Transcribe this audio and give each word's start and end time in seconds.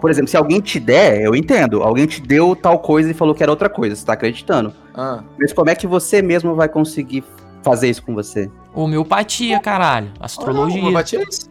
por 0.00 0.10
exemplo, 0.10 0.28
se 0.28 0.36
alguém 0.36 0.60
te 0.60 0.78
der, 0.78 1.22
eu 1.22 1.34
entendo. 1.34 1.82
Alguém 1.82 2.06
te 2.06 2.20
deu 2.20 2.54
tal 2.54 2.78
coisa 2.78 3.10
e 3.10 3.14
falou 3.14 3.34
que 3.34 3.42
era 3.42 3.50
outra 3.50 3.68
coisa, 3.68 3.96
você 3.96 4.04
tá 4.04 4.12
acreditando. 4.12 4.72
Ah. 4.94 5.22
Mas 5.38 5.52
como 5.52 5.70
é 5.70 5.74
que 5.74 5.86
você 5.86 6.22
mesmo 6.22 6.54
vai 6.54 6.68
conseguir 6.68 7.24
fazer 7.62 7.88
isso 7.88 8.02
com 8.02 8.14
você? 8.14 8.50
Homeopatia, 8.74 9.58
caralho. 9.60 10.10
Astrologia. 10.20 10.80
Homeopatia 10.80 11.20
é 11.20 11.22
isso. 11.22 11.50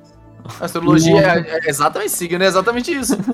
Astrologia 0.62 1.20
é, 1.20 1.60
é 1.66 1.70
exatamente 1.70 2.12
signo, 2.12 2.44
é 2.44 2.48
exatamente 2.48 2.92
isso. 2.92 3.18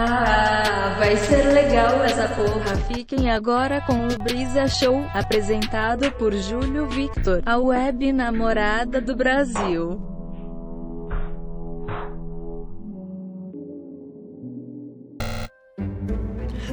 Ah, 0.00 0.94
vai 0.96 1.16
ser 1.16 1.42
legal 1.52 2.04
essa 2.04 2.28
porra. 2.28 2.76
Fiquem 2.86 3.32
agora 3.32 3.80
com 3.80 4.06
o 4.06 4.22
Brisa 4.22 4.68
Show, 4.68 5.04
apresentado 5.12 6.12
por 6.12 6.32
Júlio 6.34 6.86
Victor, 6.86 7.42
a 7.44 7.58
web 7.58 8.12
namorada 8.12 9.00
do 9.00 9.16
Brasil. 9.16 10.17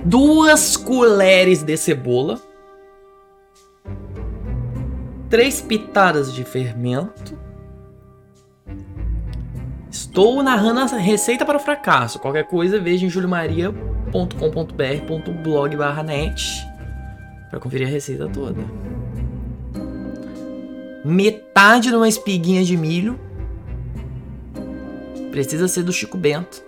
Duas 0.05 0.77
colheres 0.77 1.63
de 1.63 1.75
cebola, 1.75 2.39
três 5.29 5.59
pitadas 5.59 6.31
de 6.31 6.43
fermento. 6.43 7.35
Estou 9.89 10.43
narrando 10.43 10.81
a 10.81 10.85
receita 10.85 11.43
para 11.45 11.57
o 11.57 11.59
fracasso. 11.59 12.19
Qualquer 12.19 12.45
coisa, 12.45 12.79
veja 12.79 13.05
em 13.05 13.09
juliomaria.com.br.blog 13.09 15.75
net 16.05 16.67
para 17.49 17.59
conferir 17.59 17.87
a 17.87 17.91
receita 17.91 18.29
toda. 18.29 18.63
Metade 21.03 21.89
de 21.89 21.95
uma 21.95 22.07
espiguinha 22.07 22.63
de 22.63 22.77
milho. 22.77 23.19
Precisa 25.31 25.67
ser 25.67 25.83
do 25.83 25.91
Chico 25.91 26.17
Bento. 26.17 26.63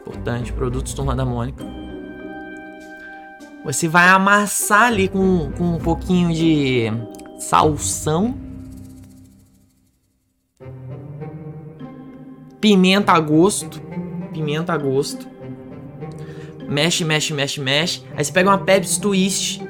Importante, 0.00 0.52
produtos 0.52 0.94
Turma 0.94 1.14
da 1.14 1.24
Mônica. 1.24 1.79
Você 3.64 3.86
vai 3.86 4.08
amassar 4.08 4.84
ali 4.84 5.06
com, 5.06 5.52
com 5.52 5.74
um 5.74 5.78
pouquinho 5.78 6.32
de 6.32 6.90
salsão. 7.38 8.34
Pimenta 12.58 13.12
a 13.12 13.20
gosto. 13.20 13.80
Pimenta 14.32 14.72
a 14.72 14.78
gosto. 14.78 15.28
Mexe, 16.66 17.04
mexe, 17.04 17.34
mexe, 17.34 17.60
mexe. 17.60 18.02
Aí 18.16 18.24
você 18.24 18.32
pega 18.32 18.48
uma 18.48 18.58
Pepsi 18.58 18.98
Twist. 18.98 19.62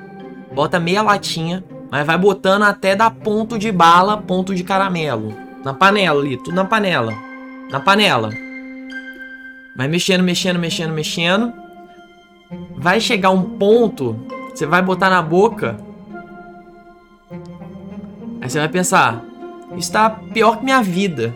Bota 0.55 0.79
meia 0.79 1.03
latinha. 1.03 1.65
Mas 1.91 2.07
vai 2.07 2.17
botando 2.17 2.63
até 2.63 2.95
dar 2.95 3.11
ponto 3.11 3.59
de 3.59 3.73
bala, 3.73 4.17
ponto 4.19 4.55
de 4.55 4.63
caramelo. 4.63 5.35
Na 5.65 5.75
panela 5.75 6.21
ali, 6.21 6.37
tudo 6.37 6.55
na 6.55 6.65
panela. 6.65 7.13
Na 7.69 7.81
panela. 7.81 8.31
Vai 9.77 9.89
mexendo, 9.89 10.23
mexendo, 10.23 10.61
mexendo, 10.61 10.93
mexendo 10.93 11.60
vai 12.77 13.01
chegar 13.01 13.31
um 13.31 13.59
ponto, 13.59 14.17
você 14.53 14.67
vai 14.67 14.83
botar 14.83 15.09
na 15.11 15.23
boca. 15.23 15.79
Aí 18.41 18.49
você 18.49 18.59
vai 18.59 18.69
pensar, 18.69 19.25
está 19.77 20.11
pior 20.11 20.59
que 20.59 20.65
minha 20.65 20.83
vida. 20.83 21.35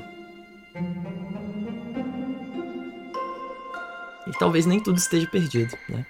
E 4.27 4.33
talvez 4.39 4.67
nem 4.67 4.81
tudo 4.81 4.98
esteja 4.98 5.29
perdido, 5.29 5.77
né? 5.89 6.05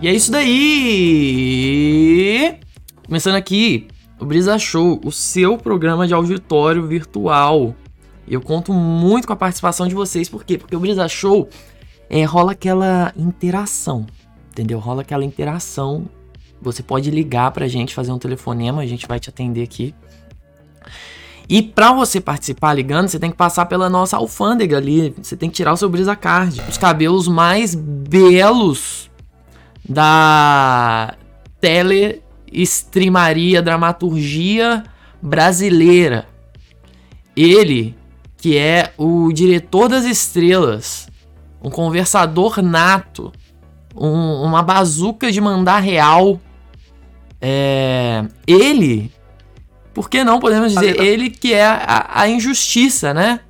E 0.00 0.06
é 0.08 0.14
isso 0.14 0.30
daí! 0.30 0.60
Começando 3.06 3.36
aqui, 3.36 3.88
o 4.20 4.26
Brisa 4.26 4.58
Show, 4.58 5.00
o 5.02 5.10
seu 5.10 5.56
programa 5.56 6.06
de 6.06 6.12
auditório 6.12 6.86
virtual. 6.86 7.74
E 8.26 8.34
eu 8.34 8.42
conto 8.42 8.74
muito 8.74 9.26
com 9.26 9.32
a 9.32 9.36
participação 9.36 9.88
de 9.88 9.94
vocês, 9.94 10.28
por 10.28 10.44
quê? 10.44 10.58
Porque 10.58 10.76
o 10.76 10.80
Brisa 10.80 11.08
Show 11.08 11.48
é, 12.10 12.24
rola 12.24 12.52
aquela 12.52 13.12
interação 13.16 14.06
entendeu? 14.56 14.78
Rola 14.78 15.02
aquela 15.02 15.24
interação. 15.24 16.08
Você 16.62 16.82
pode 16.82 17.10
ligar 17.10 17.50
pra 17.50 17.68
gente, 17.68 17.94
fazer 17.94 18.10
um 18.10 18.18
telefonema, 18.18 18.80
a 18.80 18.86
gente 18.86 19.06
vai 19.06 19.20
te 19.20 19.28
atender 19.28 19.62
aqui. 19.62 19.94
E 21.48 21.62
para 21.62 21.92
você 21.92 22.20
participar 22.20 22.72
ligando, 22.72 23.08
você 23.08 23.20
tem 23.20 23.30
que 23.30 23.36
passar 23.36 23.66
pela 23.66 23.90
nossa 23.90 24.16
alfândega 24.16 24.78
ali. 24.78 25.14
Você 25.22 25.36
tem 25.36 25.50
que 25.50 25.54
tirar 25.54 25.74
o 25.74 25.76
seu 25.76 25.88
brisa 25.88 26.16
card. 26.16 26.60
Os 26.68 26.78
cabelos 26.78 27.28
mais 27.28 27.74
belos 27.74 29.10
da 29.88 31.14
teleestreamaria, 31.60 33.62
dramaturgia 33.62 34.82
brasileira. 35.22 36.26
Ele, 37.36 37.94
que 38.38 38.56
é 38.56 38.92
o 38.96 39.30
diretor 39.32 39.88
das 39.88 40.04
estrelas, 40.04 41.08
um 41.62 41.70
conversador 41.70 42.60
nato, 42.60 43.30
um, 43.96 44.42
uma 44.42 44.62
bazuca 44.62 45.30
de 45.32 45.40
mandar 45.40 45.78
real. 45.80 46.40
É, 47.40 48.24
ele, 48.46 49.12
por 49.94 50.10
que 50.10 50.24
não 50.24 50.38
podemos 50.38 50.72
dizer 50.72 51.00
ele 51.00 51.30
que 51.30 51.54
é 51.54 51.64
a, 51.64 52.22
a 52.22 52.28
injustiça, 52.28 53.14
né? 53.14 53.40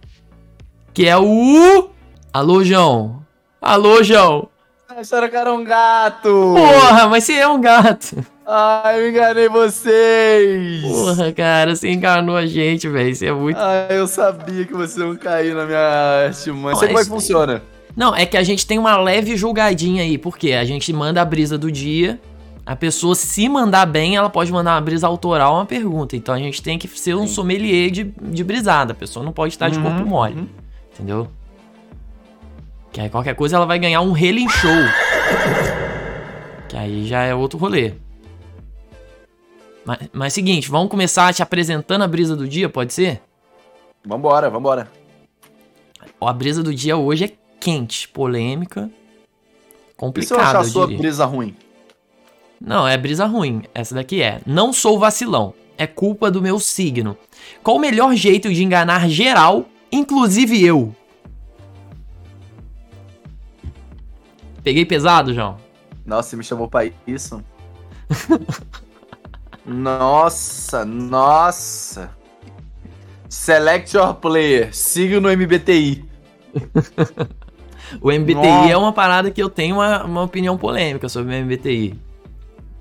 Que 0.94 1.06
é 1.06 1.16
o. 1.16 1.90
Alô, 2.32 2.64
João. 2.64 3.22
Alô, 3.60 4.02
João. 4.02 4.48
Acharam 4.88 5.28
que 5.28 5.36
era 5.36 5.52
um 5.52 5.62
gato. 5.62 6.54
Porra, 6.56 7.08
mas 7.08 7.24
você 7.24 7.34
é 7.34 7.48
um 7.48 7.60
gato. 7.60 8.24
Ai, 8.46 9.00
eu 9.00 9.10
enganei 9.10 9.48
vocês. 9.48 10.80
Porra, 10.82 11.32
cara, 11.32 11.74
você 11.74 11.90
enganou 11.90 12.36
a 12.36 12.46
gente, 12.46 12.88
velho. 12.88 13.14
Você 13.14 13.26
é 13.26 13.32
muito. 13.32 13.58
Ai, 13.58 13.88
eu 13.90 14.06
sabia 14.06 14.64
que 14.64 14.72
você 14.72 15.00
não 15.00 15.16
cair 15.16 15.54
na 15.54 15.66
minha 15.66 16.26
artimanha. 16.26 16.76
Você 16.76 16.86
como 16.86 16.98
é 16.98 17.02
que 17.02 17.08
funciona? 17.08 17.62
Não, 17.96 18.14
é 18.14 18.26
que 18.26 18.36
a 18.36 18.42
gente 18.42 18.66
tem 18.66 18.78
uma 18.78 18.96
leve 18.98 19.36
julgadinha 19.36 20.02
aí, 20.02 20.18
porque 20.18 20.52
a 20.52 20.64
gente 20.66 20.92
manda 20.92 21.22
a 21.22 21.24
brisa 21.24 21.56
do 21.56 21.72
dia. 21.72 22.20
A 22.66 22.76
pessoa, 22.76 23.14
se 23.14 23.48
mandar 23.48 23.86
bem, 23.86 24.16
ela 24.16 24.28
pode 24.28 24.52
mandar 24.52 24.74
uma 24.74 24.80
brisa 24.80 25.06
autoral, 25.06 25.54
uma 25.54 25.64
pergunta. 25.64 26.14
Então 26.14 26.34
a 26.34 26.38
gente 26.38 26.62
tem 26.62 26.78
que 26.78 26.86
ser 26.88 27.14
um 27.14 27.26
Sim. 27.26 27.32
sommelier 27.34 27.90
de, 27.90 28.04
de 28.04 28.44
brisada. 28.44 28.92
A 28.92 28.94
pessoa 28.94 29.24
não 29.24 29.32
pode 29.32 29.54
estar 29.54 29.70
de 29.70 29.78
corpo 29.80 30.00
uhum, 30.00 30.06
mole. 30.06 30.34
Uhum. 30.34 30.48
Entendeu? 30.92 31.28
Que 32.92 33.00
aí 33.00 33.08
qualquer 33.08 33.34
coisa 33.34 33.56
ela 33.56 33.66
vai 33.66 33.78
ganhar 33.78 34.02
um 34.02 34.12
Relin 34.12 34.48
Show. 34.48 34.70
Que 36.68 36.76
aí 36.76 37.06
já 37.06 37.22
é 37.22 37.34
outro 37.34 37.58
rolê. 37.58 37.94
Mas, 39.84 39.98
mas 40.12 40.32
seguinte, 40.32 40.68
vamos 40.68 40.90
começar 40.90 41.32
te 41.32 41.42
apresentando 41.42 42.02
a 42.02 42.08
brisa 42.08 42.34
do 42.34 42.48
dia, 42.48 42.68
pode 42.68 42.92
ser? 42.92 43.22
Vambora, 44.04 44.50
vambora. 44.50 44.90
Ó, 46.20 46.26
a 46.26 46.32
brisa 46.32 46.62
do 46.62 46.74
dia 46.74 46.96
hoje 46.96 47.26
é 47.26 47.45
quente, 47.66 48.06
polêmica, 48.06 48.88
complicada. 49.96 50.24
E 50.24 50.28
se 50.28 50.32
eu 50.34 50.38
achar 50.38 50.60
a 50.60 50.64
sua 50.64 50.86
brisa 50.86 51.24
ruim? 51.24 51.56
Não, 52.60 52.86
é 52.86 52.96
brisa 52.96 53.26
ruim. 53.26 53.64
Essa 53.74 53.92
daqui 53.92 54.22
é. 54.22 54.40
Não 54.46 54.72
sou 54.72 55.00
vacilão. 55.00 55.52
É 55.76 55.84
culpa 55.84 56.30
do 56.30 56.40
meu 56.40 56.60
signo. 56.60 57.18
Qual 57.64 57.76
o 57.76 57.80
melhor 57.80 58.14
jeito 58.14 58.54
de 58.54 58.62
enganar 58.62 59.08
geral, 59.08 59.66
inclusive 59.90 60.64
eu? 60.64 60.94
Peguei 64.62 64.86
pesado, 64.86 65.34
João? 65.34 65.56
Nossa, 66.04 66.30
você 66.30 66.36
me 66.36 66.44
chamou 66.44 66.68
pra 66.68 66.88
isso? 67.04 67.42
nossa, 69.66 70.84
nossa. 70.84 72.16
Select 73.28 73.96
your 73.96 74.14
player. 74.14 74.72
Signo 74.72 75.28
MBTI. 75.28 76.04
O 78.00 78.10
MBTI 78.10 78.34
Nossa. 78.34 78.72
é 78.72 78.76
uma 78.76 78.92
parada 78.92 79.30
que 79.30 79.42
eu 79.42 79.48
tenho 79.48 79.76
uma, 79.76 80.04
uma 80.04 80.22
opinião 80.22 80.56
polêmica 80.56 81.08
sobre 81.08 81.34
o 81.34 81.44
MBTI. 81.44 81.94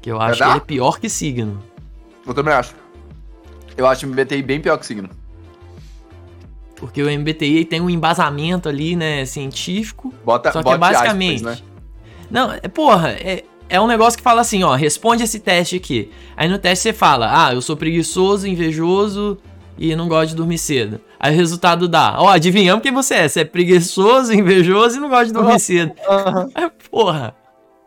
Que 0.02 0.12
eu 0.12 0.22
acho 0.22 0.44
que 0.44 0.50
ele 0.50 0.58
é 0.58 0.60
pior 0.60 1.00
que 1.00 1.10
signo. 1.10 1.62
Eu 2.26 2.34
também 2.34 2.54
acho. 2.54 2.76
Eu 3.78 3.88
acho 3.88 4.06
o 4.06 4.10
MBTI 4.10 4.42
bem 4.42 4.60
pior 4.60 4.78
que 4.78 4.86
signo. 4.86 5.10
Porque 6.76 7.02
o 7.02 7.20
MBTI 7.20 7.66
tem 7.66 7.82
um 7.82 7.90
embasamento 7.90 8.68
ali, 8.68 8.96
né, 8.96 9.26
científico. 9.26 10.14
Bota, 10.24 10.52
só 10.52 10.62
que 10.62 10.70
é 10.70 10.78
basicamente. 10.78 11.46
Aspas, 11.46 11.62
né? 11.62 11.68
Não, 12.30 12.52
é, 12.52 12.68
porra, 12.68 13.12
é, 13.12 13.44
é 13.70 13.80
um 13.80 13.88
negócio 13.88 14.18
que 14.18 14.24
fala 14.24 14.42
assim, 14.42 14.64
ó, 14.64 14.76
responde 14.76 15.24
esse 15.24 15.40
teste 15.40 15.76
aqui. 15.76 16.12
Aí 16.36 16.50
no 16.50 16.58
teste 16.58 16.84
você 16.84 16.94
fala, 16.94 17.48
ah, 17.48 17.54
eu 17.54 17.62
sou 17.62 17.78
preguiçoso, 17.78 18.48
invejoso 18.48 19.38
e 19.78 19.96
não 19.96 20.08
gosto 20.08 20.30
de 20.30 20.36
dormir 20.36 20.58
cedo. 20.58 21.02
Aí 21.20 21.34
o 21.34 21.38
resultado 21.38 21.88
dá, 21.88 22.16
ó, 22.20 22.30
adivinhamos 22.30 22.82
quem 22.82 22.92
você 22.92 23.16
é. 23.16 23.28
Você 23.28 23.42
é 23.42 23.46
preguiçoso, 23.46 24.34
invejoso 24.34 24.98
e 24.98 25.00
não 25.00 25.10
gosta 25.10 25.26
de 25.28 25.34
dormir 25.34 25.60
cedo. 25.60 25.94
Uhum. 26.08 26.70
porra. 26.90 27.36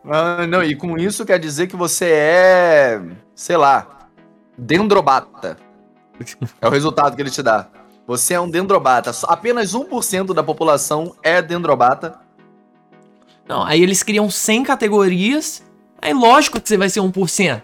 Ah, 0.05 0.47
não, 0.47 0.63
e 0.63 0.75
com 0.75 0.97
isso 0.97 1.25
quer 1.25 1.39
dizer 1.39 1.67
que 1.67 1.75
você 1.75 2.05
é, 2.05 3.01
sei 3.35 3.57
lá, 3.57 4.09
dendrobata. 4.57 5.57
é 6.61 6.67
o 6.67 6.71
resultado 6.71 7.15
que 7.15 7.21
ele 7.21 7.29
te 7.29 7.41
dá. 7.43 7.67
Você 8.07 8.33
é 8.33 8.39
um 8.39 8.49
dendrobata. 8.49 9.11
Apenas 9.27 9.73
1% 9.73 10.33
da 10.33 10.41
população 10.41 11.15
é 11.21 11.41
dendrobata. 11.41 12.19
Não, 13.47 13.63
aí 13.63 13.81
eles 13.81 14.01
criam 14.03 14.29
100 14.29 14.63
categorias. 14.63 15.63
Aí 16.01 16.13
lógico 16.13 16.59
que 16.59 16.67
você 16.67 16.77
vai 16.77 16.89
ser 16.89 17.01
1%. 17.01 17.61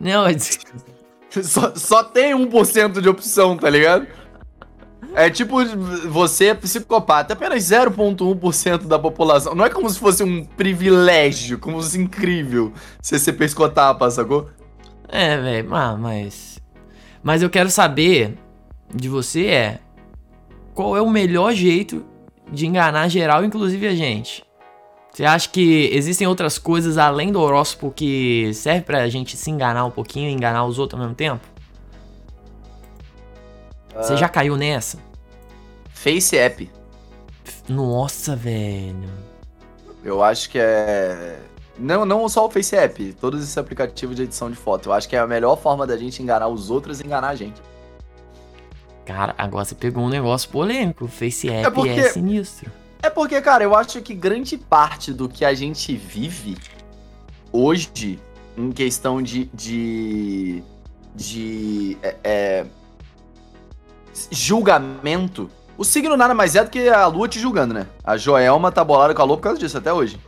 Não, 0.00 0.24
só, 1.42 1.74
só 1.74 2.02
tem 2.02 2.34
1% 2.34 3.00
de 3.00 3.08
opção, 3.08 3.56
tá 3.56 3.70
ligado? 3.70 4.06
É 5.14 5.28
tipo, 5.28 5.56
você 6.08 6.46
é 6.46 6.54
psicopata, 6.54 7.32
apenas 7.32 7.64
0,1% 7.64 8.86
da 8.86 8.98
população. 8.98 9.54
Não 9.54 9.64
é 9.64 9.70
como 9.70 9.88
se 9.90 9.98
fosse 9.98 10.22
um 10.22 10.44
privilégio, 10.44 11.58
como 11.58 11.82
se 11.82 11.88
fosse 11.88 12.00
incrível 12.00 12.72
você 13.00 13.18
ser 13.18 13.32
pescotapa, 13.32 14.10
sacou? 14.10 14.48
É, 15.08 15.36
velho, 15.36 15.74
ah, 15.74 15.96
mas. 15.96 16.60
Mas 17.22 17.42
eu 17.42 17.50
quero 17.50 17.70
saber 17.70 18.38
de 18.94 19.08
você 19.08 19.46
é. 19.46 19.78
Qual 20.74 20.96
é 20.96 21.02
o 21.02 21.10
melhor 21.10 21.52
jeito 21.52 22.04
de 22.50 22.66
enganar 22.66 23.08
geral, 23.08 23.44
inclusive 23.44 23.86
a 23.86 23.94
gente? 23.94 24.44
Você 25.12 25.24
acha 25.24 25.48
que 25.48 25.90
existem 25.92 26.26
outras 26.26 26.58
coisas 26.58 26.96
além 26.96 27.32
do 27.32 27.40
horóscopo 27.40 27.90
que 27.90 28.52
serve 28.54 28.82
pra 28.82 29.08
gente 29.08 29.36
se 29.36 29.50
enganar 29.50 29.84
um 29.84 29.90
pouquinho 29.90 30.28
e 30.30 30.32
enganar 30.32 30.64
os 30.64 30.78
outros 30.78 30.98
ao 30.98 31.04
mesmo 31.04 31.16
tempo? 31.16 31.44
Você 33.94 34.16
já 34.16 34.28
caiu 34.28 34.56
nessa? 34.56 34.98
Face 35.92 36.36
App. 36.38 36.70
Nossa, 37.68 38.34
velho. 38.36 39.08
Eu 40.02 40.22
acho 40.22 40.48
que 40.48 40.58
é. 40.58 41.38
Não, 41.78 42.04
não 42.04 42.28
só 42.28 42.46
o 42.46 42.50
Face 42.50 42.74
App, 42.76 43.12
todos 43.20 43.42
esses 43.42 43.58
aplicativos 43.58 44.16
de 44.16 44.22
edição 44.22 44.50
de 44.50 44.56
foto. 44.56 44.88
Eu 44.88 44.92
acho 44.92 45.08
que 45.08 45.16
é 45.16 45.18
a 45.18 45.26
melhor 45.26 45.56
forma 45.56 45.86
da 45.86 45.96
gente 45.96 46.22
enganar 46.22 46.48
os 46.48 46.70
outros 46.70 47.00
e 47.00 47.06
enganar 47.06 47.28
a 47.30 47.34
gente. 47.34 47.60
Cara, 49.04 49.34
agora 49.36 49.64
você 49.64 49.74
pegou 49.74 50.04
um 50.04 50.08
negócio 50.08 50.48
polêmico. 50.50 51.04
O 51.04 51.08
Face 51.08 51.48
App 51.48 51.66
é, 51.66 51.70
porque- 51.70 52.08
sinistro. 52.10 52.70
É 53.02 53.08
porque, 53.08 53.40
cara, 53.40 53.64
eu 53.64 53.74
acho 53.74 54.00
que 54.02 54.14
grande 54.14 54.56
parte 54.58 55.12
do 55.12 55.28
que 55.28 55.44
a 55.44 55.54
gente 55.54 55.96
vive 55.96 56.56
hoje, 57.52 58.18
em 58.56 58.70
questão 58.72 59.22
de. 59.22 59.46
de. 59.54 60.62
de 61.14 61.96
é, 62.02 62.16
é, 62.22 62.66
julgamento. 64.30 65.50
O 65.78 65.84
signo 65.84 66.16
nada 66.16 66.34
mais 66.34 66.54
é 66.54 66.62
do 66.62 66.70
que 66.70 66.88
a 66.88 67.06
lua 67.06 67.26
te 67.26 67.38
julgando, 67.40 67.72
né? 67.72 67.86
A 68.04 68.16
Joelma 68.16 68.70
tá 68.70 68.84
bolada 68.84 69.14
com 69.14 69.22
a 69.22 69.24
lua 69.24 69.36
por 69.38 69.42
causa 69.44 69.58
disso 69.58 69.78
até 69.78 69.92
hoje. 69.92 70.20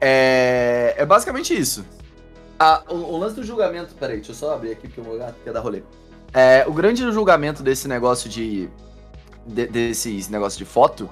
É, 0.00 0.94
é 0.96 1.04
basicamente 1.04 1.54
isso. 1.54 1.84
A- 2.58 2.82
o, 2.88 2.94
o 2.94 3.18
lance 3.18 3.36
do 3.36 3.44
julgamento. 3.44 3.94
Peraí, 3.94 4.16
deixa 4.16 4.30
eu 4.30 4.34
só 4.34 4.54
abrir 4.54 4.72
aqui 4.72 4.88
porque 4.88 5.00
o 5.00 5.04
meu 5.04 5.18
gato 5.18 5.34
quer 5.44 5.52
dar 5.52 5.60
rolê. 5.60 5.82
É, 6.32 6.64
o 6.66 6.72
grande 6.72 7.02
julgamento 7.12 7.62
desse 7.62 7.86
negócio 7.86 8.30
de. 8.30 8.70
de- 9.46 9.66
desses 9.66 10.28
negócios 10.28 10.56
de 10.56 10.64
foto 10.64 11.10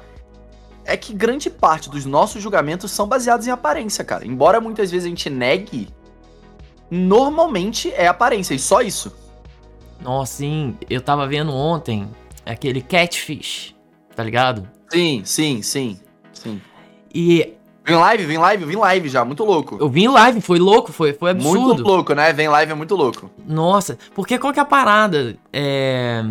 é 0.88 0.96
que 0.96 1.12
grande 1.12 1.50
parte 1.50 1.90
dos 1.90 2.06
nossos 2.06 2.42
julgamentos 2.42 2.90
são 2.90 3.06
baseados 3.06 3.46
em 3.46 3.50
aparência, 3.50 4.02
cara. 4.02 4.26
Embora 4.26 4.58
muitas 4.58 4.90
vezes 4.90 5.04
a 5.04 5.08
gente 5.08 5.28
negue, 5.28 5.88
normalmente 6.90 7.92
é 7.94 8.08
aparência, 8.08 8.54
e 8.54 8.58
só 8.58 8.80
isso. 8.80 9.14
Nossa, 10.00 10.38
sim. 10.38 10.76
Eu 10.88 11.02
tava 11.02 11.26
vendo 11.28 11.52
ontem 11.52 12.08
aquele 12.46 12.80
Catfish, 12.80 13.74
tá 14.16 14.24
ligado? 14.24 14.66
Sim, 14.90 15.22
sim, 15.24 15.60
sim, 15.60 16.00
sim. 16.32 16.60
E 17.14 17.54
Vem 17.84 17.96
live, 17.96 18.26
vem 18.26 18.36
live, 18.36 18.64
vem 18.66 18.76
live 18.76 19.08
já, 19.08 19.24
muito 19.24 19.44
louco. 19.44 19.78
eu 19.80 19.88
vi 19.88 20.04
em 20.04 20.08
live, 20.08 20.42
foi 20.42 20.58
louco, 20.58 20.92
foi, 20.92 21.14
foi 21.14 21.30
absurdo. 21.30 21.60
Muito 21.60 21.82
louco, 21.82 22.14
né? 22.14 22.34
Vem 22.34 22.46
live 22.46 22.72
é 22.72 22.74
muito 22.74 22.94
louco. 22.94 23.30
Nossa, 23.46 23.98
porque 24.14 24.38
qual 24.38 24.52
que 24.52 24.58
é 24.58 24.62
a 24.62 24.66
parada? 24.66 25.36
É... 25.50 26.22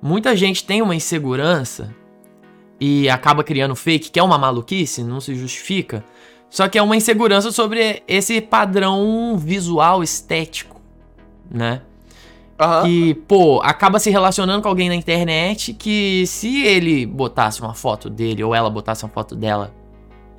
Muita 0.00 0.36
gente 0.36 0.64
tem 0.64 0.80
uma 0.80 0.94
insegurança 0.94 1.92
e 2.84 3.08
acaba 3.08 3.44
criando 3.44 3.76
fake, 3.76 4.10
que 4.10 4.18
é 4.18 4.22
uma 4.24 4.36
maluquice, 4.36 5.04
não 5.04 5.20
se 5.20 5.36
justifica. 5.36 6.04
Só 6.50 6.66
que 6.66 6.76
é 6.76 6.82
uma 6.82 6.96
insegurança 6.96 7.52
sobre 7.52 8.02
esse 8.08 8.40
padrão 8.40 9.36
visual 9.38 10.02
estético, 10.02 10.80
né? 11.48 11.82
Aham. 12.58 12.82
Que, 12.82 13.14
pô, 13.14 13.60
acaba 13.62 14.00
se 14.00 14.10
relacionando 14.10 14.60
com 14.60 14.68
alguém 14.68 14.88
na 14.88 14.96
internet 14.96 15.72
que 15.72 16.26
se 16.26 16.64
ele 16.64 17.06
botasse 17.06 17.60
uma 17.60 17.72
foto 17.72 18.10
dele 18.10 18.42
ou 18.42 18.52
ela 18.52 18.68
botasse 18.68 19.04
uma 19.04 19.12
foto 19.12 19.36
dela 19.36 19.72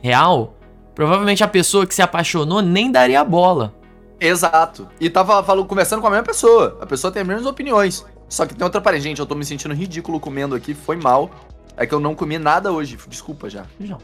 real, 0.01 0.57
provavelmente 0.93 1.45
a 1.45 1.47
pessoa 1.47 1.87
que 1.87 1.95
se 1.95 2.01
apaixonou 2.01 2.61
nem 2.61 2.91
daria 2.91 3.23
bola. 3.23 3.73
Exato. 4.19 4.85
E 4.99 5.09
tava 5.09 5.41
falando, 5.45 5.65
conversando 5.65 6.01
com 6.01 6.07
a 6.07 6.11
mesma 6.11 6.25
pessoa. 6.25 6.77
A 6.81 6.85
pessoa 6.85 7.09
tem 7.09 7.21
as 7.21 7.27
mesmas 7.27 7.45
opiniões. 7.45 8.05
Só 8.27 8.45
que 8.45 8.53
tem 8.53 8.65
outra 8.65 8.81
parede. 8.81 9.05
Gente, 9.05 9.19
eu 9.19 9.25
tô 9.25 9.33
me 9.33 9.45
sentindo 9.45 9.73
ridículo 9.73 10.19
comendo 10.19 10.55
aqui, 10.55 10.73
foi 10.73 10.97
mal. 10.97 11.31
É 11.75 11.85
que 11.85 11.93
eu 11.93 11.99
não 11.99 12.13
comi 12.15 12.37
nada 12.37 12.71
hoje. 12.71 12.97
Desculpa 13.07 13.49
já. 13.49 13.65
Não. 13.79 13.97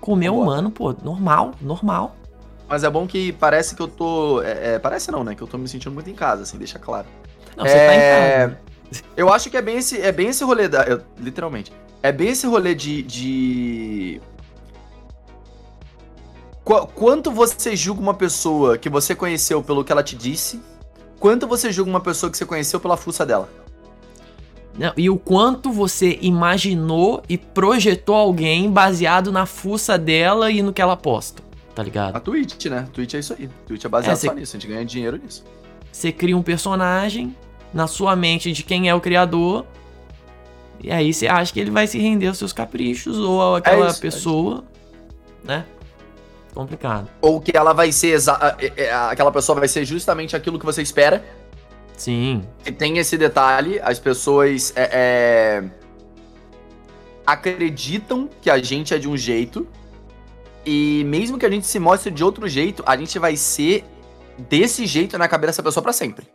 Comer 0.00 0.28
Vambora. 0.28 0.42
humano, 0.50 0.70
pô, 0.70 0.94
normal, 1.02 1.52
normal. 1.60 2.16
Mas 2.68 2.84
é 2.84 2.90
bom 2.90 3.06
que 3.06 3.32
parece 3.32 3.74
que 3.74 3.82
eu 3.82 3.88
tô. 3.88 4.42
é, 4.42 4.74
é, 4.74 4.78
parece 4.78 5.10
não, 5.10 5.24
né? 5.24 5.34
Que 5.34 5.42
eu 5.42 5.46
tô 5.46 5.56
me 5.56 5.68
sentindo 5.68 5.92
muito 5.92 6.10
em 6.10 6.14
casa, 6.14 6.42
assim, 6.42 6.58
deixa 6.58 6.78
claro. 6.78 7.06
Não, 7.56 7.64
você 7.64 7.72
tá 7.74 7.94
em 7.94 7.98
É, 7.98 8.38
casa. 8.46 8.58
Eu 9.16 9.32
acho 9.32 9.50
que 9.50 9.56
é 9.56 9.62
bem 9.62 9.78
esse, 9.78 10.00
é 10.00 10.12
bem 10.12 10.28
esse 10.28 10.44
rolê 10.44 10.68
da. 10.68 10.82
eu- 10.84 11.00
literalmente. 11.18 11.72
É 12.02 12.12
bem 12.12 12.28
esse 12.28 12.46
rolê 12.46 12.74
de. 12.74 13.02
de... 13.02 14.20
Qu- 16.64 16.86
Quanto 16.94 17.30
você 17.30 17.74
julga 17.76 18.00
uma 18.00 18.14
pessoa 18.14 18.76
que 18.76 18.88
você 18.88 19.14
conheceu 19.14 19.62
pelo 19.62 19.84
que 19.84 19.92
ela 19.92 20.02
te 20.02 20.16
disse? 20.16 20.60
Quanto 21.18 21.46
você 21.46 21.72
julga 21.72 21.90
uma 21.90 22.00
pessoa 22.00 22.30
que 22.30 22.36
você 22.36 22.44
conheceu 22.44 22.78
pela 22.80 22.96
fuça 22.96 23.24
dela? 23.24 23.48
Não, 24.78 24.92
e 24.96 25.08
o 25.08 25.16
quanto 25.18 25.72
você 25.72 26.18
imaginou 26.20 27.22
e 27.28 27.38
projetou 27.38 28.14
alguém 28.14 28.70
baseado 28.70 29.32
na 29.32 29.46
fuça 29.46 29.96
dela 29.96 30.50
e 30.50 30.60
no 30.62 30.72
que 30.72 30.82
ela 30.82 30.96
posta, 30.96 31.42
tá 31.74 31.82
ligado? 31.82 32.14
A 32.16 32.20
Twitch, 32.20 32.66
né? 32.66 32.86
Twitch 32.92 33.14
é 33.14 33.18
isso 33.18 33.34
aí. 33.38 33.48
Twitch 33.66 33.84
é 33.84 33.88
baseado 33.88 34.12
É, 34.12 34.16
você- 34.16 34.26
só 34.26 34.34
nisso. 34.34 34.56
A 34.56 34.60
gente 34.60 34.70
ganha 34.70 34.84
dinheiro 34.84 35.16
nisso. 35.22 35.42
Você 35.90 36.12
cria 36.12 36.36
um 36.36 36.42
personagem 36.42 37.34
na 37.72 37.86
sua 37.86 38.14
mente 38.14 38.52
de 38.52 38.62
quem 38.62 38.86
é 38.88 38.94
o 38.94 39.00
criador. 39.00 39.64
E 40.78 40.90
aí 40.92 41.12
você 41.14 41.26
acha 41.26 41.50
que 41.54 41.58
ele 41.58 41.70
vai 41.70 41.86
se 41.86 41.98
render 41.98 42.26
aos 42.28 42.36
seus 42.36 42.52
caprichos 42.52 43.18
ou 43.18 43.56
aquela 43.56 43.88
isso, 43.88 43.98
é 43.98 44.00
pessoa, 44.02 44.64
né? 45.42 45.64
Complicado. 46.54 47.08
Ou 47.22 47.40
que 47.40 47.56
ela 47.56 47.72
vai 47.72 47.90
ser. 47.92 48.18
é, 48.58 48.72
é, 48.84 48.92
Aquela 48.94 49.32
pessoa 49.32 49.58
vai 49.58 49.68
ser 49.68 49.84
justamente 49.86 50.36
aquilo 50.36 50.58
que 50.58 50.64
você 50.66 50.82
espera. 50.82 51.24
Sim. 51.96 52.42
E 52.64 52.70
tem 52.70 52.98
esse 52.98 53.16
detalhe, 53.16 53.80
as 53.80 53.98
pessoas 53.98 54.72
é, 54.76 54.90
é, 54.92 55.64
acreditam 57.26 58.28
que 58.40 58.50
a 58.50 58.58
gente 58.58 58.92
é 58.92 58.98
de 58.98 59.08
um 59.08 59.16
jeito, 59.16 59.66
e 60.64 61.04
mesmo 61.06 61.38
que 61.38 61.46
a 61.46 61.50
gente 61.50 61.66
se 61.66 61.78
mostre 61.78 62.10
de 62.10 62.22
outro 62.22 62.46
jeito, 62.46 62.82
a 62.86 62.96
gente 62.96 63.18
vai 63.18 63.36
ser 63.36 63.84
desse 64.36 64.84
jeito 64.86 65.16
na 65.16 65.26
cabeça 65.26 65.52
dessa 65.52 65.62
pessoa 65.62 65.82
pra 65.82 65.92
sempre. 65.92 66.26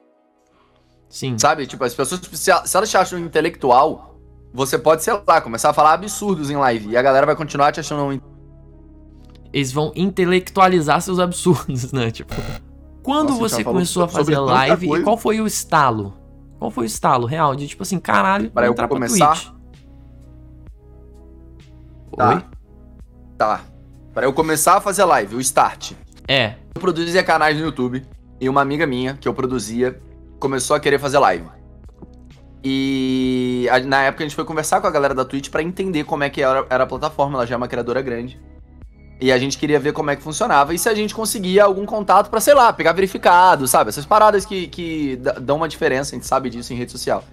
Sim. 1.07 1.37
Sabe? 1.37 1.67
Tipo, 1.67 1.83
as 1.83 1.93
pessoas, 1.93 2.21
se 2.33 2.49
elas 2.49 2.89
te 2.89 2.97
acham 2.97 3.19
intelectual, 3.19 4.19
você 4.53 4.79
pode, 4.79 5.03
sei 5.03 5.13
lá, 5.27 5.41
começar 5.41 5.69
a 5.69 5.73
falar 5.73 5.93
absurdos 5.93 6.49
em 6.49 6.55
live, 6.55 6.89
e 6.89 6.97
a 6.97 7.01
galera 7.01 7.25
vai 7.25 7.35
continuar 7.35 7.71
te 7.71 7.79
achando 7.79 8.03
um 8.03 8.19
Eles 9.53 9.71
vão 9.71 9.91
intelectualizar 9.95 11.01
seus 11.01 11.19
absurdos, 11.19 11.91
né? 11.93 12.09
Tipo. 12.09 12.33
Quando 13.03 13.29
Nossa, 13.29 13.39
você 13.39 13.63
começou 13.63 14.03
a 14.03 14.07
fazer 14.07 14.37
live, 14.37 14.93
e 14.93 15.03
qual 15.03 15.17
foi 15.17 15.41
o 15.41 15.47
estalo? 15.47 16.13
Qual 16.59 16.69
foi 16.69 16.83
o 16.83 16.87
estalo 16.87 17.25
real? 17.25 17.55
De 17.55 17.67
tipo 17.67 17.81
assim, 17.81 17.99
caralho, 17.99 18.51
vou 18.53 18.63
eu 18.63 18.71
entrar 18.71 18.87
pra 18.87 18.95
começar? 18.95 19.35
Twitch. 19.35 19.49
Tá. 22.15 22.29
Oi? 22.29 22.43
Tá. 23.37 23.61
Pra 24.13 24.25
eu 24.25 24.33
começar 24.33 24.77
a 24.77 24.81
fazer 24.81 25.03
live, 25.05 25.35
o 25.35 25.39
start. 25.39 25.93
É. 26.27 26.55
Eu 26.75 26.81
produzia 26.81 27.23
canais 27.23 27.57
no 27.57 27.63
YouTube 27.63 28.05
e 28.39 28.47
uma 28.47 28.61
amiga 28.61 28.85
minha 28.85 29.15
que 29.15 29.27
eu 29.27 29.33
produzia 29.33 29.99
começou 30.39 30.75
a 30.75 30.79
querer 30.79 30.99
fazer 30.99 31.17
live. 31.17 31.47
E 32.63 33.67
na 33.87 34.03
época 34.03 34.23
a 34.23 34.27
gente 34.27 34.35
foi 34.35 34.45
conversar 34.45 34.79
com 34.81 34.87
a 34.87 34.91
galera 34.91 35.15
da 35.15 35.25
Twitch 35.25 35.49
pra 35.49 35.63
entender 35.63 36.03
como 36.03 36.23
é 36.23 36.29
que 36.29 36.43
era, 36.43 36.65
era 36.69 36.83
a 36.83 36.87
plataforma, 36.87 37.37
ela 37.37 37.47
já 37.47 37.55
é 37.55 37.57
uma 37.57 37.67
criadora 37.67 38.01
grande. 38.01 38.39
E 39.21 39.31
a 39.31 39.37
gente 39.37 39.55
queria 39.55 39.79
ver 39.79 39.93
como 39.93 40.09
é 40.09 40.15
que 40.15 40.23
funcionava 40.23 40.73
e 40.73 40.79
se 40.79 40.89
a 40.89 40.95
gente 40.95 41.13
conseguia 41.13 41.63
algum 41.63 41.85
contato 41.85 42.27
pra, 42.27 42.41
sei 42.41 42.55
lá, 42.55 42.73
pegar 42.73 42.91
verificado, 42.91 43.67
sabe? 43.67 43.89
Essas 43.89 44.03
paradas 44.03 44.45
que, 44.45 44.67
que 44.67 45.15
dão 45.39 45.57
uma 45.57 45.69
diferença, 45.69 46.15
a 46.15 46.17
gente 46.17 46.25
sabe 46.25 46.49
disso 46.49 46.73
em 46.73 46.75
rede 46.75 46.91
social. 46.91 47.23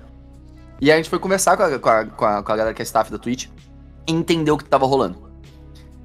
E 0.78 0.92
a 0.92 0.96
gente 0.96 1.08
foi 1.08 1.18
conversar 1.18 1.56
com 1.56 1.62
a, 1.62 1.78
com 1.78 1.88
a, 1.88 2.04
com 2.04 2.24
a, 2.26 2.42
com 2.42 2.52
a 2.52 2.56
galera 2.56 2.74
que 2.74 2.82
é 2.82 2.84
staff 2.84 3.10
da 3.10 3.16
Twitch 3.16 3.46
e 4.06 4.12
entender 4.12 4.50
o 4.50 4.58
que 4.58 4.64
tava 4.64 4.84
rolando. 4.84 5.30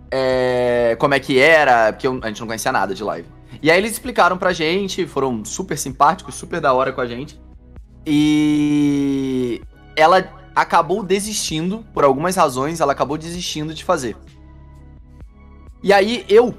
É, 0.10 0.96
como 1.00 1.16
é 1.16 1.20
que 1.20 1.38
era, 1.38 1.92
porque 1.92 2.08
a 2.08 2.28
gente 2.28 2.40
não 2.40 2.48
conhecia 2.48 2.72
nada 2.72 2.96
de 2.96 3.04
live. 3.04 3.28
E 3.62 3.70
aí 3.70 3.78
eles 3.78 3.92
explicaram 3.92 4.38
pra 4.38 4.54
gente, 4.54 5.06
foram 5.06 5.44
super 5.44 5.78
simpáticos, 5.78 6.36
super 6.36 6.62
da 6.62 6.72
hora 6.72 6.94
com 6.94 7.02
a 7.02 7.06
gente. 7.06 7.38
E 8.08 9.62
ela 9.98 10.24
acabou 10.56 11.04
desistindo, 11.04 11.84
por 11.94 12.06
algumas 12.06 12.38
razões, 12.38 12.80
ela 12.80 12.94
acabou 12.94 13.18
desistindo 13.18 13.74
de 13.74 13.84
fazer. 13.84 14.16
E 15.84 15.92
aí 15.92 16.25
eu 16.30 16.56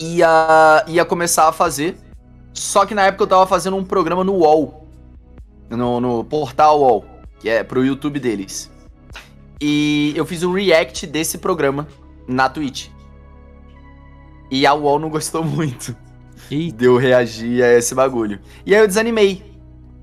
ia, 0.00 0.84
ia 0.88 1.04
começar 1.04 1.46
a 1.46 1.52
fazer, 1.52 1.98
só 2.54 2.86
que 2.86 2.94
na 2.94 3.04
época 3.04 3.24
eu 3.24 3.28
tava 3.28 3.46
fazendo 3.46 3.76
um 3.76 3.84
programa 3.84 4.24
no 4.24 4.32
UOL, 4.32 4.88
no, 5.68 6.00
no 6.00 6.24
portal 6.24 6.80
UOL, 6.80 7.04
que 7.38 7.50
é 7.50 7.62
pro 7.62 7.84
YouTube 7.84 8.18
deles. 8.18 8.70
E 9.60 10.14
eu 10.16 10.24
fiz 10.24 10.42
um 10.42 10.52
react 10.52 11.06
desse 11.06 11.36
programa 11.36 11.86
na 12.26 12.48
Twitch. 12.48 12.88
E 14.50 14.66
a 14.66 14.72
UOL 14.72 14.98
não 14.98 15.10
gostou 15.10 15.42
muito 15.44 15.94
E 16.50 16.70
de 16.70 16.84
eu 16.86 16.96
reagir 16.96 17.62
a 17.62 17.74
esse 17.74 17.94
bagulho. 17.94 18.40
E 18.64 18.74
aí 18.74 18.80
eu 18.80 18.86
desanimei. 18.86 19.44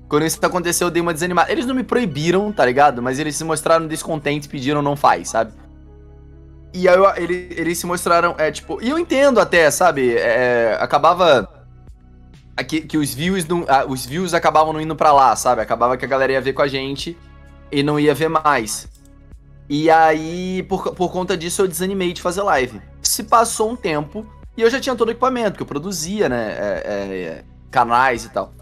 quando 0.08 0.26
isso 0.26 0.38
aconteceu, 0.44 0.88
eu 0.88 0.90
dei 0.90 1.02
uma 1.02 1.12
desanimada. 1.14 1.50
Eles 1.50 1.66
não 1.66 1.74
me 1.74 1.82
proibiram, 1.82 2.52
tá 2.52 2.64
ligado? 2.64 3.02
Mas 3.02 3.18
eles 3.18 3.34
se 3.34 3.42
mostraram 3.42 3.86
descontentes, 3.86 4.46
pediram 4.46 4.82
não 4.82 4.94
faz, 4.94 5.30
sabe? 5.30 5.52
E 6.74 6.88
aí 6.88 6.96
ele- 7.18 7.48
eles 7.56 7.78
se 7.78 7.86
mostraram, 7.86 8.34
é, 8.36 8.50
tipo... 8.50 8.82
E 8.82 8.90
eu 8.90 8.98
entendo 8.98 9.38
até, 9.40 9.70
sabe? 9.70 10.16
É, 10.16 10.76
acabava... 10.80 11.48
Que, 12.68 12.80
que 12.82 12.98
os 12.98 13.14
views 13.14 13.44
não, 13.46 13.64
ah, 13.68 13.84
os 13.88 14.04
views 14.06 14.32
acabavam 14.34 14.72
não 14.72 14.80
indo 14.80 14.94
pra 14.94 15.12
lá, 15.12 15.34
sabe? 15.34 15.60
Acabava 15.60 15.96
que 15.96 16.04
a 16.04 16.08
galera 16.08 16.32
ia 16.32 16.40
ver 16.40 16.52
com 16.52 16.62
a 16.62 16.68
gente 16.68 17.16
e 17.70 17.82
não 17.82 17.98
ia 17.98 18.14
ver 18.14 18.28
mais. 18.28 18.88
E 19.68 19.90
aí, 19.90 20.62
por, 20.68 20.94
por 20.94 21.10
conta 21.10 21.36
disso, 21.36 21.62
eu 21.62 21.68
desanimei 21.68 22.12
de 22.12 22.20
fazer 22.22 22.42
live. 22.42 22.80
Se 23.02 23.24
passou 23.24 23.70
um 23.72 23.76
tempo 23.76 24.24
e 24.56 24.62
eu 24.62 24.70
já 24.70 24.78
tinha 24.80 24.94
todo 24.94 25.08
o 25.08 25.10
equipamento, 25.10 25.56
que 25.56 25.62
eu 25.62 25.66
produzia, 25.66 26.28
né? 26.28 26.52
é, 26.52 26.82
é, 26.86 27.44
canais 27.72 28.24
e 28.24 28.28
tal. 28.30 28.52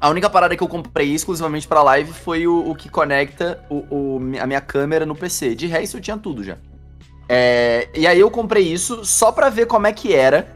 A 0.00 0.08
única 0.08 0.28
parada 0.30 0.56
que 0.56 0.62
eu 0.62 0.68
comprei 0.68 1.12
exclusivamente 1.12 1.66
pra 1.66 1.82
live 1.82 2.12
foi 2.12 2.46
o, 2.46 2.70
o 2.70 2.74
que 2.74 2.88
conecta 2.88 3.64
o, 3.70 3.84
o- 3.90 4.20
a 4.40 4.46
minha 4.46 4.60
câmera 4.60 5.04
no 5.06 5.14
PC. 5.16 5.54
De 5.56 5.66
resto, 5.66 5.96
eu 5.96 6.00
tinha 6.00 6.16
tudo 6.16 6.42
já. 6.44 6.56
É, 7.34 7.88
e 7.94 8.06
aí 8.06 8.20
eu 8.20 8.30
comprei 8.30 8.70
isso 8.70 9.06
só 9.06 9.32
pra 9.32 9.48
ver 9.48 9.64
como 9.64 9.86
é 9.86 9.92
que 9.92 10.14
era. 10.14 10.54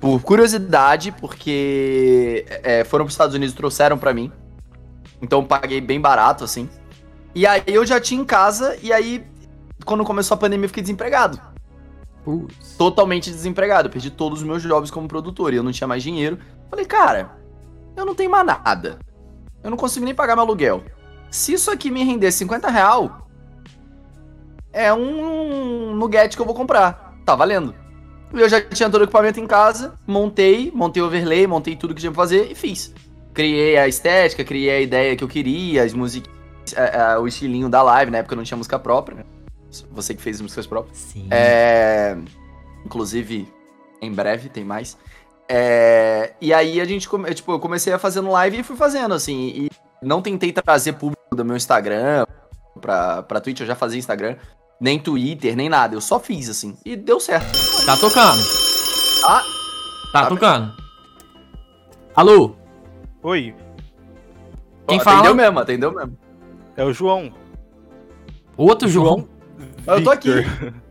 Por 0.00 0.22
curiosidade, 0.22 1.10
porque 1.10 2.46
é, 2.62 2.84
foram 2.84 3.04
pros 3.04 3.14
Estados 3.14 3.34
Unidos 3.34 3.52
e 3.52 3.56
trouxeram 3.56 3.98
pra 3.98 4.14
mim. 4.14 4.30
Então 5.20 5.44
paguei 5.44 5.80
bem 5.80 6.00
barato, 6.00 6.44
assim. 6.44 6.70
E 7.34 7.44
aí 7.44 7.60
eu 7.66 7.84
já 7.84 8.00
tinha 8.00 8.20
em 8.20 8.24
casa, 8.24 8.78
e 8.80 8.92
aí, 8.92 9.26
quando 9.84 10.04
começou 10.04 10.36
a 10.36 10.38
pandemia, 10.38 10.66
eu 10.66 10.68
fiquei 10.68 10.82
desempregado. 10.82 11.40
Putz. 12.24 12.76
Totalmente 12.76 13.28
desempregado. 13.28 13.88
Eu 13.88 13.92
perdi 13.92 14.10
todos 14.10 14.42
os 14.42 14.46
meus 14.46 14.62
jobs 14.62 14.92
como 14.92 15.08
produtor 15.08 15.52
e 15.52 15.56
eu 15.56 15.62
não 15.64 15.72
tinha 15.72 15.88
mais 15.88 16.04
dinheiro. 16.04 16.38
Falei, 16.70 16.84
cara, 16.84 17.32
eu 17.96 18.06
não 18.06 18.14
tenho 18.14 18.30
mais 18.30 18.46
nada. 18.46 19.00
Eu 19.60 19.70
não 19.70 19.76
consigo 19.76 20.04
nem 20.04 20.14
pagar 20.14 20.36
meu 20.36 20.44
aluguel. 20.44 20.84
Se 21.32 21.54
isso 21.54 21.68
aqui 21.68 21.90
me 21.90 22.04
render 22.04 22.30
50 22.30 22.70
real, 22.70 23.25
é 24.76 24.92
um 24.92 25.94
nugget 25.94 26.36
que 26.36 26.42
eu 26.42 26.46
vou 26.46 26.54
comprar. 26.54 27.14
Tá 27.24 27.34
valendo. 27.34 27.74
E 28.34 28.40
Eu 28.40 28.48
já 28.48 28.60
tinha 28.60 28.90
todo 28.90 29.00
o 29.00 29.04
equipamento 29.04 29.40
em 29.40 29.46
casa, 29.46 29.94
montei, 30.06 30.70
montei 30.74 31.02
o 31.02 31.06
overlay, 31.06 31.46
montei 31.46 31.74
tudo 31.76 31.94
que 31.94 32.00
tinha 32.00 32.12
pra 32.12 32.22
fazer 32.22 32.50
e 32.50 32.54
fiz. 32.54 32.92
Criei 33.32 33.76
a 33.78 33.88
estética, 33.88 34.44
criei 34.44 34.70
a 34.76 34.80
ideia 34.80 35.16
que 35.16 35.24
eu 35.24 35.28
queria, 35.28 35.82
as 35.82 35.92
músicas, 35.94 36.30
o 37.20 37.26
estilinho 37.26 37.68
da 37.68 37.82
live, 37.82 38.10
na 38.10 38.18
época 38.18 38.34
eu 38.34 38.36
não 38.36 38.44
tinha 38.44 38.56
música 38.56 38.78
própria, 38.78 39.18
né? 39.18 39.24
Você 39.92 40.14
que 40.14 40.22
fez 40.22 40.36
as 40.36 40.42
músicas 40.42 40.66
próprias. 40.66 40.96
Sim. 40.98 41.28
É, 41.30 42.16
inclusive, 42.84 43.46
em 44.00 44.12
breve 44.12 44.48
tem 44.48 44.64
mais. 44.64 44.96
É, 45.48 46.32
e 46.40 46.52
aí 46.52 46.80
a 46.80 46.84
gente, 46.84 47.08
come- 47.08 47.32
tipo, 47.34 47.52
eu 47.52 47.60
comecei 47.60 47.92
a 47.92 47.98
fazendo 47.98 48.30
live 48.30 48.58
e 48.58 48.62
fui 48.62 48.76
fazendo, 48.76 49.14
assim. 49.14 49.48
E 49.48 49.70
não 50.02 50.20
tentei 50.22 50.52
trazer 50.52 50.94
público 50.94 51.34
do 51.34 51.44
meu 51.44 51.56
Instagram 51.56 52.26
pra, 52.80 53.22
pra 53.22 53.40
Twitch, 53.40 53.60
eu 53.60 53.66
já 53.66 53.74
fazia 53.74 53.98
Instagram. 53.98 54.36
Nem 54.80 54.98
Twitter, 54.98 55.56
nem 55.56 55.68
nada. 55.68 55.94
Eu 55.94 56.00
só 56.00 56.18
fiz, 56.20 56.48
assim. 56.50 56.76
E 56.84 56.96
deu 56.96 57.18
certo. 57.18 57.46
Tá 57.86 57.96
tocando. 57.96 58.42
Ah, 59.24 59.42
Tá 60.12 60.22
Tá 60.22 60.26
tocando. 60.28 60.72
Alô? 62.14 62.54
Oi, 63.22 63.54
Quem 64.86 64.98
ó, 64.98 65.02
fala? 65.02 65.18
Atendeu 65.18 65.34
mesmo, 65.34 65.58
atendeu 65.58 65.92
mesmo. 65.92 66.18
é 66.76 66.84
o 66.84 66.92
João. 66.92 67.32
Outro 68.56 68.88
João. 68.88 69.28
Eu 69.86 70.02
tô 70.02 70.10
aqui. 70.10 70.30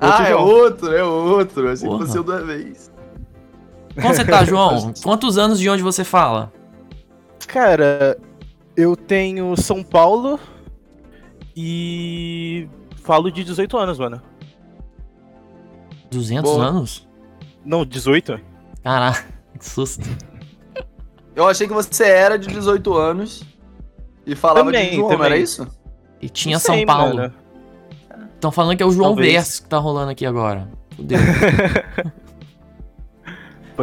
Ah, 0.00 0.22
é 0.22 0.30
João. 0.30 0.44
outro, 0.46 0.92
é 0.94 1.02
outro. 1.02 1.66
Eu 1.66 1.72
achei 1.72 1.88
que 1.88 1.92
Porra. 1.92 2.06
fosse 2.06 2.18
o 2.20 2.22
da 2.22 2.38
vez. 2.38 2.88
Como 4.00 4.14
você 4.14 4.24
tá, 4.24 4.44
João? 4.44 4.94
Quantos 5.02 5.36
anos 5.36 5.58
de 5.58 5.68
onde 5.68 5.82
você 5.82 6.04
fala? 6.04 6.52
Cara, 7.48 8.16
eu 8.76 8.94
tenho 8.94 9.56
São 9.60 9.82
Paulo 9.82 10.38
e 11.60 12.68
falo 13.02 13.32
de 13.32 13.42
18 13.42 13.76
anos, 13.76 13.98
mano. 13.98 14.22
200 16.08 16.48
Boa. 16.48 16.64
anos? 16.64 17.08
Não, 17.64 17.84
18? 17.84 18.40
Caraca, 18.80 19.26
que 19.58 19.66
susto. 19.68 20.08
Eu 21.34 21.48
achei 21.48 21.66
que 21.66 21.74
você 21.74 22.04
era 22.04 22.38
de 22.38 22.46
18 22.46 22.94
anos 22.94 23.42
e 24.24 24.36
falava 24.36 24.66
Também, 24.66 24.90
de 24.90 24.96
João, 24.96 25.08
também. 25.08 25.26
era 25.26 25.36
isso? 25.36 25.66
E 26.22 26.28
tinha 26.28 26.60
sei, 26.60 26.76
São 26.76 26.86
Paulo. 26.86 27.32
Estão 28.36 28.52
falando 28.52 28.76
que 28.76 28.82
é 28.84 28.86
o 28.86 28.92
João 28.92 29.08
Talvez. 29.08 29.32
Verso 29.32 29.62
que 29.64 29.68
tá 29.68 29.78
rolando 29.78 30.12
aqui 30.12 30.24
agora. 30.24 30.70
Fudeu. 30.94 31.18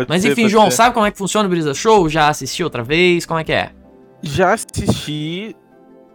Mas 0.07 0.21
ser, 0.21 0.31
enfim, 0.31 0.47
João, 0.47 0.71
ser. 0.71 0.77
sabe 0.77 0.93
como 0.93 1.05
é 1.05 1.11
que 1.11 1.17
funciona 1.17 1.45
o 1.45 1.49
Brisa 1.49 1.73
Show? 1.73 2.07
Já 2.07 2.29
assistiu 2.29 2.67
outra 2.67 2.83
vez? 2.83 3.25
Como 3.25 3.37
é 3.37 3.43
que 3.43 3.51
é? 3.51 3.71
Já 4.21 4.53
assisti 4.53 5.53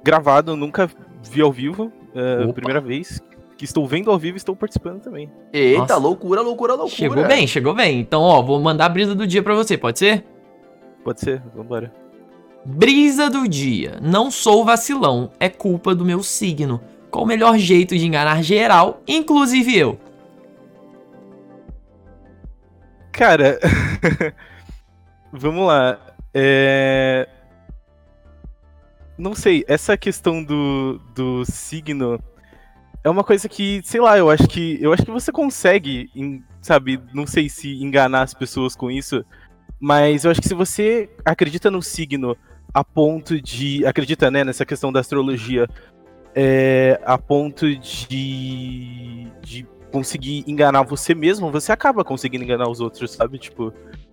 gravado, 0.02 0.56
nunca 0.56 0.90
vi 1.22 1.40
ao 1.40 1.52
vivo. 1.52 1.92
É, 2.14 2.52
primeira 2.52 2.80
vez 2.80 3.20
que 3.56 3.64
estou 3.64 3.86
vendo 3.86 4.10
ao 4.10 4.18
vivo 4.18 4.36
e 4.36 4.38
estou 4.38 4.56
participando 4.56 5.02
também. 5.02 5.30
Eita, 5.52 5.80
Nossa. 5.80 5.96
loucura, 5.98 6.40
loucura, 6.40 6.72
loucura. 6.72 6.96
Chegou 6.96 7.26
bem, 7.26 7.46
chegou 7.46 7.74
bem. 7.74 8.00
Então, 8.00 8.22
ó, 8.22 8.40
vou 8.40 8.58
mandar 8.58 8.86
a 8.86 8.88
brisa 8.88 9.14
do 9.14 9.26
dia 9.26 9.42
pra 9.42 9.54
você, 9.54 9.76
pode 9.76 9.98
ser? 9.98 10.24
Pode 11.04 11.20
ser? 11.20 11.42
Vambora. 11.54 11.92
Brisa 12.64 13.28
do 13.28 13.46
dia. 13.46 13.98
Não 14.00 14.30
sou 14.30 14.64
vacilão, 14.64 15.30
é 15.38 15.50
culpa 15.50 15.94
do 15.94 16.06
meu 16.06 16.22
signo. 16.22 16.80
Qual 17.10 17.24
o 17.24 17.28
melhor 17.28 17.58
jeito 17.58 17.96
de 17.98 18.06
enganar 18.06 18.42
geral, 18.42 19.02
inclusive 19.06 19.76
eu? 19.76 19.98
Cara, 23.12 23.58
vamos 25.30 25.66
lá. 25.66 25.98
É... 26.32 27.28
Não 29.20 29.34
sei, 29.34 29.62
essa 29.68 29.98
questão 29.98 30.42
do, 30.42 30.98
do 31.14 31.44
signo 31.44 32.18
é 33.04 33.10
uma 33.10 33.22
coisa 33.22 33.50
que, 33.50 33.82
sei 33.84 34.00
lá, 34.00 34.16
eu 34.16 34.30
acho 34.30 34.48
que 34.48 34.78
eu 34.80 34.94
acho 34.94 35.04
que 35.04 35.10
você 35.10 35.30
consegue, 35.30 36.10
sabe, 36.62 36.98
não 37.12 37.26
sei 37.26 37.46
se 37.46 37.82
enganar 37.82 38.22
as 38.22 38.32
pessoas 38.32 38.74
com 38.74 38.90
isso, 38.90 39.22
mas 39.78 40.24
eu 40.24 40.30
acho 40.30 40.40
que 40.40 40.48
se 40.48 40.54
você 40.54 41.10
acredita 41.22 41.70
no 41.70 41.82
signo 41.82 42.34
a 42.72 42.82
ponto 42.82 43.38
de, 43.38 43.84
acredita, 43.84 44.30
né, 44.30 44.42
nessa 44.42 44.64
questão 44.64 44.90
da 44.90 45.00
astrologia, 45.00 45.68
é, 46.34 46.98
a 47.04 47.18
ponto 47.18 47.76
de, 47.76 49.26
de 49.42 49.66
conseguir 49.92 50.44
enganar 50.46 50.82
você 50.82 51.14
mesmo, 51.14 51.52
você 51.52 51.72
acaba 51.72 52.02
conseguindo 52.02 52.44
enganar 52.44 52.70
os 52.70 52.80
outros, 52.80 53.10
sabe? 53.10 53.38
Tipo, 53.38 53.70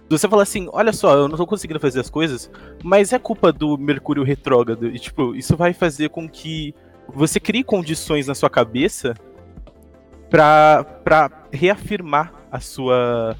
você 0.09 0.27
fala 0.27 0.43
assim, 0.43 0.69
olha 0.71 0.93
só, 0.93 1.15
eu 1.15 1.27
não 1.27 1.35
tô 1.35 1.45
conseguindo 1.45 1.79
fazer 1.79 1.99
as 1.99 2.09
coisas, 2.09 2.49
mas 2.83 3.11
é 3.11 3.19
culpa 3.19 3.51
do 3.51 3.77
Mercúrio 3.77 4.23
retrógrado. 4.23 4.87
E, 4.87 4.99
tipo, 4.99 5.35
isso 5.35 5.57
vai 5.57 5.73
fazer 5.73 6.09
com 6.09 6.29
que 6.29 6.73
você 7.13 7.39
crie 7.39 7.63
condições 7.63 8.27
na 8.27 8.35
sua 8.35 8.49
cabeça 8.49 9.13
pra, 10.29 10.85
pra 11.03 11.29
reafirmar 11.51 12.33
a 12.51 12.59
sua, 12.59 13.35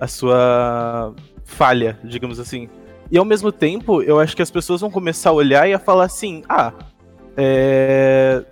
a 0.00 0.06
sua 0.06 1.14
falha, 1.44 1.98
digamos 2.04 2.38
assim. 2.38 2.68
E 3.10 3.18
ao 3.18 3.24
mesmo 3.24 3.50
tempo, 3.50 4.02
eu 4.02 4.20
acho 4.20 4.36
que 4.36 4.42
as 4.42 4.50
pessoas 4.50 4.80
vão 4.80 4.90
começar 4.90 5.30
a 5.30 5.34
olhar 5.34 5.68
e 5.68 5.74
a 5.74 5.78
falar 5.78 6.04
assim, 6.04 6.42
ah, 6.48 6.72
é... 7.36 8.44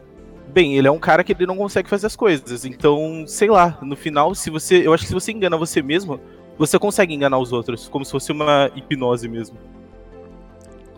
Bem, 0.48 0.76
ele 0.76 0.86
é 0.86 0.90
um 0.90 1.00
cara 1.00 1.24
que 1.24 1.32
ele 1.32 1.46
não 1.46 1.56
consegue 1.56 1.88
fazer 1.88 2.06
as 2.06 2.14
coisas. 2.14 2.64
Então, 2.64 3.24
sei 3.26 3.50
lá, 3.50 3.76
no 3.82 3.96
final, 3.96 4.36
se 4.36 4.50
você. 4.50 4.86
Eu 4.86 4.94
acho 4.94 5.02
que 5.02 5.08
se 5.08 5.14
você 5.14 5.32
engana 5.32 5.56
você 5.56 5.82
mesmo, 5.82 6.20
você 6.58 6.78
consegue 6.78 7.14
enganar 7.14 7.38
os 7.38 7.52
outros, 7.52 7.88
como 7.88 8.04
se 8.04 8.10
fosse 8.10 8.32
uma 8.32 8.70
hipnose 8.74 9.28
mesmo. 9.28 9.56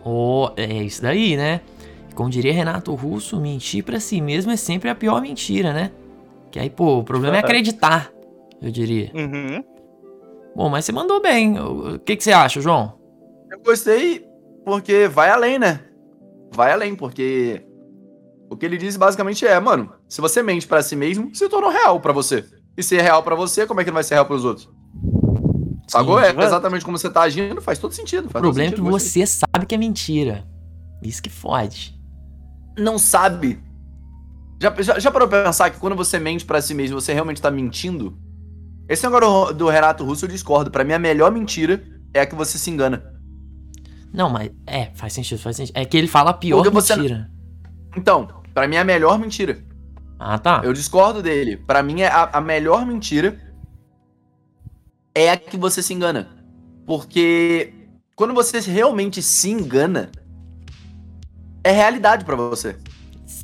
Oh, 0.03 0.49
é 0.55 0.83
isso 0.83 1.01
daí, 1.01 1.35
né? 1.35 1.61
Como 2.15 2.29
diria 2.29 2.53
Renato 2.53 2.93
Russo, 2.95 3.39
mentir 3.39 3.83
pra 3.83 3.99
si 3.99 4.21
mesmo 4.21 4.51
é 4.51 4.55
sempre 4.55 4.89
a 4.89 4.95
pior 4.95 5.21
mentira, 5.21 5.73
né? 5.73 5.91
Que 6.49 6.59
aí, 6.59 6.69
pô, 6.69 6.99
o 6.99 7.03
problema 7.03 7.35
é 7.35 7.39
acreditar, 7.39 8.11
eu 8.61 8.71
diria. 8.71 9.11
Uhum. 9.13 9.63
Bom, 10.55 10.69
mas 10.69 10.85
você 10.85 10.91
mandou 10.91 11.21
bem. 11.21 11.59
O 11.59 11.95
o 11.95 11.99
que, 11.99 12.15
que 12.15 12.23
você 12.23 12.31
acha, 12.31 12.61
João? 12.61 12.97
Eu 13.51 13.59
gostei 13.59 14.25
porque 14.65 15.07
vai 15.07 15.29
além, 15.29 15.59
né? 15.59 15.81
Vai 16.51 16.71
além, 16.71 16.95
porque 16.95 17.63
o 18.49 18.55
que 18.55 18.65
ele 18.65 18.77
disse 18.77 18.97
basicamente 18.97 19.45
é, 19.45 19.59
mano, 19.59 19.93
se 20.07 20.21
você 20.21 20.41
mente 20.41 20.67
pra 20.67 20.81
si 20.81 20.95
mesmo, 20.95 21.33
se 21.35 21.47
tornou 21.49 21.69
real 21.69 21.99
pra 21.99 22.13
você. 22.13 22.45
E 22.75 22.83
se 22.83 22.97
é 22.97 23.01
real 23.01 23.21
pra 23.23 23.35
você, 23.35 23.67
como 23.67 23.81
é 23.81 23.83
que 23.83 23.89
não 23.89 23.95
vai 23.95 24.03
ser 24.03 24.15
real 24.15 24.25
pros 24.25 24.45
outros? 24.45 24.69
É 25.95 26.29
exato. 26.29 26.41
exatamente 26.41 26.83
como 26.85 26.97
você 26.97 27.09
tá 27.09 27.21
agindo, 27.21 27.61
faz 27.61 27.79
todo 27.79 27.93
sentido. 27.93 28.25
O 28.27 28.29
Faz 28.29 28.41
problema 28.43 28.67
é 28.67 28.71
que 28.71 28.77
sentido, 28.77 28.91
gostei. 28.91 29.25
você 29.25 29.39
sabe 29.51 29.65
que 29.65 29.73
é 29.73 29.77
mentira. 29.77 30.45
Isso 31.01 31.21
que 31.21 31.29
fode. 31.29 31.95
não 32.77 32.97
sabe. 32.99 33.59
Já, 34.61 34.73
já, 34.81 34.99
já 34.99 35.11
parou 35.11 35.27
pra 35.27 35.43
pensar 35.43 35.69
que 35.69 35.79
quando 35.79 35.95
você 35.95 36.19
mente 36.19 36.43
pra 36.43 36.61
si 36.61 36.73
mesmo, 36.73 36.99
você 36.99 37.13
realmente 37.13 37.41
tá 37.41 37.49
mentindo? 37.51 38.17
Esse 38.89 39.03
negócio 39.07 39.53
do, 39.53 39.67
Renato 39.69 40.03
Russo 40.03 40.25
eu 40.25 40.29
discordo. 40.29 40.71
Pra 40.71 40.83
mim, 40.83 40.93
a 40.93 40.99
melhor 40.99 41.31
mentira 41.31 41.83
é 42.13 42.21
a 42.21 42.25
que 42.25 42.33
você 42.35 42.57
se 42.57 42.69
engana. 42.71 43.13
Não, 44.13 44.29
mas 44.29 44.49
é, 44.65 44.91
faz 44.95 45.13
sentido, 45.13 45.37
faz 45.39 45.57
sentido. 45.57 45.75
É 45.77 45.85
que 45.85 45.95
ele 45.97 46.07
fala 46.07 46.31
a 46.31 46.33
pior 46.33 46.57
Porque 46.57 46.69
você- 46.71 46.95
mentira. 46.95 47.29
Então, 47.95 48.27
pra 48.53 48.67
mim 48.67 48.75
é 48.75 48.79
a 48.79 48.83
melhor 48.85 49.19
mentira. 49.19 49.63
Ah, 50.19 50.39
tá. 50.39 50.61
Eu 50.63 50.73
discordo 50.73 51.21
dele. 51.21 51.57
Pra 51.57 51.83
mim, 51.83 52.01
é 52.01 52.07
a, 52.07 52.29
a 52.33 52.41
melhor 52.41 52.85
mentira 52.85 53.37
é 55.21 55.31
a 55.31 55.37
que 55.37 55.57
você 55.57 55.81
se 55.81 55.93
engana. 55.93 56.29
Porque 56.85 57.73
quando 58.15 58.33
você 58.33 58.59
realmente 58.59 59.21
se 59.21 59.49
engana, 59.49 60.11
é 61.63 61.71
realidade 61.71 62.23
pra 62.25 62.35
você. 62.35 62.75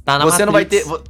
Tá 0.05 0.17
na 0.19 0.25
você 0.25 0.45
não 0.45 0.53
vai 0.53 0.63
Matrix. 0.63 0.85
ter. 0.87 1.01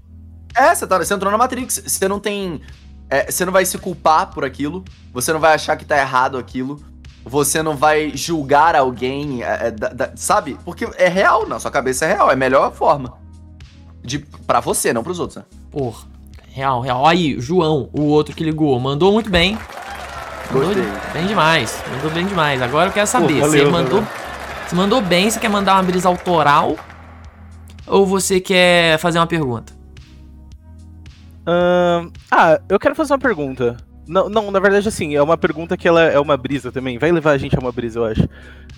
É, 0.55 0.73
você, 0.75 0.85
tá, 0.87 0.97
você 0.97 1.13
entrou 1.13 1.31
na 1.31 1.37
Matrix. 1.37 1.81
Você 1.85 2.07
não 2.07 2.19
tem. 2.19 2.61
é, 3.09 3.31
você 3.31 3.45
não 3.45 3.51
vai 3.53 3.65
se 3.65 3.77
culpar 3.77 4.31
por 4.33 4.43
aquilo. 4.45 4.83
Você 5.13 5.31
não 5.33 5.39
vai 5.39 5.53
achar 5.55 5.75
que 5.75 5.85
tá 5.85 5.97
errado 5.97 6.37
aquilo. 6.37 6.79
Você 7.25 7.63
não 7.63 7.75
vai 7.75 8.11
julgar 8.15 8.75
alguém. 8.75 9.43
é, 9.43 9.67
é, 9.67 9.71
da- 9.71 9.89
da- 9.89 10.11
sabe? 10.15 10.57
Porque 10.65 10.85
é 10.97 11.07
real, 11.07 11.47
na 11.47 11.59
sua 11.59 11.71
cabeça 11.71 12.05
é 12.05 12.13
real. 12.13 12.29
É 12.29 12.33
a 12.33 12.37
melhor 12.37 12.71
forma. 12.73 13.17
De, 14.03 14.19
pra 14.19 14.59
você, 14.59 14.91
não 14.91 15.03
pros 15.03 15.19
outros, 15.19 15.37
né? 15.37 15.45
Porra, 15.71 16.03
real, 16.49 16.81
real. 16.81 17.07
Aí, 17.07 17.39
João, 17.39 17.89
o 17.93 18.01
outro 18.03 18.35
que 18.35 18.43
ligou, 18.43 18.77
mandou 18.79 19.11
muito 19.13 19.29
bem. 19.29 19.57
Mandou 20.51 20.67
Gostei. 20.73 20.83
bem 21.13 21.27
demais. 21.27 21.83
Mandou 21.91 22.11
bem 22.11 22.25
demais. 22.25 22.61
Agora 22.61 22.89
eu 22.89 22.93
quero 22.93 23.07
saber, 23.07 23.39
Pô, 23.41 23.47
você 23.47 23.57
valeu, 23.63 23.71
mandou, 23.71 24.01
valeu. 24.01 24.07
você 24.67 24.75
mandou 24.75 25.01
bem, 25.01 25.29
você 25.29 25.39
quer 25.39 25.49
mandar 25.49 25.73
uma 25.75 25.83
brisa 25.83 26.07
autoral 26.07 26.75
ou 27.87 28.05
você 28.05 28.39
quer 28.39 28.97
fazer 28.99 29.19
uma 29.19 29.27
pergunta? 29.27 29.73
Ah, 32.31 32.59
eu 32.69 32.79
quero 32.79 32.95
fazer 32.95 33.13
uma 33.13 33.19
pergunta. 33.19 33.77
Não, 34.07 34.29
não, 34.29 34.51
na 34.51 34.59
verdade, 34.59 34.87
assim, 34.87 35.15
é 35.15 35.21
uma 35.21 35.37
pergunta 35.37 35.77
que 35.77 35.87
ela 35.87 36.01
é 36.01 36.19
uma 36.19 36.35
brisa 36.35 36.71
também. 36.71 36.97
Vai 36.97 37.11
levar 37.11 37.31
a 37.31 37.37
gente 37.37 37.55
a 37.55 37.59
uma 37.59 37.71
brisa, 37.71 37.99
eu 37.99 38.05
acho. 38.05 38.27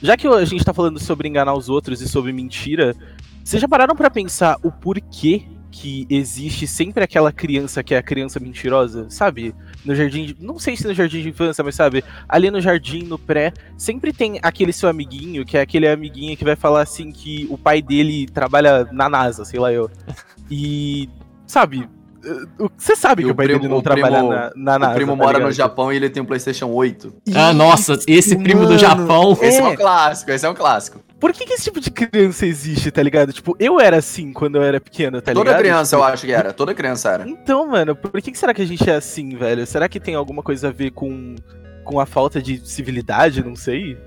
Já 0.02 0.16
que 0.16 0.28
a 0.28 0.46
gente 0.46 0.64
tá 0.64 0.74
falando 0.74 1.00
sobre 1.00 1.28
enganar 1.28 1.54
os 1.54 1.68
outros 1.70 2.02
e 2.02 2.08
sobre 2.08 2.32
mentira, 2.32 2.96
vocês 3.44 3.62
já 3.62 3.68
pararam 3.68 3.96
pra 3.96 4.10
pensar 4.10 4.58
o 4.64 4.72
porquê 4.72 5.48
que 5.72 6.06
existe 6.10 6.68
sempre 6.68 7.04
aquela 7.04 7.32
criança 7.32 7.84
que 7.84 7.94
é 7.94 7.98
a 7.98 8.04
criança 8.04 8.40
mentirosa, 8.40 9.08
sabe? 9.10 9.54
No 9.86 9.94
jardim, 9.94 10.26
de, 10.26 10.36
não 10.40 10.58
sei 10.58 10.76
se 10.76 10.88
no 10.88 10.94
jardim 10.96 11.22
de 11.22 11.30
infância, 11.30 11.64
mas 11.64 11.76
sabe, 11.76 12.04
ali 12.28 12.50
no 12.50 12.60
jardim, 12.60 13.04
no 13.04 13.20
pré, 13.20 13.54
sempre 13.78 14.12
tem 14.12 14.40
aquele 14.42 14.74
seu 14.74 14.90
amiguinho, 14.90 15.46
que 15.46 15.58
é 15.58 15.62
aquele 15.62 15.88
amiguinho 15.88 16.36
que 16.36 16.44
vai 16.44 16.56
falar 16.56 16.82
assim 16.82 17.12
que 17.12 17.46
o 17.52 17.58
pai 17.58 17.82
dele 17.84 18.26
trabalha 18.28 18.88
na 18.92 19.08
NASA, 19.08 19.46
sei 19.46 19.60
lá 19.60 19.72
eu. 19.72 19.90
E, 20.50 21.10
sabe, 21.48 21.88
uh, 22.60 22.70
você 22.78 22.96
sabe 22.96 23.22
E 23.24 23.26
que 23.26 23.32
o 23.32 23.36
pai 23.36 23.46
primo- 23.46 23.62
dele 23.62 23.74
não 23.74 23.82
trabalha 23.82 24.18
primo- 24.18 24.30
na, 24.32 24.52
na 24.56 24.80
NASA. 24.80 24.92
o 24.92 24.96
primo 24.96 25.12
tá 25.12 25.18
mora 25.18 25.34
no 25.34 25.38
ligado? 25.40 25.54
Japão 25.54 25.94
e 25.94 25.96
ele 25.96 26.10
tem 26.10 26.22
um 26.24 26.26
PlayStation 26.26 26.68
8. 26.72 27.14
Ah, 27.36 27.54
nossa, 27.54 27.98
esse 28.08 28.36
primo 28.36 28.62
do 28.62 28.68
mano, 28.70 28.80
Japão. 28.80 29.38
Esse 29.42 29.58
é, 29.60 29.62
É. 29.62 29.68
um 29.70 29.76
clássico, 29.76 30.32
esse 30.32 30.46
é 30.46 30.50
um 30.50 30.56
clássico. 30.56 31.00
Por 31.26 31.34
que, 31.34 31.44
que 31.46 31.54
esse 31.54 31.64
tipo 31.64 31.80
de 31.80 31.90
criança 31.90 32.46
existe, 32.46 32.92
tá 32.92 33.02
ligado? 33.02 33.34
Tipo, 33.34 33.56
eu 33.60 33.80
era 33.80 33.98
assim 33.98 34.32
quando 34.32 34.58
eu 34.58 34.62
era 34.64 34.80
pequeno, 34.80 35.20
tá 35.22 35.34
Toda 35.34 35.46
ligado? 35.46 35.60
criança, 35.62 35.96
Tipo, 35.96 36.08
eu 36.08 36.14
acho 36.14 36.26
que 36.28 36.32
era. 36.32 36.54
Toda 36.54 36.74
criança 36.76 37.10
era. 37.12 37.28
Então, 37.28 37.68
mano, 37.68 37.96
por 37.96 38.22
que, 38.22 38.32
que 38.32 38.38
será 38.38 38.54
que 38.54 38.62
a 38.62 38.66
gente 38.68 38.88
é 38.88 38.96
assim, 38.96 39.36
velho? 39.36 39.66
Será 39.66 39.90
que 39.90 40.00
tem 40.00 40.14
alguma 40.14 40.44
coisa 40.44 40.68
a 40.68 40.72
ver 40.72 40.92
com, 40.92 41.36
com 41.84 42.00
a 42.00 42.06
falta 42.06 42.40
de 42.40 42.60
civilidade? 42.70 43.44
Não 43.44 43.56
sei. 43.56 43.98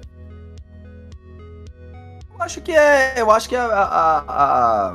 Eu 2.37 2.41
acho 2.43 2.61
que 2.61 2.71
é. 2.73 3.15
Eu 3.17 3.31
acho 3.33 3.49
que 3.49 3.57
é 3.57 3.59
a. 3.59 3.65
a- 3.67 4.25
a- 4.29 4.93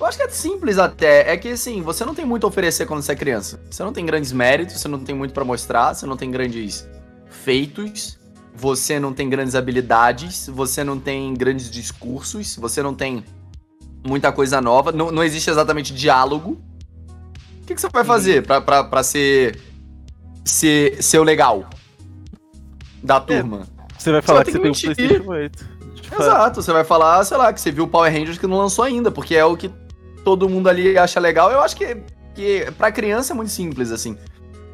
Eu 0.00 0.06
acho 0.06 0.16
que 0.16 0.24
é 0.24 0.28
simples 0.30 0.78
até. 0.78 1.30
É 1.30 1.36
que 1.36 1.48
assim, 1.50 1.82
você 1.82 2.02
não 2.04 2.14
tem 2.14 2.24
muito 2.24 2.44
a 2.46 2.48
oferecer 2.48 2.86
quando 2.86 3.02
você 3.02 3.12
é 3.12 3.16
criança. 3.16 3.60
Você 3.70 3.82
não 3.82 3.92
tem 3.92 4.06
grandes 4.06 4.32
méritos, 4.32 4.80
você 4.80 4.88
não 4.88 4.98
tem 5.00 5.14
muito 5.14 5.34
pra 5.34 5.44
mostrar, 5.44 5.92
você 5.94 6.06
não 6.06 6.16
tem 6.16 6.30
grandes 6.30 6.88
feitos, 7.28 8.18
você 8.54 9.00
não 9.00 9.12
tem 9.12 9.28
grandes 9.28 9.54
habilidades, 9.54 10.48
você 10.48 10.84
não 10.84 10.98
tem 10.98 11.34
grandes 11.34 11.70
discursos, 11.70 12.56
você 12.56 12.82
não 12.82 12.94
tem 12.94 13.24
muita 14.06 14.30
coisa 14.30 14.60
nova, 14.60 14.92
não, 14.92 15.10
não 15.10 15.24
existe 15.24 15.50
exatamente 15.50 15.92
diálogo. 15.92 16.60
O 17.62 17.66
que, 17.66 17.74
que 17.74 17.80
você 17.80 17.88
vai 17.88 18.04
fazer 18.04 18.46
pra, 18.46 18.60
pra, 18.60 18.84
pra 18.84 19.02
ser, 19.02 19.58
ser. 20.44 21.02
ser 21.02 21.18
o 21.18 21.24
legal 21.24 21.68
da 23.02 23.18
turma? 23.18 23.66
Você 23.98 24.12
vai 24.12 24.22
falar 24.22 24.38
Só 24.38 24.44
que 24.44 24.52
tem 24.52 24.60
você 24.60 24.86
que 24.86 24.96
tem 24.96 25.00
um 25.00 25.08
mentir. 25.08 25.22
PlayStation 25.22 25.30
8. 25.30 25.74
De 25.94 26.08
fato. 26.10 26.22
Exato, 26.22 26.62
você 26.62 26.72
vai 26.72 26.84
falar, 26.84 27.24
sei 27.24 27.36
lá, 27.36 27.52
que 27.52 27.60
você 27.60 27.72
viu 27.72 27.84
o 27.84 27.88
Power 27.88 28.12
Rangers 28.12 28.38
que 28.38 28.46
não 28.46 28.58
lançou 28.58 28.84
ainda, 28.84 29.10
porque 29.10 29.34
é 29.34 29.44
o 29.44 29.56
que 29.56 29.70
todo 30.22 30.48
mundo 30.48 30.68
ali 30.68 30.96
acha 30.98 31.18
legal. 31.18 31.50
Eu 31.50 31.60
acho 31.60 31.74
que, 31.74 31.96
que 32.34 32.70
pra 32.76 32.92
criança 32.92 33.32
é 33.32 33.36
muito 33.36 33.50
simples, 33.50 33.90
assim. 33.90 34.16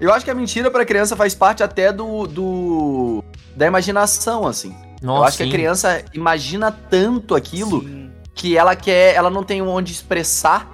Eu 0.00 0.12
acho 0.12 0.24
que 0.24 0.30
a 0.30 0.34
mentira 0.34 0.70
pra 0.70 0.84
criança 0.84 1.14
faz 1.14 1.34
parte 1.34 1.62
até 1.62 1.92
do. 1.92 2.26
do 2.26 3.24
da 3.56 3.66
imaginação, 3.66 4.46
assim. 4.46 4.74
Nossa, 5.02 5.20
eu 5.20 5.24
acho 5.24 5.36
que 5.38 5.42
a 5.42 5.46
sim. 5.46 5.52
criança 5.52 6.04
imagina 6.12 6.70
tanto 6.70 7.34
aquilo 7.34 7.80
Sim. 7.80 8.10
que 8.34 8.56
ela 8.56 8.76
quer. 8.76 9.14
Ela 9.14 9.30
não 9.30 9.42
tem 9.42 9.62
onde 9.62 9.92
expressar, 9.92 10.70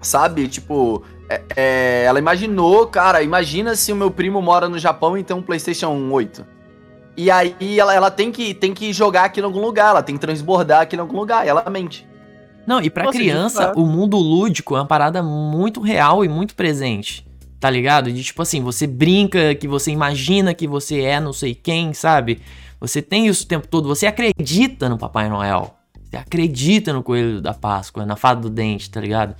sabe? 0.00 0.48
Tipo. 0.48 1.02
é- 1.28 1.42
é, 1.56 2.04
ela 2.04 2.18
imaginou, 2.18 2.86
cara, 2.86 3.22
imagina 3.22 3.74
se 3.74 3.90
o 3.92 3.96
meu 3.96 4.10
primo 4.10 4.40
mora 4.42 4.68
no 4.68 4.78
Japão 4.78 5.16
e 5.16 5.24
tem 5.24 5.34
um 5.36 5.42
PlayStation 5.42 5.90
8. 6.10 6.44
E 7.16 7.30
aí 7.30 7.78
ela, 7.78 7.94
ela 7.94 8.10
tem, 8.10 8.30
que, 8.30 8.52
tem 8.54 8.74
que 8.74 8.92
jogar 8.92 9.24
aqui 9.24 9.40
em 9.40 9.44
algum 9.44 9.60
lugar, 9.60 9.90
ela 9.90 10.02
tem 10.02 10.16
que 10.16 10.20
transbordar 10.20 10.82
aqui 10.82 10.96
em 10.96 10.98
algum 10.98 11.16
lugar, 11.16 11.46
e 11.46 11.48
ela 11.48 11.64
mente. 11.70 12.06
Não, 12.66 12.80
e 12.80 12.90
pra 12.90 13.04
Nossa, 13.04 13.18
criança, 13.18 13.62
fato. 13.68 13.80
o 13.80 13.86
mundo 13.86 14.16
lúdico 14.16 14.74
é 14.74 14.80
uma 14.80 14.86
parada 14.86 15.22
muito 15.22 15.80
real 15.80 16.24
e 16.24 16.28
muito 16.28 16.54
presente. 16.54 17.26
Tá 17.64 17.70
ligado? 17.70 18.12
De 18.12 18.22
tipo 18.22 18.42
assim, 18.42 18.60
você 18.60 18.86
brinca, 18.86 19.54
que 19.54 19.66
você 19.66 19.90
imagina 19.90 20.52
que 20.52 20.68
você 20.68 21.00
é 21.00 21.18
não 21.18 21.32
sei 21.32 21.54
quem, 21.54 21.94
sabe? 21.94 22.42
Você 22.78 23.00
tem 23.00 23.26
isso 23.26 23.44
o 23.44 23.46
tempo 23.46 23.66
todo, 23.66 23.88
você 23.88 24.06
acredita 24.06 24.86
no 24.86 24.98
Papai 24.98 25.30
Noel. 25.30 25.74
Você 26.04 26.18
acredita 26.18 26.92
no 26.92 27.02
Coelho 27.02 27.40
da 27.40 27.54
Páscoa, 27.54 28.04
na 28.04 28.16
Fada 28.16 28.42
do 28.42 28.50
Dente, 28.50 28.90
tá 28.90 29.00
ligado? 29.00 29.34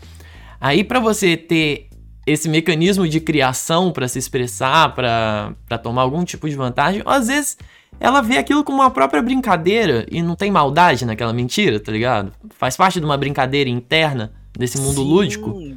Aí 0.58 0.82
pra 0.82 1.00
você 1.00 1.37
ter 1.37 1.90
esse 2.26 2.48
mecanismo 2.48 3.06
de 3.06 3.20
criação 3.20 3.92
pra 3.92 4.08
se 4.08 4.18
expressar, 4.18 4.94
pra 4.94 5.52
pra 5.68 5.76
tomar 5.76 6.00
algum 6.00 6.24
tipo 6.24 6.48
de 6.48 6.56
vantagem, 6.56 7.02
às 7.04 7.26
vezes 7.26 7.58
ela 8.00 8.22
vê 8.22 8.38
aquilo 8.38 8.64
como 8.64 8.78
uma 8.78 8.90
própria 8.90 9.20
brincadeira 9.20 10.06
e 10.10 10.22
não 10.22 10.34
tem 10.34 10.50
maldade 10.50 11.04
naquela 11.04 11.34
mentira, 11.34 11.78
tá 11.78 11.92
ligado? 11.92 12.32
Faz 12.56 12.74
parte 12.74 12.98
de 12.98 13.04
uma 13.04 13.18
brincadeira 13.18 13.68
interna 13.68 14.32
desse 14.58 14.78
mundo 14.78 15.02
Sim. 15.02 15.08
lúdico 15.10 15.76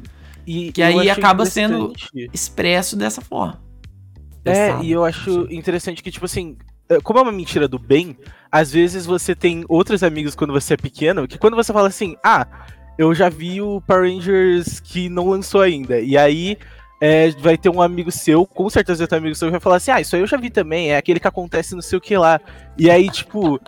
E 0.50 0.72
Que 0.72 0.82
aí 0.82 1.10
acaba 1.10 1.44
sendo- 1.44 1.92
expresso 2.32 2.96
dessa 2.96 3.20
forma. 3.20 3.60
É, 4.44 4.72
Dessa- 4.72 4.82
e 4.82 4.90
eu 4.92 5.04
acho 5.04 5.46
interessante 5.50 6.02
que, 6.02 6.10
tipo 6.10 6.24
assim, 6.24 6.56
é, 6.88 6.98
como 7.02 7.18
é 7.18 7.22
uma 7.22 7.32
mentira 7.32 7.68
do 7.68 7.78
bem, 7.78 8.16
às 8.50 8.72
vezes 8.72 9.04
você 9.04 9.34
tem 9.34 9.62
outros 9.68 10.02
amigos 10.02 10.34
quando 10.34 10.54
você 10.54 10.72
é 10.72 10.76
pequeno, 10.78 11.28
que 11.28 11.36
quando 11.36 11.54
você 11.54 11.70
fala 11.70 11.88
assim, 11.88 12.16
ah, 12.24 12.46
eu 12.96 13.14
já 13.14 13.28
vi 13.28 13.60
o 13.60 13.80
Power 13.82 14.10
Rangers 14.10 14.80
que 14.80 15.10
não 15.10 15.28
lançou 15.28 15.60
ainda, 15.60 16.00
e 16.00 16.16
aí 16.16 16.56
é, 16.98 17.30
vai 17.32 17.58
ter 17.58 17.68
um 17.68 17.82
amigo 17.82 18.10
seu, 18.10 18.46
com 18.46 18.70
certeza 18.70 19.00
vai 19.00 19.06
ter 19.06 19.14
um 19.16 19.18
amigo 19.18 19.34
seu 19.34 19.48
que 19.48 19.52
vai 19.52 19.60
falar 19.60 19.76
assim, 19.76 19.90
ah, 19.90 20.00
isso 20.00 20.16
aí 20.16 20.22
eu 20.22 20.26
já 20.26 20.38
vi 20.38 20.48
também, 20.48 20.92
é 20.92 20.96
aquele 20.96 21.20
que 21.20 21.28
acontece 21.28 21.74
não 21.74 21.82
sei 21.82 21.98
o 21.98 22.00
que 22.00 22.16
lá. 22.16 22.40
E 22.78 22.90
aí, 22.90 23.10
tipo, 23.10 23.60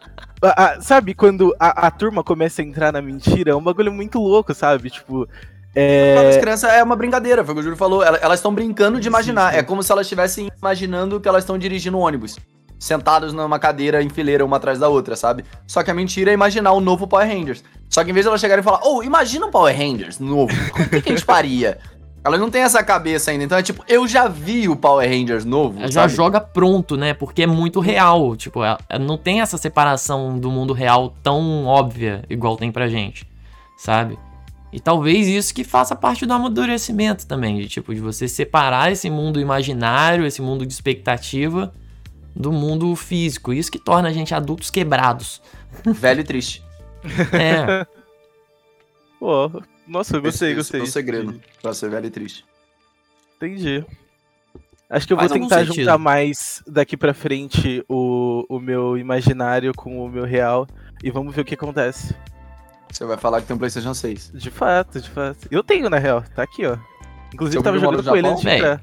a- 0.42 0.64
a- 0.64 0.80
sabe, 0.80 1.12
quando 1.12 1.54
a, 1.60 1.88
a 1.88 1.90
turma 1.90 2.24
começa 2.24 2.62
a 2.62 2.64
entrar 2.64 2.90
na 2.90 3.02
mentira, 3.02 3.50
é 3.50 3.54
um 3.54 3.62
bagulho 3.62 3.92
muito 3.92 4.18
louco, 4.18 4.54
sabe? 4.54 4.88
Tipo, 4.88 5.28
As 5.70 6.37
é. 6.37 6.40
crianças 6.40 6.70
é 6.72 6.83
uma 6.83 6.96
brincadeira, 6.96 7.44
foi 7.44 7.52
o 7.52 7.54
que 7.56 7.61
o 7.61 7.62
Júlio 7.62 7.76
falou. 7.76 8.02
Ela- 8.02 8.18
Elas 8.18 8.38
estão 8.40 8.52
brincando 8.54 8.98
de 9.00 9.06
imaginar. 9.09 9.48
Sim, 9.50 9.52
sim. 9.54 9.59
É 9.59 9.62
como 9.62 9.83
se 9.83 9.92
elas 9.92 10.06
estivessem 10.06 10.50
imaginando 10.59 11.20
que 11.20 11.28
elas 11.28 11.44
estão 11.44 11.56
dirigindo 11.59 11.96
um 11.96 12.00
ônibus. 12.00 12.37
Sentados 12.78 13.33
numa 13.33 13.59
cadeira 13.59 14.02
em 14.02 14.09
fileira, 14.09 14.44
uma 14.44 14.56
atrás 14.56 14.78
da 14.78 14.88
outra, 14.88 15.14
sabe? 15.14 15.44
Só 15.66 15.83
que 15.83 15.90
a 15.90 15.94
mentira 15.94 16.30
é 16.30 16.35
imaginar 16.35 16.72
o 16.72 16.80
novo 16.80 17.06
Power 17.06 17.28
Rangers. 17.28 17.62
Só 17.90 18.02
que 18.02 18.11
em 18.11 18.14
vez 18.14 18.24
de 18.24 18.28
elas 18.28 18.40
chegarem 18.40 18.62
e 18.62 18.64
falar, 18.64 18.80
oh, 18.85 19.02
imagina 19.02 19.44
um 19.46 19.50
Power 19.50 19.76
Rangers 19.76 20.18
novo, 20.18 20.52
o 20.52 20.88
que, 20.88 21.02
que 21.02 21.09
a 21.11 21.12
gente 21.12 21.24
faria? 21.24 21.78
Elas 22.22 22.38
não 22.38 22.50
têm 22.50 22.61
essa 22.61 22.83
cabeça 22.83 23.30
ainda. 23.30 23.44
Então 23.44 23.56
é 23.56 23.62
tipo, 23.62 23.83
eu 23.88 24.06
já 24.06 24.28
vi 24.28 24.68
o 24.68 24.76
Power 24.76 25.09
Rangers 25.09 25.42
novo. 25.46 25.78
Ela 25.78 25.90
já 25.90 26.06
joga 26.06 26.38
pronto, 26.38 26.94
né? 26.94 27.14
Porque 27.14 27.44
é 27.44 27.46
muito 27.46 27.80
real. 27.80 28.37
Tipo, 28.37 28.62
ela- 28.62 28.78
ela 28.90 29.02
não 29.02 29.16
tem 29.16 29.40
essa 29.40 29.56
separação 29.56 30.38
do 30.38 30.50
mundo 30.50 30.74
real 30.74 31.14
tão 31.22 31.64
óbvia 31.64 32.22
igual 32.28 32.59
tem 32.59 32.70
pra 32.70 32.88
gente, 32.88 33.26
sabe? 33.78 34.18
E 34.72 34.78
talvez 34.78 35.26
isso 35.26 35.52
que 35.54 35.64
faça 35.64 35.96
parte 35.96 36.24
do 36.24 36.33
amadurecimento 36.33 37.26
também, 37.26 37.59
de 37.59 37.68
tipo, 37.68 37.92
de 37.94 38.00
você 38.00 38.28
separar 38.28 38.92
esse 38.92 39.11
mundo 39.11 39.40
imaginário, 39.40 40.24
esse 40.24 40.40
mundo 40.40 40.64
de 40.64 40.72
expectativa 40.72 41.74
do 42.37 42.52
mundo 42.52 42.94
físico. 42.94 43.52
Isso 43.52 43.70
que 43.72 43.78
torna 43.78 44.09
a 44.09 44.12
gente 44.12 44.33
adultos 44.35 44.70
quebrados. 44.70 45.42
Velho 45.85 46.20
e 46.20 46.24
triste. 46.24 46.62
É, 47.33 47.85
Pô, 49.18 49.50
nossa, 49.87 50.16
eu 50.16 50.22
gostei, 50.22 50.50
Esse- 50.52 50.61
esse 50.61 50.70
gostei. 50.72 50.80
É 50.80 50.85
o 50.85 50.87
segredo 50.87 51.40
pra 51.61 51.74
ser 51.74 51.90
velho 51.90 52.06
e 52.06 52.11
triste. 52.11 52.44
Entendi. 53.37 53.85
Acho 54.88 55.06
que 55.06 55.12
eu 55.12 55.16
vou 55.16 55.22
Faz 55.28 55.33
algum 55.33 55.46
tentar 55.48 55.64
sentido. 55.66 55.83
juntar 55.85 55.98
mais 55.98 56.62
daqui 56.66 56.96
pra 56.96 57.12
frente 57.14 57.85
o, 57.88 58.44
o 58.48 58.59
meu 58.59 58.96
imaginário 58.98 59.72
com 59.76 60.04
o 60.04 60.09
meu 60.09 60.24
real 60.24 60.66
e 61.02 61.11
vamos 61.11 61.35
ver 61.35 61.42
o 61.42 61.44
que 61.44 61.54
acontece. 61.54 62.14
Você 62.90 63.05
vai 63.05 63.16
falar 63.16 63.40
que 63.40 63.46
tem 63.46 63.55
um 63.57 63.59
PlayStation 63.59 63.94
6. 63.94 64.33
De 64.35 64.50
fato, 64.50 65.00
de 65.00 65.09
fato. 65.11 65.46
Eu 65.50 65.62
tenho, 65.62 65.88
na 65.88 65.98
real, 65.98 66.22
tá 66.35 66.42
aqui, 66.42 66.66
ó. 66.66 66.76
Inclusive, 67.33 67.53
Seu 67.53 67.61
eu 67.61 67.64
tava 67.64 67.79
jogando 67.79 68.03
com 68.05 68.16
ele 68.16 68.22
Japão? 68.29 68.33
antes 68.33 68.42
de 68.44 68.50
entrar. 68.57 68.81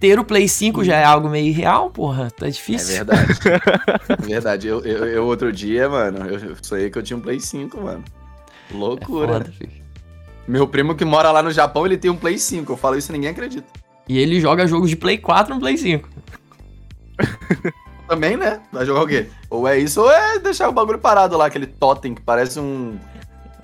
ter 0.00 0.18
o 0.18 0.24
Play 0.24 0.48
5 0.48 0.82
já 0.84 0.96
é 0.96 1.04
algo 1.04 1.28
meio 1.28 1.46
irreal, 1.46 1.88
porra. 1.90 2.30
Tá 2.30 2.46
É 2.46 2.50
difícil. 2.50 2.94
verdade. 2.96 3.32
é 4.10 4.16
verdade. 4.26 4.66
Eu, 4.68 4.80
eu, 4.84 5.04
eu 5.06 5.24
outro 5.26 5.52
dia, 5.52 5.88
mano, 5.88 6.26
eu, 6.26 6.38
eu 6.50 6.56
sonhei 6.60 6.90
que 6.90 6.98
eu 6.98 7.02
tinha 7.02 7.16
um 7.16 7.20
Play 7.20 7.38
5, 7.40 7.80
mano. 7.80 8.04
É 8.70 8.74
Loucura. 8.74 9.32
foda, 9.34 9.52
filho. 9.52 9.84
Meu 10.48 10.66
primo 10.68 10.94
que 10.94 11.04
mora 11.04 11.30
lá 11.30 11.42
no 11.42 11.50
Japão, 11.52 11.86
ele 11.86 11.96
tem 11.96 12.10
um 12.10 12.16
Play 12.16 12.38
5. 12.38 12.72
Eu 12.72 12.76
falo 12.76 12.96
isso 12.98 13.10
e 13.10 13.14
ninguém 13.14 13.30
acredita. 13.30 13.66
E 14.08 14.18
ele 14.18 14.40
joga 14.40 14.66
jogos 14.66 14.90
de 14.90 14.96
Play 14.96 15.16
4 15.16 15.54
no 15.54 15.60
Play 15.60 15.76
5. 15.78 16.08
Também, 18.08 18.36
né? 18.36 18.60
Vai 18.70 18.84
jogar 18.84 19.02
o 19.02 19.06
quê? 19.06 19.28
Ou 19.48 19.66
é 19.66 19.78
isso, 19.78 20.02
ou 20.02 20.10
é 20.12 20.38
deixar 20.38 20.68
o 20.68 20.72
bagulho 20.72 20.98
parado 20.98 21.36
lá, 21.38 21.46
aquele 21.46 21.66
totem 21.66 22.14
que 22.14 22.20
parece 22.20 22.60
um 22.60 22.98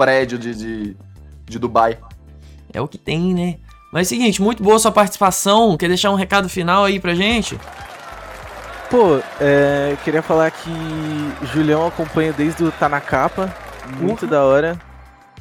prédio 0.01 0.39
de, 0.39 0.55
de, 0.55 0.97
de 1.45 1.59
Dubai. 1.59 1.99
É 2.73 2.81
o 2.81 2.89
que 2.89 2.97
tem, 2.97 3.35
né? 3.35 3.57
Mas 3.93 4.11
é 4.11 4.17
o 4.17 4.19
seguinte, 4.19 4.41
muito 4.41 4.63
boa 4.63 4.79
sua 4.79 4.91
participação. 4.91 5.77
Quer 5.77 5.89
deixar 5.89 6.11
um 6.11 6.15
recado 6.15 6.49
final 6.49 6.85
aí 6.85 6.99
pra 6.99 7.15
gente? 7.15 7.61
Pô, 8.89 9.21
é, 9.39 9.95
queria 10.03 10.23
falar 10.23 10.51
que 10.51 10.71
Julião 11.53 11.87
acompanha 11.87 12.33
desde 12.33 12.65
o 12.65 12.73
Tá 12.73 12.89
na 12.89 12.99
Capa. 12.99 13.55
Muito 14.01 14.27
da 14.27 14.43
hora. 14.43 14.81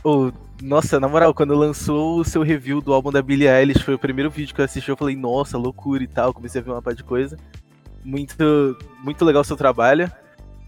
Ô, 0.03 0.29
nossa, 0.61 0.99
na 0.99 1.07
moral, 1.07 1.33
quando 1.33 1.55
lançou 1.55 2.19
o 2.19 2.25
seu 2.25 2.43
review 2.43 2.81
do 2.81 2.93
álbum 2.93 3.13
da 3.13 3.21
Billie 3.21 3.47
Eilish, 3.47 3.81
foi 3.81 3.93
o 3.93 3.99
primeiro 3.99 4.29
vídeo 4.29 4.53
que 4.53 4.59
eu 4.59 4.65
assisti, 4.65 4.89
eu 4.89 4.97
falei, 4.97 5.15
nossa, 5.15 5.57
loucura 5.57 6.03
e 6.03 6.07
tal, 6.07 6.33
comecei 6.33 6.59
a 6.59 6.63
ver 6.63 6.71
uma 6.71 6.81
par 6.81 6.93
de 6.93 7.03
coisa. 7.03 7.37
Muito, 8.03 8.77
muito 9.05 9.23
legal 9.23 9.41
o 9.41 9.45
seu 9.45 9.55
trabalho. 9.55 10.11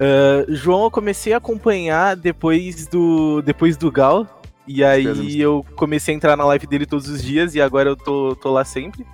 Ah, 0.01 0.45
João, 0.49 0.83
eu 0.85 0.91
comecei 0.91 1.31
a 1.31 1.37
acompanhar 1.37 2.15
depois 2.15 2.87
do, 2.87 3.41
depois 3.43 3.77
do 3.77 3.91
Gal, 3.91 4.27
e 4.67 4.83
aí 4.83 5.39
eu 5.39 5.63
comecei 5.75 6.13
a 6.13 6.17
entrar 6.17 6.35
na 6.35 6.43
live 6.45 6.65
dele 6.65 6.87
todos 6.87 7.07
os 7.07 7.21
dias, 7.21 7.53
e 7.53 7.61
agora 7.61 7.89
eu 7.89 7.95
tô, 7.95 8.35
tô 8.35 8.51
lá 8.51 8.65
sempre. 8.65 9.05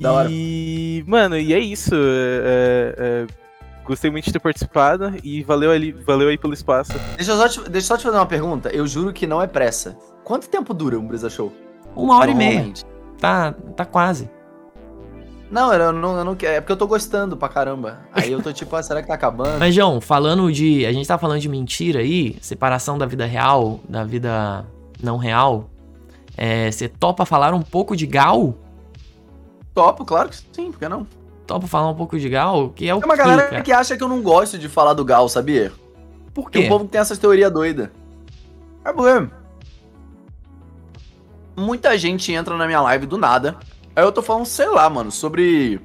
Da 0.00 0.12
hora. 0.12 0.28
E, 0.30 1.04
mano, 1.06 1.38
e 1.38 1.54
é 1.54 1.58
isso. 1.60 1.94
é, 1.94 2.94
é, 2.98 3.26
gostei 3.84 4.10
muito 4.10 4.24
de 4.24 4.32
ter 4.32 4.40
participado 4.40 5.14
e 5.22 5.44
valeu, 5.44 5.70
ali, 5.70 5.92
valeu 5.92 6.28
aí 6.28 6.36
pelo 6.36 6.52
espaço. 6.52 6.92
Deixa 7.16 7.30
eu, 7.30 7.36
só 7.36 7.48
te, 7.48 7.60
deixa 7.70 7.86
eu 7.86 7.88
só 7.88 7.96
te 7.96 8.02
fazer 8.02 8.16
uma 8.16 8.26
pergunta. 8.26 8.70
Eu 8.70 8.86
juro 8.88 9.12
que 9.12 9.28
não 9.28 9.40
é 9.40 9.46
pressa. 9.46 9.96
Quanto 10.24 10.48
tempo 10.48 10.74
dura 10.74 10.98
um 10.98 11.06
Brisa 11.06 11.30
Show? 11.30 11.52
Uma 11.94 12.18
hora 12.18 12.32
e 12.32 12.34
meia. 12.34 12.72
Tá, 13.20 13.52
tá 13.76 13.84
quase. 13.84 14.28
Não, 15.54 15.72
eu 15.72 15.92
não, 15.92 16.18
eu 16.18 16.24
não 16.24 16.34
quero. 16.34 16.54
É 16.56 16.60
porque 16.60 16.72
eu 16.72 16.76
tô 16.76 16.84
gostando 16.84 17.36
pra 17.36 17.48
caramba. 17.48 18.00
Aí 18.12 18.32
eu 18.32 18.42
tô 18.42 18.52
tipo, 18.52 18.74
ah, 18.74 18.82
será 18.82 19.00
que 19.00 19.06
tá 19.06 19.14
acabando? 19.14 19.60
Mas, 19.60 19.72
João, 19.72 20.00
falando 20.00 20.50
de. 20.52 20.84
A 20.84 20.92
gente 20.92 21.06
tá 21.06 21.16
falando 21.16 21.38
de 21.38 21.48
mentira 21.48 22.00
aí, 22.00 22.36
separação 22.40 22.98
da 22.98 23.06
vida 23.06 23.24
real, 23.24 23.78
da 23.88 24.02
vida 24.02 24.66
não 25.00 25.16
real. 25.16 25.70
É, 26.36 26.68
você 26.72 26.88
topa 26.88 27.24
falar 27.24 27.54
um 27.54 27.62
pouco 27.62 27.96
de 27.96 28.04
Gal? 28.04 28.52
Topo, 29.72 30.04
claro 30.04 30.28
que 30.28 30.38
sim, 30.52 30.72
por 30.72 30.80
que 30.80 30.88
não? 30.88 31.06
Topa 31.46 31.68
falar 31.68 31.88
um 31.88 31.94
pouco 31.94 32.18
de 32.18 32.28
Gal? 32.28 32.70
Que 32.70 32.88
é 32.88 32.94
o 32.94 32.98
Tem 32.98 33.08
uma 33.08 33.14
quê, 33.16 33.22
galera 33.22 33.48
cara? 33.48 33.62
que 33.62 33.70
acha 33.70 33.96
que 33.96 34.02
eu 34.02 34.08
não 34.08 34.22
gosto 34.22 34.58
de 34.58 34.68
falar 34.68 34.92
do 34.94 35.04
Gal, 35.04 35.28
sabia? 35.28 35.70
Por 36.32 36.50
Tem 36.50 36.62
quê? 36.62 36.66
um 36.66 36.68
povo 36.68 36.84
que 36.86 36.90
tem 36.90 37.00
essas 37.00 37.16
teorias 37.16 37.52
doidas. 37.52 37.90
É 38.84 38.92
porque 38.92 39.28
muita 41.56 41.96
gente 41.96 42.32
entra 42.32 42.56
na 42.56 42.66
minha 42.66 42.80
live 42.80 43.06
do 43.06 43.16
nada. 43.16 43.56
Aí 43.96 44.04
eu 44.04 44.12
tô 44.12 44.22
falando, 44.22 44.46
sei 44.46 44.66
lá, 44.66 44.88
mano, 44.90 45.10
sobre 45.10 45.80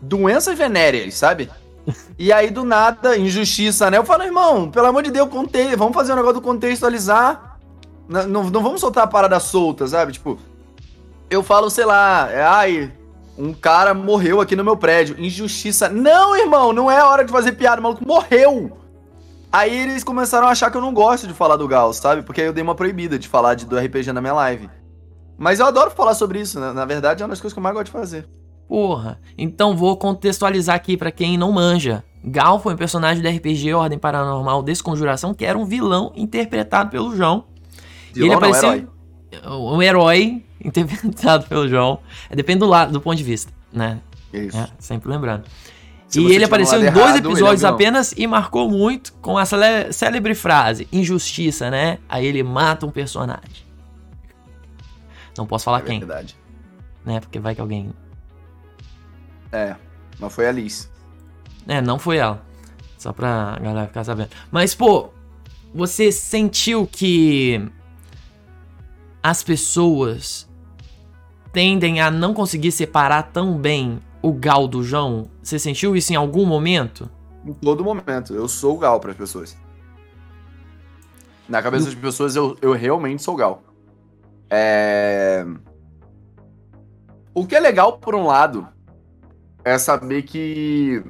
doenças 0.00 0.56
venéreas, 0.56 1.14
sabe? 1.14 1.50
E 2.18 2.32
aí 2.32 2.50
do 2.50 2.64
nada, 2.64 3.14
injustiça, 3.18 3.90
né? 3.90 3.98
Eu 3.98 4.04
falo, 4.04 4.22
irmão, 4.22 4.70
pelo 4.70 4.86
amor 4.86 5.02
de 5.02 5.10
Deus, 5.10 5.28
conte... 5.28 5.76
vamos 5.76 5.92
fazer 5.92 6.12
um 6.12 6.16
negócio 6.16 6.36
do 6.36 6.40
contextualizar. 6.40 7.58
Não, 8.08 8.26
não, 8.26 8.44
não 8.44 8.62
vamos 8.62 8.80
soltar 8.80 9.04
a 9.04 9.06
parada 9.06 9.38
solta, 9.38 9.86
sabe? 9.86 10.12
Tipo, 10.12 10.38
eu 11.28 11.42
falo, 11.42 11.68
sei 11.68 11.84
lá, 11.84 12.30
é, 12.30 12.42
ai, 12.42 12.92
um 13.36 13.52
cara 13.52 13.92
morreu 13.92 14.40
aqui 14.40 14.56
no 14.56 14.64
meu 14.64 14.76
prédio. 14.76 15.16
Injustiça. 15.18 15.88
Não, 15.88 16.36
irmão, 16.36 16.72
não 16.72 16.90
é 16.90 17.02
hora 17.02 17.24
de 17.24 17.32
fazer 17.32 17.52
piada, 17.52 17.80
o 17.80 17.82
maluco 17.82 18.06
morreu. 18.06 18.78
Aí 19.52 19.76
eles 19.76 20.02
começaram 20.02 20.48
a 20.48 20.50
achar 20.50 20.70
que 20.70 20.76
eu 20.76 20.80
não 20.80 20.94
gosto 20.94 21.26
de 21.26 21.34
falar 21.34 21.56
do 21.56 21.68
Gauss, 21.68 21.98
sabe? 21.98 22.22
Porque 22.22 22.40
aí 22.40 22.46
eu 22.46 22.52
dei 22.52 22.62
uma 22.62 22.74
proibida 22.74 23.18
de 23.18 23.28
falar 23.28 23.54
de, 23.54 23.66
do 23.66 23.78
RPG 23.78 24.12
na 24.12 24.20
minha 24.20 24.34
live. 24.34 24.68
Mas 25.36 25.60
eu 25.60 25.66
adoro 25.66 25.90
falar 25.90 26.14
sobre 26.14 26.40
isso, 26.40 26.60
né? 26.60 26.72
Na 26.72 26.84
verdade, 26.84 27.22
é 27.22 27.24
uma 27.24 27.30
das 27.30 27.40
coisas 27.40 27.52
que 27.52 27.58
eu 27.58 27.62
mais 27.62 27.74
gosto 27.74 27.86
de 27.86 27.92
fazer. 27.92 28.26
Porra. 28.68 29.20
Então 29.36 29.76
vou 29.76 29.96
contextualizar 29.96 30.76
aqui 30.76 30.96
pra 30.96 31.10
quem 31.10 31.36
não 31.36 31.52
manja. 31.52 32.02
Gal 32.24 32.58
foi 32.58 32.74
um 32.74 32.76
personagem 32.76 33.22
do 33.22 33.28
RPG 33.28 33.74
Ordem 33.74 33.98
Paranormal 33.98 34.62
Desconjuração, 34.62 35.34
que 35.34 35.44
era 35.44 35.58
um 35.58 35.66
vilão 35.66 36.12
interpretado 36.16 36.90
pelo 36.90 37.14
João. 37.14 37.44
E 38.14 38.20
ele 38.20 38.28
Vilão 38.28 38.28
não, 38.30 38.36
apareceu 38.38 38.72
herói. 38.72 38.88
um 39.58 39.82
herói 39.82 40.44
interpretado 40.64 41.46
pelo 41.46 41.68
João. 41.68 41.98
É, 42.30 42.36
Depende 42.36 42.60
do 42.60 42.66
lado, 42.66 42.92
do 42.92 43.00
ponto 43.00 43.16
de 43.16 43.24
vista, 43.24 43.52
né? 43.72 44.00
Isso. 44.32 44.56
É, 44.56 44.68
sempre 44.78 45.10
lembrando. 45.10 45.44
Se 46.08 46.20
e 46.20 46.32
ele 46.32 46.44
apareceu 46.44 46.78
em 46.78 46.90
dois 46.92 46.96
errado, 46.96 47.16
é 47.16 47.18
episódios 47.18 47.60
vilão. 47.60 47.74
apenas 47.74 48.14
e 48.16 48.26
marcou 48.26 48.70
muito 48.70 49.12
com 49.14 49.36
a 49.36 49.44
célebre 49.44 50.34
frase: 50.34 50.88
injustiça, 50.92 51.70
né? 51.70 51.98
Aí 52.08 52.24
ele 52.24 52.42
mata 52.42 52.86
um 52.86 52.90
personagem. 52.90 53.63
Não 55.36 55.46
posso 55.46 55.64
falar 55.64 55.78
É 55.78 55.82
quem, 55.82 55.98
verdade. 55.98 56.36
né? 57.04 57.20
Porque 57.20 57.38
vai 57.38 57.54
que 57.54 57.60
alguém. 57.60 57.92
É, 59.52 59.76
mas 60.18 60.32
foi 60.32 60.46
a 60.46 60.52
Liz. 60.52 60.90
É, 61.66 61.80
não 61.80 61.98
foi 61.98 62.18
ela. 62.18 62.44
Só 62.98 63.12
pra 63.12 63.58
galera 63.60 63.86
ficar 63.86 64.04
sabendo. 64.04 64.30
Mas, 64.50 64.74
pô, 64.74 65.10
você 65.74 66.10
sentiu 66.12 66.86
que 66.86 67.70
as 69.22 69.42
pessoas 69.42 70.48
tendem 71.52 72.00
a 72.00 72.10
não 72.10 72.34
conseguir 72.34 72.72
separar 72.72 73.24
tão 73.24 73.56
bem 73.58 74.00
o 74.22 74.32
Gal 74.32 74.66
do 74.66 74.82
João? 74.82 75.28
Você 75.42 75.58
sentiu 75.58 75.94
isso 75.96 76.12
em 76.12 76.16
algum 76.16 76.46
momento? 76.46 77.08
Em 77.44 77.52
todo 77.52 77.84
momento. 77.84 78.34
Eu 78.34 78.48
sou 78.48 78.76
o 78.76 78.78
Gal 78.78 78.98
para 79.00 79.10
as 79.10 79.16
pessoas. 79.16 79.56
Na 81.48 81.62
cabeça 81.62 81.84
das 81.86 81.94
pessoas, 81.94 82.34
eu, 82.36 82.56
eu 82.62 82.72
realmente 82.72 83.22
sou 83.22 83.34
o 83.34 83.36
Gal. 83.36 83.62
É... 84.50 85.44
O 87.34 87.46
que 87.46 87.56
é 87.56 87.60
legal, 87.60 87.98
por 87.98 88.14
um 88.14 88.26
lado, 88.26 88.68
é 89.64 89.76
saber 89.78 90.22
que 90.22 91.02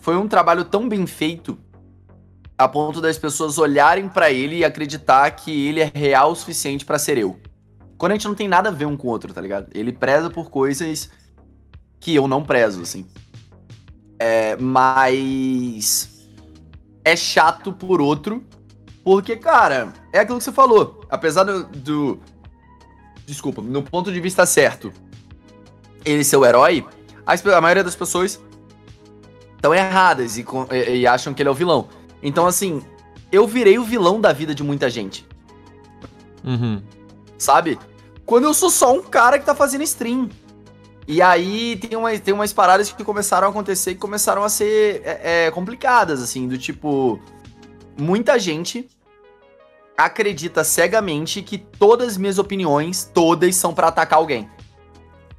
foi 0.00 0.16
um 0.16 0.26
trabalho 0.26 0.64
tão 0.64 0.88
bem 0.88 1.06
feito 1.06 1.58
a 2.56 2.68
ponto 2.68 3.00
das 3.00 3.18
pessoas 3.18 3.58
olharem 3.58 4.08
pra 4.08 4.30
ele 4.30 4.58
e 4.58 4.64
acreditar 4.64 5.30
que 5.30 5.66
ele 5.66 5.80
é 5.80 5.90
real 5.94 6.32
o 6.32 6.34
suficiente 6.34 6.84
pra 6.84 6.98
ser 6.98 7.18
eu. 7.18 7.38
Quando 7.96 8.12
a 8.12 8.14
gente 8.14 8.28
não 8.28 8.34
tem 8.34 8.48
nada 8.48 8.68
a 8.68 8.72
ver 8.72 8.86
um 8.86 8.96
com 8.96 9.08
o 9.08 9.10
outro, 9.10 9.32
tá 9.32 9.40
ligado? 9.40 9.68
Ele 9.74 9.92
preza 9.92 10.30
por 10.30 10.50
coisas 10.50 11.10
que 11.98 12.14
eu 12.14 12.26
não 12.26 12.42
prezo, 12.42 12.82
assim. 12.82 13.06
É, 14.18 14.56
mas 14.56 16.28
é 17.04 17.16
chato 17.16 17.72
por 17.72 18.00
outro, 18.00 18.44
porque, 19.04 19.36
cara, 19.36 19.92
é 20.12 20.20
aquilo 20.20 20.38
que 20.38 20.44
você 20.44 20.52
falou. 20.52 21.04
Apesar 21.08 21.44
do, 21.44 21.64
do- 21.64 22.18
desculpa, 23.26 23.62
no 23.62 23.82
ponto 23.82 24.12
de 24.12 24.20
vista 24.20 24.44
certo, 24.46 24.92
ele 26.04 26.24
ser 26.24 26.36
o 26.36 26.44
herói, 26.44 26.84
a 27.26 27.60
maioria 27.60 27.84
das 27.84 27.94
pessoas 27.96 28.40
estão 29.56 29.74
erradas 29.74 30.36
e, 30.38 30.44
e- 30.72 30.96
e 31.00 31.06
acham 31.06 31.32
que 31.34 31.42
ele 31.42 31.48
é 31.48 31.52
o 31.52 31.54
vilão. 31.54 31.88
Então, 32.22 32.46
assim, 32.46 32.82
eu 33.32 33.46
virei 33.46 33.78
o 33.78 33.84
vilão 33.84 34.20
da 34.20 34.32
vida 34.32 34.54
de 34.54 34.62
muita 34.62 34.90
gente, 34.90 35.26
Uhum. 36.44 36.82
sabe? 37.38 37.78
Quando 38.26 38.44
eu 38.44 38.54
sou 38.54 38.70
só 38.70 38.92
um 38.94 39.02
cara 39.02 39.38
que 39.38 39.44
tá 39.44 39.54
fazendo 39.54 39.82
stream. 39.82 40.28
E 41.08 41.20
aí 41.20 41.76
tem, 41.76 41.98
uma, 41.98 42.16
tem 42.18 42.32
umas 42.32 42.52
paradas 42.52 42.92
que 42.92 43.02
começaram 43.02 43.48
a 43.48 43.50
acontecer 43.50 43.94
que 43.94 44.00
começaram 44.00 44.44
a 44.44 44.48
ser 44.48 45.02
é, 45.04 45.46
é, 45.46 45.50
complicadas, 45.50 46.22
assim, 46.22 46.46
do 46.46 46.56
tipo. 46.56 47.20
Muita 48.00 48.38
gente 48.38 48.88
acredita 49.96 50.64
cegamente 50.64 51.42
que 51.42 51.58
todas 51.58 52.08
as 52.08 52.16
minhas 52.16 52.38
opiniões, 52.38 53.04
todas 53.12 53.54
são 53.56 53.74
pra 53.74 53.88
atacar 53.88 54.18
alguém. 54.18 54.48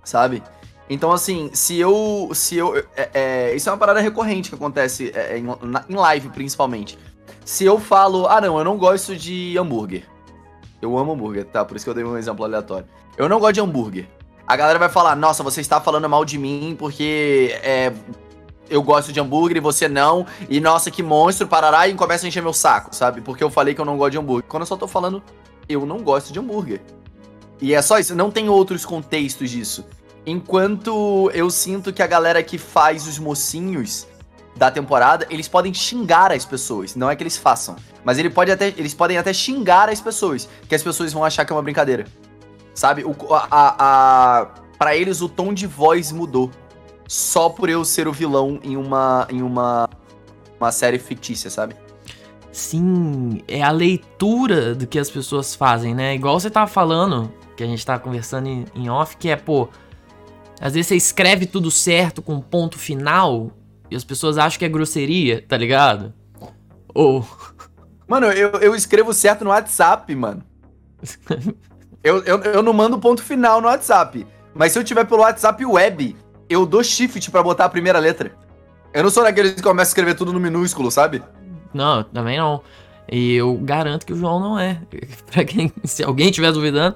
Sabe? 0.04 0.44
Então, 0.90 1.12
assim, 1.12 1.50
se 1.54 1.80
eu. 1.80 2.30
Se 2.34 2.58
eu. 2.58 2.78
é, 2.96 3.10
é, 3.14 3.56
isso 3.56 3.70
é 3.70 3.72
uma 3.72 3.78
parada 3.78 4.02
recorrente 4.02 4.50
que 4.50 4.56
acontece 4.56 5.12
é, 5.16 5.38
em, 5.38 5.44
na- 5.62 5.86
em 5.90 5.96
live, 5.96 6.30
principalmente. 6.30 6.98
Se 7.46 7.64
eu 7.66 7.80
falo, 7.80 8.28
ah 8.28 8.42
não, 8.42 8.58
eu 8.58 8.64
não 8.64 8.78
gosto 8.78 9.16
de 9.16 9.58
hambúrguer. 9.58 10.04
Eu 10.82 10.98
amo 10.98 11.14
hambúrguer, 11.14 11.46
tá? 11.46 11.64
Por 11.64 11.78
isso 11.78 11.86
que 11.86 11.90
eu 11.90 11.94
dei 11.94 12.04
um 12.04 12.18
exemplo 12.18 12.44
aleatório. 12.44 12.86
Eu 13.18 13.30
não 13.30 13.40
gosto 13.40 13.54
de 13.54 13.62
hambúrguer. 13.62 14.08
A 14.46 14.56
galera 14.56 14.78
vai 14.78 14.90
falar, 14.90 15.16
nossa, 15.16 15.44
você 15.44 15.62
está 15.62 15.80
falando 15.80 16.10
mal 16.10 16.26
de 16.26 16.38
mim 16.38 16.76
porque 16.78 17.58
é, 17.64 17.94
eu 18.72 18.82
gosto 18.82 19.12
de 19.12 19.20
hambúrguer 19.20 19.58
e 19.58 19.60
você 19.60 19.88
não. 19.88 20.26
E 20.50 20.60
nossa, 20.60 20.90
que 20.90 21.04
monstro, 21.04 21.46
parará, 21.48 21.88
e 21.88 21.94
começa 21.94 22.26
a 22.26 22.30
encher 22.30 22.42
meu 22.42 22.54
saco, 22.54 22.96
sabe? 22.96 23.22
Porque 23.22 23.44
eu 23.44 23.50
falei 23.50 23.76
que 23.76 23.82
eu 23.82 23.86
não 23.86 23.98
gosto 23.98 24.12
de 24.14 24.18
hambúrguer. 24.18 24.48
Quando 24.48 24.62
eu 24.62 24.68
só 24.68 24.78
tô 24.78 24.88
falando, 24.88 25.22
eu 25.68 25.86
não 25.86 26.00
gosto 26.00 26.32
de 26.32 26.40
hambúrguer. 26.40 26.82
E 27.62 27.76
é 27.76 27.82
só 27.82 28.00
isso, 28.00 28.16
não 28.16 28.32
tem 28.32 28.50
outros 28.50 28.86
contextos 28.86 29.52
disso. 29.52 29.86
Enquanto 30.26 31.30
eu 31.34 31.50
sinto 31.50 31.92
que 31.92 32.02
a 32.02 32.08
galera 32.08 32.42
que 32.42 32.58
faz 32.58 33.08
os 33.08 33.20
mocinhos 33.20 34.08
da 34.56 34.72
temporada, 34.72 35.28
eles 35.30 35.48
podem 35.48 35.74
xingar 35.74 36.32
as 36.32 36.46
pessoas. 36.46 36.96
Não 36.96 37.10
é 37.10 37.16
que 37.16 37.24
eles 37.24 37.38
façam. 37.38 37.76
Mas 38.04 38.18
ele 38.18 38.30
pode 38.30 38.52
até, 38.52 38.68
eles 38.78 38.94
podem 38.94 39.18
até 39.18 39.34
xingar 39.34 39.90
as 39.90 40.00
pessoas. 40.00 40.48
Que 40.68 40.76
as 40.76 40.84
pessoas 40.84 41.14
vão 41.14 41.24
achar 41.24 41.46
que 41.46 41.52
é 41.52 41.56
uma 41.56 41.62
brincadeira. 41.62 42.06
Sabe? 42.74 43.04
O, 43.04 43.16
a, 43.34 43.48
a, 43.52 44.46
pra 44.78 44.96
eles, 44.96 45.22
o 45.22 45.30
tom 45.30 45.54
de 45.54 45.68
voz 45.68 46.12
mudou. 46.12 46.52
Só 47.12 47.50
por 47.50 47.70
eu 47.70 47.84
ser 47.84 48.08
o 48.08 48.14
vilão 48.14 48.58
em 48.64 48.78
uma, 48.78 49.28
em 49.30 49.42
uma, 49.42 49.90
uma 50.58 50.72
série 50.72 50.98
fictícia, 50.98 51.50
sabe? 51.50 51.76
Sim, 52.54 53.42
é 53.50 53.62
a 53.62 53.70
leitura 53.70 54.74
do 54.74 54.88
que 54.88 54.98
as 54.98 55.10
pessoas 55.10 55.54
fazem, 55.54 55.94
né? 55.94 56.16
Igual 56.16 56.40
você 56.40 56.50
tava 56.50 56.72
falando, 56.72 57.30
que 57.58 57.66
a 57.66 57.68
gente 57.68 57.86
tava 57.86 58.00
conversando 58.00 58.48
em, 58.48 58.66
em 58.74 58.90
off, 58.90 59.18
que 59.18 59.28
é, 59.28 59.36
pô, 59.36 59.68
Às 60.62 60.74
vezes 60.74 60.88
você 60.88 60.96
escreve 60.96 61.46
tudo 61.46 61.70
certo 61.70 62.22
com 62.22 62.40
ponto 62.40 62.80
final 62.80 63.52
e 63.90 63.96
as 63.98 64.06
pessoas 64.06 64.38
acham 64.38 64.58
que 64.58 64.64
é 64.64 64.70
grosseria, 64.70 65.44
tá 65.46 65.58
ligado? 65.58 66.14
Ou. 66.96 67.28
Mano, 68.08 68.28
eu, 68.28 68.52
eu 68.52 68.74
escrevo 68.74 69.14
certo 69.14 69.44
no 69.44 69.50
WhatsApp, 69.50 70.16
mano. 70.16 70.42
Eu, 72.04 72.24
eu, 72.24 72.40
eu 72.42 72.64
não 72.64 72.74
mando 72.74 72.98
ponto 72.98 73.22
final 73.22 73.62
no 73.62 73.68
WhatsApp. 73.68 74.26
Mas 74.56 74.72
se 74.72 74.80
eu 74.80 74.84
tiver 74.84 75.06
pelo 75.06 75.22
WhatsApp 75.22 75.64
web, 75.64 76.16
eu 76.52 76.66
dou 76.66 76.84
shift 76.84 77.30
pra 77.32 77.42
botar 77.44 77.66
a 77.66 77.70
primeira 77.70 78.00
letra. 78.00 78.34
Eu 78.94 79.04
não 79.04 79.10
sou 79.10 79.24
daqueles 79.24 79.54
que 79.54 79.62
começa 79.64 79.90
a 79.90 79.92
escrever 79.92 80.16
tudo 80.16 80.34
no 80.34 80.40
minúsculo, 80.40 80.92
sabe? 80.92 81.22
Não, 81.74 82.04
também 82.04 82.38
não. 82.38 82.62
E 83.10 83.36
eu 83.36 83.56
garanto 83.58 84.06
que 84.06 84.14
o 84.14 84.16
João 84.18 84.40
não 84.40 84.60
é. 84.60 84.82
Pra 85.32 85.44
quem, 85.46 85.72
se 85.86 86.04
alguém 86.04 86.28
estiver 86.30 86.52
duvidando, 86.52 86.96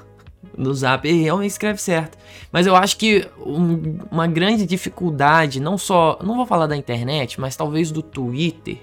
no 0.56 0.72
Zap 0.74 1.06
ele 1.08 1.22
realmente 1.22 1.50
escreve 1.50 1.80
certo. 1.80 2.18
Mas 2.52 2.66
eu 2.66 2.76
acho 2.76 2.96
que 2.96 3.26
um- 3.44 3.98
uma 4.10 4.26
grande 4.26 4.66
dificuldade, 4.66 5.60
não 5.60 5.78
só, 5.78 6.18
não 6.22 6.36
vou 6.36 6.46
falar 6.46 6.66
da 6.66 6.76
internet, 6.76 7.40
mas 7.40 7.56
talvez 7.56 7.90
do 7.90 8.02
Twitter, 8.02 8.78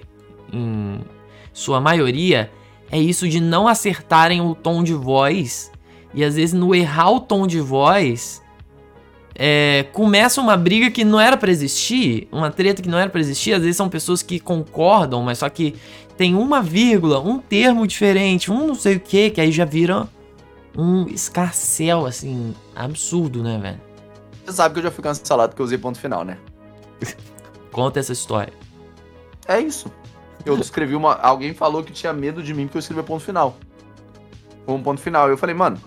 em 0.52 1.00
sua 1.52 1.80
maioria, 1.80 2.50
é 2.90 2.98
isso 2.98 3.28
de 3.28 3.40
não 3.40 3.68
acertarem 3.68 4.40
o 4.40 4.54
tom 4.54 4.82
de 4.82 4.94
voz. 4.94 5.70
E 6.14 6.24
às 6.24 6.34
vezes 6.36 6.54
no 6.54 6.74
errar 6.74 7.10
o 7.10 7.20
tom 7.20 7.46
de 7.46 7.60
voz, 7.60 8.42
é, 9.38 9.86
começa 9.92 10.40
uma 10.40 10.56
briga 10.56 10.90
que 10.90 11.04
não 11.04 11.20
era 11.20 11.36
pra 11.36 11.48
existir, 11.48 12.26
uma 12.32 12.50
treta 12.50 12.82
que 12.82 12.88
não 12.88 12.98
era 12.98 13.08
pra 13.08 13.20
existir. 13.20 13.52
Às 13.52 13.62
vezes 13.62 13.76
são 13.76 13.88
pessoas 13.88 14.20
que 14.20 14.40
concordam, 14.40 15.22
mas 15.22 15.38
só 15.38 15.48
que 15.48 15.76
tem 16.16 16.34
uma 16.34 16.60
vírgula, 16.60 17.20
um 17.20 17.38
termo 17.38 17.86
diferente, 17.86 18.50
um 18.50 18.66
não 18.66 18.74
sei 18.74 18.96
o 18.96 19.00
que, 19.00 19.30
que 19.30 19.40
aí 19.40 19.52
já 19.52 19.64
vira 19.64 20.08
um 20.76 21.06
escarcel, 21.06 22.04
assim, 22.04 22.52
absurdo, 22.74 23.42
né, 23.42 23.58
velho? 23.58 23.80
Você 24.44 24.52
sabe 24.52 24.74
que 24.74 24.80
eu 24.80 24.84
já 24.84 24.90
fui 24.90 25.04
cancelado 25.04 25.50
porque 25.50 25.62
eu 25.62 25.66
usei 25.66 25.78
ponto 25.78 25.98
final, 26.00 26.24
né? 26.24 26.36
Conta 27.70 28.00
essa 28.00 28.12
história. 28.12 28.52
É 29.46 29.60
isso. 29.60 29.92
Eu 30.44 30.58
escrevi 30.58 30.96
uma. 30.96 31.14
Alguém 31.14 31.54
falou 31.54 31.84
que 31.84 31.92
tinha 31.92 32.12
medo 32.12 32.42
de 32.42 32.52
mim 32.52 32.66
porque 32.66 32.78
eu 32.78 32.80
escrevi 32.80 33.02
ponto 33.02 33.24
final. 33.24 33.56
Com 34.66 34.76
um 34.76 34.82
ponto 34.82 35.00
final. 35.00 35.28
Eu 35.28 35.38
falei, 35.38 35.54
mano. 35.54 35.78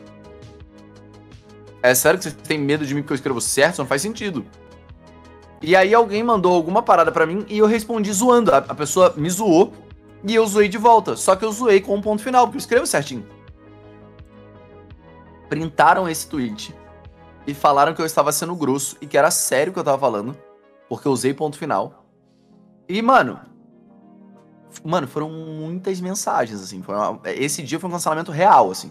É 1.84 1.96
sério 1.96 2.18
que 2.20 2.24
vocês 2.26 2.36
têm 2.36 2.60
medo 2.60 2.86
de 2.86 2.94
mim 2.94 3.02
porque 3.02 3.14
eu 3.14 3.16
escrevo 3.16 3.42
certo? 3.42 3.74
Isso 3.74 3.82
não 3.82 3.88
faz 3.88 4.02
sentido. 4.02 4.46
E 5.62 5.76
aí 5.76 5.94
alguém 5.94 6.24
mandou 6.24 6.54
alguma 6.54 6.82
parada 6.82 7.12
pra 7.12 7.26
mim 7.26 7.46
e 7.50 7.58
eu 7.58 7.66
respondi 7.66 8.12
zoando. 8.12 8.52
A, 8.54 8.58
a 8.58 8.76
pessoa 8.76 9.14
me 9.18 9.30
zoou 9.30 9.74
e 10.24 10.34
eu 10.36 10.46
zoei 10.46 10.68
de 10.68 10.78
volta. 10.78 11.16
Só 11.16 11.36
que 11.36 11.46
eu 11.46 11.52
zoei 11.52 11.82
com 11.82 11.96
um 11.96 12.02
ponto 12.02 12.22
final, 12.22 12.46
porque 12.46 12.58
eu 12.58 12.60
escrevo 12.60 12.86
certinho. 12.88 13.26
Printaram 15.50 16.08
esse 16.08 16.28
tweet 16.28 16.74
e 17.46 17.54
falaram 17.54 17.94
que 17.94 18.02
eu 18.02 18.06
estava 18.06 18.32
sendo 18.32 18.56
grosso 18.56 18.96
e 19.02 19.08
que 19.08 19.18
era 19.18 19.30
sério 19.32 19.72
o 19.72 19.74
que 19.74 19.80
eu 19.80 19.84
tava 19.84 19.98
falando, 20.00 20.38
porque 20.88 21.08
eu 21.08 21.12
usei 21.12 21.34
ponto 21.34 21.58
final. 21.58 22.06
E, 22.88 23.02
mano, 23.02 23.40
Mano, 24.86 25.06
foram 25.06 25.30
muitas 25.30 26.00
mensagens, 26.00 26.62
assim. 26.64 26.82
Uma- 26.88 27.20
Esse 27.26 27.62
dia 27.62 27.78
foi 27.78 27.90
um 27.90 27.92
cancelamento 27.94 28.32
real, 28.32 28.72
assim. 28.72 28.90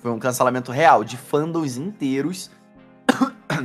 Foi 0.00 0.10
um 0.10 0.18
cancelamento 0.18 0.70
real 0.70 1.02
de 1.02 1.16
fandoms 1.16 1.76
inteiros 1.76 2.50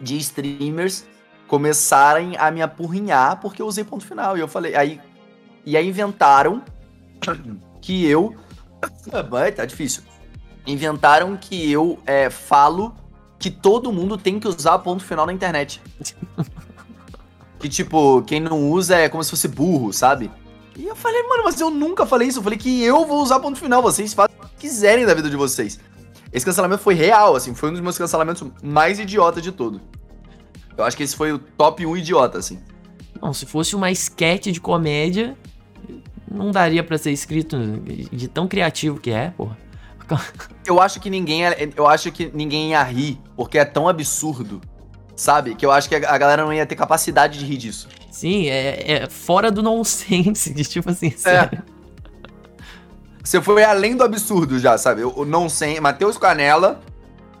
de 0.00 0.18
streamers 0.18 1.06
começarem 1.46 2.36
a 2.36 2.50
me 2.50 2.62
apurrinhar 2.62 3.40
porque 3.40 3.62
eu 3.62 3.66
usei 3.66 3.84
ponto 3.84 4.04
final. 4.04 4.36
E 4.36 4.40
eu 4.40 4.48
falei. 4.48 4.74
Aí, 4.74 5.00
e 5.64 5.76
aí 5.76 5.88
inventaram 5.88 6.62
que 7.80 8.06
eu. 8.06 8.34
Tá 9.56 9.64
difícil. 9.64 10.02
Inventaram 10.66 11.36
que 11.36 11.70
eu 11.70 11.98
é, 12.06 12.28
falo 12.28 12.94
que 13.38 13.50
todo 13.50 13.92
mundo 13.92 14.18
tem 14.18 14.38
que 14.38 14.46
usar 14.46 14.78
ponto 14.78 15.02
final 15.02 15.24
na 15.24 15.32
internet. 15.32 15.80
que 17.58 17.68
tipo, 17.68 18.22
quem 18.22 18.40
não 18.40 18.70
usa 18.70 18.96
é 18.96 19.08
como 19.08 19.24
se 19.24 19.30
fosse 19.30 19.48
burro, 19.48 19.92
sabe? 19.92 20.30
E 20.76 20.86
eu 20.86 20.96
falei, 20.96 21.22
mano, 21.22 21.44
mas 21.44 21.60
eu 21.60 21.70
nunca 21.70 22.04
falei 22.04 22.28
isso. 22.28 22.40
Eu 22.40 22.42
falei 22.42 22.58
que 22.58 22.82
eu 22.82 23.06
vou 23.06 23.22
usar 23.22 23.40
ponto 23.40 23.58
final. 23.58 23.80
Vocês 23.80 24.12
fazem 24.12 24.33
quiserem 24.64 25.04
da 25.04 25.12
vida 25.12 25.28
de 25.28 25.36
vocês. 25.36 25.78
Esse 26.32 26.44
cancelamento 26.44 26.82
foi 26.82 26.94
real, 26.94 27.36
assim. 27.36 27.54
Foi 27.54 27.68
um 27.68 27.72
dos 27.72 27.82
meus 27.82 27.98
cancelamentos 27.98 28.48
mais 28.62 28.98
idiotas 28.98 29.42
de 29.42 29.52
todo. 29.52 29.78
Eu 30.76 30.84
acho 30.84 30.96
que 30.96 31.02
esse 31.02 31.14
foi 31.14 31.32
o 31.32 31.38
top 31.38 31.84
1 31.84 31.98
idiota, 31.98 32.38
assim. 32.38 32.58
Não, 33.20 33.34
se 33.34 33.44
fosse 33.44 33.76
uma 33.76 33.90
sketch 33.90 34.46
de 34.46 34.60
comédia, 34.60 35.36
não 36.30 36.50
daria 36.50 36.82
pra 36.82 36.96
ser 36.96 37.12
escrito 37.12 37.58
de 38.10 38.26
tão 38.26 38.48
criativo 38.48 38.98
que 38.98 39.10
é, 39.10 39.30
porra. 39.36 39.58
Eu 40.66 40.80
acho 40.80 40.98
que 40.98 41.10
ninguém. 41.10 41.42
Eu 41.76 41.86
acho 41.86 42.10
que 42.10 42.30
ninguém 42.32 42.70
ia 42.70 42.82
rir, 42.82 43.20
porque 43.36 43.58
é 43.58 43.64
tão 43.66 43.86
absurdo. 43.86 44.62
Sabe? 45.14 45.54
Que 45.54 45.64
eu 45.64 45.70
acho 45.70 45.88
que 45.88 45.94
a 45.94 46.18
galera 46.18 46.42
não 46.44 46.52
ia 46.52 46.66
ter 46.66 46.74
capacidade 46.74 47.38
de 47.38 47.44
rir 47.44 47.56
disso. 47.56 47.86
Sim, 48.10 48.48
é, 48.48 48.92
é 48.92 49.08
fora 49.08 49.48
do 49.48 49.62
nonsense, 49.62 50.50
de 50.54 50.64
tipo 50.64 50.90
assim, 50.90 51.10
sério. 51.10 51.62
Você 53.24 53.40
foi 53.40 53.64
além 53.64 53.96
do 53.96 54.04
absurdo 54.04 54.58
já, 54.58 54.76
sabe? 54.76 55.02
O 55.02 55.24
não 55.24 55.48
sem. 55.48 55.80
Matheus 55.80 56.18
Canela, 56.18 56.80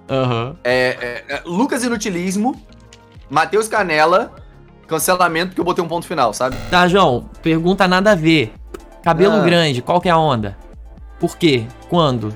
Aham. 0.08 0.56
é, 0.64 1.24
é, 1.28 1.34
é, 1.36 1.42
Lucas 1.44 1.84
Inutilismo, 1.84 2.58
Matheus 3.28 3.68
Canela, 3.68 4.32
cancelamento 4.88 5.54
que 5.54 5.60
eu 5.60 5.64
botei 5.64 5.84
um 5.84 5.88
ponto 5.88 6.06
final, 6.06 6.32
sabe? 6.32 6.56
Tá, 6.70 6.88
João, 6.88 7.28
pergunta 7.42 7.86
nada 7.86 8.12
a 8.12 8.14
ver. 8.14 8.54
Cabelo 9.02 9.34
Ah. 9.36 9.44
grande, 9.44 9.82
qual 9.82 10.00
que 10.00 10.08
é 10.08 10.12
a 10.12 10.18
onda? 10.18 10.56
Por 11.20 11.36
quê? 11.36 11.66
Quando? 11.90 12.34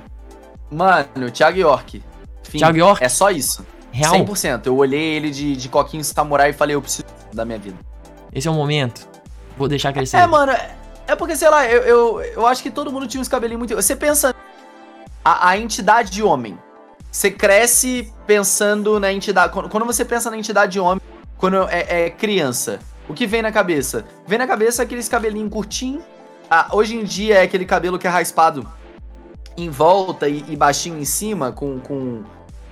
Mano, 0.71 1.31
Thiago 1.33 1.59
York. 1.59 2.03
Fim. 2.43 2.59
Thiago 2.59 2.77
York? 2.77 3.03
É 3.03 3.09
só 3.09 3.31
isso. 3.31 3.65
Real? 3.91 4.13
100%. 4.13 4.67
Eu 4.67 4.77
olhei 4.77 5.01
ele 5.17 5.31
de, 5.31 5.57
de 5.57 5.69
coquinho 5.71 6.05
samurai 6.05 6.51
e 6.51 6.53
falei, 6.53 6.77
eu 6.77 6.83
preciso 6.83 7.07
da 7.33 7.47
minha 7.47 7.59
vida. 7.59 7.77
Esse 8.33 8.47
é 8.47 8.51
o 8.51 8.55
momento. 8.55 9.09
Vou 9.57 9.67
deixar 9.67 9.93
crescer. 9.95 10.19
É, 10.19 10.27
mano, 10.27 10.53
é 11.09 11.17
porque, 11.17 11.35
sei 11.35 11.49
lá, 11.51 11.67
eu, 11.67 11.83
eu, 11.83 12.21
eu 12.21 12.47
acho 12.47 12.63
que 12.63 12.71
todo 12.71 12.93
mundo 12.93 13.07
tinha 13.09 13.21
uns 13.21 13.29
cabelinhos 13.29 13.59
muito. 13.59 13.75
Você 13.75 13.97
pensa. 13.97 14.35
A, 15.25 15.49
a 15.51 15.59
entidade 15.59 16.11
de 16.11 16.23
homem. 16.23 16.57
Você 17.11 17.31
cresce 17.31 18.13
pensando 18.27 19.01
na 19.01 19.13
entidade. 19.13 19.53
Quando, 19.53 19.69
quando 19.69 19.85
você 19.87 20.05
pensa 20.05 20.31
na 20.31 20.37
entidade 20.37 20.73
de 20.73 20.81
homem, 20.81 21.01
quando 21.37 21.67
é, 21.69 22.07
é 22.07 22.11
criança, 22.11 22.79
o 23.09 23.15
que 23.15 23.27
vem 23.27 23.43
na 23.43 23.51
cabeça? 23.51 24.05
Vem 24.27 24.39
na 24.39 24.47
cabeça 24.47 24.83
aqueles 24.83 25.09
cabelinhos 25.09 25.51
curtinhos. 25.51 26.03
Ah, 26.51 26.69
hoje 26.73 26.95
em 26.97 27.05
dia 27.05 27.37
é 27.37 27.43
aquele 27.43 27.65
cabelo 27.65 27.99
que 27.99 28.07
é 28.07 28.11
raspado 28.11 28.67
em 29.57 29.69
volta 29.71 30.29
e, 30.29 30.45
e 30.49 30.57
baixinho 30.57 30.99
em 30.99 31.05
cima, 31.05 31.51
com, 31.53 31.81
com 31.81 32.23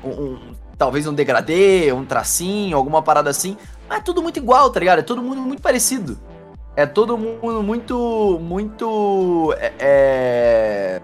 um, 0.05 0.09
um- 0.09 0.55
talvez 0.79 1.07
um 1.07 1.13
degradê, 1.13 1.93
um 1.93 2.05
tracinho, 2.05 2.77
alguma 2.77 3.03
parada 3.03 3.29
assim. 3.31 3.57
Mas 3.89 3.99
é 3.99 4.03
tudo 4.03 4.23
muito 4.23 4.39
igual, 4.39 4.71
tá 4.71 4.79
ligado? 4.81 4.99
É 5.01 5.03
todo 5.03 5.23
mundo 5.23 5.41
muito 5.41 5.63
parecido. 5.63 6.19
É 6.77 6.85
todo 6.87 7.17
mundo 7.17 7.63
muito. 7.63 8.39
Muito. 8.43 9.55
É. 9.59 9.73
é- 9.79 11.03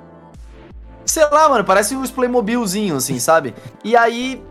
Sei 1.05 1.25
lá, 1.31 1.49
mano, 1.49 1.65
parece 1.65 1.97
uns 1.97 2.11
Playmobilzinho, 2.11 2.97
assim, 2.97 3.19
sabe? 3.19 3.55
E 3.83 3.97
aí. 3.97 4.43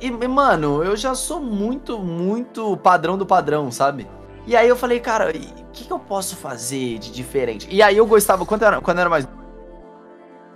E, 0.00 0.10
mano, 0.28 0.84
eu 0.84 0.96
já 0.96 1.12
sou 1.14 1.40
muito, 1.40 1.98
muito 1.98 2.76
padrão 2.76 3.18
do 3.18 3.26
padrão, 3.26 3.70
sabe? 3.72 4.06
E 4.46 4.54
aí 4.56 4.68
eu 4.68 4.76
falei, 4.76 5.00
cara, 5.00 5.30
o 5.30 5.72
que, 5.72 5.84
que 5.84 5.92
eu 5.92 5.98
posso 5.98 6.36
fazer 6.36 6.98
de 6.98 7.10
diferente? 7.10 7.66
E 7.70 7.82
aí 7.82 7.96
eu 7.96 8.06
gostava, 8.06 8.46
quando 8.46 8.62
eu 8.62 8.68
era, 8.68 8.80
quando 8.80 8.98
eu 8.98 9.00
era 9.00 9.10
mais. 9.10 9.26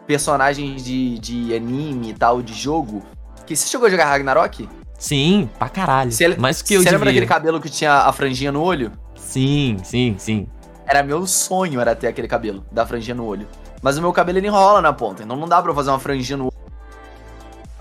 Personagens 0.07 0.85
de, 0.85 1.19
de 1.19 1.55
anime 1.55 2.11
e 2.11 2.15
tal, 2.15 2.41
de 2.43 2.53
jogo. 2.55 3.03
Que 3.47 3.57
você 3.57 3.69
chegou 3.69 3.87
a 3.87 3.91
jogar 3.91 4.07
Ragnarok? 4.07 4.69
Sim, 4.99 5.49
pra 5.59 5.69
caralho. 5.69 6.13
Você- 6.13 6.37
Mais 6.37 6.63
que 6.63 6.75
eu 6.75 6.83
Você 6.83 6.91
lembra 6.91 7.07
devia. 7.07 7.21
daquele 7.23 7.27
cabelo 7.27 7.61
que 7.61 7.69
tinha 7.69 7.93
a 7.95 8.13
franjinha 8.13 8.53
no 8.53 8.63
olho? 8.63 8.93
Sim, 9.33 9.79
sim, 9.83 10.15
sim. 10.19 10.47
Era 10.87 11.03
meu 11.03 11.27
sonho 11.27 11.81
era 11.81 11.97
ter 11.97 12.07
aquele 12.07 12.29
cabelo, 12.29 12.67
da 12.71 12.85
franjinha 12.85 13.15
no 13.15 13.25
olho. 13.25 13.49
Mas 13.81 13.97
o 13.97 14.03
meu 14.03 14.13
cabelo 14.13 14.37
ele 14.37 14.47
enrola 14.47 14.83
na 14.83 14.93
ponta, 14.93 15.23
então 15.23 15.35
não 15.35 15.49
dá 15.49 15.63
pra 15.63 15.75
fazer 15.75 15.89
uma 15.89 15.99
franjinha 15.99 16.37
no 16.37 16.45
olho. 16.45 16.53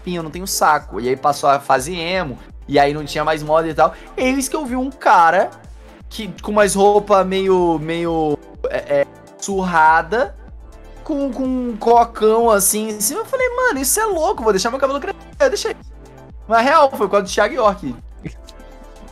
Eu 0.05 0.23
não 0.23 0.31
tenho 0.31 0.47
saco. 0.47 1.01
E 1.01 1.09
aí 1.09 1.17
passou 1.17 1.49
a 1.49 1.59
fase 1.59 1.93
emo, 1.93 2.39
e 2.69 2.79
aí 2.79 2.93
não 2.93 3.03
tinha 3.03 3.25
mais 3.25 3.43
moda 3.43 3.67
e 3.67 3.73
tal. 3.73 3.93
Eis 4.15 4.47
que 4.47 4.55
eu 4.55 4.65
vi 4.65 4.77
um 4.77 4.89
cara 4.89 5.51
que 6.07 6.33
com 6.41 6.51
umas 6.51 6.73
roupas 6.73 7.27
meio. 7.27 7.77
meio. 7.79 8.37
É, 8.69 9.01
é, 9.01 9.07
surrada, 9.37 10.33
com, 11.03 11.33
com 11.33 11.43
um 11.43 11.75
cocão 11.77 12.49
assim 12.49 12.91
em 12.91 13.01
cima. 13.01 13.19
Eu 13.19 13.25
falei, 13.25 13.49
mano, 13.49 13.79
isso 13.81 13.99
é 13.99 14.05
louco, 14.05 14.41
vou 14.41 14.53
deixar 14.53 14.69
meu 14.69 14.79
cabelo 14.79 15.01
crescer. 15.01 15.19
Eu 15.37 15.49
deixei. 15.49 15.75
Mas 16.47 16.63
real, 16.63 16.89
foi 16.91 16.99
por 17.07 17.09
causa 17.09 17.25
do 17.25 17.29
Thiago 17.29 17.55
York. 17.55 17.93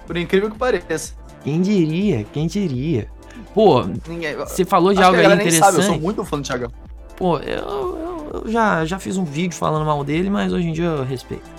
Por 0.07 0.15
incrível 0.15 0.49
que 0.49 0.57
pareça. 0.57 1.18
Quem 1.43 1.61
diria? 1.61 2.23
Quem 2.25 2.47
diria? 2.47 3.07
Pô, 3.53 3.83
Ninguém. 4.07 4.35
você 4.35 4.65
falou 4.65 4.93
de 4.93 5.01
algo 5.01 5.17
aí 5.17 5.27
nem 5.35 5.37
sabe, 5.37 5.47
eu 5.47 5.51
sou 5.61 5.69
interessante. 5.71 6.01
muito 6.01 6.23
fã 6.25 6.37
do 6.37 6.43
Thiagão. 6.43 6.71
Pô, 7.15 7.37
eu, 7.39 7.57
eu- 7.57 8.41
eu 8.45 8.51
já, 8.51 8.85
já 8.85 8.99
fiz 8.99 9.17
um 9.17 9.23
vídeo 9.23 9.55
falando 9.57 9.85
mal 9.85 10.03
dele, 10.03 10.29
mas 10.29 10.53
hoje 10.53 10.67
em 10.67 10.73
dia 10.73 10.85
eu 10.85 11.03
respeito. 11.03 11.49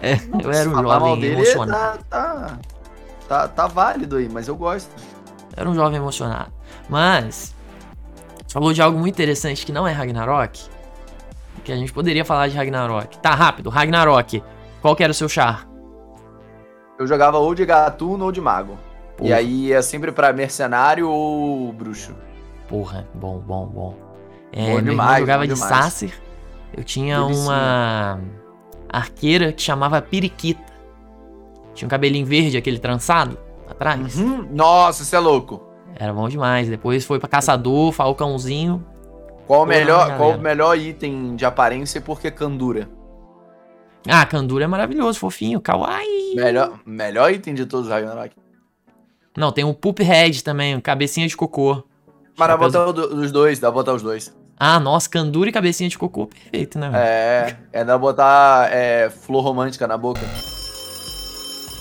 É, 0.00 0.14
eu 0.42 0.50
era 0.52 0.68
um 0.68 0.80
jovem 0.82 1.24
emocionado. 1.24 1.98
Tá, 2.08 2.18
tá, 2.48 2.58
tá, 3.28 3.48
tá 3.48 3.66
válido 3.66 4.16
aí, 4.16 4.28
mas 4.28 4.46
eu 4.46 4.54
gosto. 4.54 4.90
Era 5.56 5.68
um 5.68 5.74
jovem 5.74 5.96
emocionado. 5.98 6.52
Mas, 6.88 7.54
você 8.46 8.52
falou 8.52 8.72
de 8.72 8.80
algo 8.80 8.98
muito 8.98 9.14
interessante 9.14 9.64
que 9.66 9.72
não 9.72 9.88
é 9.88 9.92
Ragnarok. 9.92 10.60
Que 11.64 11.72
a 11.72 11.76
gente 11.76 11.92
poderia 11.92 12.24
falar 12.24 12.48
de 12.48 12.56
Ragnarok. 12.56 13.18
Tá, 13.18 13.34
rápido, 13.34 13.68
Ragnarok. 13.70 14.42
Qual 14.80 14.94
que 14.94 15.02
era 15.02 15.10
o 15.10 15.14
seu 15.14 15.28
char? 15.28 15.66
Eu 16.98 17.06
jogava 17.06 17.38
ou 17.38 17.54
de 17.54 17.64
gatuno 17.66 18.26
ou 18.26 18.32
de 18.32 18.40
mago. 18.40 18.78
E 19.20 19.24
Porra. 19.24 19.34
aí 19.36 19.72
é 19.72 19.82
sempre 19.82 20.10
pra 20.12 20.32
mercenário 20.32 21.08
ou 21.08 21.72
bruxo. 21.72 22.14
Porra, 22.68 23.06
bom, 23.14 23.38
bom, 23.38 23.66
bom. 23.66 23.94
É, 24.52 24.56
Bom 24.62 24.66
meu 24.66 24.76
irmão 24.78 24.90
demais, 24.90 25.20
jogava 25.20 25.42
bom 25.42 25.48
de 25.48 25.54
demais. 25.54 25.84
Sacer. 25.84 26.12
Eu 26.76 26.82
tinha 26.84 27.18
Delicinha. 27.20 27.44
uma 27.44 28.20
arqueira 28.88 29.52
que 29.52 29.62
chamava 29.62 30.00
Periquita. 30.00 30.70
Tinha 31.74 31.86
um 31.86 31.90
cabelinho 31.90 32.26
verde, 32.26 32.56
aquele 32.56 32.78
trançado, 32.78 33.38
atrás. 33.68 34.16
Uhum. 34.18 34.48
Nossa, 34.50 35.04
você 35.04 35.16
é 35.16 35.18
louco. 35.18 35.62
Era 35.94 36.12
bom 36.12 36.28
demais. 36.28 36.68
Depois 36.68 37.04
foi 37.04 37.18
pra 37.18 37.28
caçador, 37.28 37.92
falcãozinho. 37.92 38.84
Qual 39.46 39.62
o 39.64 39.66
melhor, 39.66 40.16
qual 40.16 40.30
o 40.32 40.38
melhor 40.40 40.78
item 40.78 41.34
de 41.36 41.44
aparência 41.44 41.98
e 41.98 42.00
por 42.00 42.20
que 42.20 42.30
candura? 42.30 42.88
Ah, 44.08 44.24
Candura 44.24 44.64
é 44.64 44.66
maravilhoso, 44.66 45.18
fofinho, 45.18 45.60
kawaii. 45.60 46.34
Melhor, 46.34 46.78
melhor 46.86 47.30
item 47.32 47.52
de 47.52 47.66
todos 47.66 47.86
os 47.86 47.92
Ragnarok. 47.92 48.34
Não, 49.40 49.50
tem 49.50 49.64
um 49.64 49.72
Poop 49.72 50.02
Head 50.02 50.44
também, 50.44 50.76
um 50.76 50.80
cabecinha 50.82 51.26
de 51.26 51.34
cocô. 51.34 51.82
Mas 52.36 52.72
dá 52.72 52.86
o 52.86 52.90
os 53.20 53.32
dois, 53.32 53.58
dá 53.58 53.68
pra 53.68 53.74
botar 53.80 53.94
os 53.94 54.02
dois. 54.02 54.32
Ah, 54.58 54.78
nossa, 54.78 55.08
Candura 55.08 55.48
e 55.48 55.52
cabecinha 55.52 55.88
de 55.88 55.96
cocô, 55.96 56.26
perfeito, 56.26 56.78
né? 56.78 56.90
velho? 56.90 57.02
É, 57.02 57.56
é 57.72 57.78
dá 57.84 57.92
pra 57.94 57.98
botar 57.98 58.68
é, 58.70 59.08
flor 59.08 59.42
romântica 59.42 59.86
na 59.88 59.96
boca. 59.96 60.20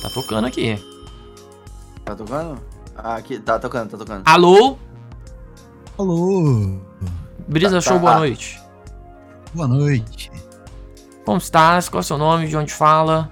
Tá 0.02 0.10
tocando 0.14 0.48
aqui. 0.48 0.82
Tá 2.06 2.16
tocando? 2.16 2.62
Ah, 2.96 3.16
aqui, 3.16 3.38
tá 3.40 3.60
tocando, 3.60 3.90
tá 3.92 3.98
tocando. 3.98 4.24
Alô? 4.26 4.78
Alô, 5.98 6.78
Brisa 7.46 7.76
Tá, 7.76 7.82
Show, 7.82 7.94
tá. 7.96 8.00
boa 8.00 8.16
noite. 8.20 8.58
boa 9.54 9.68
noite. 9.68 10.32
Como 11.26 11.38
estás? 11.38 11.90
Qual 11.90 12.00
é 12.00 12.02
o 12.02 12.04
seu 12.04 12.18
nome? 12.18 12.48
De 12.48 12.56
onde 12.56 12.74
fala? 12.74 13.30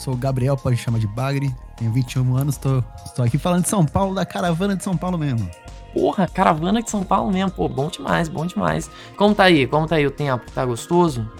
Sou 0.00 0.14
o 0.14 0.16
Gabriel, 0.16 0.56
pode 0.56 0.78
chamar 0.78 0.98
de 0.98 1.06
Bagre. 1.06 1.54
Tenho 1.76 1.92
21 1.92 2.34
anos, 2.34 2.56
tô, 2.56 2.82
estou 3.04 3.22
aqui 3.22 3.36
falando 3.36 3.64
de 3.64 3.68
São 3.68 3.84
Paulo, 3.84 4.14
da 4.14 4.24
caravana 4.24 4.74
de 4.74 4.82
São 4.82 4.96
Paulo 4.96 5.18
mesmo. 5.18 5.46
Porra, 5.92 6.26
caravana 6.26 6.82
de 6.82 6.88
São 6.88 7.04
Paulo 7.04 7.30
mesmo. 7.30 7.50
Pô, 7.50 7.68
bom 7.68 7.88
demais, 7.88 8.26
bom 8.26 8.46
demais. 8.46 8.90
Como 9.14 9.34
tá 9.34 9.44
aí? 9.44 9.66
Como 9.66 9.86
tá 9.86 9.96
aí 9.96 10.06
o 10.06 10.10
tempo? 10.10 10.50
Tá 10.52 10.64
gostoso? 10.64 11.30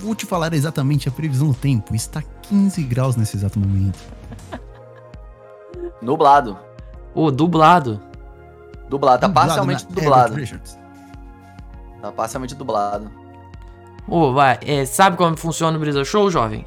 Vou 0.00 0.12
te 0.12 0.26
falar 0.26 0.52
exatamente 0.54 1.08
a 1.08 1.12
previsão 1.12 1.46
do 1.46 1.54
tempo. 1.54 1.94
Está 1.94 2.20
15 2.42 2.82
graus 2.82 3.14
nesse 3.14 3.36
exato 3.36 3.60
momento. 3.60 4.00
Nublado. 6.02 6.58
Ô, 7.14 7.30
dublado. 7.30 8.02
Dublado, 8.88 9.20
tá 9.20 9.28
Dublado 9.28 9.32
parcialmente 9.32 9.84
na 9.84 9.94
dublado. 9.94 10.36
Tá 12.02 12.10
parcialmente 12.10 12.54
dublado. 12.56 13.08
Ô, 14.08 14.32
vai. 14.32 14.58
é, 14.62 14.84
sabe 14.84 15.16
como 15.16 15.36
funciona 15.36 15.76
o 15.76 15.80
Brisa 15.80 16.04
Show, 16.04 16.28
jovem? 16.28 16.66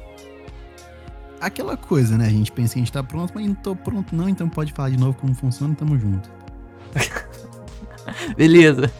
Aquela 1.40 1.76
coisa, 1.76 2.18
né? 2.18 2.26
A 2.26 2.30
gente 2.30 2.52
pensa 2.52 2.74
que 2.74 2.80
a 2.80 2.82
gente 2.82 2.92
tá 2.92 3.02
pronto, 3.02 3.32
mas 3.34 3.46
não 3.46 3.54
tô 3.54 3.74
pronto 3.74 4.14
não, 4.14 4.28
então 4.28 4.48
pode 4.48 4.72
falar 4.72 4.90
de 4.90 4.98
novo 4.98 5.16
como 5.18 5.34
funciona, 5.34 5.74
tamo 5.74 5.98
junto. 5.98 6.28
Beleza. 8.36 8.92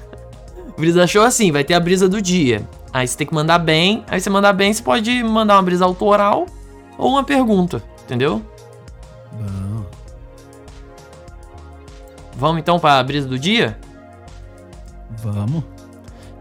Brisa 0.79 1.07
Show 1.07 1.23
assim, 1.23 1.53
vai 1.53 1.63
ter 1.63 1.75
a 1.75 1.81
brisa 1.81 2.09
do 2.09 2.23
dia. 2.23 2.67
Aí 2.93 3.07
você 3.07 3.17
tem 3.17 3.27
que 3.27 3.35
mandar 3.35 3.59
bem. 3.59 4.05
Aí 4.09 4.21
você 4.21 4.31
mandar 4.31 4.53
bem, 4.53 4.73
você 4.73 4.83
pode 4.83 5.23
mandar 5.23 5.57
uma 5.57 5.63
brisa 5.63 5.85
autoral 5.85 6.47
ou 6.97 7.11
uma 7.11 7.25
pergunta, 7.25 7.83
entendeu? 8.05 8.43
Bom, 9.33 9.85
Vamos 12.37 12.61
então 12.61 12.79
pra 12.79 13.03
brisa 13.03 13.29
do 13.29 13.39
dia? 13.39 13.79
vamos. 15.19 15.63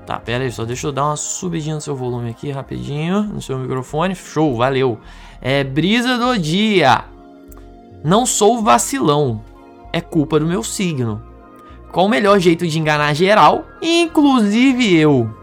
Tá, 0.06 0.18
pera 0.18 0.44
aí, 0.44 0.52
só 0.52 0.64
deixa 0.64 0.88
eu 0.88 0.92
dar 0.92 1.06
uma 1.06 1.18
subidinha 1.18 1.76
no 1.76 1.82
seu 1.82 1.96
volume 1.96 2.30
aqui 2.30 2.50
rapidinho, 2.50 3.22
no 3.22 3.42
seu 3.42 3.60
microfone. 3.60 4.16
Show, 4.16 4.56
valeu. 4.56 5.00
É 5.42 5.64
brisa 5.64 6.18
do 6.18 6.38
dia. 6.38 7.06
Não 8.04 8.26
sou 8.26 8.62
vacilão. 8.62 9.44
É 9.92 10.02
culpa 10.02 10.40
do 10.40 10.46
meu 10.46 10.64
signo. 10.64 11.22
Qual 11.92 12.06
o 12.06 12.10
melhor 12.10 12.40
jeito 12.40 12.68
de 12.68 12.78
enganar 12.78 13.14
geral, 13.14 13.66
inclusive 13.82 14.96
eu? 14.96 15.34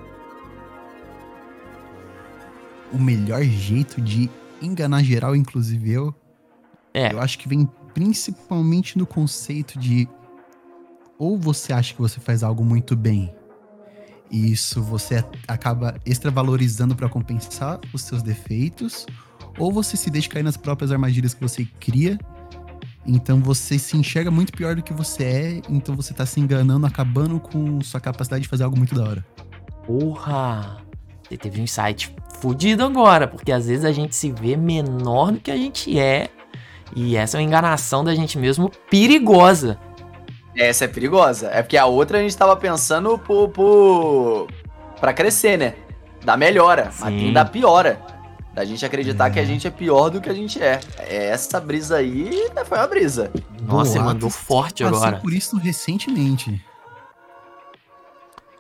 O 2.93 2.99
melhor 2.99 3.43
jeito 3.43 4.01
de 4.01 4.31
enganar 4.63 5.03
geral, 5.03 5.35
inclusive 5.35 5.93
eu, 5.93 6.15
É, 6.95 7.13
eu 7.13 7.21
acho 7.21 7.39
que 7.39 7.49
vem 7.49 7.69
principalmente 7.93 8.97
no 8.97 9.07
conceito 9.07 9.79
de 9.79 10.09
ou 11.19 11.39
você 11.39 11.73
acha 11.73 11.95
que 11.95 12.01
você 12.01 12.21
faz 12.21 12.43
algo 12.43 12.65
muito 12.65 12.95
bem 12.95 13.35
e 14.31 14.53
isso 14.53 14.83
você 14.83 15.25
acaba 15.47 15.97
extravalorizando 16.05 16.95
para 16.95 17.09
compensar 17.09 17.81
os 17.93 18.03
seus 18.03 18.23
defeitos, 18.23 19.07
ou 19.59 19.73
você 19.73 19.97
se 19.97 20.11
deixa 20.11 20.29
cair 20.29 20.43
nas 20.43 20.57
próprias 20.57 20.93
armadilhas 20.93 21.35
que 21.35 21.41
você 21.41 21.67
cria. 21.81 22.19
Então 23.07 23.41
você 23.41 23.79
se 23.79 23.97
enxerga 23.97 24.31
muito 24.31 24.53
pior 24.53 24.75
do 24.75 24.83
que 24.83 24.93
você 24.93 25.25
é, 25.25 25.63
então 25.69 25.95
você 25.95 26.13
tá 26.13 26.27
se 26.27 26.41
enganando, 26.41 26.87
acabando 26.87 27.39
com 27.39 27.81
sua 27.81 28.01
capacidade 28.01 28.43
de 28.43 28.49
fazer 28.49 28.65
algo 28.65 28.77
muito 28.77 28.95
da 28.95 29.05
hora. 29.05 29.25
porra. 29.87 30.79
Você 31.29 31.37
teve 31.37 31.61
um 31.61 31.65
insight 31.65 32.15
fudido 32.41 32.85
agora, 32.85 33.27
porque 33.27 33.51
às 33.51 33.67
vezes 33.67 33.85
a 33.85 33.93
gente 33.93 34.15
se 34.15 34.31
vê 34.31 34.57
menor 34.57 35.33
do 35.33 35.41
que 35.41 35.51
a 35.51 35.57
gente 35.57 35.99
é. 35.99 36.29
E 36.95 37.17
essa 37.17 37.37
é 37.37 37.41
uma 37.41 37.45
enganação 37.45 38.05
da 38.05 38.15
gente 38.15 38.39
mesmo 38.39 38.71
perigosa. 38.89 39.79
Essa 40.57 40.85
é 40.85 40.89
perigosa. 40.89 41.49
É 41.49 41.63
porque 41.63 41.77
a 41.77 41.87
outra 41.87 42.19
a 42.19 42.23
gente 42.23 42.37
tava 42.37 42.57
pensando 42.57 43.19
por, 43.19 43.49
por... 43.49 44.47
pra 45.01 45.13
crescer, 45.13 45.59
né? 45.59 45.75
Da 46.25 46.37
melhora. 46.37 46.91
Mas 47.01 47.13
Sim. 47.13 47.19
tem 47.19 47.33
da 47.33 47.45
piora. 47.45 48.01
Da 48.57 48.65
gente 48.65 48.87
acreditar 48.87 49.29
que 49.29 49.39
a 49.39 49.45
gente 49.45 49.67
é 49.67 49.71
pior 49.71 50.09
do 50.09 50.19
que 50.19 50.31
a 50.31 50.33
gente 50.33 50.63
é. 50.63 50.81
Essa 50.99 51.61
brisa 51.61 51.99
aí 51.99 52.51
né, 52.55 52.65
foi 52.65 52.79
uma 52.79 52.87
brisa. 52.87 53.31
Nossa, 53.61 53.91
você 53.91 53.99
Boatos 53.99 54.15
mandou 54.15 54.31
forte 54.31 54.83
Passei 54.83 54.97
agora. 54.97 55.19
por 55.19 55.35
isso 55.35 55.59
recentemente. 55.59 56.65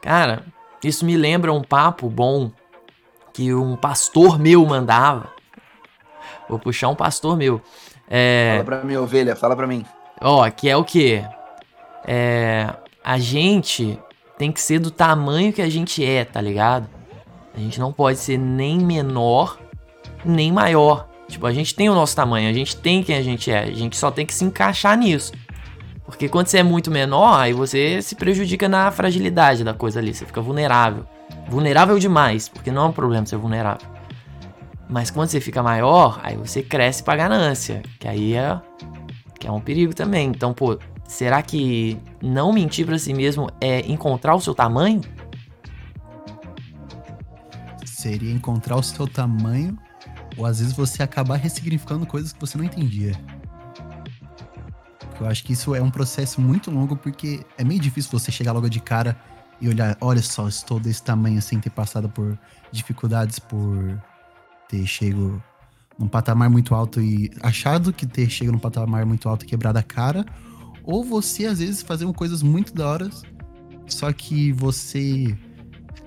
Cara, 0.03 0.45
isso 0.85 1.03
me 1.03 1.17
lembra 1.17 1.51
um 1.51 1.63
papo 1.63 2.11
bom 2.11 2.53
que 3.33 3.55
um 3.55 3.75
pastor 3.75 4.39
meu 4.39 4.67
mandava. 4.67 5.33
Vou 6.47 6.59
puxar 6.59 6.89
um 6.89 6.95
pastor 6.95 7.35
meu. 7.35 7.63
É, 8.07 8.51
Fala 8.53 8.65
pra 8.65 8.85
mim, 8.85 8.97
ovelha, 8.97 9.35
fala 9.35 9.57
pra 9.57 9.67
mim. 9.67 9.83
ó, 10.21 10.49
que 10.51 10.69
é 10.69 10.77
o 10.77 10.85
quê? 10.85 11.25
É, 12.07 12.71
a 13.03 13.19
gente 13.19 13.99
tem 14.37 14.53
que 14.53 14.61
ser 14.61 14.79
do 14.79 14.91
tamanho 14.91 15.55
que 15.55 15.63
a 15.63 15.71
gente 15.71 16.05
é, 16.05 16.23
tá 16.23 16.41
ligado? 16.43 16.87
A 17.55 17.59
gente 17.59 17.81
não 17.81 17.95
pode 17.95 18.19
ser 18.19 18.37
nem 18.37 18.79
menor, 18.79 19.59
nem 20.27 20.53
maior. 20.53 21.09
Tipo, 21.29 21.47
a 21.47 21.53
gente 21.53 21.75
tem 21.75 21.89
o 21.89 21.95
nosso 21.95 22.15
tamanho, 22.15 22.49
a 22.49 22.53
gente 22.53 22.77
tem 22.77 23.03
quem 23.03 23.17
a 23.17 23.23
gente 23.23 23.51
é, 23.51 23.65
a 23.65 23.73
gente 23.73 23.97
só 23.97 24.11
tem 24.11 24.25
que 24.25 24.35
se 24.35 24.45
encaixar 24.45 24.97
nisso. 24.97 25.33
Porque 26.05 26.29
quando 26.29 26.47
você 26.47 26.59
é 26.59 26.63
muito 26.63 26.91
menor, 26.91 27.41
aí 27.41 27.53
você 27.53 28.01
se 28.01 28.15
prejudica 28.15 28.69
na 28.69 28.91
fragilidade 28.93 29.65
da 29.65 29.75
coisa 29.75 29.99
ali, 29.99 30.15
você 30.15 30.25
fica 30.25 30.41
vulnerável. 30.41 31.05
Vulnerável 31.49 31.99
demais, 31.99 32.49
porque 32.49 32.71
não 32.71 32.87
é 32.87 32.89
um 32.89 32.93
problema 32.93 33.27
ser 33.27 33.37
vulnerável. 33.37 33.89
Mas 34.89 35.11
quando 35.11 35.31
você 35.31 35.41
fica 35.41 35.63
maior, 35.65 36.21
aí 36.23 36.37
você 36.37 36.63
cresce 36.63 37.03
pra 37.03 37.17
ganância, 37.17 37.83
que 37.99 38.07
aí 38.07 38.35
é 38.35 38.61
que 39.39 39.49
é 39.49 39.51
um 39.51 39.61
perigo 39.61 39.95
também. 39.95 40.29
Então, 40.29 40.55
pô, 40.55 40.79
será 41.05 41.43
que 41.43 41.99
não 42.23 42.53
mentir 42.53 42.87
pra 42.87 42.99
si 42.99 43.13
mesmo 43.13 43.51
é 43.61 43.81
encontrar 43.91 44.35
o 44.35 44.41
seu 44.41 44.55
tamanho? 44.55 45.01
Seria 47.85 48.33
encontrar 48.33 48.77
o 48.77 48.83
seu 48.83 49.09
tamanho, 49.09 49.77
ou 50.37 50.45
às 50.45 50.61
vezes 50.61 50.75
você 50.75 51.03
acabar 51.03 51.37
ressignificando 51.37 52.07
coisas 52.07 52.33
que 52.33 52.41
você 52.41 52.59
não 52.59 52.65
entendia. 52.65 53.13
Eu 55.19 55.27
acho 55.27 55.45
que 55.45 55.53
isso 55.53 55.75
é 55.75 55.81
um 55.81 55.91
processo 55.91 56.41
muito 56.41 56.71
longo, 56.71 56.97
porque 56.97 57.45
é 57.57 57.65
meio 57.65 57.81
difícil 57.81 58.11
você 58.11 58.31
chegar 58.31 58.53
logo 58.53 58.69
de 58.69 58.81
cara 58.81 59.17
e 59.61 59.69
olhar, 59.69 59.97
olha 60.01 60.23
só, 60.23 60.47
estou 60.47 60.79
desse 60.79 61.03
tamanho 61.03 61.41
sem 61.41 61.59
ter 61.59 61.71
passado 61.71 62.09
por 62.09 62.39
dificuldades, 62.71 63.39
por 63.39 63.99
ter 64.69 64.87
chego 64.87 65.43
num 65.99 66.09
patamar 66.09 66.51
muito 66.51 66.75
alto 66.75 67.01
e 67.01 67.31
achado 67.41 67.93
que 67.93 68.07
ter 68.07 68.29
chego 68.29 68.53
num 68.53 68.59
patamar 68.59 69.07
muito 69.07 69.29
alto 69.29 69.45
e 69.45 69.49
quebrado 69.49 69.79
a 69.79 69.83
cara, 69.83 70.27
ou 70.85 71.03
você 71.03 71.47
às 71.47 71.59
vezes 71.59 71.83
fazendo 71.83 72.13
coisas 72.13 72.43
muito 72.43 72.75
da 72.75 72.87
hora, 72.87 73.11
só 73.87 74.13
que 74.13 74.53
você 74.53 75.37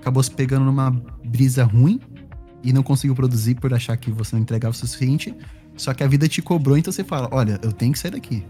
acabou 0.00 0.22
se 0.22 0.30
pegando 0.30 0.64
numa 0.64 0.90
brisa 1.24 1.64
ruim 1.64 2.00
e 2.62 2.72
não 2.72 2.82
conseguiu 2.82 3.14
produzir 3.14 3.54
por 3.54 3.72
achar 3.72 3.96
que 3.96 4.10
você 4.10 4.36
não 4.36 4.42
entregava 4.42 4.72
o 4.72 4.76
suficiente, 4.76 5.34
só 5.76 5.94
que 5.94 6.02
a 6.02 6.06
vida 6.06 6.28
te 6.28 6.42
cobrou, 6.42 6.76
então 6.76 6.92
você 6.92 7.02
fala, 7.02 7.28
olha, 7.30 7.58
eu 7.62 7.72
tenho 7.72 7.92
que 7.92 7.98
sair 7.98 8.10
daqui. 8.10 8.44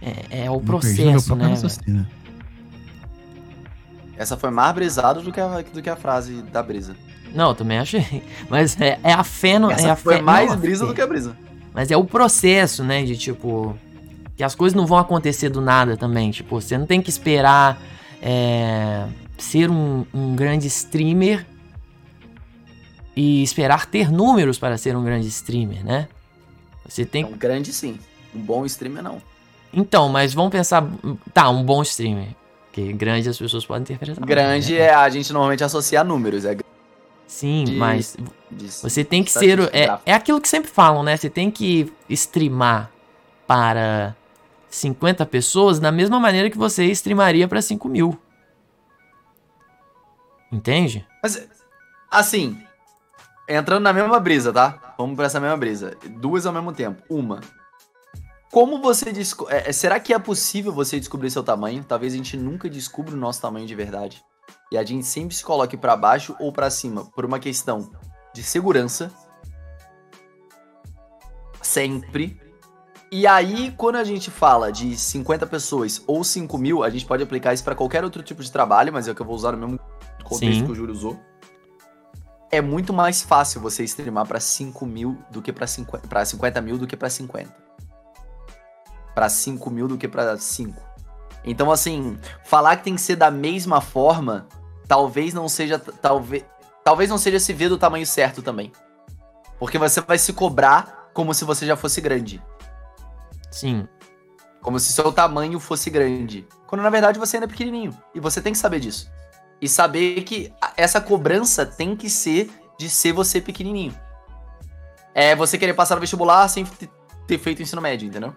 É, 0.00 0.44
é 0.44 0.50
o 0.50 0.60
processo, 0.60 1.34
né? 1.34 1.48
raciocínio. 1.48 2.06
Essa 4.16 4.36
foi 4.36 4.50
mais 4.50 4.74
brisada 4.74 5.20
do 5.20 5.32
que 5.32 5.40
a, 5.40 5.62
do 5.62 5.82
que 5.82 5.88
a 5.88 5.96
frase 5.96 6.42
da 6.42 6.62
brisa. 6.62 6.94
Não, 7.34 7.48
eu 7.48 7.54
também 7.54 7.78
achei. 7.78 8.22
Mas 8.48 8.80
é, 8.80 8.98
é 9.02 9.12
a 9.12 9.24
fé 9.24 9.58
no. 9.58 9.70
Essa 9.70 9.88
é 9.88 9.90
a 9.90 9.96
foi 9.96 10.16
fé, 10.16 10.22
mais 10.22 10.50
não 10.50 10.58
brisa 10.58 10.86
do 10.86 10.94
que 10.94 11.00
a 11.00 11.06
brisa. 11.06 11.36
Mas 11.72 11.90
é 11.90 11.96
o 11.96 12.04
processo, 12.04 12.84
né? 12.84 13.02
De 13.02 13.16
tipo. 13.16 13.76
Que 14.36 14.44
as 14.44 14.54
coisas 14.54 14.76
não 14.76 14.86
vão 14.86 14.98
acontecer 14.98 15.48
do 15.48 15.60
nada 15.60 15.96
também. 15.96 16.30
Tipo, 16.30 16.60
você 16.60 16.76
não 16.76 16.86
tem 16.86 17.00
que 17.00 17.08
esperar 17.08 17.80
é, 18.20 19.06
ser 19.38 19.70
um, 19.70 20.04
um 20.12 20.34
grande 20.34 20.66
streamer 20.66 21.46
e 23.16 23.42
esperar 23.42 23.86
ter 23.86 24.10
números 24.10 24.58
para 24.58 24.76
ser 24.76 24.96
um 24.96 25.04
grande 25.04 25.28
streamer, 25.28 25.84
né? 25.84 26.08
Você 26.88 27.04
tem. 27.04 27.24
Um 27.24 27.36
grande 27.36 27.72
sim. 27.72 27.98
Um 28.34 28.40
bom 28.40 28.64
streamer 28.66 29.02
não. 29.02 29.22
Então, 29.72 30.08
mas 30.08 30.34
vamos 30.34 30.50
pensar. 30.52 30.86
Tá, 31.32 31.48
um 31.50 31.62
bom 31.62 31.82
streamer. 31.82 32.28
Porque 32.66 32.92
grande 32.92 33.28
as 33.28 33.38
pessoas 33.38 33.64
podem 33.64 33.82
interpretar. 33.82 34.24
Grande 34.26 34.74
né? 34.74 34.80
é 34.80 34.94
a 34.94 35.08
gente 35.08 35.32
normalmente 35.32 35.62
associa 35.62 36.00
a 36.00 36.04
números. 36.04 36.44
É 36.44 36.56
Sim, 37.26 37.64
de- 37.64 37.72
mas 37.76 38.16
de- 38.50 38.68
você 38.68 39.04
tem 39.04 39.22
que 39.22 39.30
ser. 39.30 39.58
É, 39.72 39.98
é 40.06 40.12
aquilo 40.12 40.40
que 40.40 40.48
sempre 40.48 40.70
falam, 40.70 41.02
né? 41.02 41.16
Você 41.16 41.30
tem 41.30 41.50
que 41.50 41.92
streamar 42.08 42.90
para 43.46 44.14
50 44.68 45.24
pessoas 45.26 45.78
da 45.78 45.92
mesma 45.92 46.18
maneira 46.18 46.50
que 46.50 46.58
você 46.58 46.84
streamaria 46.86 47.46
para 47.46 47.62
5 47.62 47.88
mil. 47.88 48.18
Entende? 50.54 51.04
Mas, 51.20 51.48
assim, 52.08 52.64
entrando 53.48 53.82
na 53.82 53.92
mesma 53.92 54.20
brisa, 54.20 54.52
tá? 54.52 54.94
Vamos 54.96 55.16
pra 55.16 55.26
essa 55.26 55.40
mesma 55.40 55.56
brisa. 55.56 55.96
Duas 56.20 56.46
ao 56.46 56.52
mesmo 56.52 56.72
tempo. 56.72 57.02
Uma. 57.10 57.40
Como 58.52 58.80
você 58.80 59.10
desco 59.10 59.48
é, 59.50 59.68
é, 59.68 59.72
Será 59.72 59.98
que 59.98 60.14
é 60.14 60.18
possível 60.18 60.72
você 60.72 61.00
descobrir 61.00 61.28
seu 61.28 61.42
tamanho? 61.42 61.82
Talvez 61.82 62.12
a 62.12 62.16
gente 62.16 62.36
nunca 62.36 62.70
descubra 62.70 63.12
o 63.12 63.18
nosso 63.18 63.42
tamanho 63.42 63.66
de 63.66 63.74
verdade. 63.74 64.22
E 64.70 64.78
a 64.78 64.84
gente 64.84 65.04
sempre 65.04 65.34
se 65.34 65.42
coloque 65.42 65.76
pra 65.76 65.96
baixo 65.96 66.36
ou 66.38 66.52
pra 66.52 66.70
cima 66.70 67.04
por 67.04 67.24
uma 67.24 67.40
questão 67.40 67.90
de 68.32 68.44
segurança. 68.44 69.10
Sempre. 71.60 72.40
E 73.10 73.26
aí, 73.26 73.74
quando 73.76 73.96
a 73.96 74.04
gente 74.04 74.30
fala 74.30 74.70
de 74.70 74.96
50 74.96 75.48
pessoas 75.48 76.00
ou 76.06 76.22
5 76.22 76.56
mil, 76.58 76.84
a 76.84 76.90
gente 76.90 77.04
pode 77.04 77.24
aplicar 77.24 77.52
isso 77.52 77.64
pra 77.64 77.74
qualquer 77.74 78.04
outro 78.04 78.22
tipo 78.22 78.40
de 78.40 78.52
trabalho, 78.52 78.92
mas 78.92 79.08
é 79.08 79.10
o 79.10 79.14
que 79.16 79.22
eu 79.22 79.26
vou 79.26 79.34
usar 79.34 79.50
no 79.50 79.58
mesmo 79.58 79.80
contexto 80.24 80.60
Sim. 80.60 80.66
que 80.66 80.72
o 80.72 80.74
Júlio 80.74 80.92
usou. 80.92 81.20
É 82.50 82.60
muito 82.60 82.92
mais 82.92 83.22
fácil 83.22 83.60
você 83.60 83.82
streamar 83.84 84.26
pra 84.26 84.40
5 84.40 84.86
mil 84.86 85.18
do 85.30 85.42
que 85.42 85.52
pra 85.52 85.66
50, 85.66 86.06
pra 86.08 86.24
50 86.24 86.60
mil 86.60 86.78
do 86.78 86.86
que 86.86 86.96
pra 86.96 87.10
50. 87.10 87.54
Pra 89.14 89.28
5 89.28 89.70
mil 89.70 89.88
do 89.88 89.98
que 89.98 90.08
pra 90.08 90.36
5. 90.36 90.80
Então, 91.44 91.70
assim, 91.70 92.18
falar 92.44 92.76
que 92.76 92.84
tem 92.84 92.94
que 92.94 93.00
ser 93.00 93.16
da 93.16 93.30
mesma 93.30 93.80
forma, 93.80 94.46
talvez 94.88 95.34
não 95.34 95.48
seja. 95.48 95.78
Talvez, 95.78 96.44
talvez 96.82 97.10
não 97.10 97.18
seja 97.18 97.38
se 97.38 97.52
ver 97.52 97.68
do 97.68 97.78
tamanho 97.78 98.06
certo 98.06 98.42
também. 98.42 98.72
Porque 99.58 99.78
você 99.78 100.00
vai 100.00 100.18
se 100.18 100.32
cobrar 100.32 101.10
como 101.12 101.34
se 101.34 101.44
você 101.44 101.66
já 101.66 101.76
fosse 101.76 102.00
grande. 102.00 102.42
Sim. 103.50 103.86
Como 104.60 104.80
se 104.80 104.92
seu 104.92 105.12
tamanho 105.12 105.60
fosse 105.60 105.90
grande. 105.90 106.46
Quando 106.66 106.82
na 106.82 106.90
verdade 106.90 107.18
você 107.18 107.36
ainda 107.36 107.46
é 107.46 107.48
pequenininho. 107.48 107.96
E 108.14 108.20
você 108.20 108.40
tem 108.40 108.52
que 108.52 108.58
saber 108.58 108.80
disso. 108.80 109.10
E 109.60 109.68
saber 109.68 110.22
que 110.22 110.52
essa 110.76 111.00
cobrança 111.00 111.64
tem 111.64 111.96
que 111.96 112.10
ser 112.10 112.50
de 112.78 112.88
ser 112.90 113.12
você 113.12 113.40
pequenininho. 113.40 113.94
É 115.14 115.34
você 115.36 115.56
querer 115.56 115.74
passar 115.74 115.94
no 115.94 116.00
vestibular 116.00 116.46
sem 116.48 116.64
te- 116.64 116.90
ter 117.26 117.38
feito 117.38 117.60
o 117.60 117.62
ensino 117.62 117.80
médio, 117.80 118.06
entendeu? 118.06 118.34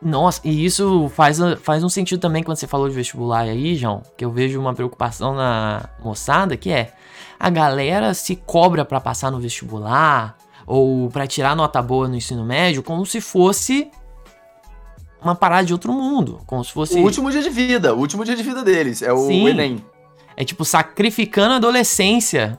Nossa, 0.00 0.40
e 0.44 0.64
isso 0.64 1.10
faz, 1.14 1.38
faz 1.62 1.82
um 1.82 1.88
sentido 1.88 2.20
também 2.20 2.42
quando 2.42 2.58
você 2.58 2.66
falou 2.66 2.88
de 2.88 2.94
vestibular 2.94 3.40
aí, 3.40 3.74
João, 3.74 4.02
que 4.16 4.24
eu 4.24 4.30
vejo 4.30 4.60
uma 4.60 4.74
preocupação 4.74 5.34
na 5.34 5.88
moçada, 6.02 6.56
que 6.56 6.70
é 6.70 6.92
a 7.40 7.48
galera 7.50 8.12
se 8.12 8.36
cobra 8.36 8.84
pra 8.84 9.00
passar 9.00 9.30
no 9.30 9.40
vestibular 9.40 10.36
ou 10.66 11.08
pra 11.10 11.26
tirar 11.26 11.56
nota 11.56 11.80
boa 11.82 12.06
no 12.06 12.16
ensino 12.16 12.44
médio 12.44 12.82
como 12.82 13.04
se 13.04 13.20
fosse 13.20 13.90
uma 15.22 15.34
parada 15.34 15.64
de 15.66 15.72
outro 15.72 15.92
mundo, 15.92 16.40
como 16.46 16.62
se 16.62 16.72
fosse 16.72 16.98
O 16.98 17.02
último 17.02 17.30
dia 17.30 17.42
de 17.42 17.50
vida, 17.50 17.94
o 17.94 17.98
último 17.98 18.24
dia 18.24 18.36
de 18.36 18.42
vida 18.42 18.62
deles. 18.62 19.00
É 19.00 19.12
o 19.12 19.26
Sim. 19.26 19.48
Enem. 19.48 19.84
É 20.36 20.44
tipo 20.44 20.64
sacrificando 20.64 21.54
a 21.54 21.56
adolescência 21.56 22.58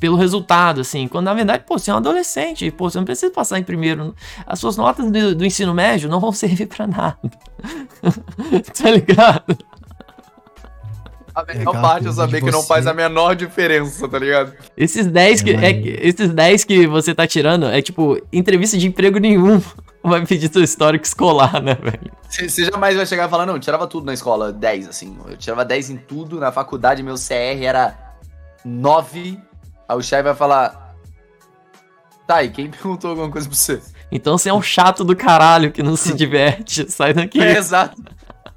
pelo 0.00 0.16
resultado, 0.16 0.80
assim, 0.82 1.08
quando 1.08 1.24
na 1.24 1.34
verdade, 1.34 1.64
pô, 1.66 1.76
você 1.76 1.90
é 1.90 1.94
um 1.94 1.96
adolescente, 1.96 2.70
pô, 2.70 2.88
você 2.88 2.98
não 2.98 3.04
precisa 3.04 3.32
passar 3.32 3.58
em 3.58 3.64
primeiro. 3.64 4.14
As 4.46 4.60
suas 4.60 4.76
notas 4.76 5.10
do, 5.10 5.34
do 5.34 5.44
ensino 5.44 5.74
médio 5.74 6.08
não 6.08 6.20
vão 6.20 6.30
servir 6.32 6.66
pra 6.66 6.86
nada. 6.86 7.18
tá 8.80 8.90
ligado? 8.90 9.58
A 11.34 11.44
melhor 11.44 11.72
parte 11.80 12.08
é 12.08 12.12
saber 12.12 12.42
que 12.42 12.50
não 12.50 12.62
faz 12.64 12.86
a 12.86 12.94
menor 12.94 13.36
diferença, 13.36 14.08
tá 14.08 14.18
ligado? 14.18 14.52
Esses 14.76 15.06
10 15.06 15.42
que, 15.42 15.50
É, 15.52 15.64
é 15.70 15.72
que- 15.74 15.98
esses 16.02 16.30
10 16.30 16.64
que 16.64 16.86
você 16.86 17.14
tá 17.14 17.26
tirando 17.28 17.66
é 17.66 17.80
tipo 17.80 18.20
entrevista 18.32 18.76
de 18.76 18.88
emprego 18.88 19.18
nenhum. 19.20 19.60
Vai 20.08 20.24
pedir 20.24 20.52
seu 20.52 20.62
histórico 20.62 21.04
escolar, 21.04 21.62
né, 21.62 21.74
velho? 21.74 22.12
Você 22.28 22.64
jamais 22.64 22.96
vai 22.96 23.06
chegar 23.06 23.26
e 23.26 23.30
falar, 23.30 23.46
não, 23.46 23.54
eu 23.54 23.60
tirava 23.60 23.86
tudo 23.86 24.06
na 24.06 24.12
escola, 24.12 24.52
10, 24.52 24.88
assim. 24.88 25.16
Eu 25.28 25.36
tirava 25.36 25.64
10 25.64 25.90
em 25.90 25.96
tudo, 25.96 26.38
na 26.38 26.52
faculdade 26.52 27.02
meu 27.02 27.14
CR 27.14 27.62
era 27.62 27.96
9. 28.64 29.38
Aí 29.88 29.96
o 29.96 30.02
chefe 30.02 30.24
vai 30.24 30.34
falar. 30.34 30.94
Tá, 32.26 32.42
e 32.42 32.50
quem 32.50 32.68
perguntou 32.70 33.10
alguma 33.10 33.30
coisa 33.30 33.48
pra 33.48 33.56
você? 33.56 33.80
Então 34.10 34.36
você 34.36 34.48
é 34.48 34.54
um 34.54 34.62
chato 34.62 35.04
do 35.04 35.16
caralho 35.16 35.72
que 35.72 35.82
não 35.82 35.96
se 35.96 36.12
diverte. 36.14 36.90
Sai 36.90 37.14
daqui. 37.14 37.40
É, 37.40 37.56
exato. 37.56 38.02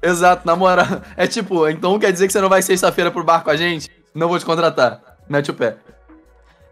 Exato, 0.02 0.46
na 0.46 0.56
moral. 0.56 1.00
É 1.16 1.26
tipo, 1.26 1.68
então 1.68 1.98
quer 1.98 2.12
dizer 2.12 2.26
que 2.26 2.32
você 2.32 2.40
não 2.40 2.48
vai 2.48 2.60
sexta-feira 2.60 3.10
pro 3.10 3.22
bar 3.22 3.42
com 3.42 3.50
a 3.50 3.56
gente? 3.56 3.88
Não 4.14 4.28
vou 4.28 4.38
te 4.38 4.44
contratar. 4.44 5.00
Mete 5.28 5.50
o 5.50 5.54
pé. 5.54 5.76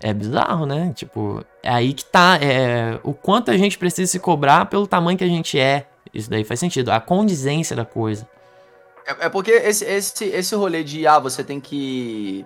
É 0.03 0.15
bizarro, 0.15 0.65
né? 0.65 0.93
Tipo, 0.95 1.45
é 1.63 1.71
aí 1.71 1.93
que 1.93 2.05
tá. 2.05 2.39
É, 2.41 2.99
o 3.03 3.13
quanto 3.13 3.51
a 3.51 3.57
gente 3.57 3.77
precisa 3.77 4.11
se 4.11 4.19
cobrar 4.19 4.67
pelo 4.67 4.87
tamanho 4.87 5.19
que 5.19 5.25
a 5.25 5.29
gente 5.29 5.59
é. 5.59 5.87
Isso 6.13 6.29
daí 6.31 6.43
faz 6.43 6.59
sentido. 6.59 6.91
A 6.91 7.01
condizência 7.01 7.77
da 7.77 7.85
coisa. 7.85 8.27
É, 9.07 9.27
é 9.27 9.29
porque 9.29 9.51
esse, 9.51 9.85
esse, 9.85 10.25
esse 10.25 10.55
rolê 10.55 10.83
de, 10.83 11.07
ah, 11.07 11.19
você 11.19 11.45
tem 11.45 11.61
que 11.61 12.45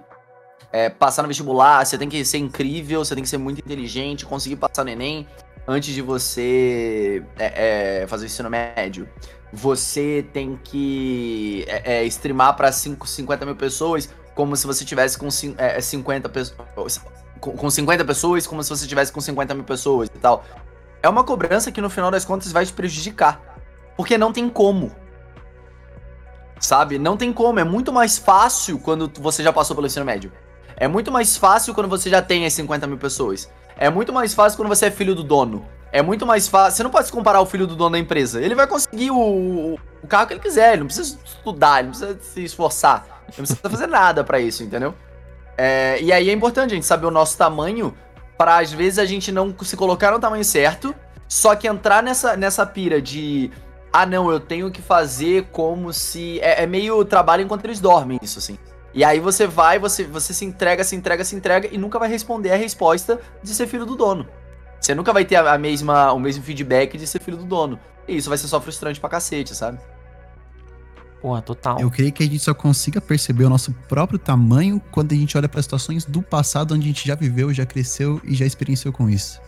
é, 0.73 0.89
passar 0.91 1.23
no 1.23 1.29
vestibular, 1.29 1.85
você 1.85 1.97
tem 1.97 2.09
que 2.09 2.25
ser 2.25 2.39
incrível, 2.39 3.05
você 3.05 3.15
tem 3.15 3.23
que 3.23 3.31
ser 3.31 3.39
muito 3.39 3.61
inteligente, 3.61 4.27
conseguir 4.27 4.57
passar 4.57 4.85
no 4.85 4.91
Enem 4.91 5.27
antes 5.67 5.95
de 5.95 6.03
você 6.03 7.23
é, 7.39 8.03
é, 8.03 8.07
fazer 8.07 8.25
o 8.25 8.27
ensino 8.27 8.51
médio. 8.51 9.09
Você 9.53 10.27
tem 10.33 10.59
que 10.63 11.65
é, 11.69 12.01
é, 12.03 12.05
streamar 12.07 12.57
cinco- 12.73 13.07
50 13.07 13.47
mil 13.47 13.55
pessoas 13.55 14.11
como 14.35 14.57
se 14.57 14.67
você 14.67 14.85
tivesse 14.85 15.17
com 15.17 15.29
é, 15.59 15.81
50 15.81 16.29
pessoas. 16.29 17.01
Com, 17.41 17.53
com 17.53 17.71
50 17.71 18.05
pessoas, 18.05 18.47
como 18.47 18.63
se 18.63 18.71
você 18.71 18.87
tivesse 18.87 19.13
com 19.13 19.21
50 19.21 19.55
mil 19.55 19.65
pessoas 19.65 20.09
e 20.15 20.19
tal. 20.19 20.45
É 21.03 21.09
uma 21.09 21.25
cobrança 21.25 21.71
que 21.71 21.81
no 21.81 21.91
final 21.91 22.11
das 22.11 22.25
contas 22.25 22.51
vai 22.51 22.65
te 22.65 22.73
prejudicar. 22.73 23.41
Porque 23.97 24.17
não 24.19 24.33
tem 24.33 24.49
como. 24.49 24.91
Sabe? 26.59 26.99
Não 26.99 27.17
tem 27.17 27.33
como. 27.33 27.61
É 27.61 27.65
muito 27.65 27.93
mais 27.93 28.19
fácil 28.19 28.79
quando 28.79 29.11
você 29.21 29.43
já 29.43 29.53
passou 29.53 29.77
pelo 29.77 29.87
ensino 29.87 30.05
médio. 30.05 30.33
É 30.77 30.89
muito 30.89 31.13
mais 31.13 31.37
fácil 31.37 31.75
quando 31.75 31.89
você 31.89 32.11
já 32.11 32.21
tem 32.21 32.47
as 32.47 32.53
50 32.55 32.87
mil 32.87 32.99
pessoas. 32.99 33.51
É 33.77 33.91
muito 33.91 34.13
mais 34.13 34.35
fácil 34.35 34.57
quando 34.57 34.69
você 34.69 34.87
é 34.87 34.91
filho 34.91 35.15
do 35.15 35.23
dono. 35.23 35.67
É 35.95 36.03
muito 36.03 36.27
mais 36.27 36.49
fácil. 36.49 36.77
Você 36.77 36.83
não 36.83 36.91
pode 36.91 37.07
se 37.07 37.13
comparar 37.13 37.39
ao 37.39 37.47
filho 37.47 37.69
do 37.69 37.77
dono 37.77 37.93
da 37.93 37.99
empresa. 38.01 38.43
Ele 38.43 38.57
vai 38.57 38.67
conseguir 38.67 39.13
o, 39.13 39.79
o 40.03 40.07
carro 40.09 40.27
que 40.27 40.33
ele 40.33 40.41
quiser. 40.41 40.73
Ele 40.73 40.81
não 40.81 40.87
precisa 40.89 41.17
estudar, 41.25 41.79
ele 41.79 41.91
não 41.91 41.97
precisa 41.97 42.19
se 42.21 42.43
esforçar. 42.43 43.07
Ele 43.29 43.35
não 43.39 43.45
precisa 43.45 43.71
fazer 43.71 43.87
nada 43.87 44.25
pra 44.25 44.41
isso, 44.41 44.65
entendeu? 44.65 44.93
É, 45.57 46.03
e 46.03 46.13
aí 46.13 46.31
é 46.31 46.33
importante 46.33 46.73
a 46.73 46.75
gente 46.75 46.85
saber 46.85 47.07
o 47.07 47.13
nosso 47.13 47.39
tamanho 47.39 47.97
para 48.37 48.59
às 48.59 48.73
vezes 48.73 48.99
a 48.99 49.05
gente 49.05 49.31
não 49.31 49.55
se 49.63 49.77
colocar 49.77 50.11
no 50.11 50.19
tamanho 50.19 50.45
certo, 50.45 50.93
só 51.29 51.55
que 51.55 51.69
entrar 51.69 52.03
nessa, 52.03 52.37
nessa 52.37 52.67
pira 52.67 53.01
de 53.01 53.53
ah 53.93 54.05
não, 54.05 54.33
eu 54.33 54.41
tenho 54.41 54.73
que 54.73 54.83
fazer 54.83 55.47
como 55.53 55.93
se. 55.93 56.41
É, 56.41 56.65
é 56.65 56.67
meio 56.67 57.05
trabalho 57.05 57.45
enquanto 57.45 57.67
eles 57.67 57.79
dormem, 57.79 58.19
isso 58.21 58.41
assim. 58.41 58.59
E 58.93 59.05
aí 59.05 59.21
você 59.21 59.47
vai, 59.47 59.79
você, 59.79 60.03
você 60.03 60.35
se 60.35 60.45
entrega, 60.45 60.83
se 60.83 60.97
entrega, 60.97 61.25
se 61.25 61.37
entrega 61.37 61.69
e 61.71 61.79
nunca 61.79 62.01
vai 62.01 62.09
responder 62.09 62.51
a 62.51 62.57
resposta 62.57 63.21
de 63.41 63.55
ser 63.55 63.69
filho 63.69 63.87
do 63.87 63.95
dono. 63.95 64.27
Você 64.85 64.95
nunca 64.95 65.15
vai 65.15 65.25
ter 65.25 65.37
a, 65.37 65.57
mesma, 65.57 66.13
o 66.13 66.21
mesmo 66.21 66.45
feedback 66.45 66.99
de 66.99 67.07
ser 67.07 67.19
filho 67.19 67.39
do 67.39 67.45
dono. 67.45 67.81
E 68.07 68.19
isso 68.19 68.29
vai 68.29 68.37
ser 68.37 68.49
só 68.49 68.61
frustrante 68.61 69.01
pra 69.01 69.09
cacete, 69.09 69.55
sabe? 69.55 69.79
Porra, 71.23 71.41
total. 71.41 71.81
Eu 71.81 71.91
creio 71.91 72.13
que 72.13 72.23
a 72.23 72.27
gente 72.27 72.41
só 72.41 72.53
consiga 72.53 73.01
perceber 73.01 73.45
o 73.45 73.49
nosso 73.49 73.73
próprio 73.89 74.19
tamanho 74.19 74.79
quando 74.91 75.13
a 75.13 75.15
gente 75.15 75.39
olha 75.39 75.49
para 75.49 75.63
situações 75.63 76.05
do 76.05 76.21
passado 76.21 76.75
onde 76.75 76.85
a 76.85 76.87
gente 76.89 77.09
já 77.09 77.15
viveu, 77.15 77.51
já 77.55 77.65
cresceu 77.65 78.21
e 78.25 78.35
já 78.35 78.45
experienciou 78.45 78.93
com 78.93 79.09
isso. 79.09 79.41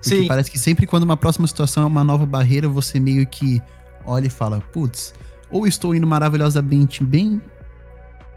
Porque 0.00 0.22
Sim. 0.22 0.26
parece 0.26 0.50
que 0.50 0.58
sempre 0.58 0.86
quando 0.86 1.02
uma 1.02 1.16
próxima 1.18 1.46
situação 1.46 1.82
é 1.82 1.86
uma 1.86 2.02
nova 2.02 2.24
barreira, 2.24 2.66
você 2.66 2.98
meio 2.98 3.26
que 3.26 3.60
olha 4.06 4.28
e 4.28 4.30
fala, 4.30 4.62
putz, 4.72 5.12
ou 5.50 5.66
estou 5.66 5.94
indo 5.94 6.06
maravilhosamente 6.06 7.04
bem 7.04 7.42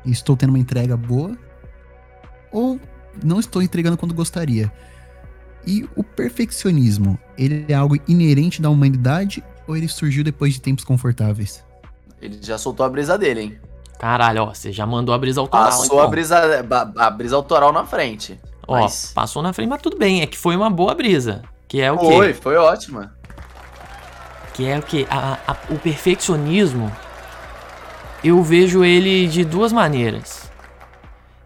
e 0.03 0.11
estou 0.11 0.35
tendo 0.35 0.49
uma 0.49 0.59
entrega 0.59 0.97
boa, 0.97 1.37
ou 2.51 2.77
não 3.23 3.39
estou 3.39 3.61
entregando 3.61 3.95
quando 3.95 4.13
gostaria. 4.13 4.69
E 5.65 5.87
o 5.95 6.03
perfeccionismo, 6.03 7.17
ele 7.37 7.65
é 7.67 7.73
algo 7.73 7.97
inerente 8.07 8.61
da 8.61 8.69
humanidade 8.69 9.43
ou 9.67 9.77
ele 9.77 9.87
surgiu 9.87 10.23
depois 10.23 10.53
de 10.53 10.61
tempos 10.61 10.83
confortáveis? 10.83 11.63
Ele 12.21 12.39
já 12.41 12.57
soltou 12.57 12.85
a 12.85 12.89
brisa 12.89 13.17
dele, 13.17 13.41
hein? 13.41 13.59
Caralho, 13.99 14.43
ó, 14.43 14.53
você 14.53 14.71
já 14.71 14.85
mandou 14.85 15.13
a 15.13 15.17
brisa 15.17 15.39
autoral. 15.39 15.65
Passou 15.67 15.85
então. 15.85 15.99
a 16.01 16.07
brisa, 16.07 16.65
a 16.97 17.09
brisa 17.11 17.35
autoral 17.35 17.71
na 17.71 17.85
frente. 17.85 18.39
Ó, 18.67 18.81
mas- 18.81 19.11
passou 19.13 19.43
na 19.43 19.53
frente, 19.53 19.69
mas 19.69 19.81
tudo 19.81 19.97
bem. 19.97 20.21
É 20.21 20.27
que 20.27 20.37
foi 20.37 20.55
uma 20.55 20.69
boa 20.69 20.95
brisa. 20.95 21.43
Que 21.67 21.81
é 21.81 21.91
o 21.91 21.97
quê? 21.97 22.05
Foi, 22.05 22.33
foi 22.33 22.55
ótima. 22.57 23.13
Que 24.53 24.65
é 24.67 24.77
o 24.77 24.81
quê? 24.81 25.05
A- 25.09 25.37
a- 25.47 25.57
o 25.69 25.77
perfeccionismo, 25.77 26.91
eu 28.23 28.41
vejo 28.43 28.83
ele 28.83 29.27
de 29.27 29.45
duas 29.45 29.71
maneiras. 29.71 30.49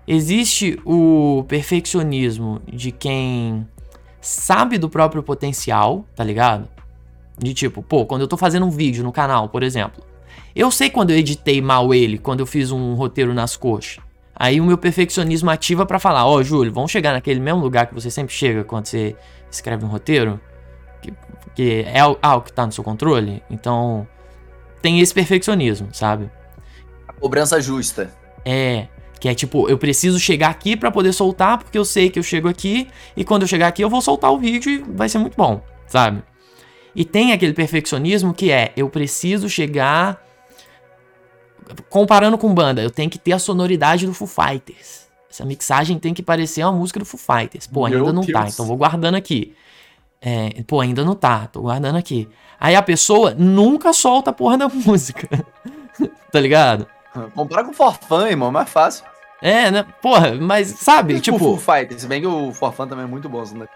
Existe 0.07 0.79
o 0.85 1.43
perfeccionismo 1.47 2.61
de 2.71 2.91
quem 2.91 3.67
sabe 4.25 4.77
do 4.77 4.89
próprio 4.89 5.21
potencial, 5.21 6.05
tá 6.15 6.23
ligado? 6.23 6.67
De 7.37 7.53
tipo, 7.53 7.83
pô, 7.83 8.05
quando 8.05 8.21
eu 8.21 8.27
tô 8.27 8.37
fazendo 8.37 8.65
um 8.65 8.69
vídeo 8.71 9.03
no 9.03 9.11
canal, 9.11 9.49
por 9.49 9.61
exemplo, 9.61 10.03
eu 10.55 10.71
sei 10.71 10.89
quando 10.89 11.11
eu 11.11 11.17
editei 11.17 11.61
mal 11.61 11.93
ele, 11.93 12.17
quando 12.17 12.39
eu 12.39 12.45
fiz 12.45 12.71
um 12.71 12.93
roteiro 12.95 13.33
nas 13.33 13.55
coxas. 13.55 14.03
Aí 14.35 14.59
o 14.59 14.65
meu 14.65 14.77
perfeccionismo 14.77 15.49
ativa 15.49 15.85
pra 15.85 15.99
falar, 15.99 16.25
ó, 16.25 16.41
Júlio, 16.43 16.73
vamos 16.73 16.91
chegar 16.91 17.13
naquele 17.13 17.39
mesmo 17.39 17.61
lugar 17.61 17.87
que 17.87 17.93
você 17.93 18.09
sempre 18.09 18.33
chega 18.33 18.63
quando 18.63 18.85
você 18.87 19.15
escreve 19.49 19.85
um 19.85 19.87
roteiro, 19.87 20.39
que, 21.01 21.13
que 21.53 21.85
é 21.87 21.99
al- 21.99 22.17
algo 22.21 22.45
que 22.45 22.51
tá 22.53 22.65
no 22.65 22.71
seu 22.71 22.83
controle. 22.83 23.41
Então, 23.49 24.07
tem 24.81 24.99
esse 24.99 25.13
perfeccionismo, 25.13 25.89
sabe? 25.93 26.29
A 27.07 27.13
cobrança 27.13 27.61
justa. 27.61 28.13
É, 28.43 28.87
que 29.19 29.29
é 29.29 29.33
tipo, 29.33 29.69
eu 29.69 29.77
preciso 29.77 30.19
chegar 30.19 30.49
aqui 30.49 30.75
pra 30.75 30.91
poder 30.91 31.13
soltar, 31.13 31.57
porque 31.57 31.77
eu 31.77 31.85
sei 31.85 32.09
que 32.09 32.19
eu 32.19 32.23
chego 32.23 32.47
aqui 32.47 32.87
e 33.15 33.23
quando 33.23 33.43
eu 33.43 33.47
chegar 33.47 33.67
aqui 33.67 33.81
eu 33.81 33.89
vou 33.89 34.01
soltar 34.01 34.31
o 34.31 34.37
vídeo 34.37 34.71
e 34.71 34.77
vai 34.79 35.09
ser 35.09 35.17
muito 35.17 35.35
bom, 35.35 35.61
sabe? 35.87 36.21
E 36.95 37.03
tem 37.03 37.31
aquele 37.33 37.53
perfeccionismo 37.53 38.33
que 38.33 38.51
é, 38.51 38.71
eu 38.75 38.89
preciso 38.89 39.49
chegar 39.49 40.23
comparando 41.89 42.37
com 42.37 42.53
banda, 42.53 42.81
eu 42.81 42.91
tenho 42.91 43.09
que 43.09 43.17
ter 43.17 43.33
a 43.33 43.39
sonoridade 43.39 44.05
do 44.05 44.13
Foo 44.13 44.27
Fighters. 44.27 45.05
Essa 45.29 45.43
mixagem 45.43 45.99
tem 45.99 46.13
que 46.13 46.23
parecer 46.23 46.63
uma 46.63 46.71
música 46.71 46.99
do 46.99 47.05
Foo 47.05 47.19
Fighters. 47.19 47.67
Pô, 47.67 47.85
ainda 47.85 47.97
Meu 47.97 48.13
não 48.13 48.23
tá, 48.23 48.43
Deus. 48.43 48.53
então 48.53 48.65
vou 48.65 48.77
guardando 48.77 49.15
aqui. 49.15 49.53
É, 50.21 50.63
pô, 50.65 50.79
ainda 50.79 51.03
não 51.03 51.13
tá, 51.13 51.47
tô 51.47 51.61
guardando 51.61 51.97
aqui. 51.97 52.29
Aí 52.59 52.75
a 52.75 52.81
pessoa 52.81 53.35
nunca 53.37 53.91
solta 53.91 54.29
a 54.29 54.33
porra 54.33 54.57
da 54.57 54.69
música. 54.73 55.27
tá 56.31 56.39
ligado? 56.39 56.87
Compara 57.35 57.63
com 57.63 57.71
o 57.71 57.73
Forfan, 57.73 58.29
irmão, 58.29 58.49
é 58.49 58.51
mais 58.51 58.69
fácil. 58.69 59.05
É, 59.41 59.69
né? 59.69 59.85
Porra, 60.01 60.33
mas 60.35 60.69
sabe, 60.69 61.19
tipo, 61.19 61.35
o 61.37 61.39
Foo 61.39 61.57
Fighters, 61.75 62.01
se 62.01 62.07
bem 62.07 62.21
que 62.21 62.27
o 62.27 62.53
Forfan 62.53 62.87
também 62.87 63.03
é 63.05 63.07
muito 63.07 63.27
bom. 63.29 63.43
né? 63.53 63.67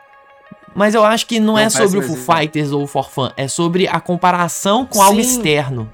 mas 0.73 0.95
eu 0.95 1.03
acho 1.03 1.25
que 1.27 1.39
não, 1.39 1.53
Não 1.53 1.59
é 1.59 1.69
sobre 1.69 1.99
o 1.99 2.01
Foo. 2.01 2.15
Fighters 2.15 2.71
ou 2.71 2.83
o 2.83 2.87
Forfan, 2.87 3.31
é 3.35 3.47
sobre 3.47 3.87
a 3.87 3.99
comparação 3.99 4.85
com 4.85 5.01
algo 5.01 5.21
Sim. 5.21 5.29
externo. 5.29 5.91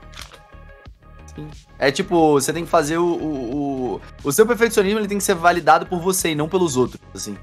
É 1.78 1.92
tipo, 1.92 2.34
você 2.34 2.54
tem 2.54 2.64
que 2.64 2.70
fazer 2.70 2.98
o, 2.98 3.06
o, 3.06 3.96
o. 3.96 4.02
o 4.24 4.32
seu 4.32 4.46
perfeccionismo 4.46 5.00
ele 5.00 5.08
tem 5.08 5.18
que 5.18 5.24
ser 5.24 5.36
validado 5.36 5.86
por 5.86 6.00
você 6.00 6.32
e 6.32 6.36
não 6.36 6.48
pelos 6.48 6.78
outros, 6.78 7.02
assim. 7.14 7.38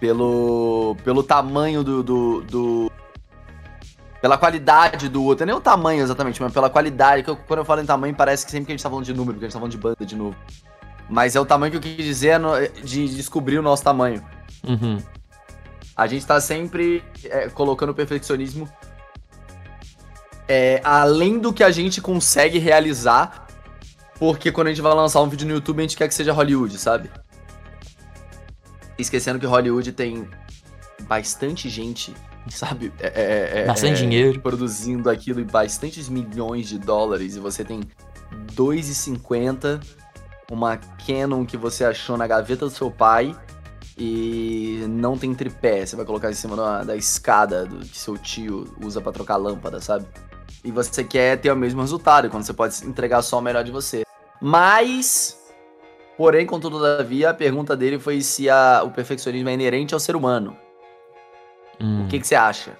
Pelo. 0.00 0.96
Pelo 1.04 1.22
tamanho 1.22 1.84
do. 1.84 2.02
do, 2.02 2.40
do- 2.42 2.92
pela 4.20 4.36
qualidade 4.36 5.08
do 5.08 5.22
outro. 5.22 5.44
É 5.44 5.46
nem 5.46 5.54
o 5.54 5.60
tamanho 5.60 6.02
exatamente, 6.02 6.40
mas 6.42 6.52
pela 6.52 6.68
qualidade. 6.70 7.22
Que 7.22 7.30
eu- 7.30 7.36
quando 7.36 7.58
eu 7.60 7.64
falo 7.64 7.80
em 7.80 7.86
tamanho, 7.86 8.14
parece 8.14 8.44
que 8.44 8.50
sempre 8.50 8.66
que 8.66 8.72
a 8.72 8.74
gente 8.74 8.82
tá 8.82 8.90
falando 8.90 9.04
de 9.04 9.14
número, 9.14 9.34
porque 9.34 9.46
a 9.46 9.48
gente 9.48 9.54
tá 9.54 9.58
falando 9.58 9.72
de 9.72 9.78
banda 9.78 10.04
de 10.06 10.16
novo. 10.16 10.36
Mas 11.08 11.34
é 11.36 11.40
o 11.40 11.46
tamanho 11.46 11.70
que 11.70 11.76
eu 11.76 11.80
quis 11.80 12.04
dizer 12.04 12.28
é 12.28 12.38
no- 12.38 12.68
de 12.84 13.08
descobrir 13.14 13.58
o 13.58 13.62
nosso 13.62 13.82
tamanho. 13.82 14.22
Uhum. 14.66 14.98
A 15.96 16.06
gente 16.06 16.26
tá 16.26 16.40
sempre 16.40 17.02
é, 17.24 17.48
colocando 17.48 17.90
o 17.90 17.94
perfeccionismo 17.94 18.68
é, 20.46 20.80
além 20.84 21.38
do 21.38 21.52
que 21.52 21.62
a 21.62 21.70
gente 21.70 22.00
consegue 22.00 22.58
realizar. 22.58 23.46
Porque 24.18 24.50
quando 24.50 24.66
a 24.66 24.70
gente 24.70 24.82
vai 24.82 24.92
lançar 24.94 25.20
um 25.20 25.28
vídeo 25.28 25.46
no 25.46 25.54
YouTube, 25.54 25.78
a 25.78 25.82
gente 25.82 25.96
quer 25.96 26.08
que 26.08 26.14
seja 26.14 26.32
Hollywood, 26.32 26.76
sabe? 26.76 27.08
Esquecendo 28.98 29.38
que 29.38 29.46
Hollywood 29.46 29.92
tem 29.92 30.28
bastante 31.02 31.68
gente, 31.68 32.12
sabe? 32.50 32.92
É, 33.00 33.06
é, 33.06 33.60
é, 33.62 33.66
Bastante 33.66 33.92
é, 33.92 33.96
dinheiro. 33.96 34.40
Produzindo 34.40 35.08
aquilo 35.10 35.40
e 35.40 35.44
bastantes 35.44 36.08
milhões 36.08 36.68
de 36.68 36.78
dólares. 36.78 37.36
E 37.36 37.40
você 37.40 37.64
tem 37.64 37.80
2,50, 38.54 39.80
uma 40.50 40.76
Canon 41.06 41.44
que 41.44 41.56
você 41.56 41.84
achou 41.84 42.16
na 42.16 42.26
gaveta 42.26 42.64
do 42.66 42.70
seu 42.70 42.90
pai 42.90 43.34
e 43.96 44.84
não 44.88 45.16
tem 45.18 45.34
tripé. 45.34 45.84
Você 45.84 45.96
vai 45.96 46.04
colocar 46.04 46.30
em 46.30 46.34
cima 46.34 46.56
da, 46.56 46.84
da 46.84 46.96
escada 46.96 47.66
do, 47.66 47.78
que 47.78 47.98
seu 47.98 48.16
tio 48.16 48.64
usa 48.84 49.00
pra 49.00 49.12
trocar 49.12 49.36
lâmpada, 49.36 49.80
sabe? 49.80 50.06
E 50.64 50.70
você 50.70 51.04
quer 51.04 51.38
ter 51.40 51.50
o 51.52 51.56
mesmo 51.56 51.80
resultado, 51.80 52.28
quando 52.30 52.44
você 52.44 52.52
pode 52.52 52.84
entregar 52.86 53.22
só 53.22 53.38
o 53.38 53.42
melhor 53.42 53.62
de 53.64 53.70
você. 53.70 54.02
Mas, 54.40 55.36
porém, 56.16 56.46
contudo, 56.46 56.76
todavia, 56.78 57.30
a 57.30 57.34
pergunta 57.34 57.76
dele 57.76 57.98
foi 57.98 58.20
se 58.20 58.48
a- 58.48 58.82
o 58.84 58.90
perfeccionismo 58.90 59.48
é 59.48 59.54
inerente 59.54 59.94
ao 59.94 60.00
ser 60.00 60.16
humano. 60.16 60.56
Hum. 61.80 62.04
O 62.04 62.08
que, 62.08 62.18
que 62.18 62.26
você 62.26 62.34
acha? 62.34 62.76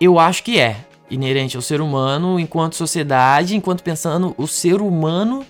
Eu 0.00 0.18
acho 0.18 0.42
que 0.42 0.58
é 0.58 0.84
inerente 1.10 1.56
ao 1.56 1.62
ser 1.62 1.80
humano 1.80 2.38
enquanto 2.38 2.74
sociedade, 2.76 3.56
enquanto 3.56 3.82
pensando 3.82 4.34
o 4.38 4.46
ser 4.46 4.80
humano 4.80 5.44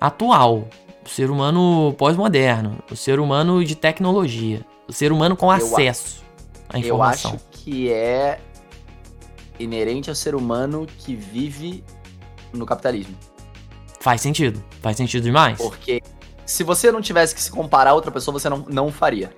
atual, 0.00 0.68
o 1.04 1.08
ser 1.08 1.30
humano 1.30 1.94
pós-moderno, 1.96 2.78
o 2.90 2.96
ser 2.96 3.20
humano 3.20 3.64
de 3.64 3.74
tecnologia, 3.74 4.64
o 4.88 4.92
ser 4.92 5.12
humano 5.12 5.36
com 5.36 5.46
Eu 5.46 5.52
a- 5.52 5.56
acesso 5.56 6.22
à 6.68 6.76
Eu 6.78 6.84
informação. 6.84 7.32
acho 7.34 7.40
que 7.52 7.90
é 7.90 8.38
inerente 9.58 10.10
ao 10.10 10.16
ser 10.16 10.34
humano 10.34 10.86
que 10.98 11.14
vive 11.14 11.82
no 12.52 12.66
capitalismo. 12.66 13.14
Faz 14.00 14.20
sentido, 14.20 14.62
faz 14.82 14.96
sentido 14.96 15.22
demais. 15.22 15.56
Porque 15.56 16.02
se 16.44 16.62
você 16.62 16.92
não 16.92 17.00
tivesse 17.00 17.34
que 17.34 17.40
se 17.40 17.50
comparar 17.50 17.90
a 17.90 17.94
outra 17.94 18.10
pessoa, 18.10 18.38
você 18.38 18.48
não, 18.50 18.58
não 18.68 18.92
faria. 18.92 19.32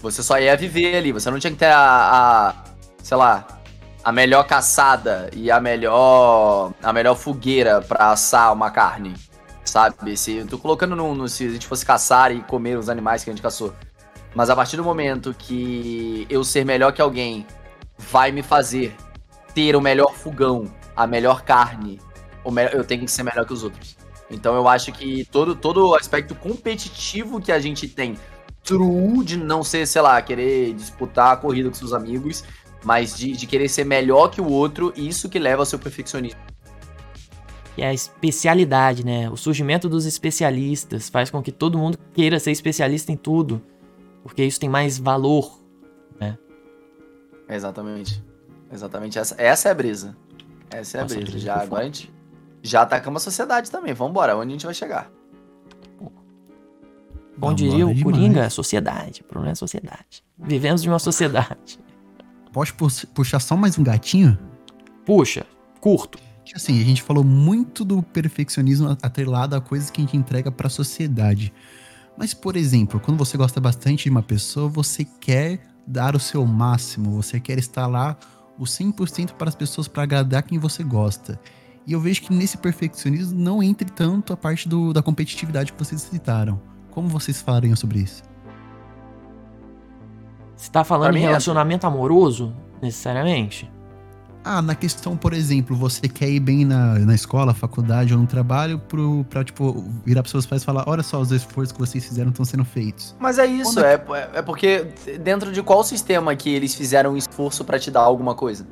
Você 0.00 0.22
só 0.22 0.38
ia 0.38 0.56
viver 0.56 0.96
ali. 0.96 1.12
Você 1.12 1.30
não 1.30 1.38
tinha 1.38 1.50
que 1.52 1.58
ter 1.58 1.66
a, 1.72 2.50
a, 2.50 2.54
sei 3.02 3.16
lá, 3.16 3.46
a 4.04 4.12
melhor 4.12 4.44
caçada 4.46 5.28
e 5.34 5.50
a 5.50 5.60
melhor 5.60 6.72
a 6.82 6.92
melhor 6.92 7.16
fogueira 7.16 7.80
pra 7.82 8.10
assar 8.12 8.52
uma 8.52 8.70
carne, 8.70 9.14
sabe? 9.64 10.16
Se 10.16 10.44
tô 10.44 10.58
colocando 10.58 10.94
no, 10.96 11.14
no- 11.14 11.28
se 11.28 11.46
a 11.46 11.50
gente 11.50 11.66
fosse 11.66 11.84
caçar 11.84 12.32
e 12.32 12.40
comer 12.42 12.78
os 12.78 12.88
animais 12.88 13.24
que 13.24 13.30
a 13.30 13.32
gente 13.32 13.42
caçou. 13.42 13.74
Mas 14.34 14.50
a 14.50 14.56
partir 14.56 14.76
do 14.76 14.84
momento 14.84 15.34
que 15.34 16.26
eu 16.30 16.44
ser 16.44 16.64
melhor 16.64 16.92
que 16.92 17.02
alguém 17.02 17.46
vai 17.98 18.30
me 18.30 18.42
fazer 18.42 18.94
ter 19.54 19.74
o 19.74 19.80
melhor 19.80 20.12
fogão, 20.14 20.66
a 20.96 21.06
melhor 21.06 21.42
carne, 21.42 22.00
o 22.44 22.50
me- 22.50 22.70
eu 22.72 22.84
tenho 22.84 23.04
que 23.04 23.10
ser 23.10 23.22
melhor 23.22 23.44
que 23.46 23.52
os 23.52 23.62
outros. 23.64 23.96
Então 24.30 24.54
eu 24.54 24.68
acho 24.68 24.92
que 24.92 25.24
todo, 25.26 25.54
todo 25.56 25.88
o 25.88 25.94
aspecto 25.94 26.34
competitivo 26.34 27.40
que 27.40 27.50
a 27.50 27.58
gente 27.58 27.88
tem, 27.88 28.16
true 28.68 29.24
de 29.24 29.38
não 29.38 29.64
ser, 29.64 29.86
sei 29.86 30.02
lá, 30.02 30.20
querer 30.20 30.74
disputar 30.74 31.32
a 31.32 31.36
corrida 31.36 31.70
com 31.70 31.74
seus 31.74 31.94
amigos, 31.94 32.44
mas 32.84 33.16
de, 33.16 33.32
de 33.32 33.46
querer 33.46 33.68
ser 33.70 33.84
melhor 33.84 34.28
que 34.28 34.42
o 34.42 34.46
outro, 34.46 34.92
isso 34.94 35.28
que 35.28 35.38
leva 35.38 35.62
ao 35.62 35.66
seu 35.66 35.78
perfeccionismo. 35.78 36.38
E 37.78 37.82
a 37.82 37.94
especialidade, 37.94 39.06
né? 39.06 39.30
O 39.30 39.36
surgimento 39.36 39.88
dos 39.88 40.04
especialistas 40.04 41.08
faz 41.08 41.30
com 41.30 41.42
que 41.42 41.50
todo 41.50 41.78
mundo 41.78 41.96
queira 42.12 42.38
ser 42.38 42.50
especialista 42.50 43.10
em 43.10 43.16
tudo, 43.16 43.62
porque 44.22 44.44
isso 44.44 44.60
tem 44.60 44.68
mais 44.68 44.98
valor. 44.98 45.58
Exatamente. 47.48 48.22
Exatamente. 48.70 49.18
Essa, 49.18 49.34
essa 49.38 49.68
é 49.68 49.72
a 49.72 49.74
brisa. 49.74 50.16
Essa 50.70 50.98
é 50.98 51.00
a 51.00 51.02
Nossa, 51.04 51.14
brisa. 51.14 51.30
brisa 51.30 51.46
Já, 51.46 51.54
agora 51.62 51.82
a 51.82 51.86
gente 51.86 52.12
já 52.62 52.82
atacamos 52.82 53.22
a 53.22 53.24
sociedade 53.24 53.70
também. 53.70 53.94
Vambora, 53.94 54.36
onde 54.36 54.48
a 54.48 54.52
gente 54.52 54.66
vai 54.66 54.74
chegar? 54.74 55.10
Bom 57.38 57.54
diria 57.54 57.86
o. 57.86 58.02
Coringa, 58.02 58.40
é 58.44 58.50
sociedade. 58.50 59.20
O 59.20 59.24
problema 59.24 59.50
é 59.50 59.52
a 59.52 59.56
sociedade. 59.56 60.22
Vivemos 60.38 60.82
de 60.82 60.88
uma 60.88 60.98
sociedade. 60.98 61.78
Pu- 62.76 63.06
puxar 63.14 63.38
só 63.40 63.56
mais 63.56 63.78
um 63.78 63.84
gatinho? 63.84 64.36
Puxa, 65.06 65.46
curto. 65.80 66.18
Assim, 66.54 66.80
a 66.80 66.84
gente 66.84 67.02
falou 67.02 67.22
muito 67.22 67.84
do 67.84 68.02
perfeccionismo 68.02 68.96
atrelado 69.02 69.54
a 69.54 69.60
coisas 69.60 69.90
que 69.90 70.00
a 70.00 70.04
gente 70.04 70.16
entrega 70.16 70.50
pra 70.50 70.68
sociedade. 70.68 71.52
Mas, 72.16 72.32
por 72.34 72.56
exemplo, 72.56 72.98
quando 72.98 73.18
você 73.18 73.36
gosta 73.36 73.60
bastante 73.60 74.04
de 74.04 74.10
uma 74.10 74.22
pessoa, 74.22 74.66
você 74.68 75.04
quer 75.20 75.60
dar 75.86 76.16
o 76.16 76.20
seu 76.20 76.44
máximo, 76.46 77.10
você 77.22 77.38
quer 77.38 77.58
estar 77.58 77.86
lá 77.86 78.16
o 78.58 78.64
100% 78.64 79.32
para 79.34 79.48
as 79.50 79.54
pessoas 79.54 79.86
para 79.86 80.02
agradar 80.02 80.42
quem 80.42 80.58
você 80.58 80.82
gosta. 80.82 81.38
E 81.86 81.92
eu 81.92 82.00
vejo 82.00 82.22
que 82.22 82.32
nesse 82.32 82.56
perfeccionismo 82.58 83.38
não 83.38 83.62
entre 83.62 83.88
tanto 83.90 84.32
a 84.32 84.36
parte 84.36 84.68
do- 84.68 84.92
da 84.92 85.02
competitividade 85.02 85.72
que 85.72 85.78
vocês 85.78 86.00
citaram. 86.02 86.60
Como 86.98 87.08
vocês 87.08 87.40
falariam 87.40 87.76
sobre 87.76 88.00
isso? 88.00 88.24
Você 90.56 90.68
tá 90.68 90.82
falando 90.82 91.16
em 91.16 91.22
é. 91.22 91.26
relacionamento 91.26 91.86
amoroso, 91.86 92.52
necessariamente? 92.82 93.70
Ah, 94.42 94.60
na 94.60 94.74
questão, 94.74 95.16
por 95.16 95.32
exemplo, 95.32 95.76
você 95.76 96.08
quer 96.08 96.28
ir 96.28 96.40
bem 96.40 96.64
na, 96.64 96.98
na 96.98 97.14
escola, 97.14 97.54
faculdade 97.54 98.12
ou 98.12 98.18
no 98.18 98.26
trabalho 98.26 98.80
pro, 98.80 99.24
pra, 99.30 99.44
tipo, 99.44 99.88
virar 100.04 100.22
pros 100.22 100.32
seus 100.32 100.44
pais 100.44 100.62
e 100.62 100.64
falar, 100.64 100.88
olha 100.88 101.04
só, 101.04 101.20
os 101.20 101.30
esforços 101.30 101.70
que 101.70 101.78
vocês 101.78 102.04
fizeram 102.04 102.30
estão 102.30 102.44
sendo 102.44 102.64
feitos. 102.64 103.14
Mas 103.20 103.38
é 103.38 103.46
isso, 103.46 103.74
Quando 103.74 103.84
é, 103.84 104.30
é 104.34 104.42
porque 104.42 104.88
dentro 105.22 105.52
de 105.52 105.62
qual 105.62 105.84
sistema 105.84 106.34
que 106.34 106.50
eles 106.50 106.74
fizeram 106.74 107.12
um 107.12 107.16
esforço 107.16 107.64
pra 107.64 107.78
te 107.78 107.92
dar 107.92 108.00
alguma 108.00 108.34
coisa? 108.34 108.66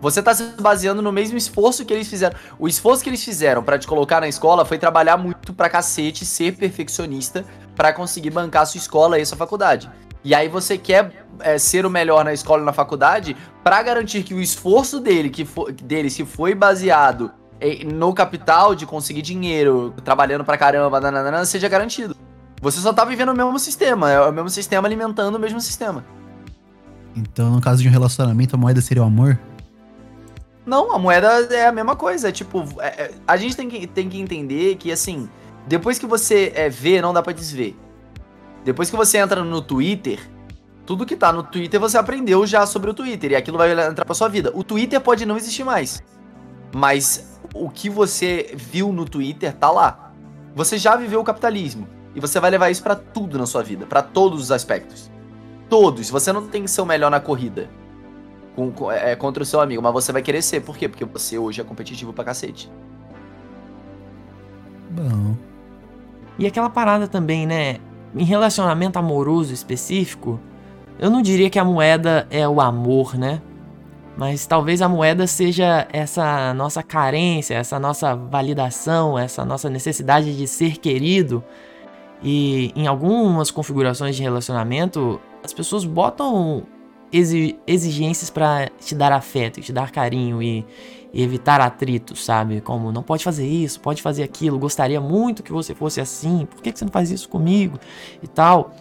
Você 0.00 0.22
tá 0.22 0.32
se 0.34 0.44
baseando 0.60 1.02
no 1.02 1.10
mesmo 1.10 1.36
esforço 1.36 1.84
que 1.84 1.92
eles 1.92 2.08
fizeram. 2.08 2.36
O 2.58 2.68
esforço 2.68 3.02
que 3.02 3.10
eles 3.10 3.22
fizeram 3.24 3.62
pra 3.62 3.78
te 3.78 3.86
colocar 3.86 4.20
na 4.20 4.28
escola 4.28 4.64
foi 4.64 4.78
trabalhar 4.78 5.16
muito 5.16 5.52
pra 5.52 5.68
cacete, 5.68 6.24
ser 6.24 6.54
perfeccionista 6.56 7.44
pra 7.74 7.92
conseguir 7.92 8.30
bancar 8.30 8.62
a 8.62 8.66
sua 8.66 8.78
escola 8.78 9.18
e 9.18 9.26
sua 9.26 9.36
faculdade. 9.36 9.90
E 10.24 10.34
aí 10.34 10.48
você 10.48 10.78
quer 10.78 11.24
é, 11.40 11.58
ser 11.58 11.84
o 11.86 11.90
melhor 11.90 12.24
na 12.24 12.32
escola 12.32 12.62
e 12.62 12.64
na 12.64 12.72
faculdade 12.72 13.36
pra 13.64 13.82
garantir 13.82 14.22
que 14.22 14.34
o 14.34 14.40
esforço 14.40 15.00
dele, 15.00 15.30
que 15.30 15.44
fo- 15.44 15.70
deles 15.72 16.14
que 16.14 16.24
foi 16.24 16.54
baseado 16.54 17.30
no 17.92 18.12
capital 18.14 18.74
de 18.76 18.86
conseguir 18.86 19.22
dinheiro, 19.22 19.92
trabalhando 20.04 20.44
pra 20.44 20.56
caramba, 20.56 21.00
nananana, 21.00 21.44
seja 21.44 21.68
garantido. 21.68 22.16
Você 22.62 22.78
só 22.80 22.92
tá 22.92 23.04
vivendo 23.04 23.30
o 23.30 23.34
mesmo 23.36 23.58
sistema, 23.58 24.10
é 24.10 24.20
o 24.20 24.32
mesmo 24.32 24.48
sistema 24.50 24.86
alimentando 24.86 25.34
o 25.36 25.40
mesmo 25.40 25.60
sistema. 25.60 26.04
Então, 27.16 27.50
no 27.50 27.60
caso 27.60 27.82
de 27.82 27.88
um 27.88 27.90
relacionamento, 27.90 28.54
a 28.54 28.58
moeda 28.58 28.80
seria 28.80 29.02
o 29.02 29.06
amor? 29.06 29.38
Não, 30.68 30.92
a 30.92 30.98
moeda 30.98 31.48
é 31.50 31.66
a 31.66 31.72
mesma 31.72 31.96
coisa. 31.96 32.30
Tipo, 32.30 32.62
é- 32.80 33.04
é- 33.04 33.10
a 33.26 33.36
gente 33.38 33.56
tem 33.56 33.68
que, 33.70 33.86
tem 33.86 34.06
que 34.06 34.20
entender 34.20 34.76
que, 34.76 34.92
assim, 34.92 35.28
depois 35.66 35.98
que 35.98 36.06
você 36.06 36.52
é, 36.54 36.68
vê, 36.68 37.00
não 37.00 37.14
dá 37.14 37.22
pra 37.22 37.32
desver. 37.32 37.74
Depois 38.64 38.90
que 38.90 38.96
você 38.96 39.16
entra 39.16 39.42
no 39.42 39.62
Twitter, 39.62 40.20
tudo 40.84 41.06
que 41.06 41.16
tá 41.16 41.32
no 41.32 41.42
Twitter 41.42 41.80
você 41.80 41.96
aprendeu 41.96 42.46
já 42.46 42.66
sobre 42.66 42.90
o 42.90 42.94
Twitter. 42.94 43.32
E 43.32 43.36
aquilo 43.36 43.56
vai 43.56 43.72
entrar 43.72 44.04
pra 44.04 44.14
sua 44.14 44.28
vida. 44.28 44.52
O 44.54 44.62
Twitter 44.62 45.00
pode 45.00 45.24
não 45.24 45.38
existir 45.38 45.64
mais. 45.64 46.02
Mas 46.74 47.40
o 47.54 47.70
que 47.70 47.88
você 47.88 48.52
viu 48.54 48.92
no 48.92 49.06
Twitter 49.06 49.54
tá 49.54 49.70
lá. 49.70 50.12
Você 50.54 50.76
já 50.76 50.96
viveu 50.96 51.20
o 51.20 51.24
capitalismo. 51.24 51.88
E 52.14 52.20
você 52.20 52.38
vai 52.38 52.50
levar 52.50 52.68
isso 52.68 52.82
pra 52.82 52.94
tudo 52.94 53.38
na 53.38 53.46
sua 53.46 53.62
vida. 53.62 53.86
pra 53.86 54.02
todos 54.02 54.42
os 54.42 54.52
aspectos. 54.52 55.10
Todos. 55.70 56.10
Você 56.10 56.30
não 56.30 56.46
tem 56.46 56.62
que 56.62 56.70
ser 56.70 56.82
o 56.82 56.86
melhor 56.86 57.10
na 57.10 57.20
corrida 57.20 57.70
com- 58.58 58.72
com- 58.72 58.90
é, 58.90 59.14
contra 59.14 59.40
o 59.40 59.46
seu 59.46 59.60
amigo, 59.60 59.80
mas 59.80 59.92
você 59.92 60.10
vai 60.10 60.20
querer 60.20 60.42
ser. 60.42 60.60
Por 60.60 60.76
quê? 60.76 60.88
Porque 60.88 61.04
você 61.04 61.38
hoje 61.38 61.60
é 61.60 61.64
competitivo 61.64 62.12
pra 62.12 62.24
cacete. 62.24 62.68
Bom. 64.90 65.36
E 66.36 66.44
aquela 66.44 66.68
parada 66.68 67.06
também, 67.06 67.46
né? 67.46 67.76
Em 68.16 68.24
relacionamento 68.24 68.98
amoroso 68.98 69.54
específico, 69.54 70.40
eu 70.98 71.08
não 71.08 71.22
diria 71.22 71.48
que 71.48 71.58
a 71.58 71.64
moeda 71.64 72.26
é 72.30 72.48
o 72.48 72.60
amor, 72.60 73.16
né? 73.16 73.40
Mas 74.16 74.44
talvez 74.44 74.82
a 74.82 74.88
moeda 74.88 75.28
seja 75.28 75.86
essa 75.92 76.52
nossa 76.54 76.82
carência, 76.82 77.54
essa 77.54 77.78
nossa 77.78 78.16
validação, 78.16 79.16
essa 79.16 79.44
nossa 79.44 79.70
necessidade 79.70 80.36
de 80.36 80.48
ser 80.48 80.78
querido. 80.78 81.44
E 82.20 82.72
em 82.74 82.88
algumas 82.88 83.52
configurações 83.52 84.16
de 84.16 84.22
relacionamento, 84.24 85.20
as 85.44 85.52
pessoas 85.52 85.84
botam 85.84 86.64
exigências 87.12 88.30
pra 88.30 88.68
te 88.80 88.94
dar 88.94 89.12
afeto, 89.12 89.60
te 89.60 89.72
dar 89.72 89.90
carinho 89.90 90.42
e, 90.42 90.64
e 91.12 91.22
evitar 91.22 91.60
atritos, 91.60 92.24
sabe? 92.24 92.60
Como 92.60 92.92
não 92.92 93.02
pode 93.02 93.24
fazer 93.24 93.46
isso, 93.46 93.80
pode 93.80 94.02
fazer 94.02 94.22
aquilo, 94.22 94.58
gostaria 94.58 95.00
muito 95.00 95.42
que 95.42 95.52
você 95.52 95.74
fosse 95.74 96.00
assim, 96.00 96.46
por 96.46 96.62
que, 96.62 96.72
que 96.72 96.78
você 96.78 96.84
não 96.84 96.92
faz 96.92 97.10
isso 97.10 97.28
comigo 97.28 97.78
e 98.22 98.26
tal. 98.26 98.74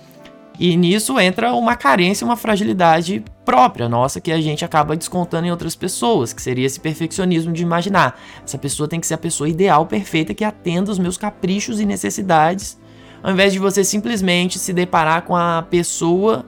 E 0.59 0.75
nisso 0.75 1.19
entra 1.19 1.53
uma 1.53 1.75
carência, 1.75 2.25
uma 2.25 2.35
fragilidade 2.35 3.23
própria 3.45 3.87
nossa 3.87 4.19
que 4.19 4.31
a 4.31 4.41
gente 4.41 4.65
acaba 4.65 4.95
descontando 4.95 5.45
em 5.45 5.51
outras 5.51 5.75
pessoas, 5.75 6.33
que 6.33 6.41
seria 6.41 6.65
esse 6.65 6.79
perfeccionismo 6.79 7.53
de 7.53 7.61
imaginar. 7.61 8.19
Essa 8.43 8.57
pessoa 8.57 8.89
tem 8.89 8.99
que 8.99 9.05
ser 9.05 9.13
a 9.13 9.19
pessoa 9.19 9.47
ideal, 9.47 9.85
perfeita, 9.85 10.33
que 10.33 10.43
atenda 10.43 10.91
os 10.91 10.97
meus 10.97 11.15
caprichos 11.15 11.79
e 11.79 11.85
necessidades, 11.85 12.77
ao 13.21 13.31
invés 13.31 13.53
de 13.53 13.59
você 13.59 13.83
simplesmente 13.83 14.57
se 14.57 14.73
deparar 14.73 15.23
com 15.23 15.35
a 15.35 15.61
pessoa 15.61 16.43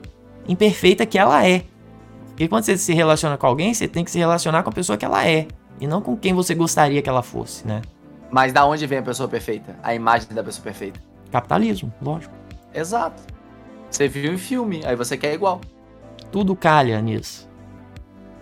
imperfeita 0.48 1.06
que 1.06 1.18
ela 1.18 1.46
é. 1.46 1.64
Porque 2.40 2.48
quando 2.48 2.64
você 2.64 2.78
se 2.78 2.94
relaciona 2.94 3.36
com 3.36 3.46
alguém, 3.46 3.74
você 3.74 3.86
tem 3.86 4.02
que 4.02 4.10
se 4.10 4.18
relacionar 4.18 4.62
com 4.62 4.70
a 4.70 4.72
pessoa 4.72 4.96
que 4.96 5.04
ela 5.04 5.28
é, 5.28 5.46
e 5.78 5.86
não 5.86 6.00
com 6.00 6.16
quem 6.16 6.32
você 6.32 6.54
gostaria 6.54 7.02
que 7.02 7.08
ela 7.10 7.22
fosse, 7.22 7.66
né? 7.66 7.82
Mas 8.30 8.50
da 8.50 8.64
onde 8.64 8.86
vem 8.86 8.96
a 8.96 9.02
pessoa 9.02 9.28
perfeita? 9.28 9.78
A 9.82 9.94
imagem 9.94 10.26
da 10.30 10.42
pessoa 10.42 10.64
perfeita. 10.64 10.98
Capitalismo, 11.30 11.92
lógico. 12.00 12.34
Exato. 12.72 13.22
Você 13.90 14.08
viu 14.08 14.32
em 14.32 14.38
filme, 14.38 14.80
aí 14.86 14.96
você 14.96 15.18
quer 15.18 15.34
igual. 15.34 15.60
Tudo 16.32 16.56
calha 16.56 16.98
nisso. 17.02 17.46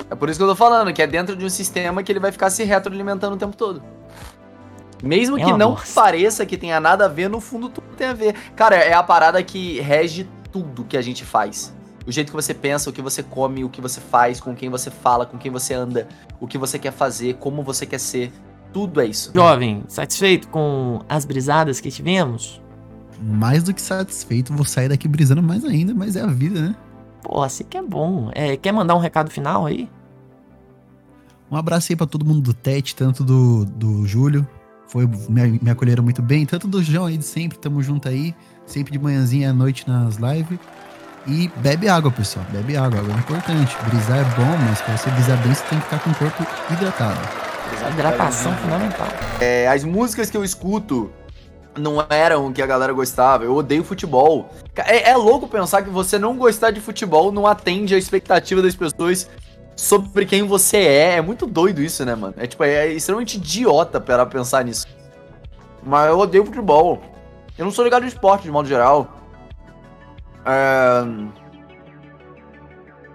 É 0.09 0.15
por 0.15 0.29
isso 0.29 0.39
que 0.39 0.45
eu 0.45 0.49
tô 0.49 0.55
falando, 0.55 0.93
que 0.93 1.03
é 1.03 1.07
dentro 1.09 1.35
de 1.35 1.45
um 1.45 1.51
sistema 1.51 2.01
que 2.01 2.13
ele 2.13 2.21
vai 2.21 2.31
ficar 2.31 2.51
se 2.51 2.63
retroalimentando 2.63 3.35
o 3.35 3.39
tempo 3.39 3.57
todo. 3.57 3.83
Mesmo 5.03 5.41
É 5.41 5.45
que 5.45 5.53
não 5.55 5.77
pareça 5.93 6.47
que 6.47 6.57
tenha 6.57 6.79
nada 6.79 7.07
a 7.07 7.09
ver, 7.09 7.29
no 7.29 7.41
fundo 7.41 7.69
tudo 7.69 7.89
tem 7.97 8.07
a 8.07 8.15
ver. 8.15 8.37
Cara, 8.55 8.77
é 8.77 8.93
a 8.93 9.03
parada 9.03 9.43
que 9.43 9.81
rege 9.81 10.31
tudo 10.53 10.85
que 10.85 10.97
a 10.97 11.03
gente 11.03 11.25
faz. 11.25 11.77
O 12.09 12.11
jeito 12.11 12.29
que 12.29 12.35
você 12.35 12.55
pensa, 12.55 12.89
o 12.89 12.93
que 12.93 13.03
você 13.03 13.23
come, 13.23 13.63
o 13.65 13.69
que 13.69 13.83
você 13.83 14.01
faz, 14.01 14.41
com 14.41 14.55
quem 14.55 14.71
você 14.71 14.91
fala, 14.91 15.27
com 15.27 15.37
quem 15.37 15.53
você 15.53 15.75
anda, 15.75 16.09
o 16.41 16.47
que 16.47 16.57
você 16.57 16.79
quer 16.79 16.91
fazer, 16.91 17.35
como 17.35 17.63
você 17.63 17.85
quer 17.85 18.01
ser. 18.01 18.33
Tudo 18.73 19.03
é 19.03 19.07
isso. 19.07 19.31
Jovem, 19.35 19.85
satisfeito 19.89 20.49
com 20.49 21.03
as 21.07 21.27
brisadas 21.27 21.83
que 21.83 21.91
tivemos? 21.91 22.63
Mais 23.21 23.63
do 23.63 23.75
que 23.75 23.83
satisfeito, 23.83 24.55
vou 24.55 24.65
sair 24.65 24.89
daqui 24.89 25.07
brisando 25.07 25.43
mais 25.43 25.63
ainda, 25.67 25.93
mas 25.93 26.17
é 26.17 26.23
a 26.23 26.27
vida, 26.29 26.63
né? 26.63 26.77
Pô, 27.23 27.43
assim 27.43 27.65
que 27.65 27.77
é 27.77 27.83
bom. 27.83 28.31
É, 28.35 28.57
quer 28.57 28.73
mandar 28.73 28.95
um 28.95 29.01
recado 29.01 29.31
final 29.31 29.67
aí? 29.67 29.87
Um 31.51 31.57
abraço 31.57 31.93
aí 31.93 31.97
pra 31.97 32.07
todo 32.07 32.25
mundo 32.25 32.41
do 32.41 32.55
TET, 32.55 32.97
tanto 32.97 33.23
do, 33.23 33.67
do 33.67 34.07
Júlio, 34.07 34.49
foi, 34.87 35.07
me, 35.07 35.61
me 35.63 35.71
acolheram 35.71 36.03
muito 36.03 36.23
bem, 36.23 36.47
tanto 36.47 36.67
do 36.67 36.83
João 36.83 37.05
aí 37.05 37.19
de 37.19 37.25
sempre, 37.25 37.59
tamo 37.59 37.83
junto 37.83 38.09
aí, 38.09 38.35
sempre 38.65 38.93
de 38.93 38.99
manhãzinha 38.99 39.51
à 39.51 39.53
noite 39.53 39.87
nas 39.87 40.17
lives. 40.17 40.59
E 41.29 41.49
bebe 41.57 41.91
água, 41.91 42.11
pessoal, 42.11 42.45
bebe 42.51 42.75
água, 42.75 43.01
água 43.01 43.15
é 43.15 43.19
importante. 43.19 43.77
Brisar 43.85 44.19
é 44.19 44.25
bom, 44.35 44.57
mas 44.67 44.81
pra 44.81 44.97
você 44.97 45.11
brisar 45.11 45.37
bem, 45.43 45.53
você 45.53 45.63
tem 45.65 45.79
que 45.79 45.85
ficar 45.85 45.99
com 46.03 46.11
o 46.11 46.15
corpo 46.15 46.47
hidratado. 46.73 47.21
Hidratação 47.93 48.55
fundamental. 48.57 49.07
É, 49.39 49.69
as 49.69 49.85
músicas 49.85 50.31
que 50.31 50.37
eu 50.39 50.43
escuto 50.43 51.13
não 51.77 52.05
eram 52.09 52.47
o 52.47 52.53
que 52.53 52.63
a 52.63 52.67
galera 52.67 52.95
gostava. 52.95 53.45
Eu 53.45 53.55
odeio 53.55 53.85
futebol. 53.85 54.49
É, 54.75 55.11
é 55.11 55.17
louco 55.17 55.47
pensar 55.47 55.83
que 55.83 55.91
você 55.91 56.19
não 56.19 56.35
gostar 56.35 56.71
de 56.71 56.81
futebol 56.81 57.31
não 57.31 57.47
atende 57.47 57.95
a 57.95 57.99
expectativa 57.99 58.63
das 58.63 58.75
pessoas 58.75 59.29
sobre 59.77 60.25
quem 60.25 60.45
você 60.45 60.79
é. 60.79 61.17
É 61.17 61.21
muito 61.21 61.47
doido 61.47 61.83
isso, 61.83 62.07
né, 62.07 62.15
mano? 62.15 62.35
É 62.39 62.47
tipo, 62.47 62.65
é 62.65 62.89
extremamente 62.89 63.37
idiota 63.37 64.01
para 64.01 64.25
pensar 64.25 64.65
nisso. 64.65 64.87
Mas 65.83 66.09
eu 66.09 66.19
odeio 66.19 66.47
futebol. 66.47 67.03
Eu 67.59 67.67
não 67.67 67.73
sou 67.73 67.85
ligado 67.85 68.05
em 68.05 68.09
esporte, 68.09 68.45
de 68.45 68.51
modo 68.51 68.67
geral. 68.67 69.18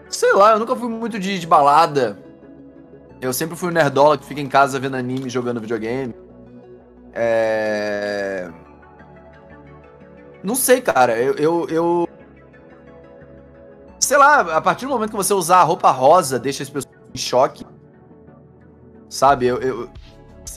Sei 0.09 0.31
lá, 0.33 0.51
eu 0.53 0.59
nunca 0.59 0.75
fui 0.75 0.89
muito 0.89 1.17
de, 1.19 1.39
de 1.39 1.47
balada. 1.47 2.17
Eu 3.19 3.33
sempre 3.33 3.55
fui 3.55 3.69
o 3.69 3.71
nerdola 3.71 4.17
que 4.17 4.25
fica 4.25 4.41
em 4.41 4.47
casa 4.47 4.79
vendo 4.79 4.95
anime, 4.95 5.29
jogando 5.29 5.59
videogame. 5.61 6.13
É... 7.13 8.49
Não 10.43 10.55
sei, 10.55 10.81
cara. 10.81 11.17
Eu, 11.17 11.33
eu, 11.35 11.67
eu- 11.69 12.09
Sei 13.99 14.17
lá, 14.17 14.41
a 14.57 14.61
partir 14.61 14.85
do 14.85 14.91
momento 14.91 15.11
que 15.11 15.15
você 15.15 15.33
usar 15.33 15.57
a 15.59 15.63
roupa 15.63 15.89
rosa, 15.89 16.37
deixa 16.37 16.61
as 16.61 16.69
pessoas 16.69 16.93
em 17.13 17.17
choque. 17.17 17.65
Sabe? 19.09 19.45
Eu, 19.45 19.61
eu, 19.61 19.89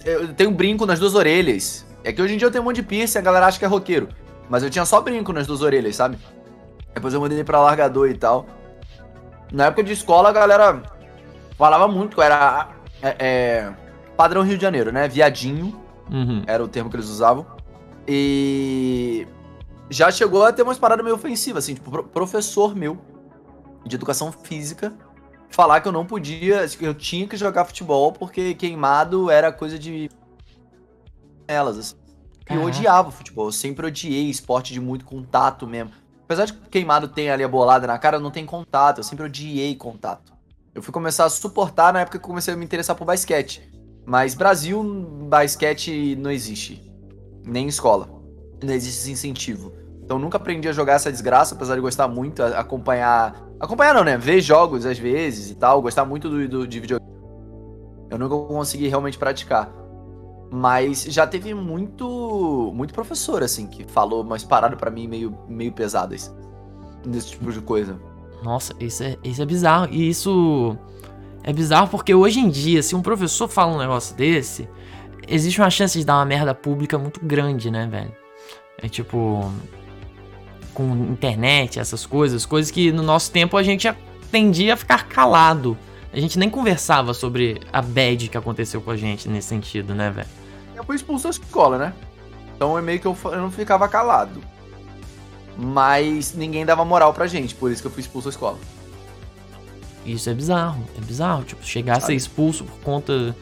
eu 0.04 0.34
tenho 0.34 0.50
brinco 0.50 0.84
nas 0.84 0.98
duas 0.98 1.14
orelhas. 1.14 1.86
É 2.02 2.12
que 2.12 2.20
hoje 2.20 2.34
em 2.34 2.36
dia 2.36 2.46
eu 2.48 2.50
tenho 2.50 2.62
um 2.62 2.64
monte 2.66 2.76
de 2.76 2.82
piercing, 2.82 3.18
a 3.18 3.22
galera 3.22 3.46
acha 3.46 3.58
que 3.58 3.64
é 3.64 3.68
roqueiro. 3.68 4.08
Mas 4.48 4.62
eu 4.62 4.70
tinha 4.70 4.84
só 4.84 5.00
brinco 5.00 5.32
nas 5.32 5.46
duas 5.46 5.62
orelhas, 5.62 5.94
sabe? 5.96 6.18
Depois 6.96 7.12
eu 7.12 7.20
mudei 7.20 7.44
pra 7.44 7.60
largador 7.60 8.08
e 8.08 8.14
tal. 8.14 8.46
Na 9.52 9.66
época 9.66 9.84
de 9.84 9.92
escola, 9.92 10.30
a 10.30 10.32
galera 10.32 10.82
falava 11.58 11.86
muito 11.86 12.14
que 12.14 12.20
eu 12.20 12.24
era 12.24 12.70
é, 13.02 13.16
é, 13.18 13.72
padrão 14.16 14.42
Rio 14.42 14.56
de 14.56 14.62
Janeiro, 14.62 14.90
né? 14.90 15.06
Viadinho 15.06 15.78
Uhum. 16.10 16.42
era 16.46 16.64
o 16.64 16.68
termo 16.68 16.88
que 16.88 16.96
eles 16.96 17.08
usavam. 17.10 17.44
E 18.08 19.26
já 19.90 20.10
chegou 20.10 20.42
a 20.46 20.52
ter 20.52 20.62
umas 20.62 20.78
paradas 20.78 21.04
meio 21.04 21.16
ofensivas, 21.16 21.64
assim, 21.64 21.74
tipo, 21.74 21.90
pro- 21.90 22.04
professor 22.04 22.74
meu 22.74 22.96
de 23.84 23.94
educação 23.96 24.32
física 24.32 24.92
falar 25.50 25.80
que 25.82 25.88
eu 25.88 25.92
não 25.92 26.06
podia, 26.06 26.66
que 26.66 26.84
eu 26.84 26.94
tinha 26.94 27.26
que 27.26 27.36
jogar 27.36 27.64
futebol 27.66 28.10
porque 28.12 28.54
queimado 28.54 29.30
era 29.30 29.52
coisa 29.52 29.78
de 29.78 30.10
elas, 31.46 31.76
assim. 31.78 31.96
E 32.50 32.54
eu 32.54 32.62
odiava 32.64 33.10
futebol, 33.10 33.46
eu 33.48 33.52
sempre 33.52 33.86
odiei 33.86 34.30
esporte 34.30 34.72
de 34.72 34.80
muito 34.80 35.04
contato 35.04 35.66
mesmo. 35.66 35.90
Apesar 36.26 36.44
de 36.46 36.54
que 36.54 36.68
queimado 36.68 37.06
tem 37.06 37.30
ali 37.30 37.44
a 37.44 37.48
bolada 37.48 37.86
na 37.86 37.96
cara, 37.98 38.18
não 38.18 38.32
tem 38.32 38.44
contato, 38.44 38.98
eu 38.98 39.04
sempre 39.04 39.24
odiei 39.24 39.76
contato. 39.76 40.32
Eu 40.74 40.82
fui 40.82 40.92
começar 40.92 41.24
a 41.24 41.30
suportar 41.30 41.92
na 41.92 42.00
época 42.00 42.18
que 42.18 42.24
eu 42.24 42.28
comecei 42.28 42.52
a 42.52 42.56
me 42.56 42.64
interessar 42.64 42.96
por 42.96 43.04
basquete. 43.04 43.62
Mas 44.04 44.34
Brasil, 44.34 44.82
basquete 45.28 46.16
não 46.16 46.30
existe. 46.30 46.92
Nem 47.44 47.66
em 47.66 47.68
escola. 47.68 48.08
Não 48.62 48.74
existe 48.74 49.00
esse 49.02 49.10
incentivo. 49.10 49.72
Então 50.04 50.18
nunca 50.18 50.36
aprendi 50.36 50.68
a 50.68 50.72
jogar 50.72 50.94
essa 50.94 51.10
desgraça, 51.12 51.54
apesar 51.54 51.76
de 51.76 51.80
gostar 51.80 52.08
muito, 52.08 52.42
acompanhar. 52.42 53.40
Acompanhar 53.60 53.94
não, 53.94 54.04
né? 54.04 54.18
Ver 54.18 54.40
jogos 54.40 54.84
às 54.84 54.98
vezes 54.98 55.50
e 55.50 55.54
tal. 55.54 55.80
Gostar 55.80 56.04
muito 56.04 56.28
do, 56.28 56.48
do- 56.48 56.66
de 56.66 56.80
videogame. 56.80 57.10
Eu 58.10 58.18
nunca 58.18 58.36
consegui 58.52 58.88
realmente 58.88 59.16
praticar. 59.16 59.72
Mas 60.50 61.04
já 61.04 61.26
teve 61.26 61.52
muito. 61.54 62.72
Muito 62.74 62.94
professor, 62.94 63.42
assim, 63.42 63.66
que 63.66 63.84
falou 63.84 64.22
umas 64.22 64.44
paradas 64.44 64.78
pra 64.78 64.90
mim 64.90 65.08
meio, 65.08 65.36
meio 65.48 65.72
pesadas. 65.72 66.34
Nesse 67.04 67.30
tipo 67.30 67.52
de 67.52 67.60
coisa. 67.60 67.98
Nossa, 68.42 68.74
isso 68.80 69.02
é, 69.02 69.16
isso 69.24 69.42
é 69.42 69.46
bizarro. 69.46 69.88
E 69.90 70.08
isso 70.08 70.76
é 71.42 71.52
bizarro 71.52 71.88
porque 71.88 72.14
hoje 72.14 72.40
em 72.40 72.48
dia, 72.48 72.82
se 72.82 72.94
um 72.94 73.02
professor 73.02 73.48
fala 73.48 73.72
um 73.74 73.78
negócio 73.78 74.16
desse, 74.16 74.68
existe 75.28 75.60
uma 75.60 75.70
chance 75.70 75.98
de 75.98 76.04
dar 76.04 76.16
uma 76.16 76.24
merda 76.24 76.54
pública 76.54 76.98
muito 76.98 77.20
grande, 77.24 77.70
né, 77.70 77.86
velho? 77.86 78.12
É 78.78 78.88
tipo. 78.88 79.50
Com 80.74 80.92
internet, 81.10 81.80
essas 81.80 82.04
coisas, 82.04 82.44
coisas 82.44 82.70
que 82.70 82.92
no 82.92 83.02
nosso 83.02 83.32
tempo 83.32 83.56
a 83.56 83.62
gente 83.62 83.88
tendia 84.30 84.74
a 84.74 84.76
ficar 84.76 85.08
calado. 85.08 85.76
A 86.12 86.18
gente 86.20 86.38
nem 86.38 86.48
conversava 86.48 87.12
sobre 87.12 87.60
a 87.72 87.82
bad 87.82 88.28
que 88.28 88.36
aconteceu 88.38 88.80
com 88.80 88.90
a 88.90 88.96
gente 88.96 89.28
nesse 89.28 89.48
sentido, 89.48 89.94
né, 89.94 90.10
velho? 90.10 90.28
Eu 90.74 90.84
fui 90.84 90.96
expulso 90.96 91.24
da 91.24 91.30
escola, 91.30 91.76
né? 91.78 91.92
Então 92.54 92.78
é 92.78 92.82
meio 92.82 92.98
que 93.00 93.06
eu, 93.06 93.16
eu 93.24 93.38
não 93.40 93.50
ficava 93.50 93.86
calado. 93.88 94.40
Mas 95.58 96.34
ninguém 96.34 96.64
dava 96.64 96.84
moral 96.84 97.12
pra 97.12 97.26
gente, 97.26 97.54
por 97.54 97.70
isso 97.70 97.82
que 97.82 97.88
eu 97.88 97.92
fui 97.92 98.00
expulso 98.00 98.28
da 98.28 98.30
escola. 98.30 98.58
Isso 100.04 100.30
é 100.30 100.34
bizarro, 100.34 100.84
é 100.96 101.00
bizarro. 101.00 101.44
Tipo, 101.44 101.64
chegar 101.64 101.94
a 101.94 102.00
ser 102.00 102.02
Sabe? 102.06 102.16
expulso 102.16 102.64
por 102.64 102.78
conta 102.80 103.34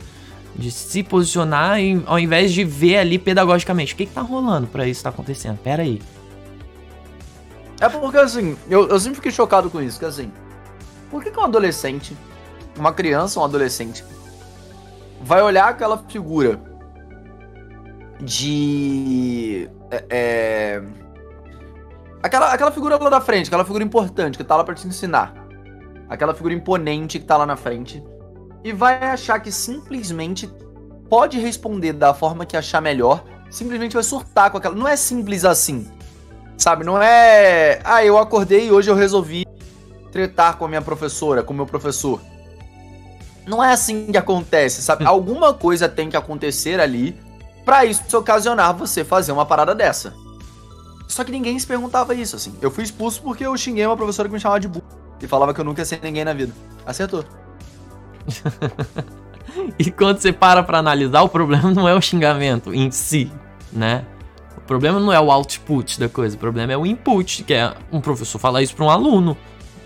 de 0.56 0.70
se 0.70 1.02
posicionar 1.02 1.78
em- 1.78 2.02
ao 2.06 2.18
invés 2.18 2.52
de 2.52 2.64
ver 2.64 2.98
ali 2.98 3.18
pedagogicamente. 3.18 3.92
O 3.92 3.96
que, 3.96 4.06
que 4.06 4.12
tá 4.12 4.22
rolando 4.22 4.66
pra 4.66 4.86
isso 4.86 5.02
tá 5.02 5.10
acontecendo? 5.10 5.58
Pera 5.58 5.82
aí. 5.82 6.00
É 7.80 7.88
porque 7.88 8.16
assim, 8.16 8.56
eu, 8.70 8.88
eu 8.88 8.98
sempre 8.98 9.16
fiquei 9.16 9.32
chocado 9.32 9.68
com 9.68 9.80
isso, 9.82 9.98
que 9.98 10.04
assim, 10.04 10.32
por 11.10 11.22
que, 11.22 11.30
que 11.30 11.38
um 11.38 11.42
adolescente, 11.44 12.16
uma 12.76 12.92
criança, 12.92 13.40
um 13.40 13.44
adolescente, 13.44 14.04
vai 15.22 15.42
olhar 15.42 15.68
aquela 15.68 15.98
figura 15.98 16.60
de. 18.20 19.68
É, 19.90 20.04
é, 20.10 20.82
aquela, 22.22 22.52
aquela 22.52 22.70
figura 22.70 22.96
lá 22.96 23.10
da 23.10 23.20
frente, 23.20 23.46
aquela 23.46 23.64
figura 23.64 23.84
importante 23.84 24.36
que 24.36 24.44
tá 24.44 24.56
lá 24.56 24.64
pra 24.64 24.74
te 24.74 24.86
ensinar. 24.86 25.34
Aquela 26.08 26.34
figura 26.34 26.54
imponente 26.54 27.18
que 27.18 27.24
tá 27.24 27.36
lá 27.36 27.46
na 27.46 27.56
frente. 27.56 28.02
E 28.62 28.72
vai 28.72 29.02
achar 29.04 29.40
que 29.40 29.50
simplesmente 29.50 30.50
pode 31.08 31.38
responder 31.38 31.92
da 31.92 32.14
forma 32.14 32.46
que 32.46 32.56
achar 32.56 32.80
melhor. 32.80 33.24
Simplesmente 33.50 33.94
vai 33.94 34.02
surtar 34.02 34.50
com 34.50 34.58
aquela. 34.58 34.74
Não 34.74 34.88
é 34.88 34.96
simples 34.96 35.44
assim. 35.44 35.90
Sabe, 36.56 36.84
não 36.84 37.00
é. 37.00 37.80
Ah, 37.84 38.04
eu 38.04 38.18
acordei 38.18 38.68
e 38.68 38.72
hoje 38.72 38.90
eu 38.90 38.94
resolvi 38.94 39.44
tretar 40.12 40.56
com 40.56 40.64
a 40.64 40.68
minha 40.68 40.82
professora, 40.82 41.42
com 41.42 41.52
o 41.52 41.56
meu 41.56 41.66
professor. 41.66 42.20
Não 43.46 43.62
é 43.62 43.72
assim 43.72 44.06
que 44.06 44.16
acontece, 44.16 44.82
sabe? 44.82 45.04
Alguma 45.06 45.52
coisa 45.54 45.88
tem 45.88 46.08
que 46.08 46.16
acontecer 46.16 46.80
ali 46.80 47.18
pra 47.64 47.84
isso 47.84 48.16
ocasionar 48.16 48.76
você 48.76 49.04
fazer 49.04 49.32
uma 49.32 49.46
parada 49.46 49.74
dessa. 49.74 50.14
Só 51.08 51.22
que 51.22 51.30
ninguém 51.30 51.58
se 51.58 51.66
perguntava 51.66 52.14
isso, 52.14 52.36
assim. 52.36 52.54
Eu 52.60 52.70
fui 52.70 52.84
expulso 52.84 53.22
porque 53.22 53.46
eu 53.46 53.56
xinguei 53.56 53.86
uma 53.86 53.96
professora 53.96 54.28
que 54.28 54.34
me 54.34 54.40
chamava 54.40 54.60
de 54.60 54.68
burro. 54.68 54.84
E 55.20 55.28
falava 55.28 55.54
que 55.54 55.60
eu 55.60 55.64
nunca 55.64 55.80
ia 55.80 55.84
ser 55.84 56.00
ninguém 56.02 56.24
na 56.24 56.32
vida. 56.32 56.52
Acertou. 56.86 57.24
E 59.78 59.90
quando 59.90 60.18
você 60.18 60.32
para 60.32 60.62
pra 60.62 60.78
analisar, 60.78 61.22
o 61.22 61.28
problema 61.28 61.70
não 61.70 61.88
é 61.88 61.94
o 61.94 62.00
xingamento 62.00 62.74
em 62.74 62.90
si, 62.90 63.30
né? 63.72 64.04
O 64.56 64.60
problema 64.60 64.98
não 64.98 65.12
é 65.12 65.20
o 65.20 65.30
output 65.30 66.00
da 66.00 66.08
coisa, 66.08 66.36
o 66.36 66.38
problema 66.38 66.72
é 66.72 66.76
o 66.76 66.86
input, 66.86 67.44
que 67.44 67.54
é 67.54 67.72
um 67.92 68.00
professor 68.00 68.38
falar 68.38 68.62
isso 68.62 68.74
pra 68.74 68.84
um 68.84 68.90
aluno, 68.90 69.36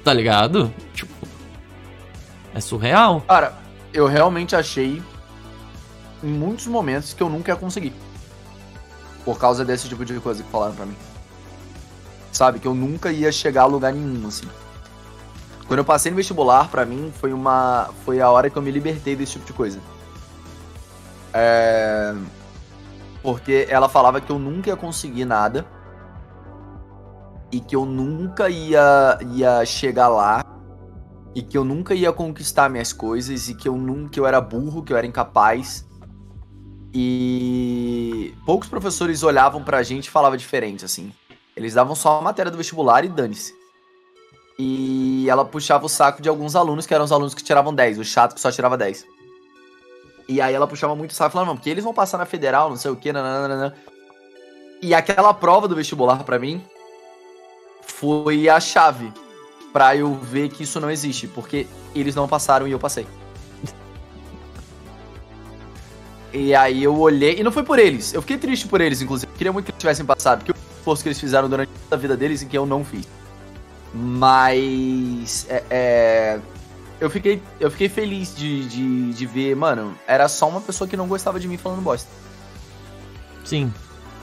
tá 0.05 0.13
ligado? 0.13 0.73
Tipo, 0.95 1.13
é 2.55 2.61
surreal. 2.61 3.21
Cara, 3.23 3.55
eu 3.93 4.07
realmente 4.07 4.55
achei 4.57 5.03
em 6.23 6.29
muitos 6.29 6.67
momentos 6.67 7.13
que 7.13 7.23
eu 7.23 7.29
nunca 7.29 7.53
ia 7.53 7.57
conseguir. 7.57 7.93
Por 9.25 9.39
causa 9.39 9.65
desse 9.65 9.89
tipo 9.89 10.05
de 10.05 10.19
coisa 10.21 10.43
que 10.43 10.51
falaram 10.51 10.75
pra 10.75 10.87
mim. 10.87 10.97
Sabe, 12.33 12.59
que 12.59 12.69
eu 12.69 12.75
nunca 12.75 13.11
ia 13.11 13.33
chegar 13.33 13.63
a 13.63 13.67
lugar 13.67 13.93
nenhum, 13.93 14.27
assim. 14.27 14.49
Quando 15.67 15.79
eu 15.79 15.85
passei 15.85 16.11
no 16.11 16.17
vestibular, 16.17 16.69
pra 16.69 16.87
mim, 16.87 17.13
foi 17.15 17.33
uma. 17.33 17.91
Foi 18.05 18.21
a 18.21 18.31
hora 18.31 18.49
que 18.49 18.57
eu 18.57 18.63
me 18.63 18.71
libertei 18.71 19.15
desse 19.15 19.33
tipo 19.33 19.47
de 19.47 19.53
coisa. 19.53 19.81
É. 21.33 22.15
Porque 23.23 23.67
ela 23.69 23.89
falava 23.89 24.21
que 24.21 24.31
eu 24.31 24.39
nunca 24.39 24.71
ia 24.71 24.77
conseguir 24.77 25.27
nada. 25.27 25.67
E 27.53 27.61
que 27.61 27.77
eu 27.77 27.85
nunca 27.85 28.49
ia, 28.49 29.19
ia 29.35 29.65
chegar 29.65 30.09
lá 30.09 30.48
e 31.35 31.43
que 31.43 31.57
eu 31.57 31.65
nunca 31.65 31.95
ia 31.95 32.13
conquistar 32.13 32.69
minhas 32.69 32.93
coisas 32.93 33.49
e 33.49 33.55
que 33.55 33.69
eu 33.69 33.77
nunca 33.77 34.19
eu 34.19 34.27
era 34.27 34.41
burro, 34.41 34.83
que 34.83 34.93
eu 34.93 34.97
era 34.97 35.07
incapaz. 35.07 35.87
E 36.93 38.35
poucos 38.47 38.69
professores 38.69 39.23
olhavam 39.23 39.63
pra 39.63 39.83
gente 39.83 40.07
e 40.07 40.11
falavam 40.11 40.37
diferente, 40.37 40.85
assim. 40.85 41.13
Eles 41.57 41.75
davam 41.75 41.95
só 41.95 42.19
a 42.19 42.23
matéria 42.23 42.51
do 42.51 42.57
vestibular 42.57 43.05
e 43.05 43.09
dane-se. 43.09 43.53
E 44.59 45.29
ela 45.29 45.45
puxava 45.45 45.87
o 45.87 45.89
saco 45.89 46.21
de 46.21 46.29
alguns 46.29 46.57
alunos 46.57 46.87
que 46.87 46.95
eram 46.95 47.05
os 47.05 47.13
alunos 47.13 47.35
que 47.35 47.45
tiravam 47.45 47.75
10, 47.75 47.99
o 47.99 48.05
chato 48.05 48.35
que 48.35 48.41
só 48.41 48.51
tirava 48.51 48.77
10. 48.77 49.07
E 50.29 50.41
aí 50.41 50.55
ela 50.55 50.67
puxava 50.67 50.97
muito 50.97 51.13
o 51.13 51.15
saco 51.15 51.31
e 51.31 51.33
falava, 51.33 51.51
não, 51.51 51.57
porque 51.57 51.71
eles 51.71 51.85
vão 51.85 51.95
passar 51.95 52.19
na 52.19 52.27
federal, 52.27 52.69
não 52.69 52.77
sei 52.77 52.91
o 52.91 52.97
que, 52.97 53.13
nananana. 53.13 53.75
E 54.83 54.95
aquela 54.95 55.33
prova 55.33 55.69
do 55.69 55.77
vestibular 55.77 56.23
pra 56.25 56.39
mim 56.39 56.65
foi 57.83 58.49
a 58.49 58.59
chave 58.61 59.13
pra 59.73 59.97
eu 59.97 60.15
ver 60.15 60.49
que 60.49 60.63
isso 60.63 60.81
não 60.81 60.91
existe, 60.91 61.27
porque 61.27 61.67
eles 61.95 62.15
não 62.15 62.29
passaram 62.29 62.67
e 62.67 62.73
eu 62.73 62.79
passei. 62.79 63.07
E 66.33 66.55
aí 66.55 66.85
eu 66.85 66.99
olhei, 66.99 67.41
e 67.41 67.43
não 67.43 67.51
foi 67.51 67.63
por 67.63 67.79
eles, 67.79 68.13
eu 68.13 68.21
fiquei 68.21 68.37
triste 68.37 68.69
por 68.69 68.81
eles, 68.81 69.01
inclusive. 69.01 69.33
Eu 69.33 69.37
queria 69.37 69.53
muito 69.53 69.65
que 69.67 69.71
eles 69.71 69.81
tivessem 69.81 70.05
passado, 70.05 70.41
porque 70.41 70.53
o 70.53 70.79
esforço 70.79 71.03
que 71.03 71.09
eles 71.09 71.19
fizeram 71.19 71.49
durante 71.49 71.71
a 71.91 71.97
vida 71.97 72.17
deles 72.17 72.43
e 72.43 72.47
que 72.47 72.57
eu 72.57 72.67
não 72.67 72.85
fiz. 72.85 73.09
Mas 73.95 75.47
é, 75.49 75.65
é, 75.71 76.41
eu, 77.01 77.09
fiquei, 77.09 77.43
eu 77.59 77.71
fiquei 77.71 77.89
feliz 77.89 78.37
de, 78.37 78.69
de, 78.69 79.13
de 79.15 79.27
ver, 79.27 79.57
mano, 79.57 79.97
era 80.07 80.29
só 80.29 80.49
uma 80.49 80.61
pessoa 80.61 80.87
que 80.87 80.97
não 80.97 81.09
gostava 81.09 81.41
de 81.41 81.49
mim 81.49 81.57
falando 81.57 81.81
bosta 81.81 82.11
Sim. 83.43 83.73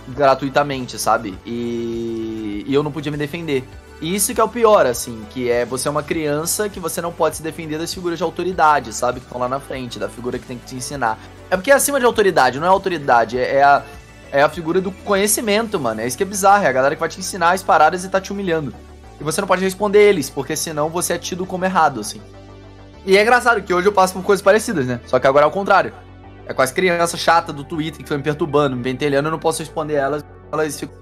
gratuitamente, 0.10 1.00
sabe? 1.00 1.36
E, 1.44 2.64
e 2.68 2.74
eu 2.74 2.84
não 2.84 2.92
podia 2.92 3.12
me 3.12 3.18
defender. 3.18 3.68
E 4.02 4.14
isso 4.14 4.34
que 4.34 4.42
é 4.42 4.44
o 4.44 4.50
pior, 4.50 4.86
assim, 4.86 5.26
que 5.30 5.50
é 5.50 5.66
você 5.66 5.88
é 5.88 5.92
uma 5.92 6.04
criança 6.04 6.68
que 6.68 6.80
você 6.80 7.00
não 7.02 7.14
pode 7.14 7.38
se 7.38 7.44
defender 7.44 7.78
das 7.78 7.94
figuras 7.94 8.18
de 8.18 8.24
autoridade, 8.24 8.92
sabe? 8.94 9.20
Que 9.20 9.26
estão 9.26 9.40
lá 9.40 9.48
na 9.48 9.60
frente, 9.60 9.98
da 9.98 10.10
figura 10.10 10.38
que 10.38 10.46
tem 10.46 10.58
que 10.58 10.66
te 10.66 10.76
ensinar. 10.76 11.18
É 11.50 11.56
porque 11.56 11.72
é 11.72 11.74
acima 11.74 12.00
de 12.00 12.06
autoridade, 12.06 12.60
não 12.60 12.68
é 12.68 12.70
autoridade, 12.70 13.38
é, 13.38 13.56
é 13.56 13.64
a, 13.64 13.84
é 14.32 14.42
a 14.44 14.50
figura 14.50 14.82
do 14.82 14.92
conhecimento, 14.92 15.80
mano. 15.80 16.02
É 16.02 16.08
isso 16.08 16.18
que 16.18 16.24
é 16.24 16.26
bizarro, 16.26 16.66
é 16.66 16.68
a 16.68 16.72
galera 16.74 16.96
que 16.96 17.00
vai 17.00 17.08
te 17.08 17.20
ensinar 17.20 17.52
as 17.52 17.64
paradas 17.64 18.04
e 18.04 18.10
tá 18.10 18.20
te 18.20 18.34
humilhando. 18.34 18.74
E 19.20 19.24
você 19.24 19.40
não 19.40 19.48
pode 19.48 19.64
responder 19.64 20.00
eles, 20.00 20.30
porque 20.30 20.58
senão 20.58 20.90
você 20.90 21.14
é 21.14 21.18
tido 21.18 21.46
como 21.46 21.64
errado, 21.64 22.02
assim. 22.02 22.22
E 23.06 23.18
é 23.18 23.22
engraçado 23.22 23.62
que 23.62 23.74
hoje 23.74 23.88
eu 23.88 23.94
passo 23.94 24.14
por 24.14 24.24
coisas 24.24 24.44
parecidas, 24.44 24.88
né? 24.88 25.00
Só 25.06 25.20
que 25.20 25.28
agora 25.28 25.46
é 25.46 25.48
o 25.48 25.52
contrário. 25.52 25.94
É 26.48 26.54
com 26.54 26.62
as 26.62 26.72
crianças 26.72 27.20
chatas 27.20 27.56
do 27.56 27.64
Twitter 27.64 27.98
que 27.98 28.04
estão 28.04 28.18
me 28.18 28.24
perturbando, 28.24 28.76
me 28.76 28.84
pentelhando, 28.84 29.30
eu 29.30 29.32
não 29.32 29.40
posso 29.40 29.60
responder 29.60 29.94
elas. 29.94 30.24
Elas 30.52 30.80
ficam. 30.80 30.96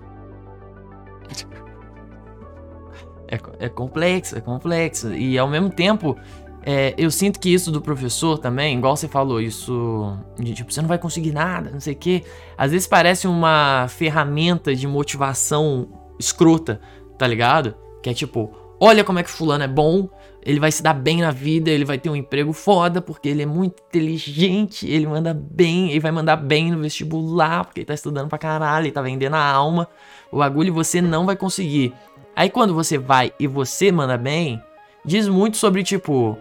É, 3.28 3.40
é 3.66 3.70
complexo, 3.70 4.38
é 4.38 4.42
complexo. 4.42 5.14
E 5.14 5.38
ao 5.38 5.48
mesmo 5.48 5.70
tempo, 5.70 6.18
é, 6.66 6.94
eu 6.98 7.12
sinto 7.12 7.40
que 7.40 7.54
isso 7.54 7.72
do 7.72 7.82
professor 7.82 8.38
também, 8.38 8.78
igual 8.78 8.96
você 8.96 9.08
falou, 9.08 9.42
isso 9.42 10.18
de 10.40 10.54
tipo, 10.54 10.72
você 10.72 10.82
não 10.82 10.88
vai 10.88 10.98
conseguir 10.98 11.34
nada, 11.34 11.70
não 11.70 11.80
sei 11.80 11.94
o 11.94 11.98
quê. 11.98 12.24
Às 12.58 12.72
vezes 12.72 12.88
parece 12.88 13.28
uma 13.28 13.88
ferramenta 13.90 14.74
de 14.74 14.88
motivação 14.88 15.90
escrota, 16.18 16.80
tá 17.18 17.28
ligado? 17.28 17.76
Que 18.02 18.10
é 18.10 18.14
tipo, 18.14 18.52
olha 18.80 19.04
como 19.04 19.20
é 19.20 19.24
que 19.24 19.30
fulano 19.30 19.64
é 19.64 19.68
bom, 19.68 20.10
ele 20.46 20.60
vai 20.60 20.72
se 20.72 20.84
dar 20.84 20.94
bem 20.94 21.22
na 21.22 21.32
vida, 21.32 21.70
ele 21.70 21.86
vai 21.86 21.98
ter 21.98 22.10
um 22.10 22.16
emprego 22.16 22.52
foda, 22.54 23.02
porque 23.02 23.30
ele 23.30 23.42
é 23.42 23.46
muito 23.46 23.82
inteligente, 23.90 24.90
ele 24.90 25.08
manda 25.08 25.34
bem, 25.34 25.92
ele 25.92 26.00
vai 26.00 26.12
mandar 26.12 26.36
bem 26.36 26.72
no 26.72 26.82
vestibular, 26.82 27.66
porque 27.66 27.82
ele 27.82 27.86
tá 27.86 27.94
estudando 27.94 28.28
pra 28.28 28.38
caralho, 28.38 28.86
ele 28.86 28.92
tá 28.92 29.02
vendendo 29.02 29.36
a 29.36 29.46
alma. 29.46 29.88
O 30.32 30.40
bagulho 30.40 30.74
você 30.74 31.02
não 31.02 31.26
vai 31.26 31.36
conseguir. 31.36 31.94
Aí 32.36 32.50
quando 32.50 32.74
você 32.74 32.98
vai 32.98 33.32
e 33.40 33.48
você 33.48 33.92
manda 33.92 34.18
bem, 34.18 34.62
diz 35.06 35.28
muito 35.28 35.58
sobre, 35.58 35.84
tipo, 35.84 36.38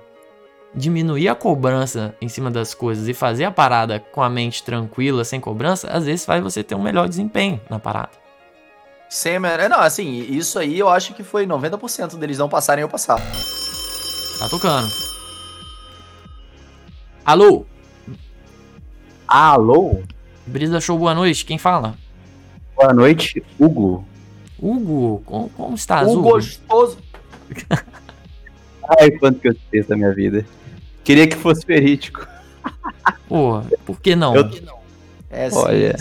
diminuir 0.75 1.29
a 1.29 1.35
cobrança 1.35 2.15
em 2.21 2.29
cima 2.29 2.51
das 2.51 2.73
coisas 2.75 3.09
e 3.09 3.15
fazer 3.15 3.45
a 3.45 3.51
parada 3.51 4.01
com 4.01 4.23
a 4.23 4.29
mente 4.31 4.63
tranquila, 4.63 5.25
sem 5.25 5.39
cobrança, 5.41 5.89
às 5.89 6.05
vezes 6.07 6.25
faz 6.25 6.43
você 6.43 6.63
ter 6.63 6.75
um 6.75 6.83
melhor 6.83 7.09
desempenho 7.09 7.61
na 7.69 7.79
parada. 7.79 8.11
Sem 9.09 9.39
menor- 9.39 9.69
Não, 9.69 9.81
assim, 9.81 10.21
isso 10.31 10.59
aí 10.59 10.79
eu 10.79 10.89
acho 10.89 11.13
que 11.13 11.23
foi 11.23 11.45
90% 11.47 12.17
deles 12.17 12.39
não 12.39 12.49
passarem 12.49 12.81
eu 12.83 12.89
passar. 12.89 13.21
Tá 14.39 14.49
tocando. 14.49 14.89
Alô? 17.25 17.67
Alô? 19.29 20.03
Brisa 20.47 20.81
Show, 20.81 20.99
boa 20.99 21.15
noite. 21.15 21.45
Quem 21.45 21.59
fala? 21.59 21.95
Boa 22.75 22.93
noite, 22.95 23.43
Hugo. 23.61 24.05
Hugo, 24.63 25.23
como, 25.27 25.49
como 25.51 25.75
estás, 25.75 26.09
Hugo? 26.09 26.23
gostoso. 26.23 26.97
Ai, 29.01 29.11
quanto 29.13 29.41
que 29.41 29.49
eu 29.49 29.57
fiz 29.71 29.87
da 29.87 29.97
minha 29.97 30.13
vida. 30.15 30.45
Queria 31.05 31.27
que 31.27 31.37
fosse 31.37 31.67
verídico. 31.67 32.27
Pô, 33.29 33.61
por 33.85 34.01
que 34.01 34.15
não? 34.15 34.35
Eu- 34.37 34.51
É 35.31 35.51
sim. 35.51 35.57
Olha. 35.59 35.97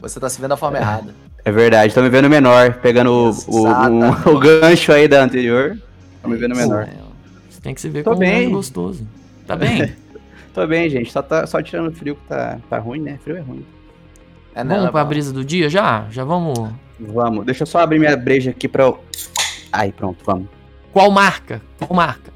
Você 0.00 0.18
tá 0.20 0.28
se 0.28 0.40
vendo 0.40 0.50
da 0.50 0.56
forma 0.56 0.78
errada. 0.78 1.14
É 1.44 1.50
verdade, 1.52 1.94
tô 1.94 2.02
me 2.02 2.08
vendo 2.08 2.28
menor, 2.28 2.74
pegando 2.80 3.10
o, 3.10 3.30
o, 3.48 3.66
o- 3.68 4.32
o 4.34 4.38
gancho 4.38 4.92
aí 4.92 5.06
da 5.06 5.22
anterior. 5.22 5.78
Tô 6.22 6.28
me 6.28 6.36
vendo 6.36 6.54
menor. 6.56 6.82
É, 6.84 6.96
Você 7.50 7.60
tem 7.60 7.74
que 7.74 7.80
se 7.80 7.88
ver 7.88 8.02
Tô 8.02 8.10
como 8.10 8.20
bem. 8.20 8.50
gostoso. 8.50 9.06
Tá 9.46 9.54
bem? 9.56 9.92
Tô 10.54 10.66
bem, 10.66 10.88
gente. 10.88 11.12
Só, 11.12 11.20
tá, 11.22 11.46
só 11.46 11.62
tirando 11.62 11.88
o 11.88 11.92
frio 11.92 12.16
que 12.16 12.26
tá, 12.28 12.58
tá 12.70 12.78
ruim, 12.78 13.00
né? 13.00 13.18
Frio 13.22 13.36
é 13.36 13.40
ruim. 13.40 13.64
É, 14.56 14.64
vamos 14.64 14.86
é 14.86 14.90
pra 14.90 15.04
brisa 15.04 15.34
do 15.34 15.44
dia 15.44 15.68
já? 15.68 16.06
Já 16.10 16.24
vamos. 16.24 16.70
Vamos, 16.98 17.44
deixa 17.44 17.64
eu 17.64 17.66
só 17.66 17.80
abrir 17.80 17.98
minha 17.98 18.16
breja 18.16 18.52
aqui 18.52 18.66
pra 18.66 18.84
eu. 18.84 18.98
Aí, 19.70 19.92
pronto, 19.92 20.24
vamos. 20.24 20.48
Qual 20.94 21.10
marca? 21.10 21.60
Qual 21.78 21.94
marca? 21.94 22.32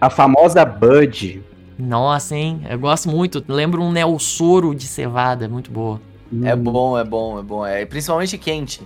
A 0.00 0.10
famosa 0.10 0.64
Bud. 0.64 1.40
Nossa, 1.78 2.34
hein? 2.34 2.62
Eu 2.68 2.80
gosto 2.80 3.08
muito. 3.08 3.44
Lembro 3.46 3.80
um 3.80 3.92
Nelsoro 3.92 4.74
de 4.74 4.88
cevada, 4.88 5.48
muito 5.48 5.70
boa. 5.70 6.00
É 6.42 6.56
bom, 6.56 6.98
é 6.98 7.04
bom, 7.04 7.38
é 7.38 7.42
bom. 7.42 7.64
É 7.64 7.86
principalmente 7.86 8.36
quente. 8.36 8.82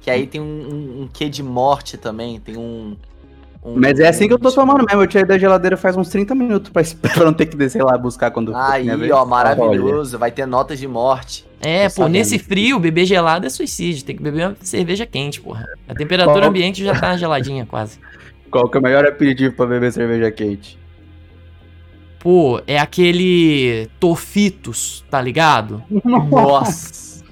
Que 0.00 0.10
aí 0.10 0.26
tem 0.26 0.42
um, 0.42 0.44
um, 0.44 1.02
um 1.02 1.08
quê 1.10 1.30
de 1.30 1.42
morte 1.42 1.96
também. 1.96 2.38
Tem 2.38 2.58
um. 2.58 2.94
Um- 3.64 3.78
Mas 3.78 3.98
é 4.00 4.08
assim 4.08 4.26
que 4.28 4.32
eu 4.34 4.38
tô 4.38 4.50
tomando 4.52 4.84
mesmo. 4.86 5.02
Eu 5.02 5.06
tirei 5.06 5.24
da 5.26 5.38
geladeira 5.38 5.76
faz 5.76 5.96
uns 5.96 6.08
30 6.08 6.34
minutos 6.34 6.70
pra, 6.70 6.82
pra 7.14 7.24
não 7.24 7.32
ter 7.32 7.46
que 7.46 7.56
descer 7.56 7.82
lá 7.82 7.96
buscar 7.98 8.30
quando. 8.30 8.54
Aí, 8.56 8.84
vez. 8.96 9.10
ó, 9.12 9.18
Olha. 9.20 9.26
maravilhoso. 9.26 10.18
Vai 10.18 10.30
ter 10.30 10.46
notas 10.46 10.78
de 10.78 10.86
morte. 10.88 11.46
É, 11.60 11.88
pô, 11.88 12.06
nesse 12.06 12.38
frio, 12.38 12.78
beber 12.78 13.04
gelado 13.04 13.44
é 13.46 13.50
suicídio. 13.50 14.04
Tem 14.04 14.16
que 14.16 14.22
beber 14.22 14.46
uma 14.48 14.56
cerveja 14.60 15.04
quente, 15.04 15.40
porra. 15.40 15.64
A 15.88 15.94
temperatura 15.94 16.40
Qual- 16.40 16.48
ambiente 16.50 16.84
já 16.84 16.94
tá 16.98 17.16
geladinha 17.16 17.66
quase. 17.70 17.98
Qual 18.50 18.68
que 18.68 18.76
é 18.76 18.80
o 18.80 18.82
melhor 18.82 19.04
aperitivo 19.06 19.54
pra 19.54 19.66
beber 19.66 19.92
cerveja 19.92 20.30
quente? 20.30 20.78
Pô, 22.20 22.60
é 22.66 22.78
aquele 22.78 23.88
Tofitos, 24.00 25.04
tá 25.10 25.20
ligado? 25.20 25.82
Nossa. 26.04 27.22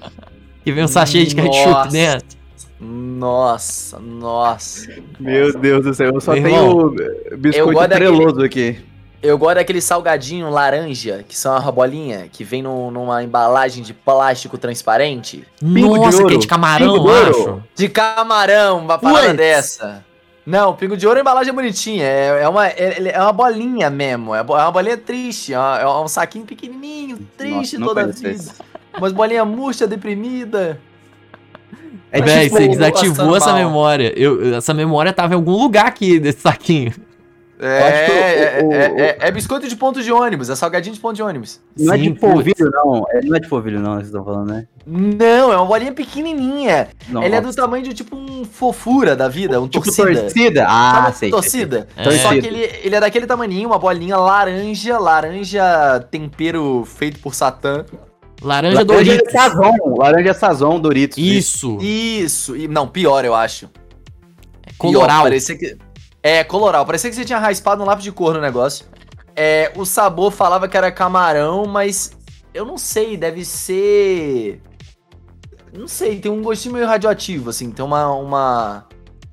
Que 0.63 0.71
vem 0.71 0.83
um 0.83 0.87
sachê 0.87 1.23
de 1.25 1.35
ketchup 1.35 1.69
Nossa. 1.69 1.89
dentro. 1.89 2.36
Nossa, 2.79 3.99
nossa. 3.99 4.87
Meu 5.19 5.57
Deus 5.57 5.83
do 5.83 5.93
céu, 5.93 6.11
eu 6.13 6.21
só 6.21 6.33
Meu 6.33 6.43
tenho 6.43 6.95
eh, 7.31 7.35
biscoito 7.35 7.73
gosto 7.73 7.89
daquele- 7.89 8.15
treloso 8.17 8.41
aqui. 8.43 8.79
Eu 9.21 9.35
gosto 9.35 9.55
daquele 9.55 9.81
salgadinho 9.81 10.47
laranja, 10.51 11.25
que 11.27 11.35
são 11.35 11.57
uma 11.57 11.71
bolinha, 11.71 12.27
que 12.31 12.43
vem 12.43 12.61
num- 12.61 12.91
numa 12.91 13.23
embalagem 13.23 13.83
de 13.83 13.91
plástico 13.91 14.59
transparente. 14.59 15.43
Pingo 15.59 15.93
de 15.95 15.99
Nossa, 16.05 16.17
que 16.17 16.21
é 16.21 16.25
ouro. 16.25 16.37
de 16.37 16.47
camarão, 16.47 16.93
Pingo 16.93 17.03
de 17.03 17.09
ouro. 17.09 17.29
acho. 17.31 17.63
De 17.75 17.89
camarão, 17.89 18.77
uma 18.79 18.97
parada 18.99 19.21
Puts. 19.29 19.37
dessa. 19.37 20.05
Não, 20.45 20.73
pingo 20.75 20.95
de 20.95 21.05
ouro 21.07 21.17
a 21.17 21.21
embalagem 21.21 21.49
é 21.51 21.53
bonitinha. 21.55 22.03
É, 22.05 22.43
é 22.43 22.47
uma, 22.47 22.67
é, 22.67 23.11
é 23.11 23.19
uma 23.21 23.33
bolinha 23.33 23.89
mesmo. 23.89 24.35
É 24.35 24.39
é 24.39 24.41
uma 24.43 24.71
bolinha 24.71 24.97
triste. 24.97 25.51
É, 25.51 25.57
uma- 25.59 25.79
é 25.79 25.87
um 25.87 26.07
saquinho 26.07 26.45
pequenininho, 26.45 27.17
triste 27.35 27.77
Nossa, 27.79 27.93
toda 27.95 28.07
vida. 28.13 28.43
Umas 28.97 29.11
bolinhas 29.11 29.47
murcha, 29.47 29.87
deprimida. 29.87 30.79
É 32.11 32.21
Véi, 32.21 32.43
tipo, 32.45 32.55
você 32.57 32.67
desativou 32.69 33.15
passando 33.15 33.35
essa 33.35 33.47
mal. 33.53 33.57
memória. 33.57 34.13
Eu, 34.15 34.55
essa 34.55 34.73
memória 34.73 35.11
tava 35.11 35.33
em 35.33 35.35
algum 35.35 35.57
lugar 35.61 35.85
aqui 35.87 36.19
desse 36.19 36.39
saquinho. 36.41 36.93
É, 37.59 37.81
acho 37.87 38.05
que 38.05 38.11
o- 38.11 38.15
é, 38.23 38.63
o- 38.63 38.71
é- 38.71 39.01
é- 39.01 39.17
é 39.19 39.31
biscoito 39.31 39.67
de 39.67 39.75
ponto 39.75 40.03
de 40.03 40.11
ônibus, 40.11 40.47
é 40.47 40.55
salgadinho 40.55 40.93
de 40.93 41.01
ponto 41.01 41.15
de 41.15 41.23
ônibus. 41.23 41.59
não 41.75 41.91
é 41.91 41.97
Sim, 41.97 42.03
de 42.03 42.09
putz. 42.11 42.31
polvilho, 42.33 42.69
não. 42.71 43.05
É, 43.09 43.21
não 43.25 43.35
é 43.35 43.39
de 43.39 43.47
polvilho, 43.47 43.79
não, 43.79 43.93
vocês 43.95 44.05
estão 44.07 44.23
falando, 44.23 44.51
né? 44.51 44.67
Não, 44.85 45.51
é 45.51 45.57
uma 45.57 45.65
bolinha 45.65 45.91
pequenininha. 45.91 46.87
Não, 47.09 47.23
Ele 47.23 47.35
é 47.35 47.41
do 47.41 47.51
tamanho 47.51 47.83
de 47.83 47.95
tipo 47.95 48.15
um 48.15 48.45
fofura 48.45 49.15
da 49.15 49.27
vida, 49.27 49.59
um 49.59 49.67
Tipo 49.67 49.85
torcida. 49.85 50.21
torcida? 50.21 50.65
Ah, 50.69 51.01
Sabe 51.05 51.17
sei. 51.17 51.29
torcida? 51.31 51.87
sei. 52.03 52.17
Só 52.19 52.29
que 52.29 52.45
ele, 52.45 52.61
ele 52.83 52.95
é 52.95 52.99
daquele 52.99 53.25
tamaninho, 53.25 53.67
uma 53.69 53.79
bolinha 53.79 54.17
laranja, 54.17 54.99
laranja 54.99 56.05
tempero 56.11 56.85
feito 56.85 57.19
por 57.19 57.33
Satã. 57.33 57.83
Laranja 58.41 58.75
Laranja 58.83 58.85
Doritos. 58.85 59.31
Sazon, 59.33 59.73
laranja 59.97 60.33
Sazon, 60.33 60.79
Doritos. 60.79 61.17
Isso. 61.17 61.77
Isso, 61.81 62.55
e, 62.55 62.67
não, 62.67 62.87
pior 62.87 63.25
eu 63.25 63.33
acho. 63.33 63.67
Pior, 63.67 64.75
Coloral. 64.77 65.23
parecia 65.23 65.57
que, 65.57 65.77
é, 66.21 66.43
coloral. 66.43 66.85
Parecia 66.85 67.09
que 67.09 67.15
você 67.15 67.25
tinha 67.25 67.39
raspado 67.39 67.81
um 67.81 67.85
lápis 67.85 68.03
de 68.03 68.11
cor 68.11 68.33
no 68.33 68.41
negócio. 68.41 68.85
É, 69.35 69.71
o 69.75 69.85
sabor 69.85 70.31
falava 70.31 70.67
que 70.67 70.77
era 70.77 70.91
camarão, 70.91 71.65
mas 71.65 72.11
eu 72.53 72.65
não 72.65 72.77
sei, 72.77 73.17
deve 73.17 73.43
ser... 73.45 74.61
Não 75.77 75.87
sei, 75.87 76.19
tem 76.19 76.31
um 76.31 76.41
gostinho 76.41 76.73
meio 76.75 76.87
radioativo, 76.87 77.49
assim. 77.49 77.69
Tem 77.71 77.83
uma, 77.85 78.07
uma, 78.13 78.85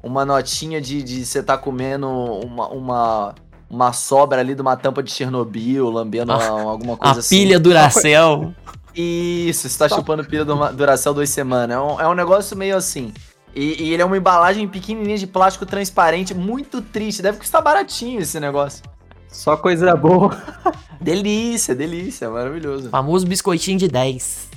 uma 0.02 0.24
notinha 0.24 0.80
de, 0.80 1.02
de 1.02 1.24
você 1.24 1.42
tá 1.42 1.56
comendo 1.56 2.06
uma, 2.08 2.68
uma, 2.68 3.34
uma 3.70 3.92
sobra 3.92 4.40
ali 4.40 4.54
de 4.54 4.60
uma 4.60 4.76
tampa 4.76 5.02
de 5.02 5.10
Chernobyl, 5.10 5.88
lambendo 5.90 6.32
Ah, 6.32 6.36
uma- 6.54 6.70
alguma 6.72 6.94
A 6.94 6.96
coisa 6.98 7.20
assim. 7.20 7.36
pilha 7.38 7.58
Duracell. 7.60 8.54
Isso, 8.94 9.68
você 9.68 9.78
tá 9.78 9.88
chupando 9.88 10.24
pilha 10.24 10.44
do 10.44 10.54
Duracell 10.72 11.14
duas 11.14 11.30
semanas. 11.30 11.76
É 11.76 11.80
um, 11.80 12.00
é 12.00 12.08
um 12.08 12.14
negócio 12.14 12.56
meio 12.56 12.76
assim. 12.76 13.12
E, 13.54 13.82
e 13.82 13.92
ele 13.92 14.02
é 14.02 14.04
uma 14.04 14.16
embalagem 14.16 14.66
pequenininha 14.68 15.18
de 15.18 15.26
plástico 15.26 15.66
transparente, 15.66 16.34
muito 16.34 16.80
triste. 16.80 17.22
Deve 17.22 17.38
custar 17.38 17.62
baratinho 17.62 18.20
esse 18.20 18.38
negócio. 18.38 18.84
Só 19.28 19.56
coisa 19.56 19.94
boa. 19.96 20.36
Delícia, 21.00 21.74
delícia, 21.74 22.30
maravilhoso. 22.30 22.88
Famoso 22.88 23.26
biscoitinho 23.26 23.78
de 23.78 23.88
10. 23.88 24.48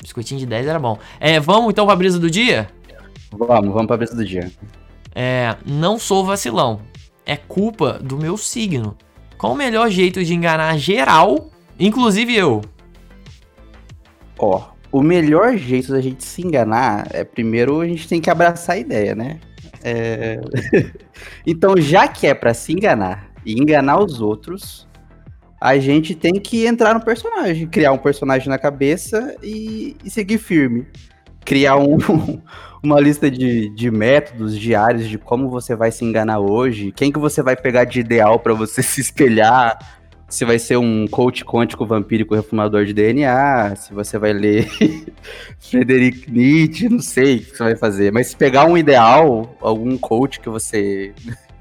Biscoitinho 0.00 0.38
de 0.38 0.46
10 0.46 0.68
era 0.68 0.78
bom. 0.78 0.98
É, 1.18 1.40
vamos 1.40 1.70
então 1.70 1.84
pra 1.84 1.96
brisa 1.96 2.16
do 2.16 2.30
dia? 2.30 2.68
Vamos, 3.32 3.72
vamos 3.72 3.86
pra 3.86 3.96
brisa 3.96 4.14
do 4.14 4.24
dia. 4.24 4.52
É, 5.14 5.56
não 5.66 5.98
sou 5.98 6.24
vacilão. 6.24 6.80
É 7.26 7.36
culpa 7.36 7.94
do 7.94 8.16
meu 8.16 8.36
signo. 8.36 8.96
Qual 9.36 9.52
o 9.52 9.56
melhor 9.56 9.90
jeito 9.90 10.22
de 10.24 10.32
enganar 10.32 10.78
geral, 10.78 11.50
inclusive 11.86 12.34
eu? 12.34 12.62
Ó, 14.38 14.72
o 14.90 15.02
melhor 15.02 15.56
jeito 15.56 15.92
da 15.92 16.00
gente 16.00 16.24
se 16.24 16.42
enganar 16.42 17.06
é 17.10 17.24
primeiro 17.24 17.80
a 17.80 17.86
gente 17.86 18.08
tem 18.08 18.20
que 18.20 18.30
abraçar 18.30 18.76
a 18.76 18.78
ideia, 18.78 19.14
né? 19.14 19.40
É... 19.82 20.40
então, 21.46 21.76
já 21.76 22.06
que 22.06 22.26
é 22.26 22.34
pra 22.34 22.52
se 22.54 22.72
enganar 22.72 23.30
e 23.44 23.54
enganar 23.54 23.98
os 23.98 24.20
outros, 24.20 24.86
a 25.60 25.78
gente 25.78 26.14
tem 26.14 26.34
que 26.34 26.66
entrar 26.66 26.92
no 26.94 27.04
personagem, 27.04 27.68
criar 27.68 27.92
um 27.92 27.98
personagem 27.98 28.48
na 28.48 28.58
cabeça 28.58 29.36
e, 29.42 29.96
e 30.04 30.10
seguir 30.10 30.38
firme. 30.38 30.86
Criar 31.44 31.76
um, 31.76 31.96
uma 32.82 33.00
lista 33.00 33.30
de, 33.30 33.68
de 33.70 33.90
métodos 33.90 34.58
diários 34.58 35.08
de 35.08 35.18
como 35.18 35.48
você 35.48 35.74
vai 35.76 35.90
se 35.90 36.04
enganar 36.04 36.40
hoje, 36.40 36.92
quem 36.92 37.12
que 37.12 37.18
você 37.18 37.42
vai 37.42 37.56
pegar 37.56 37.84
de 37.84 38.00
ideal 38.00 38.40
pra 38.40 38.54
você 38.54 38.82
se 38.82 39.00
espelhar, 39.00 39.78
se 40.32 40.46
vai 40.46 40.58
ser 40.58 40.78
um 40.78 41.06
coach 41.06 41.44
quântico 41.44 41.84
vampírico 41.84 42.34
refumador 42.34 42.86
de 42.86 42.94
DNA, 42.94 43.76
se 43.76 43.92
você 43.92 44.16
vai 44.18 44.32
ler 44.32 44.66
Frederic 45.60 46.32
Nietzsche, 46.32 46.88
não 46.88 47.02
sei 47.02 47.36
o 47.36 47.40
que 47.40 47.54
você 47.54 47.64
vai 47.64 47.76
fazer, 47.76 48.10
mas 48.10 48.28
se 48.28 48.36
pegar 48.36 48.64
um 48.64 48.78
ideal, 48.78 49.54
algum 49.60 49.98
coach 49.98 50.40
que 50.40 50.48
você 50.48 51.12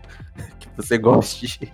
que 0.57 0.69
você 0.77 0.97
goste 0.97 1.69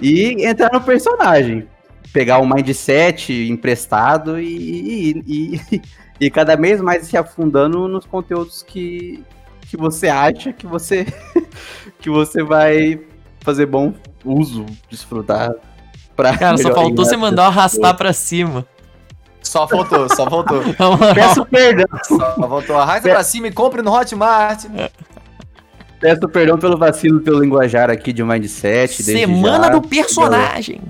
e 0.00 0.46
entrar 0.46 0.72
no 0.72 0.80
personagem, 0.80 1.66
pegar 2.12 2.38
um 2.38 2.46
mindset 2.46 3.32
emprestado 3.50 4.40
e, 4.40 5.16
e, 5.26 5.60
e, 5.72 5.82
e 6.26 6.30
cada 6.30 6.54
vez 6.54 6.80
mais 6.80 7.08
se 7.08 7.16
afundando 7.16 7.88
nos 7.88 8.06
conteúdos 8.06 8.62
que, 8.62 9.24
que 9.62 9.76
você 9.76 10.06
acha 10.06 10.52
que 10.52 10.64
você 10.64 11.06
que 11.98 12.08
você 12.08 12.40
vai 12.40 13.00
fazer 13.40 13.66
bom 13.66 13.92
uso, 14.24 14.64
desfrutar. 14.88 15.52
Pra 16.16 16.36
Cara, 16.36 16.56
só 16.56 16.72
faltou 16.72 17.04
você 17.04 17.16
mandar 17.16 17.46
arrastar 17.46 17.96
pra 17.96 18.12
cima. 18.12 18.64
Só 19.42 19.66
faltou, 19.68 20.08
só 20.08 20.28
faltou. 20.28 20.62
Peço 21.14 21.44
perdão, 21.46 21.84
Só 22.04 22.48
faltou. 22.48 22.76
Arrasta 22.78 23.08
pra 23.10 23.22
cima 23.22 23.48
e 23.48 23.52
compre 23.52 23.82
no 23.82 23.92
Hotmart. 23.92 24.64
peço 26.00 26.28
perdão 26.28 26.56
pelo 26.58 26.78
vacilo 26.78 27.20
pelo 27.20 27.40
linguajar 27.40 27.90
aqui 27.90 28.12
de 28.12 28.22
mindset. 28.22 29.02
desde 29.02 29.12
Semana 29.26 29.66
já. 29.66 29.70
do 29.70 29.82
personagem. 29.82 30.80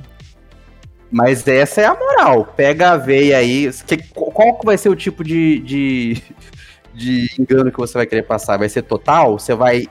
Mas 1.10 1.46
essa 1.46 1.80
é 1.80 1.84
a 1.86 1.94
moral. 1.94 2.44
Pega 2.56 2.92
a 2.92 2.96
veia 2.96 3.38
aí. 3.38 3.70
Que- 3.86 3.96
qual 4.12 4.58
que 4.58 4.66
vai 4.66 4.76
ser 4.76 4.88
o 4.88 4.96
tipo 4.96 5.22
de, 5.24 5.60
de, 5.60 6.22
de 6.94 7.28
engano 7.38 7.70
que 7.72 7.78
você 7.78 7.98
vai 7.98 8.06
querer 8.06 8.22
passar? 8.22 8.56
Vai 8.56 8.68
ser 8.68 8.82
total? 8.82 9.38
Você 9.38 9.54
vai 9.54 9.86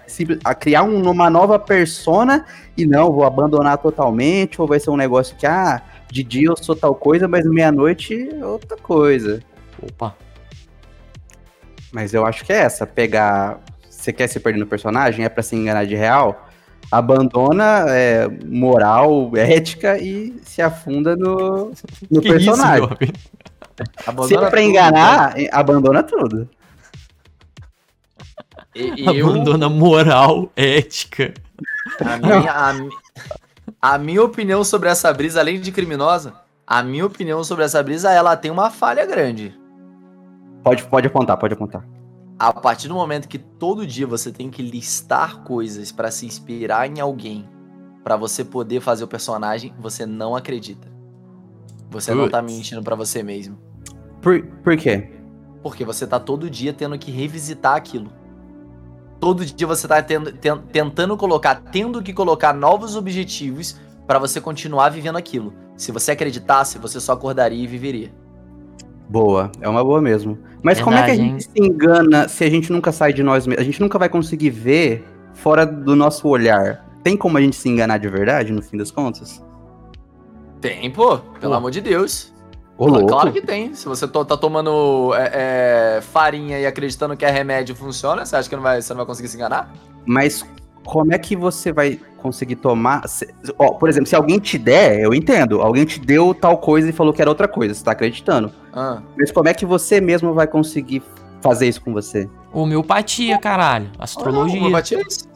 criar 0.60 0.84
um- 0.84 1.10
uma 1.10 1.30
nova 1.30 1.60
persona 1.60 2.46
e 2.78 2.86
não, 2.86 3.12
vou 3.12 3.26
abandonar 3.26 3.78
totalmente? 3.78 4.62
Ou 4.62 4.68
vai 4.68 4.80
ser 4.80 4.90
um 4.90 4.98
negócio 4.98 5.36
que, 5.36 5.46
ah, 5.46 5.82
de 6.10 6.24
dia 6.24 6.48
eu 6.48 6.56
sou 6.58 6.76
tal 6.76 6.96
coisa, 6.96 7.28
mas 7.28 7.46
meia-noite 7.46 8.30
é 8.40 8.46
outra 8.46 8.78
coisa? 8.78 9.42
Opa. 9.82 10.16
Mas 11.92 12.14
eu 12.14 12.26
acho 12.26 12.44
que 12.46 12.54
é 12.54 12.58
essa, 12.58 12.88
pegar. 12.88 13.60
Você 13.90 14.12
quer 14.12 14.28
se 14.28 14.40
perder 14.40 14.60
no 14.60 14.66
personagem? 14.66 15.24
É 15.26 15.30
pra 15.30 15.44
se 15.44 15.56
enganar 15.56 15.86
de 15.86 15.96
real? 15.96 16.48
Abandona 16.92 17.86
é, 17.90 18.28
moral, 18.46 19.32
ética 19.36 19.98
e 19.98 20.36
se 20.44 20.62
afunda 20.62 21.16
no, 21.16 21.72
no 22.12 22.22
Que 22.22 22.28
isso, 22.30 22.46
personagem. 22.46 22.90
se 23.00 24.10
Abandona 24.10 24.48
é 24.48 24.50
pra 24.50 24.62
enganar, 24.62 25.40
eh, 25.40 25.50
abandona 25.52 26.04
tudo. 26.04 26.50
E, 28.76 29.02
e 29.02 29.06
eu, 29.20 29.30
Abandona 29.30 29.70
moral, 29.70 30.52
ética. 30.56 31.34
a, 32.00 32.18
minha, 32.18 32.52
a, 32.52 33.94
a 33.94 33.98
minha 33.98 34.24
opinião 34.24 34.64
sobre 34.64 34.90
essa 34.90 35.12
brisa, 35.14 35.40
além 35.40 35.60
de 35.60 35.72
criminosa, 35.72 36.34
a 36.66 36.82
minha 36.82 37.06
opinião 37.06 37.44
sobre 37.44 37.66
essa 37.66 37.82
brisa, 37.84 38.12
ela 38.12 38.36
tem 38.36 38.50
uma 38.52 38.70
falha 38.70 39.06
grande. 39.06 39.58
Pode, 40.64 40.84
pode 40.86 41.08
apontar, 41.08 41.38
pode 41.38 41.54
apontar. 41.54 41.86
A 42.40 42.52
partir 42.52 42.88
do 42.88 42.96
momento 42.96 43.28
que 43.28 43.38
todo 43.38 43.86
dia 43.86 44.08
você 44.08 44.32
tem 44.32 44.50
que 44.50 44.62
listar 44.62 45.44
coisas 45.44 45.92
pra 45.92 46.10
se 46.10 46.26
inspirar 46.26 46.88
em 46.90 47.00
alguém, 47.00 47.48
pra 48.04 48.16
você 48.16 48.44
poder 48.44 48.82
fazer 48.82 49.04
o 49.04 49.08
personagem, 49.08 49.74
você 49.80 50.06
não 50.06 50.36
acredita. 50.36 50.88
Você 51.90 52.14
não 52.14 52.28
tá 52.28 52.42
Putz. 52.42 52.56
mentindo 52.56 52.82
pra 52.82 52.96
você 52.96 53.22
mesmo. 53.22 53.58
Por, 54.22 54.44
por 54.64 54.76
quê? 54.76 55.10
Porque 55.62 55.86
você 55.86 56.08
tá 56.08 56.20
todo 56.20 56.50
dia 56.50 56.74
tendo 56.74 56.98
que 56.98 57.12
revisitar 57.12 57.76
aquilo. 57.76 58.12
Todo 59.24 59.46
dia 59.46 59.66
você 59.66 59.88
tá 59.88 60.02
tendo- 60.02 60.34
ten- 60.34 60.58
tentando 60.70 61.16
colocar, 61.16 61.56
tendo 61.72 62.04
que 62.04 62.12
colocar 62.12 62.52
novos 62.54 62.98
objetivos 62.98 63.80
pra 64.06 64.20
você 64.20 64.42
continuar 64.42 64.90
vivendo 64.90 65.16
aquilo. 65.16 65.54
Se 65.78 65.94
você 65.94 66.12
acreditasse, 66.12 66.78
você 66.78 67.00
só 67.00 67.14
acordaria 67.14 67.64
e 67.64 67.66
viveria. 67.66 68.14
Boa, 69.08 69.50
é 69.62 69.70
uma 69.70 69.82
boa 69.82 70.02
mesmo. 70.02 70.38
Mas 70.62 70.82
como 70.82 70.98
é 70.98 71.06
que 71.06 71.12
a 71.12 71.16
Verdade, 71.16 71.30
gente 71.30 71.44
se 71.46 71.52
engana 71.58 72.28
se 72.28 72.44
a 72.44 72.50
gente 72.50 72.70
nunca 72.70 72.92
sai 72.92 73.14
de 73.14 73.24
nós 73.24 73.48
mesmos? 73.48 73.62
A 73.62 73.66
gente 73.66 73.80
nunca 73.80 73.98
vai 73.98 74.10
conseguir 74.10 74.50
ver 74.50 75.06
fora 75.34 75.66
do 75.66 75.96
nosso 75.96 76.28
olhar. 76.28 76.86
Tem 77.02 77.16
como 77.16 77.38
a 77.38 77.42
gente 77.42 77.56
se 77.56 77.70
enganar 77.70 78.00
de 78.00 78.10
verdade, 78.10 78.52
no 78.52 78.62
fim 78.62 78.76
das 78.76 78.92
contas? 78.92 79.42
Tem, 80.60 80.92
pô, 80.92 81.18
pelo 81.40 81.54
Pô. 81.54 81.58
amor 81.60 81.72
de 81.72 81.80
Deus. 81.80 82.33
Ô. 82.92 83.06
Claro 83.06 83.32
que 83.32 83.42
tem. 83.42 83.74
Se 83.74 83.86
você 83.88 84.08
to- 84.08 84.26
tá 84.26 84.36
tomando 84.38 85.14
é, 85.16 85.98
é, 85.98 86.02
farinha 86.02 86.60
e 86.60 86.66
acreditando 86.66 87.16
que 87.18 87.26
é 87.26 87.30
remédio 87.32 87.76
funciona, 87.76 88.26
você 88.26 88.36
acha 88.36 88.50
que 88.50 88.56
não 88.56 88.64
vai, 88.64 88.82
você 88.82 88.94
não 88.94 88.98
vai 88.98 89.06
conseguir 89.06 89.28
se 89.30 89.36
enganar? 89.38 89.72
Mas 90.06 90.46
como 90.86 91.14
é 91.14 91.18
que 91.18 91.36
você 91.36 91.72
vai 91.72 92.00
conseguir 92.18 92.56
tomar. 92.56 93.08
se- 93.08 93.34
ó, 93.60 93.72
por 93.74 93.90
exemplo, 93.90 94.08
se 94.08 94.16
alguém 94.16 94.40
te 94.40 94.58
der, 94.58 95.00
eu 95.00 95.14
entendo. 95.14 95.62
Alguém 95.62 95.86
te 95.86 96.00
deu 96.00 96.34
tal 96.34 96.58
coisa 96.58 96.90
e 96.90 96.92
falou 96.94 97.14
que 97.14 97.22
era 97.22 97.30
outra 97.30 97.48
coisa, 97.48 97.74
você 97.74 97.84
tá 97.84 97.92
acreditando. 97.92 98.52
Ah, 98.74 99.02
Mas 99.18 99.32
como 99.32 99.50
é 99.50 99.54
que 99.54 99.66
você 99.66 100.00
mesmo 100.00 100.34
vai 100.34 100.48
conseguir 100.48 101.04
fazer 101.42 101.68
isso 101.68 101.82
com 101.82 101.92
você? 101.94 102.30
Homeopatia, 102.54 103.38
caralho. 103.38 103.90
Astrologia. 104.00 104.58
Homeopatia 104.60 105.00
é 105.00 105.02
isso. 105.02 105.28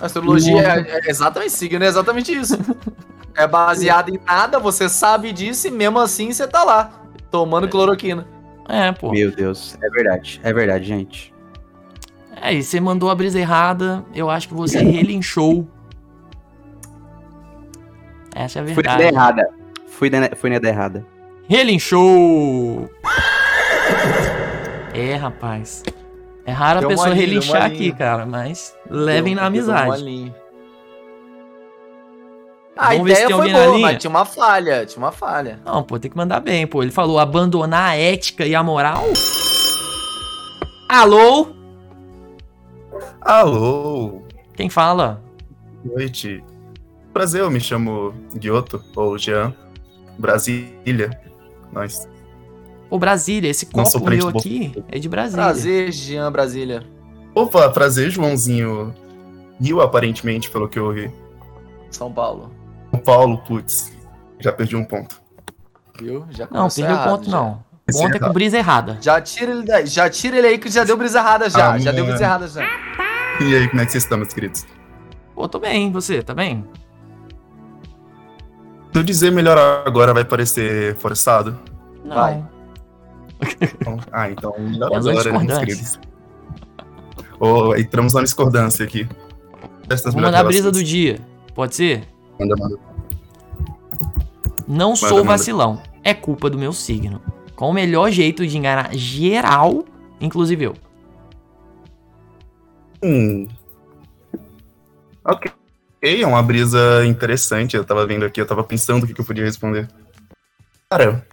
Astrologia 0.00 0.60
é, 0.62 1.06
é 1.06 1.10
exatamente 1.10 1.52
signo, 1.52 1.84
é 1.84 1.86
exatamente 1.86 2.32
isso. 2.32 2.56
É 3.36 3.46
baseado 3.46 4.10
em 4.10 4.18
nada, 4.24 4.58
você 4.58 4.88
sabe 4.88 5.32
disso 5.32 5.66
e 5.66 5.70
mesmo 5.70 5.98
assim 5.98 6.32
você 6.32 6.46
tá 6.46 6.62
lá, 6.62 6.92
tomando 7.30 7.68
cloroquina. 7.68 8.26
É, 8.68 8.92
pô. 8.92 9.10
Meu 9.10 9.30
Deus, 9.30 9.76
é 9.82 9.90
verdade. 9.90 10.40
É 10.42 10.52
verdade, 10.52 10.84
gente. 10.84 11.34
É, 12.40 12.52
e 12.52 12.62
você 12.62 12.80
mandou 12.80 13.10
a 13.10 13.14
brisa 13.14 13.38
errada. 13.38 14.04
Eu 14.14 14.30
acho 14.30 14.48
que 14.48 14.54
você 14.54 14.78
relinchou. 14.82 15.66
Essa 18.34 18.60
é 18.60 18.62
a 18.62 18.66
Fui 18.66 18.82
na 18.82 18.96
verdade. 18.96 19.14
errada. 19.14 19.48
Fui 19.86 20.10
na, 20.10 20.36
fui 20.36 20.50
na 20.50 20.68
errada. 20.68 21.06
Relinchou! 21.48 22.88
É, 24.94 25.14
rapaz. 25.16 25.82
É 26.46 26.52
raro 26.52 26.84
a 26.84 26.88
pessoa 26.88 27.14
relinchar 27.14 27.64
aqui, 27.64 27.92
cara, 27.92 28.26
mas 28.26 28.76
levem 28.88 29.34
Deu- 29.34 29.42
na 29.42 29.48
deu 29.50 29.60
amizade. 29.60 30.34
A 32.84 32.90
Vamos 32.90 33.04
ver 33.04 33.14
se 33.16 33.22
ideia 33.22 33.26
tem 33.28 33.36
foi 33.36 33.46
alguém 33.46 33.52
na 33.52 33.58
boa, 33.66 33.76
linha. 33.76 33.88
mas 33.92 33.98
tinha 34.00 34.10
uma 34.10 34.24
falha, 34.24 34.86
tinha 34.86 34.98
uma 35.04 35.12
falha. 35.12 35.60
Não, 35.64 35.82
pô, 35.82 35.98
tem 35.98 36.10
que 36.10 36.16
mandar 36.16 36.40
bem, 36.40 36.66
pô. 36.66 36.82
Ele 36.82 36.92
falou 36.92 37.18
abandonar 37.18 37.90
a 37.90 37.96
ética 37.96 38.46
e 38.46 38.54
a 38.54 38.62
moral. 38.62 39.04
Alô? 40.88 41.48
Alô, 43.20 44.22
Quem 44.54 44.68
fala? 44.68 45.20
boa 45.84 45.96
noite. 45.98 46.42
Prazer, 47.12 47.40
eu 47.42 47.50
me 47.50 47.60
chamo 47.60 48.12
Guioto, 48.34 48.82
ou 48.94 49.16
Jean, 49.18 49.54
Brasília. 50.18 51.10
Nós. 51.72 52.08
Ô, 52.90 52.98
Brasília, 52.98 53.48
esse 53.50 53.68
Não 53.74 53.86
sou 53.86 54.00
copo 54.00 54.12
meu 54.12 54.28
aqui 54.28 54.72
é 54.90 54.98
de 54.98 55.08
Brasília. 55.08 55.44
Prazer, 55.44 55.92
Jean 55.92 56.30
Brasília. 56.30 56.82
Opa, 57.34 57.68
prazer, 57.70 58.10
Joãozinho. 58.10 58.94
Rio, 59.60 59.80
aparentemente, 59.80 60.50
pelo 60.50 60.68
que 60.68 60.78
eu 60.78 60.86
ouvi. 60.86 61.10
São 61.90 62.12
Paulo. 62.12 62.50
Paulo, 63.04 63.38
putz, 63.38 63.92
já 64.40 64.52
perdi 64.52 64.76
um 64.76 64.84
ponto. 64.84 65.20
Viu? 66.00 66.26
Já 66.30 66.48
Não, 66.50 66.68
perdeu 66.68 66.90
errado, 66.94 67.08
ponto 67.10 67.30
já. 67.30 67.36
não. 67.36 67.64
Esse 67.86 68.02
Ponto 68.02 68.16
é 68.16 68.18
com 68.18 68.32
brisa 68.32 68.56
errada. 68.56 68.96
Já 69.00 69.20
tira 69.20 69.52
ele 69.52 69.62
daí, 69.62 69.86
já 69.86 70.08
tira 70.08 70.38
ele 70.38 70.46
aí 70.46 70.58
que 70.58 70.70
já 70.70 70.84
deu 70.84 70.96
brisa 70.96 71.18
errada 71.18 71.50
já. 71.50 71.72
Ah, 71.72 71.78
já 71.78 71.92
deu 71.92 72.06
brisa 72.06 72.24
errada 72.24 72.48
já. 72.48 72.62
E 73.40 73.54
aí, 73.54 73.68
como 73.68 73.82
é 73.82 73.84
que 73.84 73.92
vocês 73.92 74.04
estão, 74.04 74.16
meus 74.16 74.32
queridos? 74.32 74.64
Pô, 75.34 75.46
tô 75.46 75.58
bem, 75.58 75.92
você, 75.92 76.22
tá 76.22 76.32
bem? 76.32 76.64
Se 78.92 78.98
eu 78.98 79.02
dizer 79.02 79.30
melhor 79.32 79.58
agora 79.86 80.14
vai 80.14 80.24
parecer 80.24 80.94
forçado? 80.96 81.58
Não. 82.04 82.14
Vai. 82.14 82.44
Então- 83.60 84.00
ah, 84.12 84.30
então 84.30 84.54
melhor 84.58 84.88
uma 84.90 84.98
agora, 84.98 85.12
né, 85.12 85.12
meus 85.12 85.24
discordância. 85.24 85.66
queridos. 85.66 86.00
Oh, 87.38 87.74
entramos 87.76 88.14
na 88.14 88.22
discordância 88.22 88.84
aqui. 88.84 89.06
Vou 90.12 90.22
mandar 90.22 90.40
a 90.40 90.44
brisa 90.44 90.70
do 90.72 90.82
dia. 90.82 91.18
Pode 91.54 91.74
ser? 91.74 92.04
Manda, 92.40 92.54
manda. 92.56 92.78
Não 94.66 94.96
sou 94.96 95.24
vacilão. 95.24 95.82
É 96.02 96.14
culpa 96.14 96.50
do 96.50 96.58
meu 96.58 96.72
signo. 96.72 97.20
Qual 97.54 97.70
o 97.70 97.74
melhor 97.74 98.10
jeito 98.10 98.46
de 98.46 98.58
enganar 98.58 98.94
geral, 98.94 99.84
inclusive 100.20 100.64
eu? 100.64 100.74
Hum. 103.02 103.46
Ok. 105.24 105.50
É 106.02 106.26
uma 106.26 106.42
brisa 106.42 107.04
interessante. 107.06 107.76
Eu 107.76 107.84
tava 107.84 108.06
vendo 108.06 108.24
aqui, 108.24 108.40
eu 108.40 108.46
tava 108.46 108.62
pensando 108.62 109.04
o 109.04 109.06
que, 109.06 109.14
que 109.14 109.20
eu 109.20 109.24
podia 109.24 109.44
responder. 109.44 109.88
Cara. 110.90 111.26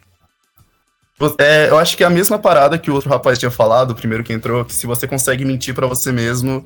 é, 1.40 1.70
eu 1.70 1.78
acho 1.78 1.98
que 1.98 2.04
é 2.04 2.08
a 2.08 2.10
mesma 2.10 2.40
parada 2.40 2.78
que 2.78 2.90
o 2.90 2.94
outro 2.94 3.10
rapaz 3.10 3.38
tinha 3.38 3.52
falado, 3.52 3.92
o 3.92 3.96
primeiro 3.96 4.24
que 4.24 4.32
entrou, 4.32 4.64
que 4.64 4.74
se 4.74 4.88
você 4.88 5.08
consegue 5.08 5.44
mentir 5.44 5.76
pra 5.76 5.88
você 5.88 6.12
mesmo, 6.12 6.64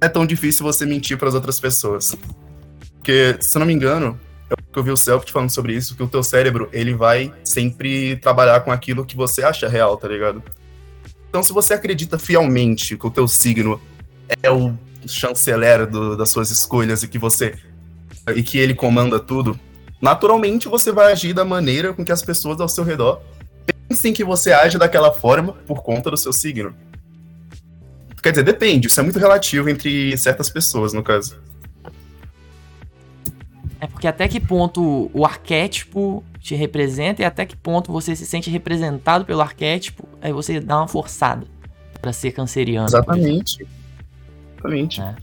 não 0.00 0.06
é 0.06 0.08
tão 0.08 0.24
difícil 0.24 0.64
você 0.64 0.86
mentir 0.86 1.18
pras 1.18 1.34
outras 1.34 1.58
pessoas. 1.58 2.16
Porque, 2.94 3.36
se 3.40 3.56
eu 3.56 3.60
não 3.60 3.66
me 3.66 3.72
engano, 3.72 4.18
eu, 4.78 4.82
eu 4.82 4.84
vi 4.84 4.90
o 4.90 4.96
Celtic 4.96 5.30
falando 5.30 5.50
sobre 5.50 5.74
isso, 5.74 5.96
que 5.96 6.02
o 6.02 6.08
teu 6.08 6.22
cérebro, 6.22 6.68
ele 6.72 6.94
vai 6.94 7.32
sempre 7.44 8.16
trabalhar 8.16 8.60
com 8.60 8.72
aquilo 8.72 9.04
que 9.04 9.16
você 9.16 9.42
acha 9.42 9.68
real, 9.68 9.96
tá 9.96 10.08
ligado? 10.08 10.42
Então, 11.28 11.42
se 11.42 11.52
você 11.52 11.74
acredita 11.74 12.18
fielmente 12.18 12.96
que 12.96 13.06
o 13.06 13.10
teu 13.10 13.26
signo 13.26 13.80
é 14.42 14.50
o 14.50 14.74
chanceler 15.06 15.86
do- 15.86 16.16
das 16.16 16.30
suas 16.30 16.50
escolhas 16.50 17.02
e 17.02 17.08
que 17.08 17.18
você 17.18 17.54
e 18.34 18.42
que 18.42 18.56
ele 18.58 18.74
comanda 18.74 19.20
tudo, 19.20 19.58
naturalmente 20.00 20.68
você 20.68 20.90
vai 20.90 21.12
agir 21.12 21.34
da 21.34 21.44
maneira 21.44 21.92
com 21.92 22.04
que 22.04 22.12
as 22.12 22.22
pessoas 22.22 22.60
ao 22.60 22.68
seu 22.68 22.84
redor 22.84 23.20
pensem 23.88 24.12
que 24.14 24.24
você 24.24 24.52
age 24.52 24.78
daquela 24.78 25.12
forma 25.12 25.52
por 25.66 25.82
conta 25.82 26.10
do 26.10 26.16
seu 26.16 26.32
signo. 26.32 26.74
Quer 28.22 28.30
dizer, 28.30 28.44
depende, 28.44 28.86
isso 28.86 28.98
é 28.98 29.02
muito 29.02 29.18
relativo 29.18 29.68
entre 29.68 30.16
certas 30.16 30.48
pessoas, 30.48 30.94
no 30.94 31.02
caso. 31.02 31.36
É 33.84 33.86
porque 33.86 34.06
até 34.08 34.26
que 34.26 34.40
ponto 34.40 35.10
o 35.12 35.26
arquétipo 35.26 36.24
te 36.40 36.54
representa 36.54 37.20
e 37.20 37.24
até 37.24 37.44
que 37.44 37.54
ponto 37.54 37.92
você 37.92 38.16
se 38.16 38.24
sente 38.24 38.48
representado 38.48 39.26
pelo 39.26 39.42
arquétipo, 39.42 40.08
aí 40.22 40.32
você 40.32 40.58
dá 40.58 40.78
uma 40.78 40.88
forçada 40.88 41.46
pra 42.00 42.14
ser 42.14 42.32
canceriano. 42.32 42.86
Exatamente. 42.88 43.66
Exatamente. 44.56 45.02
É. 45.02 45.14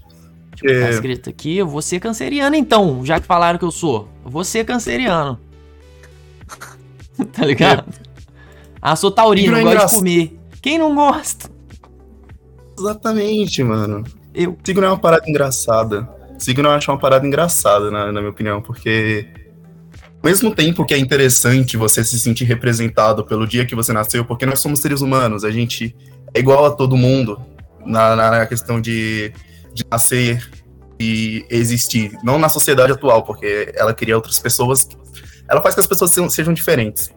Tipo, 0.55 0.67
tá 0.67 0.73
É. 0.75 0.89
escrito 0.91 1.27
aqui, 1.29 1.57
eu 1.57 1.67
vou 1.67 1.81
ser 1.81 1.99
canceriano 1.99 2.55
então, 2.55 3.03
já 3.03 3.19
que 3.19 3.25
falaram 3.25 3.57
que 3.57 3.65
eu 3.65 3.71
sou. 3.71 4.07
Eu 4.23 4.29
vou 4.29 4.43
ser 4.43 4.63
canceriano. 4.63 5.39
tá 7.33 7.43
ligado? 7.43 7.91
Ah, 8.79 8.95
sou 8.95 9.09
taurino, 9.09 9.55
é 9.57 9.61
gosto 9.63 9.65
de 9.69 9.75
engraçado. 9.75 9.97
comer. 9.97 10.39
Quem 10.61 10.77
não 10.77 10.93
gosta? 10.93 11.49
Exatamente, 12.77 13.63
mano. 13.63 14.03
Eu. 14.35 14.55
Signo 14.63 14.85
é 14.85 14.89
uma 14.89 14.99
parada 14.99 15.27
engraçada. 15.27 16.07
Signo 16.41 16.67
eu 16.67 16.71
acho 16.73 16.91
uma 16.91 16.97
parada 16.97 17.25
engraçada, 17.25 17.91
na, 17.91 18.11
na 18.11 18.19
minha 18.19 18.31
opinião, 18.31 18.61
porque 18.61 19.27
ao 20.23 20.29
mesmo 20.29 20.53
tempo 20.53 20.83
que 20.83 20.93
é 20.93 20.97
interessante 20.97 21.77
você 21.77 22.03
se 22.03 22.19
sentir 22.19 22.45
representado 22.45 23.23
pelo 23.23 23.47
dia 23.47 23.65
que 23.65 23.75
você 23.75 23.93
nasceu, 23.93 24.25
porque 24.25 24.45
nós 24.45 24.59
somos 24.59 24.79
seres 24.79 25.01
humanos, 25.01 25.43
a 25.43 25.51
gente 25.51 25.95
é 26.33 26.39
igual 26.39 26.65
a 26.65 26.71
todo 26.71 26.97
mundo 26.97 27.39
na, 27.85 28.15
na, 28.15 28.45
questão 28.47 28.81
de, 28.81 29.31
de 29.73 29.85
nascer 29.89 30.49
e 30.99 31.45
existir. 31.49 32.11
Não 32.23 32.39
na 32.39 32.49
sociedade 32.49 32.91
atual, 32.91 33.23
porque 33.23 33.71
ela 33.75 33.93
cria 33.93 34.15
outras 34.15 34.39
pessoas. 34.39 34.87
Ela 35.47 35.61
faz 35.61 35.75
que 35.75 35.81
as 35.81 35.87
pessoas 35.87 36.11
sejam, 36.11 36.29
sejam 36.29 36.53
diferentes. 36.53 37.11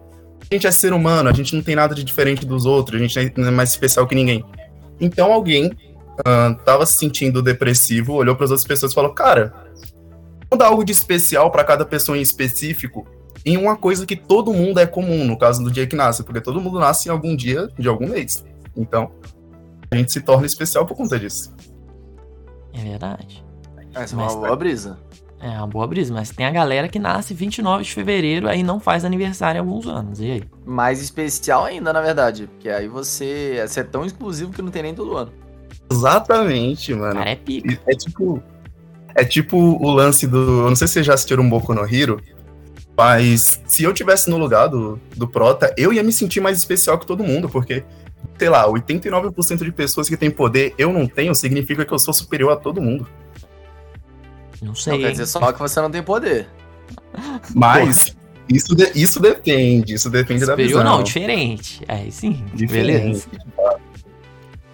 A 0.51 0.55
gente 0.55 0.67
é 0.67 0.71
ser 0.71 0.93
humano, 0.93 1.31
a 1.31 1.33
gente 1.33 1.55
não 1.55 1.63
tem 1.63 1.75
nada 1.75 1.95
de 1.95 2.05
diferente 2.05 2.45
dos 2.45 2.67
outros, 2.67 3.01
a 3.01 3.07
gente 3.07 3.33
não 3.39 3.49
é 3.49 3.51
mais 3.51 3.71
especial 3.71 4.07
que 4.07 4.15
ninguém. 4.15 4.45
Então 5.01 5.33
alguém 5.33 5.71
ah, 6.25 6.55
tava 6.65 6.85
se 6.87 6.97
sentindo 6.97 7.43
depressivo, 7.43 8.15
olhou 8.15 8.35
para 8.37 8.45
as 8.45 8.51
outras 8.51 8.67
pessoas 8.67 8.93
e 8.93 8.95
falou: 8.95 9.13
Cara, 9.15 9.53
vamos 10.51 10.59
dar 10.59 10.67
algo 10.67 10.85
de 10.85 10.93
especial 10.93 11.51
para 11.51 11.65
cada 11.65 11.85
pessoa 11.85 12.17
em 12.19 12.21
específico, 12.23 13.07
em 13.45 13.57
uma 13.57 13.77
coisa 13.77 14.07
que 14.07 14.17
todo 14.17 14.53
mundo 14.53 14.79
é 14.81 14.87
comum, 14.87 15.25
no 15.25 15.39
caso 15.39 15.63
do 15.63 15.71
dia 15.71 15.87
que 15.87 15.97
nasce, 15.97 16.23
porque 16.23 16.41
todo 16.41 16.61
mundo 16.61 16.79
nasce 16.79 17.09
em 17.09 17.13
algum 17.13 17.35
dia 17.37 17.69
de 17.79 17.89
algum 17.89 18.09
mês. 18.09 18.45
Então, 18.77 19.11
a 19.91 19.97
gente 19.97 20.13
se 20.13 20.21
torna 20.21 20.47
especial 20.47 20.87
por 20.87 20.97
conta 20.97 21.19
disso. 21.19 21.55
É 22.73 22.83
verdade. 22.83 23.45
Essa 23.95 24.15
é 24.15 24.19
uma 24.19 24.25
Mas- 24.27 24.35
boa 24.35 24.57
brisa. 24.57 24.99
É 25.41 25.51
uma 25.59 25.67
boa 25.67 25.87
brisa, 25.87 26.15
mas 26.15 26.31
tem 26.31 26.47
a 26.47 26.51
galera 26.51 26.89
que 26.89 26.99
nasce 26.99 27.35
29 27.35 27.85
de 27.85 27.93
fevereiro 27.93 28.49
aí 28.49 28.63
não 28.63 28.81
faz 28.81 29.05
aniversário 29.05 29.61
há 29.61 29.63
alguns 29.63 29.87
anos. 29.87 30.19
E 30.19 30.31
aí? 30.31 30.45
Mais 30.65 31.03
especial 31.03 31.65
ainda, 31.67 31.93
na 31.93 32.01
verdade. 32.01 32.47
Porque 32.47 32.71
aí 32.71 32.89
você, 32.89 33.63
você 33.67 33.81
é 33.81 33.85
tão 33.85 34.07
exclusivo 34.07 34.53
que 34.53 34.63
não 34.63 34.71
tem 34.71 34.83
nem 34.85 34.95
todo 34.95 35.15
ano. 35.15 35.31
Exatamente, 35.91 36.95
mano. 36.95 37.15
Cara, 37.15 37.31
é 37.31 37.37
pica. 37.37 37.79
É 37.87 37.95
tipo. 37.95 38.43
É 39.17 39.25
tipo 39.25 39.57
o 39.57 39.91
lance 39.91 40.27
do. 40.27 40.63
Eu 40.63 40.69
não 40.69 40.77
sei 40.77 40.89
se 40.89 40.95
vocês 40.95 41.07
já 41.07 41.15
assistiram 41.15 41.43
um 41.45 41.49
Boku 41.49 41.73
no 41.75 41.83
Hero. 41.85 42.21
Mas 42.97 43.61
se 43.67 43.83
eu 43.83 43.93
tivesse 43.93 44.31
no 44.31 44.37
lugar 44.39 44.69
do, 44.69 45.01
do 45.17 45.27
Prota, 45.27 45.73
eu 45.77 45.93
ia 45.93 46.03
me 46.03 46.13
sentir 46.13 46.41
mais 46.41 46.57
especial 46.59 46.97
que 46.99 47.05
todo 47.07 47.25
mundo, 47.25 47.49
porque 47.49 47.85
sei 48.39 48.49
lá, 48.49 48.67
89% 48.69 49.65
de 49.65 49.73
pessoas 49.73 50.09
que 50.09 50.17
têm 50.17 50.31
poder, 50.31 50.75
eu 50.79 50.93
não 50.93 51.07
tenho, 51.07 51.35
significa 51.35 51.85
que 51.85 51.93
eu 51.93 51.99
sou 51.99 52.15
superior 52.15 52.53
a 52.53 52.57
todo 52.57 52.81
mundo. 52.81 53.07
Não 54.63 54.75
sei. 54.77 54.93
Não 54.95 55.01
quer 55.01 55.11
dizer 55.13 55.27
só 55.27 55.53
que 55.53 55.59
você 55.59 55.81
não 55.81 55.91
tem 55.91 56.03
poder. 56.03 56.49
Mas 57.55 58.17
isso, 58.49 58.75
de- 58.77 58.93
isso 58.95 59.21
depende, 59.21 59.95
isso 59.95 60.09
depende 60.11 60.41
da 60.47 60.53
Superior 60.53 60.83
visão. 60.83 60.97
não, 60.97 61.03
diferente. 61.03 61.83
Aí 61.89 62.11
sim, 62.13 62.45
Diferente. 62.55 63.27
beleza. 63.27 63.29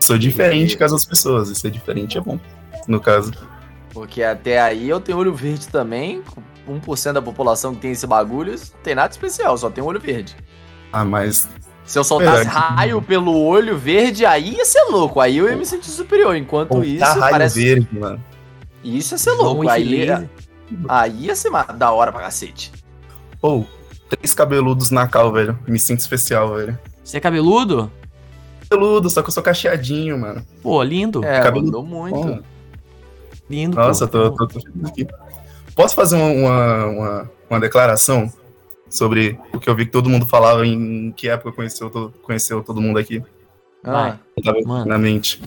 Sou 0.01 0.17
diferente 0.19 0.77
com 0.77 0.85
as 0.85 0.91
outras 0.93 1.09
pessoas, 1.09 1.49
e 1.51 1.55
ser 1.55 1.71
diferente 1.71 2.17
é 2.19 2.21
bom, 2.21 2.39
no 2.89 2.99
caso. 3.01 3.33
Porque 3.93 4.23
até 4.23 4.61
aí 4.61 4.89
eu 4.89 5.01
tenho 5.01 5.19
olho 5.19 5.35
verde 5.35 5.69
também. 5.69 6.23
com 6.67 6.81
1% 6.81 7.13
da 7.15 7.23
população 7.23 7.75
que 7.75 7.81
tem 7.81 7.93
esse 7.93 8.07
bagulho, 8.07 8.53
não 8.53 8.83
tem 8.83 8.95
nada 8.95 9.11
especial, 9.11 9.57
só 9.59 9.69
tem 9.69 9.83
olho 9.83 9.99
verde. 10.01 10.37
Ah, 10.93 11.05
mas 11.05 11.49
Se 11.85 11.99
eu 11.99 12.05
soltasse 12.05 12.45
Verdade. 12.45 12.57
raio 12.77 13.03
pelo 13.03 13.37
olho 13.37 13.77
verde, 13.77 14.25
aí 14.25 14.55
ia 14.55 14.65
ser 14.65 14.85
louco. 14.91 15.19
Aí 15.21 15.37
eu 15.39 15.49
ia 15.49 15.57
me 15.57 15.67
sentir 15.67 15.91
superior. 15.91 16.37
Enquanto 16.37 16.69
Pô, 16.69 16.83
isso, 16.85 17.01
tá 17.01 17.15
raio 17.15 17.31
parece. 17.33 17.61
verde, 17.61 17.89
mano. 17.91 18.23
Isso 18.85 19.15
ia 19.15 19.19
ser 19.19 19.33
louco. 19.33 19.69
Aí, 19.69 19.83
infeliz. 19.83 20.29
aí 20.89 21.25
ia 21.27 21.35
ser 21.35 21.51
ma- 21.51 21.65
da 21.65 21.91
hora 21.91 22.13
pra 22.13 22.21
cacete. 22.23 22.71
Ou, 23.43 23.67
três 24.09 24.33
cabeludos 24.35 24.91
na 24.93 25.09
cal, 25.09 25.33
velho. 25.33 25.59
Me 25.67 25.79
sinto 25.81 25.99
especial, 26.01 26.55
velho. 26.55 26.79
Você 27.03 27.17
é 27.17 27.21
cabeludo? 27.21 27.91
Cabeludo, 28.71 29.11
só 29.11 29.21
que 29.23 29.29
eu 29.29 29.33
sou 29.33 29.43
cacheadinho, 29.43 30.17
mano. 30.19 30.45
Pô, 30.63 30.81
lindo. 30.83 31.25
É, 31.25 31.41
Cabelo 31.41 31.65
mudou 31.65 31.83
muito. 31.85 32.15
Bom, 32.15 32.41
Lindo. 33.49 33.77
Nossa, 33.77 34.07
pô. 34.07 34.31
tô, 34.31 34.47
tô, 34.47 34.61
tô 34.61 34.87
aqui. 34.87 35.07
Posso 35.75 35.95
fazer 35.95 36.15
uma, 36.17 36.27
uma, 36.31 36.87
uma, 36.87 37.31
uma 37.51 37.61
declaração 37.61 38.33
sobre 38.89 39.39
o 39.53 39.59
que 39.59 39.69
eu 39.69 39.75
vi 39.75 39.87
que 39.87 39.91
todo 39.93 40.09
mundo 40.09 40.25
falava 40.25 40.65
em 40.65 41.11
que 41.13 41.29
época 41.29 41.51
conheceu, 41.53 41.91
to- 41.91 42.13
conheceu 42.23 42.63
todo 42.63 42.81
mundo 42.81 42.99
aqui? 42.99 43.21
Vai. 43.83 44.11
Ah, 44.13 44.19
Eu 44.37 44.43
tava 44.45 44.59
Mano. 44.65 44.87
na 44.87 44.99
mente. 44.99 45.41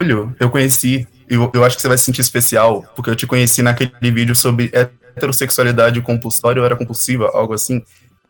Julio, 0.00 0.34
eu 0.40 0.50
conheci, 0.50 1.06
eu, 1.28 1.50
eu 1.54 1.64
acho 1.64 1.76
que 1.76 1.82
você 1.82 1.88
vai 1.88 1.96
se 1.98 2.04
sentir 2.04 2.20
especial, 2.22 2.84
porque 2.96 3.08
eu 3.10 3.14
te 3.16 3.26
conheci 3.26 3.62
naquele 3.62 3.92
vídeo 4.10 4.34
sobre 4.34 4.70
heterossexualidade 4.72 6.00
compulsória 6.02 6.60
ou 6.60 6.66
era 6.66 6.76
compulsiva, 6.76 7.30
algo 7.32 7.52
assim. 7.54 7.82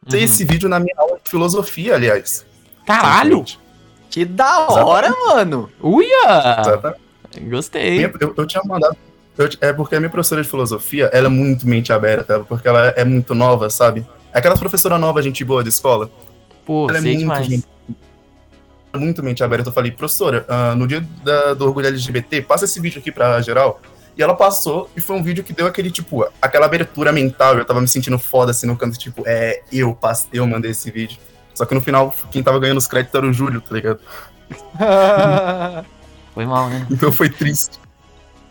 Tem 0.09 0.19
Uhum. 0.21 0.25
esse 0.27 0.45
vídeo 0.45 0.69
na 0.69 0.79
minha 0.79 0.95
aula 0.99 1.19
de 1.23 1.31
filosofia, 1.31 1.95
aliás. 1.95 2.45
Caralho! 2.87 3.45
que 4.11 4.25
da 4.25 4.69
hora, 4.69 5.11
mano. 5.27 5.69
Uia! 5.83 6.61
Exatamente. 6.61 7.01
Gostei. 7.49 7.97
Minha- 7.97 8.13
eu, 8.21 8.33
eu 8.37 8.47
tinha 8.47 8.63
mandado. 8.65 8.97
eu- 9.37 9.49
é 9.61 9.73
porque 9.73 9.97
a 9.97 10.01
minha 10.01 10.11
professora 10.11 10.41
de 10.43 10.49
filosofia, 10.49 11.11
ela 11.13 11.27
é 11.27 11.31
muito 11.31 11.67
mente 11.67 11.93
aberta, 11.93 12.41
porque 12.41 12.69
ela 12.69 12.89
é 12.97 13.05
muito 13.05 13.35
nova, 13.35 13.69
sabe? 13.71 14.07
É 14.33 14.39
Aquela 14.39 14.57
professora 14.57 14.99
nova, 14.99 15.21
gente 15.23 15.45
boa 15.45 15.63
de 15.65 15.71
escola. 15.71 16.09
Pô, 16.65 16.87
ela 16.89 16.99
é 16.99 17.01
sei 17.01 17.11
muito 17.11 17.21
demais. 17.23 17.47
gente- 17.47 17.67
Muito 18.97 19.21
mente 19.25 19.43
aberta. 19.43 19.69
Eu 19.71 19.73
falei, 19.73 19.91
professora, 19.91 20.45
ah, 20.49 20.75
no 20.77 20.87
dia 20.87 21.05
da- 21.25 21.53
do 21.55 21.65
orgulho 21.67 21.89
LGBT, 21.89 22.43
passa 22.43 22.65
esse 22.65 22.79
vídeo 22.81 23.01
aqui 23.01 23.11
pra 23.11 23.41
geral. 23.43 23.81
E 24.17 24.23
ela 24.23 24.37
passou, 24.37 24.89
e 24.97 25.01
foi 25.01 25.17
um 25.17 25.23
vídeo 25.25 25.43
que 25.43 25.53
deu 25.53 25.67
aquele, 25.67 25.91
tipo, 25.91 26.25
aquela 26.41 26.67
abertura 26.67 27.11
mental. 27.11 27.59
Eu 27.59 27.65
tava 27.65 27.81
me 27.81 27.89
sentindo 27.89 28.17
foda 28.21 28.53
assim 28.53 28.69
no 28.69 28.77
canto, 28.77 28.97
tipo, 28.97 29.25
é, 29.27 29.61
eu 29.73 29.93
passei, 29.97 30.29
eu 30.35 30.47
mandei 30.47 30.71
esse 30.71 30.89
vídeo. 30.93 31.19
Só 31.55 31.65
que 31.65 31.75
no 31.75 31.81
final, 31.81 32.15
quem 32.31 32.43
tava 32.43 32.59
ganhando 32.59 32.79
os 32.79 32.87
créditos 32.87 33.15
era 33.15 33.27
o 33.27 33.33
Júlio, 33.33 33.61
tá 33.61 33.75
ligado? 33.75 34.01
Foi 36.35 36.45
mal, 36.47 36.69
né? 36.69 36.87
Então 36.91 37.13
foi 37.13 37.31
triste. 37.31 37.79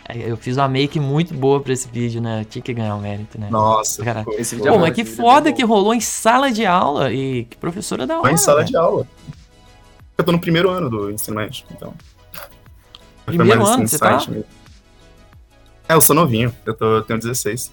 É, 0.08 0.30
Eu 0.30 0.38
fiz 0.38 0.56
uma 0.56 0.70
make 0.70 1.00
muito 1.00 1.34
boa 1.34 1.60
pra 1.60 1.74
esse 1.74 1.88
vídeo, 1.88 2.22
né? 2.22 2.42
Eu 2.42 2.46
tinha 2.46 2.62
que 2.62 2.74
ganhar 2.74 2.96
o 2.96 3.02
mérito, 3.02 3.40
né? 3.40 3.50
Nossa. 3.50 4.04
Cara, 4.04 4.26
Esse 4.38 4.56
vídeo 4.56 4.72
Pô, 4.72 4.80
mas 4.80 4.94
que 4.94 5.04
foda 5.04 5.52
que 5.52 5.64
rolou 5.64 5.94
em 5.94 6.00
sala 6.00 6.50
de 6.50 6.66
aula 6.66 7.12
e 7.12 7.44
que 7.44 7.58
professora 7.58 8.08
da 8.08 8.16
hora. 8.16 8.24
Foi 8.24 8.32
em 8.32 8.38
sala 8.38 8.60
velho. 8.60 8.70
de 8.70 8.78
aula. 8.78 9.08
Eu 10.18 10.24
tô 10.24 10.32
no 10.32 10.40
primeiro 10.40 10.70
ano 10.70 10.90
do 10.90 11.12
ensino 11.12 11.36
médio, 11.36 11.66
então. 11.72 11.94
Primeiro 13.26 13.66
ano, 13.66 13.88
você 13.88 13.98
tá? 13.98 14.18
mesmo. 14.18 14.46
É, 15.88 15.94
eu 15.94 16.02
sou 16.02 16.16
novinho, 16.16 16.54
eu, 16.66 16.74
tô, 16.74 16.86
eu 16.98 17.02
tenho 17.02 17.20
16. 17.20 17.72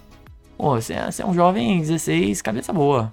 Pô, 0.56 0.74
você 0.74 0.94
é, 0.94 1.10
você 1.10 1.22
é 1.22 1.26
um 1.26 1.34
jovem 1.34 1.80
16, 1.80 2.42
cabeça 2.42 2.72
boa. 2.72 3.12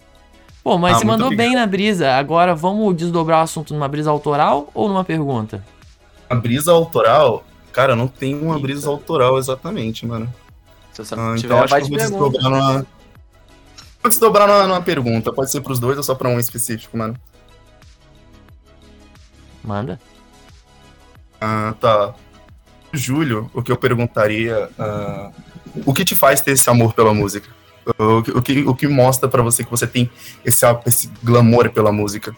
Pô, 0.67 0.77
mas 0.77 0.95
Ah, 0.95 0.99
você 0.99 1.05
muito 1.05 1.13
mandou 1.13 1.27
obrigado. 1.27 1.47
bem 1.47 1.55
na 1.55 1.65
brisa. 1.65 2.11
Agora 2.15 2.53
vamos 2.53 2.93
desdobrar 2.93 3.39
o 3.39 3.43
assunto 3.43 3.73
numa 3.73 3.87
brisa 3.87 4.11
autoral 4.11 4.69
ou 4.73 4.89
numa 4.89 5.01
pergunta? 5.05 5.63
A 6.29 6.35
brisa 6.35 6.73
autoral, 6.73 7.45
cara, 7.71 7.95
não 7.95 8.05
tem 8.05 8.35
uma 8.35 8.55
Eita. 8.55 8.59
brisa 8.67 8.89
autoral 8.89 9.37
exatamente, 9.37 10.05
mano. 10.05 10.27
Se 10.91 11.05
você 11.05 11.13
Ah, 11.13 11.17
não 11.17 11.23
então 11.37 11.37
tiver, 11.37 11.55
acho 11.63 11.69
vai 11.69 11.81
que 11.81 11.87
de 11.87 11.93
eu 11.93 11.99
vou 11.99 12.09
pergunta. 12.09 12.31
desdobrar 12.39 12.51
numa. 12.73 12.85
Vou 14.03 14.09
desdobrar 14.09 14.47
numa, 14.49 14.67
numa 14.67 14.81
pergunta. 14.81 15.31
Pode 15.31 15.49
ser 15.51 15.61
pros 15.61 15.79
dois 15.79 15.95
ou 15.95 16.03
só 16.03 16.13
pra 16.15 16.27
um 16.27 16.37
específico, 16.37 16.97
mano. 16.97 17.15
Manda. 19.63 19.97
Ah, 21.39 21.75
tá. 21.79 22.13
Júlio, 22.91 23.49
o 23.53 23.61
que 23.63 23.71
eu 23.71 23.77
perguntaria. 23.77 24.69
ah, 24.77 25.31
o 25.85 25.93
que 25.93 26.03
te 26.03 26.13
faz 26.13 26.41
ter 26.41 26.51
esse 26.51 26.69
amor 26.69 26.91
pela 26.93 27.13
música? 27.13 27.47
O, 27.97 28.21
que- 28.23 28.31
o, 28.31 28.41
que, 28.41 28.59
o 28.63 28.75
que 28.75 28.87
mostra 28.87 29.29
pra 29.29 29.41
você 29.41 29.63
que 29.63 29.69
você 29.71 29.87
tem 29.87 30.09
esse, 30.43 30.65
esse 30.85 31.07
glamour 31.23 31.69
pela 31.71 31.91
música? 31.91 32.35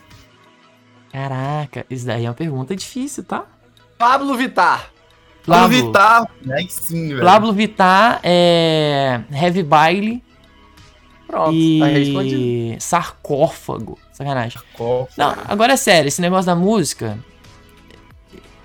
Caraca, 1.12 1.86
isso 1.90 2.06
daí 2.06 2.26
é 2.26 2.30
uma 2.30 2.36
pergunta 2.36 2.76
difícil, 2.76 3.24
tá? 3.24 3.46
Pablo 3.98 4.36
Vittar. 4.38 4.92
Pablo 5.46 5.70
Vittar. 5.70 6.28
Aí 6.52 6.68
sim, 6.70 7.10
velho. 7.10 7.24
Pablo 7.26 7.54
Vittar 7.54 8.20
é 8.24 9.22
Heavy 9.32 9.64
Baile 9.64 10.24
Pronto, 11.26 11.52
tá 11.80 11.86
respondido. 11.88 12.42
e 12.42 12.78
Sarcófago. 12.80 13.98
Sacanagem. 14.14 14.62
Qual? 14.74 15.10
Não, 15.18 15.36
agora 15.48 15.74
é 15.74 15.78
sério, 15.78 16.08
esse 16.08 16.22
negócio 16.22 16.46
da 16.46 16.56
música 16.56 17.18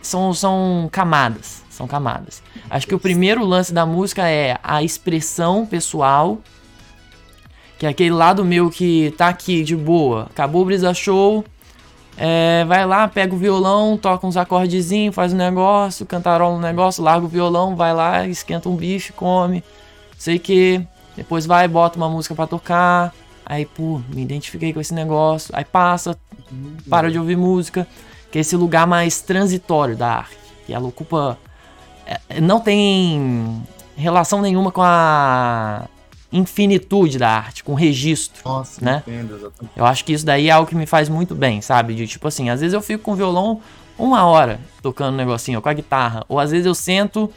são, 0.03 0.33
são 0.35 0.89
camadas. 0.93 1.63
São 1.71 1.89
camadas. 1.89 2.41
Acho 2.71 2.87
que 2.87 2.95
o 2.95 3.01
primeiro 3.01 3.45
lance 3.45 3.73
da 3.75 3.85
música 3.85 4.29
é 4.29 4.57
a 4.63 4.83
expressão 4.83 5.67
pessoal. 5.67 6.39
Que 7.79 7.87
é 7.87 7.89
aquele 7.89 8.11
lado 8.15 8.45
meu 8.45 8.71
que 8.71 9.13
tá 9.17 9.29
aqui 9.29 9.63
de 9.65 9.77
boa. 9.77 10.29
Acabou 10.31 10.63
o 10.63 10.65
Brisa 10.65 10.95
Show. 10.95 11.45
é, 12.17 12.65
vai 12.67 12.87
lá, 12.87 13.09
pega 13.09 13.35
o 13.35 13.39
violão, 13.39 13.97
toca 13.97 14.27
uns 14.27 14.37
acordezinhos, 14.37 15.15
faz 15.15 15.33
um 15.33 15.37
negócio, 15.37 16.07
cantarola 16.07 16.55
um 16.57 16.61
negócio, 16.61 17.03
larga 17.03 17.27
o 17.27 17.29
violão, 17.29 17.75
vai 17.75 17.93
lá, 17.93 18.27
esquenta 18.29 18.69
um 18.69 18.77
bife, 18.77 19.13
come. 19.13 19.65
Sei 20.17 20.39
que. 20.39 20.81
Depois 21.17 21.47
vai, 21.47 21.67
bota 21.69 21.97
uma 21.97 22.09
música 22.09 22.35
pra 22.35 22.47
tocar. 22.47 23.13
Aí, 23.47 23.67
pô, 23.67 24.01
me 24.09 24.23
identifiquei 24.23 24.73
com 24.73 24.81
esse 24.81 24.95
negócio. 24.95 25.51
Aí 25.55 25.65
passa, 25.65 26.17
para 26.89 27.11
de 27.11 27.19
ouvir 27.19 27.37
música. 27.37 27.87
Que 28.33 28.39
é 28.39 28.41
esse 28.41 28.57
lugar 28.57 28.87
mais 28.87 29.21
transitório 29.21 29.97
da 29.97 30.09
arte. 30.09 30.37
Que 30.67 30.73
ela 30.75 30.87
ocupa. 30.89 31.39
é, 32.07 32.41
Não 32.41 32.59
tem 32.59 33.63
relação 33.97 34.41
nenhuma 34.41 34.73
com 34.73 34.83
a 34.83 35.85
infinitude 36.35 37.17
da 37.17 37.31
arte, 37.31 37.63
com 37.63 37.75
registro. 37.75 38.43
Nossa, 38.45 38.85
né? 38.85 39.03
entendo, 39.07 39.37
exatamente. 39.37 39.73
Eu 39.77 39.87
acho 39.87 40.05
que 40.05 40.13
isso 40.13 40.27
daí 40.27 40.49
é 40.49 40.51
algo 40.51 40.69
que 40.69 40.75
me 40.75 40.85
faz 40.85 41.09
muito 41.09 41.33
bem, 41.33 41.61
sabe? 41.61 41.95
De 41.95 42.09
tipo 42.09 42.27
assim, 42.27 42.51
às 42.51 42.61
vezes 42.61 42.75
eu 42.75 42.83
fico 42.83 43.05
com 43.05 43.13
o 43.13 43.15
violão 43.15 43.61
uma 43.97 44.27
hora 44.27 44.59
tocando 44.83 45.15
um 45.15 45.17
negocinho, 45.17 45.63
com 45.63 45.69
a 45.69 45.73
guitarra. 45.73 46.25
Ou 46.29 46.41
às 46.41 46.51
vezes 46.51 46.67
eu 46.67 46.75
sento 46.75 47.31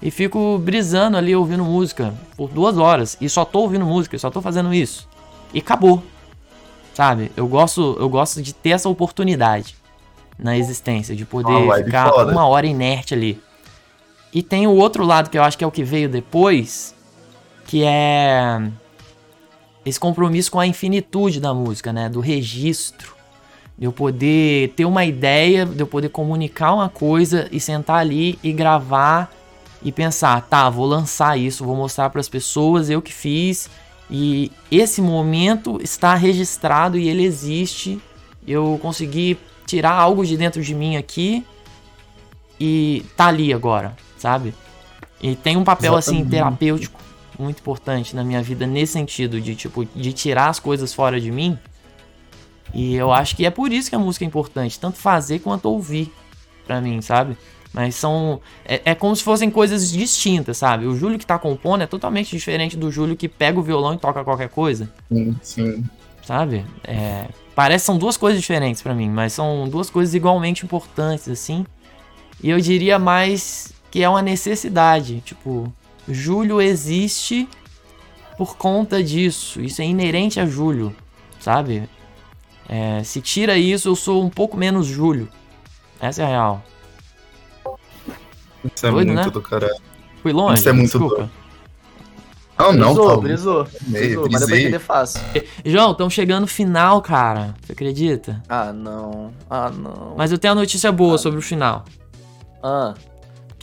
e 0.00 0.08
fico 0.08 0.56
brisando 0.58 1.16
ali 1.16 1.34
ouvindo 1.34 1.64
música 1.64 2.14
por 2.36 2.48
duas 2.48 2.78
horas. 2.78 3.16
E 3.20 3.28
só 3.28 3.44
tô 3.44 3.60
ouvindo 3.60 3.84
música, 3.84 4.16
só 4.18 4.30
tô 4.30 4.40
fazendo 4.40 4.72
isso. 4.72 5.08
E 5.52 5.58
acabou. 5.58 6.00
Sabe? 6.94 7.32
Eu 7.36 7.48
gosto, 7.48 7.96
eu 7.98 8.08
gosto 8.08 8.40
de 8.40 8.54
ter 8.54 8.70
essa 8.70 8.88
oportunidade 8.88 9.74
na 10.38 10.56
existência, 10.56 11.16
de 11.16 11.24
poder 11.24 11.50
Uma 11.50 11.74
vibe 11.74 11.86
ficar 11.86 12.12
uma 12.28 12.46
hora 12.46 12.66
inerte 12.66 13.14
ali. 13.14 13.42
E 14.32 14.42
tem 14.42 14.66
o 14.68 14.72
outro 14.72 15.04
lado 15.04 15.28
que 15.28 15.36
eu 15.36 15.42
acho 15.42 15.58
que 15.58 15.64
é 15.64 15.66
o 15.66 15.72
que 15.72 15.82
veio 15.82 16.08
depois, 16.08 16.93
que 17.66 17.84
é 17.84 18.60
esse 19.84 20.00
compromisso 20.00 20.50
com 20.50 20.60
a 20.60 20.66
infinitude 20.66 21.40
da 21.40 21.52
música, 21.52 21.92
né? 21.92 22.08
Do 22.08 22.20
registro. 22.20 23.14
De 23.76 23.86
eu 23.86 23.92
poder 23.92 24.70
ter 24.70 24.84
uma 24.84 25.04
ideia, 25.04 25.66
de 25.66 25.80
eu 25.80 25.86
poder 25.86 26.08
comunicar 26.08 26.74
uma 26.74 26.88
coisa 26.88 27.48
e 27.50 27.58
sentar 27.58 27.96
ali 27.96 28.38
e 28.42 28.52
gravar 28.52 29.30
e 29.82 29.90
pensar, 29.90 30.40
tá, 30.42 30.70
vou 30.70 30.86
lançar 30.86 31.36
isso, 31.38 31.64
vou 31.64 31.76
mostrar 31.76 32.08
para 32.08 32.20
as 32.20 32.28
pessoas, 32.28 32.88
eu 32.88 33.02
que 33.02 33.12
fiz. 33.12 33.68
E 34.08 34.50
esse 34.70 35.02
momento 35.02 35.78
está 35.82 36.14
registrado 36.14 36.96
e 36.96 37.08
ele 37.08 37.24
existe. 37.24 38.00
Eu 38.46 38.78
consegui 38.80 39.36
tirar 39.66 39.92
algo 39.92 40.24
de 40.24 40.36
dentro 40.36 40.62
de 40.62 40.74
mim 40.74 40.96
aqui 40.96 41.44
e 42.60 43.04
tá 43.16 43.26
ali 43.26 43.52
agora, 43.52 43.96
sabe? 44.16 44.54
E 45.20 45.34
tem 45.34 45.56
um 45.56 45.64
papel 45.64 45.96
assim 45.96 46.20
Exatamente. 46.20 46.30
terapêutico 46.30 47.03
muito 47.38 47.60
importante 47.60 48.14
na 48.14 48.24
minha 48.24 48.42
vida 48.42 48.66
nesse 48.66 48.94
sentido 48.94 49.40
de 49.40 49.54
tipo 49.54 49.84
de 49.84 50.12
tirar 50.12 50.48
as 50.48 50.58
coisas 50.58 50.92
fora 50.92 51.20
de 51.20 51.30
mim. 51.30 51.58
E 52.72 52.94
eu 52.94 53.12
acho 53.12 53.36
que 53.36 53.46
é 53.46 53.50
por 53.50 53.72
isso 53.72 53.88
que 53.88 53.94
a 53.94 53.98
música 53.98 54.24
é 54.24 54.28
importante, 54.28 54.78
tanto 54.80 54.98
fazer 54.98 55.38
quanto 55.40 55.66
ouvir 55.66 56.12
pra 56.66 56.80
mim, 56.80 57.00
sabe? 57.00 57.36
Mas 57.72 57.94
são 57.94 58.40
é, 58.64 58.80
é 58.84 58.94
como 58.94 59.14
se 59.14 59.22
fossem 59.22 59.50
coisas 59.50 59.90
distintas, 59.90 60.56
sabe? 60.58 60.86
O 60.86 60.96
Júlio 60.96 61.18
que 61.18 61.26
tá 61.26 61.38
compondo 61.38 61.82
é 61.82 61.86
totalmente 61.86 62.30
diferente 62.30 62.76
do 62.76 62.90
Júlio 62.90 63.16
que 63.16 63.28
pega 63.28 63.58
o 63.58 63.62
violão 63.62 63.94
e 63.94 63.98
toca 63.98 64.24
qualquer 64.24 64.48
coisa 64.48 64.88
Sim, 65.10 65.36
sim. 65.42 65.84
sabe? 66.22 66.64
É, 66.84 67.26
Parece 67.54 67.82
que 67.82 67.86
são 67.86 67.98
duas 67.98 68.16
coisas 68.16 68.40
diferentes 68.40 68.82
pra 68.82 68.94
mim, 68.94 69.08
mas 69.08 69.32
são 69.32 69.68
duas 69.68 69.88
coisas 69.88 70.14
igualmente 70.14 70.64
importantes, 70.64 71.28
assim. 71.28 71.64
E 72.42 72.50
eu 72.50 72.58
diria 72.58 72.98
mais 72.98 73.72
que 73.90 74.02
é 74.02 74.08
uma 74.08 74.20
necessidade. 74.20 75.20
Tipo, 75.20 75.72
Júlio 76.08 76.60
existe 76.60 77.48
por 78.36 78.56
conta 78.56 79.02
disso. 79.02 79.60
Isso 79.60 79.80
é 79.80 79.84
inerente 79.84 80.38
a 80.40 80.46
Júlio, 80.46 80.94
sabe? 81.40 81.88
É, 82.68 83.02
se 83.04 83.20
tira 83.20 83.56
isso, 83.56 83.88
eu 83.88 83.96
sou 83.96 84.22
um 84.24 84.30
pouco 84.30 84.56
menos 84.56 84.86
Júlio. 84.86 85.28
Essa 86.00 86.22
é 86.22 86.24
a 86.24 86.28
real. 86.28 86.64
Isso 88.74 88.86
é 88.86 88.90
Doido, 88.90 89.06
muito 89.12 89.24
né? 89.26 89.30
do 89.30 89.42
caralho. 89.42 89.74
Fui 90.22 90.32
longe? 90.32 90.54
Isso 90.60 90.68
é 90.68 90.72
muito 90.72 90.98
Desculpa. 90.98 91.30
Não, 92.56 92.72
não, 92.72 92.86
brisou, 92.94 93.06
Paulo. 93.06 93.22
brisou, 93.22 93.66
Meio, 93.88 94.04
brisou, 94.22 94.22
mas 94.22 94.30
pra 94.30 94.46
brisei. 94.46 94.60
entender 94.62 94.78
fácil. 94.78 95.20
João, 95.64 95.90
estão 95.90 96.08
chegando 96.08 96.42
no 96.42 96.46
final, 96.46 97.02
cara. 97.02 97.54
Você 97.60 97.72
acredita? 97.72 98.40
Ah, 98.48 98.72
não. 98.72 99.32
Ah, 99.50 99.70
não. 99.70 100.14
Mas 100.16 100.30
eu 100.30 100.38
tenho 100.38 100.52
a 100.52 100.54
notícia 100.54 100.92
boa 100.92 101.18
sobre 101.18 101.38
o 101.38 101.42
final. 101.42 101.84
Ah. 102.62 102.94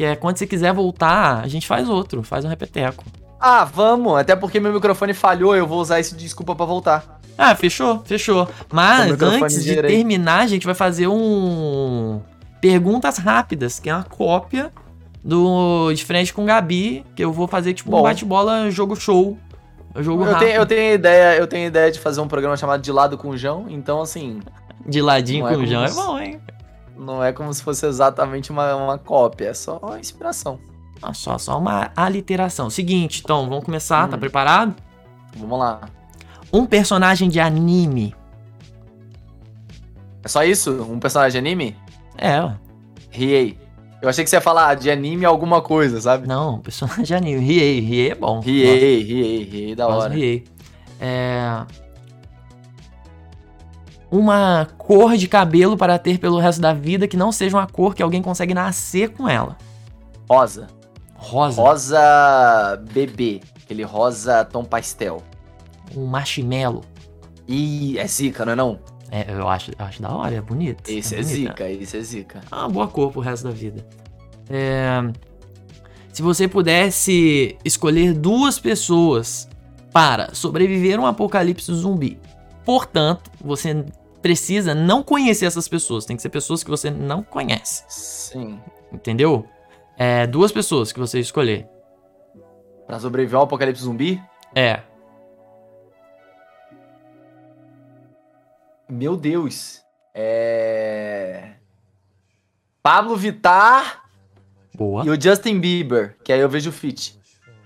Que 0.02 0.06
é 0.06 0.16
quando 0.16 0.36
você 0.38 0.48
quiser 0.48 0.74
voltar, 0.74 1.44
a 1.44 1.48
gente 1.48 1.68
faz 1.68 1.88
outro, 1.88 2.24
faz 2.24 2.44
um 2.44 2.48
repeteco. 2.48 3.04
Ah, 3.40 3.64
vamos. 3.64 4.18
Até 4.18 4.36
porque 4.36 4.60
meu 4.60 4.74
microfone 4.74 5.14
falhou, 5.14 5.56
eu 5.56 5.68
vou 5.68 5.80
usar 5.80 6.00
esse 6.00 6.16
desculpa 6.16 6.56
pra 6.56 6.66
voltar. 6.66 7.20
Ah, 7.38 7.56
fechou, 7.56 8.02
fechou. 8.04 8.50
Mas 8.74 9.22
antes 9.22 9.64
de 9.64 9.76
direito. 9.76 9.96
terminar, 9.96 10.40
a 10.40 10.48
gente 10.48 10.66
vai 10.66 10.74
fazer 10.74 11.08
um. 11.08 12.20
Perguntas 12.60 13.20
rápidas, 13.20 13.80
que 13.80 13.92
é 13.92 13.94
uma 13.94 14.04
cópia 14.04 14.72
do 15.24 15.94
De 15.94 16.04
Frente 16.04 16.34
com 16.34 16.42
o 16.42 16.46
Gabi, 16.48 17.06
que 17.16 17.24
eu 17.24 17.32
vou 17.32 17.48
fazer 17.48 17.76
tipo 17.76 17.90
um 17.90 17.92
Bom. 17.92 18.02
bate-bola 18.02 18.72
jogo 18.72 18.96
show. 18.96 19.38
Jogo 19.98 20.24
Eu 20.24 20.32
rápido. 20.32 20.48
tenho, 20.48 20.56
eu 20.62 20.66
tenho 20.66 20.94
ideia, 20.96 21.38
eu 21.38 21.46
tenho 21.46 21.68
ideia 21.68 21.92
de 21.92 22.00
fazer 22.00 22.22
um 22.22 22.28
programa 22.28 22.58
chamado 22.58 22.82
De 22.82 22.92
Lado 22.92 23.20
com 23.20 23.30
o 23.30 23.38
João, 23.38 23.68
então 23.70 24.02
assim, 24.02 24.40
De 24.84 25.00
ladinho 25.00 25.44
Não 25.44 25.52
é 25.52 25.56
com 25.56 25.62
o 25.62 25.68
João 25.68 25.86
é 25.86 25.92
bom, 25.92 26.20
hein? 26.20 26.40
Não 27.02 27.24
é 27.24 27.34
como 27.34 27.54
se 27.54 27.64
fosse 27.64 27.86
exatamente 27.86 28.52
uma, 28.52 28.76
uma 28.76 28.98
cópia, 28.98 29.48
é 29.50 29.54
só 29.54 29.78
uma 29.82 30.00
inspiração. 30.00 30.60
Ah, 31.02 31.14
só, 31.14 31.38
só 31.38 31.58
uma 31.58 31.92
aliteração. 31.96 32.70
Seguinte, 32.70 33.22
então, 33.24 33.50
vamos 33.50 33.66
começar, 33.66 34.08
tá 34.08 34.16
Hum. 34.16 34.20
preparado? 34.20 34.76
Vamos 35.36 35.58
lá. 35.60 35.82
Um 36.54 36.66
personagem 36.66 37.28
de 37.28 37.40
anime. 37.40 38.14
É 40.24 40.28
só 40.28 40.44
isso? 40.44 40.84
Um 40.84 41.00
personagem 41.00 41.42
de 41.42 41.48
anime? 41.50 41.76
É, 42.18 42.40
ué. 42.42 42.56
Riei. 43.10 43.58
Eu 44.02 44.10
achei 44.10 44.24
que 44.24 44.30
você 44.30 44.36
ia 44.36 44.42
falar 44.42 44.76
de 44.76 44.90
anime 44.90 45.26
alguma 45.26 45.62
coisa, 45.62 46.00
sabe? 46.02 46.28
não, 46.28 46.60
personagem 46.60 47.04
de 47.04 47.16
anime. 47.16 47.40
Riei, 47.44 47.80
Riei 47.80 48.12
é 48.12 48.16
bom. 48.16 48.40
Riei, 48.40 49.02
riei, 49.04 49.44
riei, 49.44 49.76
da 49.76 49.88
hora. 49.88 50.14
Riei. 50.14 50.44
É... 51.00 51.64
Uma 54.12 54.68
cor 54.78 55.16
de 55.16 55.28
cabelo 55.28 55.78
para 55.78 55.98
ter 55.98 56.20
pelo 56.20 56.38
resto 56.38 56.62
da 56.62 56.74
vida 56.74 57.08
que 57.08 57.16
não 57.16 57.32
seja 57.32 57.56
uma 57.56 57.66
cor 57.66 57.96
que 57.96 58.04
alguém 58.04 58.22
consegue 58.22 58.54
nascer 58.54 59.10
com 59.14 59.28
ela. 59.28 59.58
Rosa. 60.30 60.68
Rosa. 61.16 61.62
Rosa 61.62 62.84
bebê. 62.92 63.40
Aquele 63.64 63.84
rosa 63.84 64.44
tom 64.44 64.66
pastel. 64.66 65.24
Um 65.96 66.06
marshmallow. 66.08 66.84
Ih, 67.48 67.98
é 67.98 68.06
zica, 68.08 68.44
não 68.44 68.54
é 68.54 68.56
não? 68.56 68.80
É, 69.10 69.26
eu 69.30 69.48
acho, 69.48 69.72
eu 69.72 69.86
acho 69.86 70.02
da 70.02 70.10
hora, 70.10 70.36
é 70.36 70.42
bonito. 70.42 70.90
Esse 70.90 71.16
é, 71.16 71.22
bonito, 71.22 71.36
zica, 71.36 71.70
esse 71.70 71.98
é 71.98 72.02
zica. 72.02 72.42
É 72.52 72.56
uma 72.56 72.70
boa 72.70 72.88
cor 72.88 73.12
pro 73.12 73.22
resto 73.22 73.44
da 73.46 73.52
vida. 73.52 73.86
É, 74.50 75.02
Se 76.12 76.22
você 76.22 76.48
pudesse 76.48 77.58
escolher 77.64 78.14
duas 78.14 78.60
pessoas 78.60 79.50
para 79.92 80.34
sobreviver 80.34 80.98
a 80.98 81.02
um 81.02 81.06
apocalipse 81.06 81.74
zumbi, 81.74 82.20
portanto, 82.66 83.30
você 83.42 83.86
precisa 84.22 84.74
não 84.76 85.04
conhecer 85.04 85.46
essas 85.46 85.68
pessoas. 85.68 86.06
Tem 86.06 86.16
que 86.16 86.22
ser 86.22 86.30
pessoas 86.30 86.64
que 86.64 86.70
você 86.70 86.90
não 86.90 87.24
conhece. 87.24 87.84
Sim. 87.88 88.62
Entendeu? 88.92 89.48
É, 89.98 90.26
duas 90.28 90.52
pessoas 90.52 90.92
que 90.92 91.00
você 91.00 91.20
escolher. 91.20 91.68
Pra 92.88 93.00
sobreviver 93.00 93.38
ao 93.38 93.44
apocalipse 93.44 93.84
zumbi? 93.84 94.22
É. 94.56 94.82
Meu 98.90 99.16
Deus. 99.16 99.82
É. 100.14 101.54
Pablo 102.84 103.16
Vittar 103.16 104.04
Boa. 104.74 105.06
e 105.06 105.10
o 105.10 105.22
Justin 105.22 105.60
Bieber, 105.60 106.18
que 106.24 106.34
aí 106.34 106.40
eu 106.40 106.50
vejo 106.50 106.70
o 106.70 106.74
fit. 106.74 107.18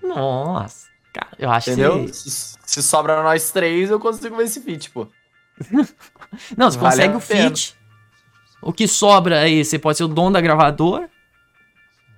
Nossa. 0.03 0.87
Cara, 1.13 1.31
eu 1.39 1.49
acho 1.49 1.71
Entendeu? 1.71 2.05
que. 2.05 2.13
Se, 2.13 2.57
se 2.65 2.83
sobra 2.83 3.23
nós 3.23 3.49
três, 3.51 3.89
eu 3.89 3.99
consigo 3.99 4.35
ver 4.35 4.43
esse 4.43 4.61
fit, 4.61 4.91
pô. 4.91 5.07
Não, 6.57 6.69
você 6.69 6.77
Vale 6.77 6.91
consegue 7.09 7.15
o 7.15 7.19
fit. 7.19 7.75
O 8.61 8.73
que 8.73 8.87
sobra 8.87 9.41
aí, 9.41 9.63
você 9.63 9.77
pode 9.79 9.97
ser 9.97 10.03
o 10.03 10.07
dono 10.07 10.31
da 10.31 10.41
gravadora. 10.41 11.09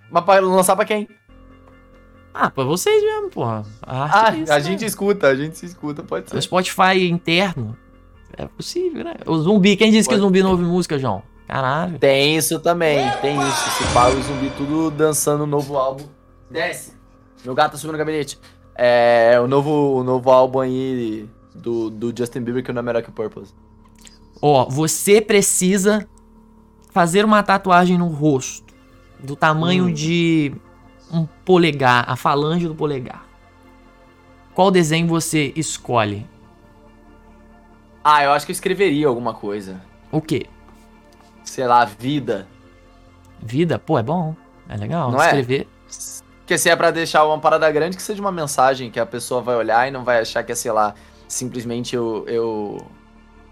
Mas 0.10 0.24
pra 0.24 0.40
lançar 0.40 0.76
pra 0.76 0.86
quem? 0.86 1.08
Ah, 2.34 2.50
pra 2.50 2.64
vocês 2.64 3.04
mesmo, 3.04 3.30
porra. 3.30 3.66
A 3.82 4.28
Ah, 4.28 4.34
é 4.34 4.38
isso, 4.40 4.52
a 4.54 4.56
né? 4.56 4.62
gente 4.64 4.86
escuta, 4.86 5.28
a 5.28 5.36
gente 5.36 5.58
se 5.58 5.66
escuta, 5.66 6.04
pode 6.04 6.28
O 6.28 6.30
ser. 6.30 6.42
Spotify 6.42 7.10
interno. 7.10 7.76
É 8.38 8.46
possível, 8.46 9.04
né? 9.04 9.16
O 9.26 9.38
zumbi, 9.38 9.76
quem 9.76 9.92
disse 9.92 10.08
que 10.08 10.14
Pode. 10.16 10.22
zumbi 10.22 10.44
não 10.44 10.52
ouve 10.52 10.64
música, 10.64 11.00
João? 11.00 11.24
Caralho. 11.48 11.98
Tem 11.98 12.38
isso 12.38 12.60
também, 12.60 13.10
tem 13.22 13.36
isso. 13.42 13.70
Se 13.72 13.94
para 13.94 14.14
o 14.14 14.22
zumbi 14.22 14.52
tudo 14.56 14.92
dançando 14.92 15.44
o 15.46 15.48
novo 15.48 15.78
álbum. 15.78 16.06
Desce. 16.52 16.94
Meu 17.44 17.56
gato 17.56 17.76
subindo 17.78 17.94
no 17.94 17.98
gabinete. 17.98 18.38
É 18.76 19.40
o 19.42 19.48
novo, 19.48 19.98
o 20.00 20.04
novo 20.04 20.30
álbum 20.30 20.60
aí 20.60 21.28
do, 21.58 21.90
do 21.90 22.14
Justin 22.18 22.42
Bieber 22.42 22.64
que 22.64 22.72
o 22.72 22.74
nome 22.74 22.92
é 22.92 22.96
Rock 22.96 23.12
Purpose. 23.12 23.54
Ó, 24.42 24.66
você 24.70 25.22
precisa 25.22 26.08
fazer 26.92 27.26
uma 27.26 27.42
tatuagem 27.44 27.98
no 27.98 28.08
rosto 28.08 28.74
do 29.20 29.36
tamanho 29.36 29.86
Hum. 29.86 29.94
de 29.94 30.54
um 31.12 31.26
polegar, 31.46 32.06
a 32.08 32.16
falange 32.16 32.68
do 32.68 32.76
polegar. 32.76 33.26
Qual 34.54 34.72
desenho 34.72 35.08
você 35.08 35.54
escolhe? 35.56 36.26
Ah, 38.04 38.24
eu 38.24 38.32
acho 38.32 38.46
que 38.46 38.52
eu 38.52 38.54
escreveria 38.54 39.08
alguma 39.08 39.34
coisa. 39.34 39.82
O 40.12 40.22
quê? 40.22 40.46
Sei 41.44 41.66
lá, 41.68 41.84
vida. 41.86 42.48
Vida? 43.42 43.78
Pô, 43.78 44.00
é 44.00 44.04
bom. 44.04 44.36
É 44.70 44.78
legal. 44.78 45.12
Não 45.12 45.22
é? 45.22 45.26
Escrever. 45.28 45.68
Porque 46.40 46.58
se 46.58 46.70
é 46.70 46.76
pra 46.76 46.92
deixar 46.92 47.26
uma 47.26 47.40
parada 47.40 47.70
grande, 47.72 47.98
que 47.98 48.02
seja 48.02 48.22
uma 48.22 48.32
mensagem 48.32 48.90
que 48.90 49.00
a 49.00 49.06
pessoa 49.06 49.42
vai 49.42 49.56
olhar 49.56 49.88
e 49.88 49.92
não 49.92 50.04
vai 50.04 50.20
achar 50.20 50.44
que 50.44 50.52
é, 50.52 50.56
sei 50.56 50.72
lá, 50.72 50.96
simplesmente 51.28 51.96
eu. 51.96 52.26
eu... 52.28 52.78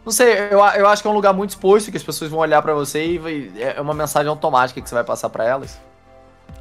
Não 0.05 0.11
sei, 0.11 0.33
eu, 0.51 0.59
eu 0.59 0.87
acho 0.87 1.01
que 1.01 1.07
é 1.07 1.11
um 1.11 1.15
lugar 1.15 1.33
muito 1.33 1.51
exposto, 1.51 1.89
que 1.89 1.97
as 1.97 2.03
pessoas 2.03 2.29
vão 2.29 2.39
olhar 2.39 2.61
pra 2.61 2.73
você 2.73 3.05
e 3.05 3.17
vai, 3.17 3.51
é 3.57 3.81
uma 3.81 3.93
mensagem 3.93 4.29
automática 4.29 4.79
que 4.79 4.87
você 4.87 4.93
vai 4.93 5.03
passar 5.03 5.29
pra 5.29 5.43
elas. 5.45 5.79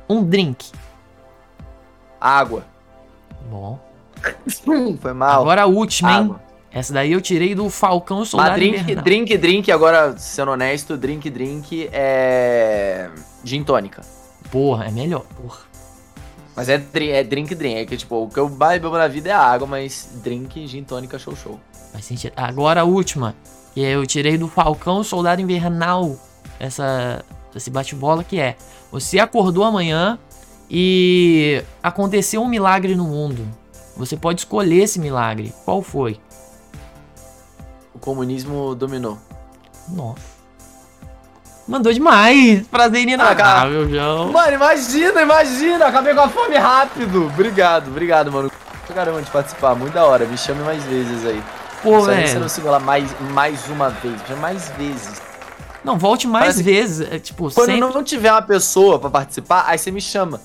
Um 0.09 0.25
drink. 0.25 0.73
Água. 2.21 2.65
Bom. 3.51 3.79
Foi 5.01 5.13
mal. 5.13 5.43
Agora 5.43 5.63
a 5.63 5.67
última, 5.67 6.11
hein? 6.11 6.19
Água. 6.19 6.41
Essa 6.75 6.93
daí 6.93 7.13
eu 7.13 7.21
tirei 7.21 7.55
do 7.55 7.71
Falcão 7.71 8.19
Mas 8.21 8.31
Soldado 8.31 8.57
drink, 8.57 8.81
Invernal. 8.81 9.05
drink, 9.05 9.39
drink, 9.39 9.71
agora, 9.71 10.17
sendo 10.19 10.51
honesto, 10.51 10.97
drink, 10.97 11.31
drink 11.31 11.89
é. 11.93 13.09
Gin 13.45 13.63
tônica. 13.63 14.03
Porra, 14.51 14.87
é 14.87 14.91
melhor. 14.91 15.23
Porra. 15.41 15.74
Mas 16.57 16.69
é, 16.69 16.75
é 16.75 17.25
drink, 17.25 17.55
drink. 17.55 17.77
É 17.77 17.85
que, 17.85 17.97
tipo, 17.97 18.25
o 18.25 18.29
que 18.29 18.39
eu 18.39 18.49
bebo 18.49 18.91
na 18.91 19.09
vida 19.09 19.31
é 19.31 19.33
água, 19.33 19.67
mas 19.67 20.09
drink, 20.23 20.67
gin 20.67 20.85
tônica, 20.85 21.19
show, 21.19 21.35
show. 21.35 21.59
Faz 21.93 22.05
sentido. 22.05 22.33
Agora 22.37 22.83
a 22.83 22.85
última. 22.85 23.35
Que 23.73 23.81
eu 23.81 24.07
tirei 24.07 24.39
do 24.39 24.49
Falcão 24.49 25.03
Soldado 25.03 25.43
Invernal. 25.43 26.17
Essa, 26.61 27.25
esse 27.55 27.71
bate-bola 27.71 28.23
que 28.23 28.39
é. 28.39 28.57
Você 28.93 29.19
acordou 29.19 29.65
amanhã 29.65 30.19
e 30.71 31.63
aconteceu 31.83 32.41
um 32.41 32.49
milagre 32.49 32.95
no 32.95 33.05
mundo. 33.05 33.47
Você 33.97 34.17
pode 34.17 34.41
escolher 34.41 34.85
esse 34.85 34.99
milagre. 34.99 35.53
Qual 35.65 35.83
foi? 35.83 36.21
O 37.93 37.99
comunismo 37.99 38.75
dominou. 38.75 39.19
Nossa. 39.89 40.34
Mandou 41.67 41.93
demais. 41.93 42.67
Prazer 42.69 43.01
Ah, 43.19 43.35
cara. 43.35 43.69
inenarrável, 43.69 43.89
João. 43.89 44.33
Mano, 44.33 44.53
imagina, 44.55 45.23
imagina! 45.23 45.87
Acabei 45.87 46.15
com 46.15 46.21
a 46.21 46.29
fome 46.29 46.57
rápido! 46.57 47.27
Obrigado, 47.27 47.89
obrigado, 47.89 48.31
mano. 48.31 48.51
Caramba 48.95 49.23
de 49.23 49.31
participar, 49.31 49.75
muito 49.75 49.95
da 49.95 50.05
hora. 50.05 50.27
Me 50.27 50.37
chame 50.37 50.63
mais 50.63 50.85
vezes 50.85 51.25
aí. 51.27 51.43
Pô, 51.83 52.01
Só 52.01 52.07
velho. 52.07 52.41
não 52.41 52.49
sigo 52.49 52.69
lá 52.69 52.79
mais, 52.79 53.09
mais 53.33 53.67
uma 53.69 53.89
vez, 53.89 54.15
me 54.21 54.27
chame 54.29 54.41
mais 54.41 54.69
vezes. 54.77 55.23
Não, 55.83 55.99
volte 55.99 56.27
mais 56.27 56.45
Parece- 56.57 56.63
vezes. 56.63 57.13
É, 57.13 57.19
tipo, 57.19 57.51
Quando 57.53 57.67
sempre. 57.67 57.81
não 57.95 58.05
tiver 58.05 58.31
uma 58.31 58.43
pessoa 58.43 58.99
pra 58.99 59.09
participar, 59.11 59.65
aí 59.67 59.79
você 59.79 59.91
me 59.91 60.01
chama. 60.01 60.41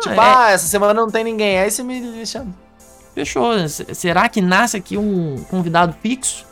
tipo, 0.00 0.14
é- 0.14 0.18
ah, 0.20 0.50
essa 0.50 0.66
semana 0.66 0.92
não 0.94 1.08
tem 1.08 1.22
ninguém, 1.24 1.58
aí 1.58 1.70
você 1.70 1.82
me, 1.82 2.00
me 2.00 2.26
chama. 2.26 2.48
Fechou. 3.14 3.52
Será 3.68 4.28
que 4.28 4.40
nasce 4.40 4.76
aqui 4.76 4.96
um 4.96 5.44
convidado 5.50 5.94
fixo? 6.00 6.44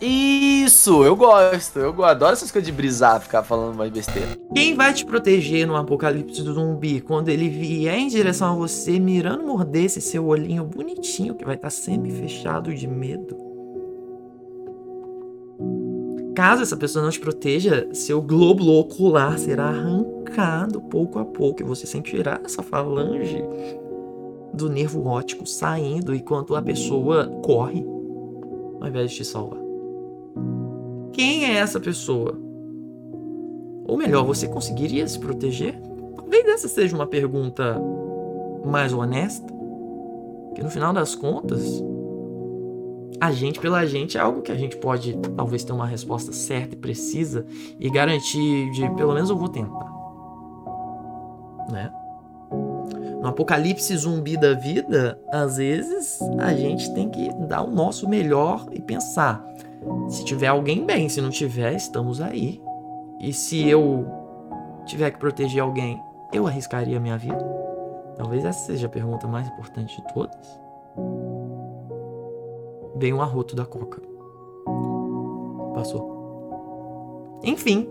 Isso, 0.00 1.04
eu 1.04 1.14
gosto, 1.16 1.78
eu. 1.78 2.04
Adoro 2.04 2.32
essas 2.32 2.50
coisas 2.50 2.66
de 2.66 2.72
brisar, 2.72 3.20
ficar 3.20 3.42
falando 3.42 3.76
mais 3.76 3.90
besteira. 3.90 4.36
Quem 4.54 4.74
vai 4.74 4.92
te 4.92 5.04
proteger 5.04 5.66
no 5.66 5.76
apocalipse 5.76 6.42
do 6.42 6.52
zumbi 6.52 7.00
quando 7.00 7.28
ele 7.28 7.48
vier 7.48 7.98
em 7.98 8.08
direção 8.08 8.52
a 8.52 8.56
você, 8.56 8.98
mirando 8.98 9.46
morder 9.46 9.84
esse 9.84 10.00
seu 10.00 10.26
olhinho 10.26 10.64
bonitinho 10.64 11.34
que 11.34 11.44
vai 11.44 11.54
estar 11.54 11.70
semi-fechado 11.70 12.74
de 12.74 12.86
medo? 12.86 13.36
Caso 16.34 16.62
essa 16.62 16.76
pessoa 16.76 17.04
não 17.04 17.12
te 17.12 17.20
proteja, 17.20 17.88
seu 17.92 18.20
globo 18.20 18.66
ocular 18.66 19.38
será 19.38 19.68
arrancado 19.68 20.80
pouco 20.80 21.20
a 21.20 21.24
pouco 21.24 21.62
e 21.62 21.64
você 21.64 21.86
sentirá 21.86 22.40
essa 22.44 22.60
falange 22.60 23.40
do 24.52 24.68
nervo 24.68 25.06
óptico 25.06 25.46
saindo 25.46 26.12
enquanto 26.12 26.56
a 26.56 26.62
pessoa 26.62 27.26
corre 27.44 27.86
ao 28.80 28.88
invés 28.88 29.12
de 29.12 29.18
te 29.18 29.24
salvar. 29.24 29.63
Quem 31.14 31.44
é 31.44 31.54
essa 31.54 31.78
pessoa? 31.78 32.36
Ou 33.86 33.96
melhor, 33.96 34.24
você 34.24 34.48
conseguiria 34.48 35.06
se 35.06 35.18
proteger? 35.18 35.80
Talvez 36.16 36.44
essa 36.46 36.68
seja 36.68 36.94
uma 36.94 37.06
pergunta 37.06 37.80
mais 38.64 38.92
honesta. 38.92 39.46
Que 40.56 40.62
no 40.62 40.70
final 40.70 40.92
das 40.92 41.14
contas, 41.14 41.82
a 43.20 43.30
gente 43.30 43.60
pela 43.60 43.86
gente 43.86 44.18
é 44.18 44.20
algo 44.20 44.42
que 44.42 44.50
a 44.50 44.56
gente 44.56 44.76
pode 44.76 45.16
talvez 45.36 45.62
ter 45.62 45.72
uma 45.72 45.86
resposta 45.86 46.32
certa 46.32 46.74
e 46.74 46.78
precisa 46.78 47.46
e 47.78 47.88
garantir 47.90 48.70
de 48.72 48.88
pelo 48.96 49.14
menos 49.14 49.30
eu 49.30 49.36
vou 49.36 49.48
tentar. 49.48 49.92
Né? 51.70 51.92
No 53.20 53.28
apocalipse 53.28 53.96
zumbi 53.96 54.36
da 54.36 54.52
vida, 54.54 55.18
às 55.32 55.56
vezes 55.56 56.18
a 56.38 56.52
gente 56.52 56.92
tem 56.92 57.08
que 57.08 57.32
dar 57.46 57.62
o 57.62 57.70
nosso 57.70 58.08
melhor 58.08 58.66
e 58.72 58.82
pensar. 58.82 59.42
Se 60.08 60.24
tiver 60.24 60.48
alguém 60.48 60.84
bem, 60.84 61.08
se 61.08 61.20
não 61.20 61.30
tiver, 61.30 61.74
estamos 61.74 62.20
aí. 62.20 62.62
E 63.20 63.32
se 63.32 63.68
eu 63.68 64.06
tiver 64.86 65.10
que 65.10 65.18
proteger 65.18 65.62
alguém, 65.62 66.00
eu 66.32 66.46
arriscaria 66.46 66.96
a 66.96 67.00
minha 67.00 67.16
vida? 67.16 67.44
Talvez 68.16 68.44
essa 68.44 68.66
seja 68.66 68.86
a 68.86 68.90
pergunta 68.90 69.26
mais 69.26 69.46
importante 69.48 69.96
de 69.96 70.14
todas. 70.14 70.60
Veio 72.96 73.16
um 73.16 73.22
arroto 73.22 73.56
da 73.56 73.64
coca. 73.64 74.00
Passou. 75.74 77.40
Enfim. 77.42 77.88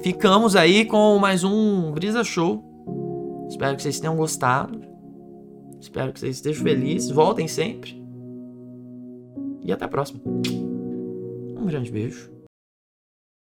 Ficamos 0.00 0.56
aí 0.56 0.84
com 0.84 1.18
mais 1.18 1.44
um 1.44 1.90
Brisa 1.92 2.24
Show. 2.24 2.62
Espero 3.48 3.76
que 3.76 3.82
vocês 3.82 4.00
tenham 4.00 4.16
gostado. 4.16 4.80
Espero 5.80 6.12
que 6.12 6.20
vocês 6.20 6.36
estejam 6.36 6.62
felizes. 6.62 7.10
Voltem 7.10 7.46
sempre. 7.46 8.05
E 9.66 9.72
até 9.72 9.84
a 9.84 9.88
próxima. 9.88 10.20
Um 10.24 11.66
grande 11.66 11.90
beijo. 11.90 12.35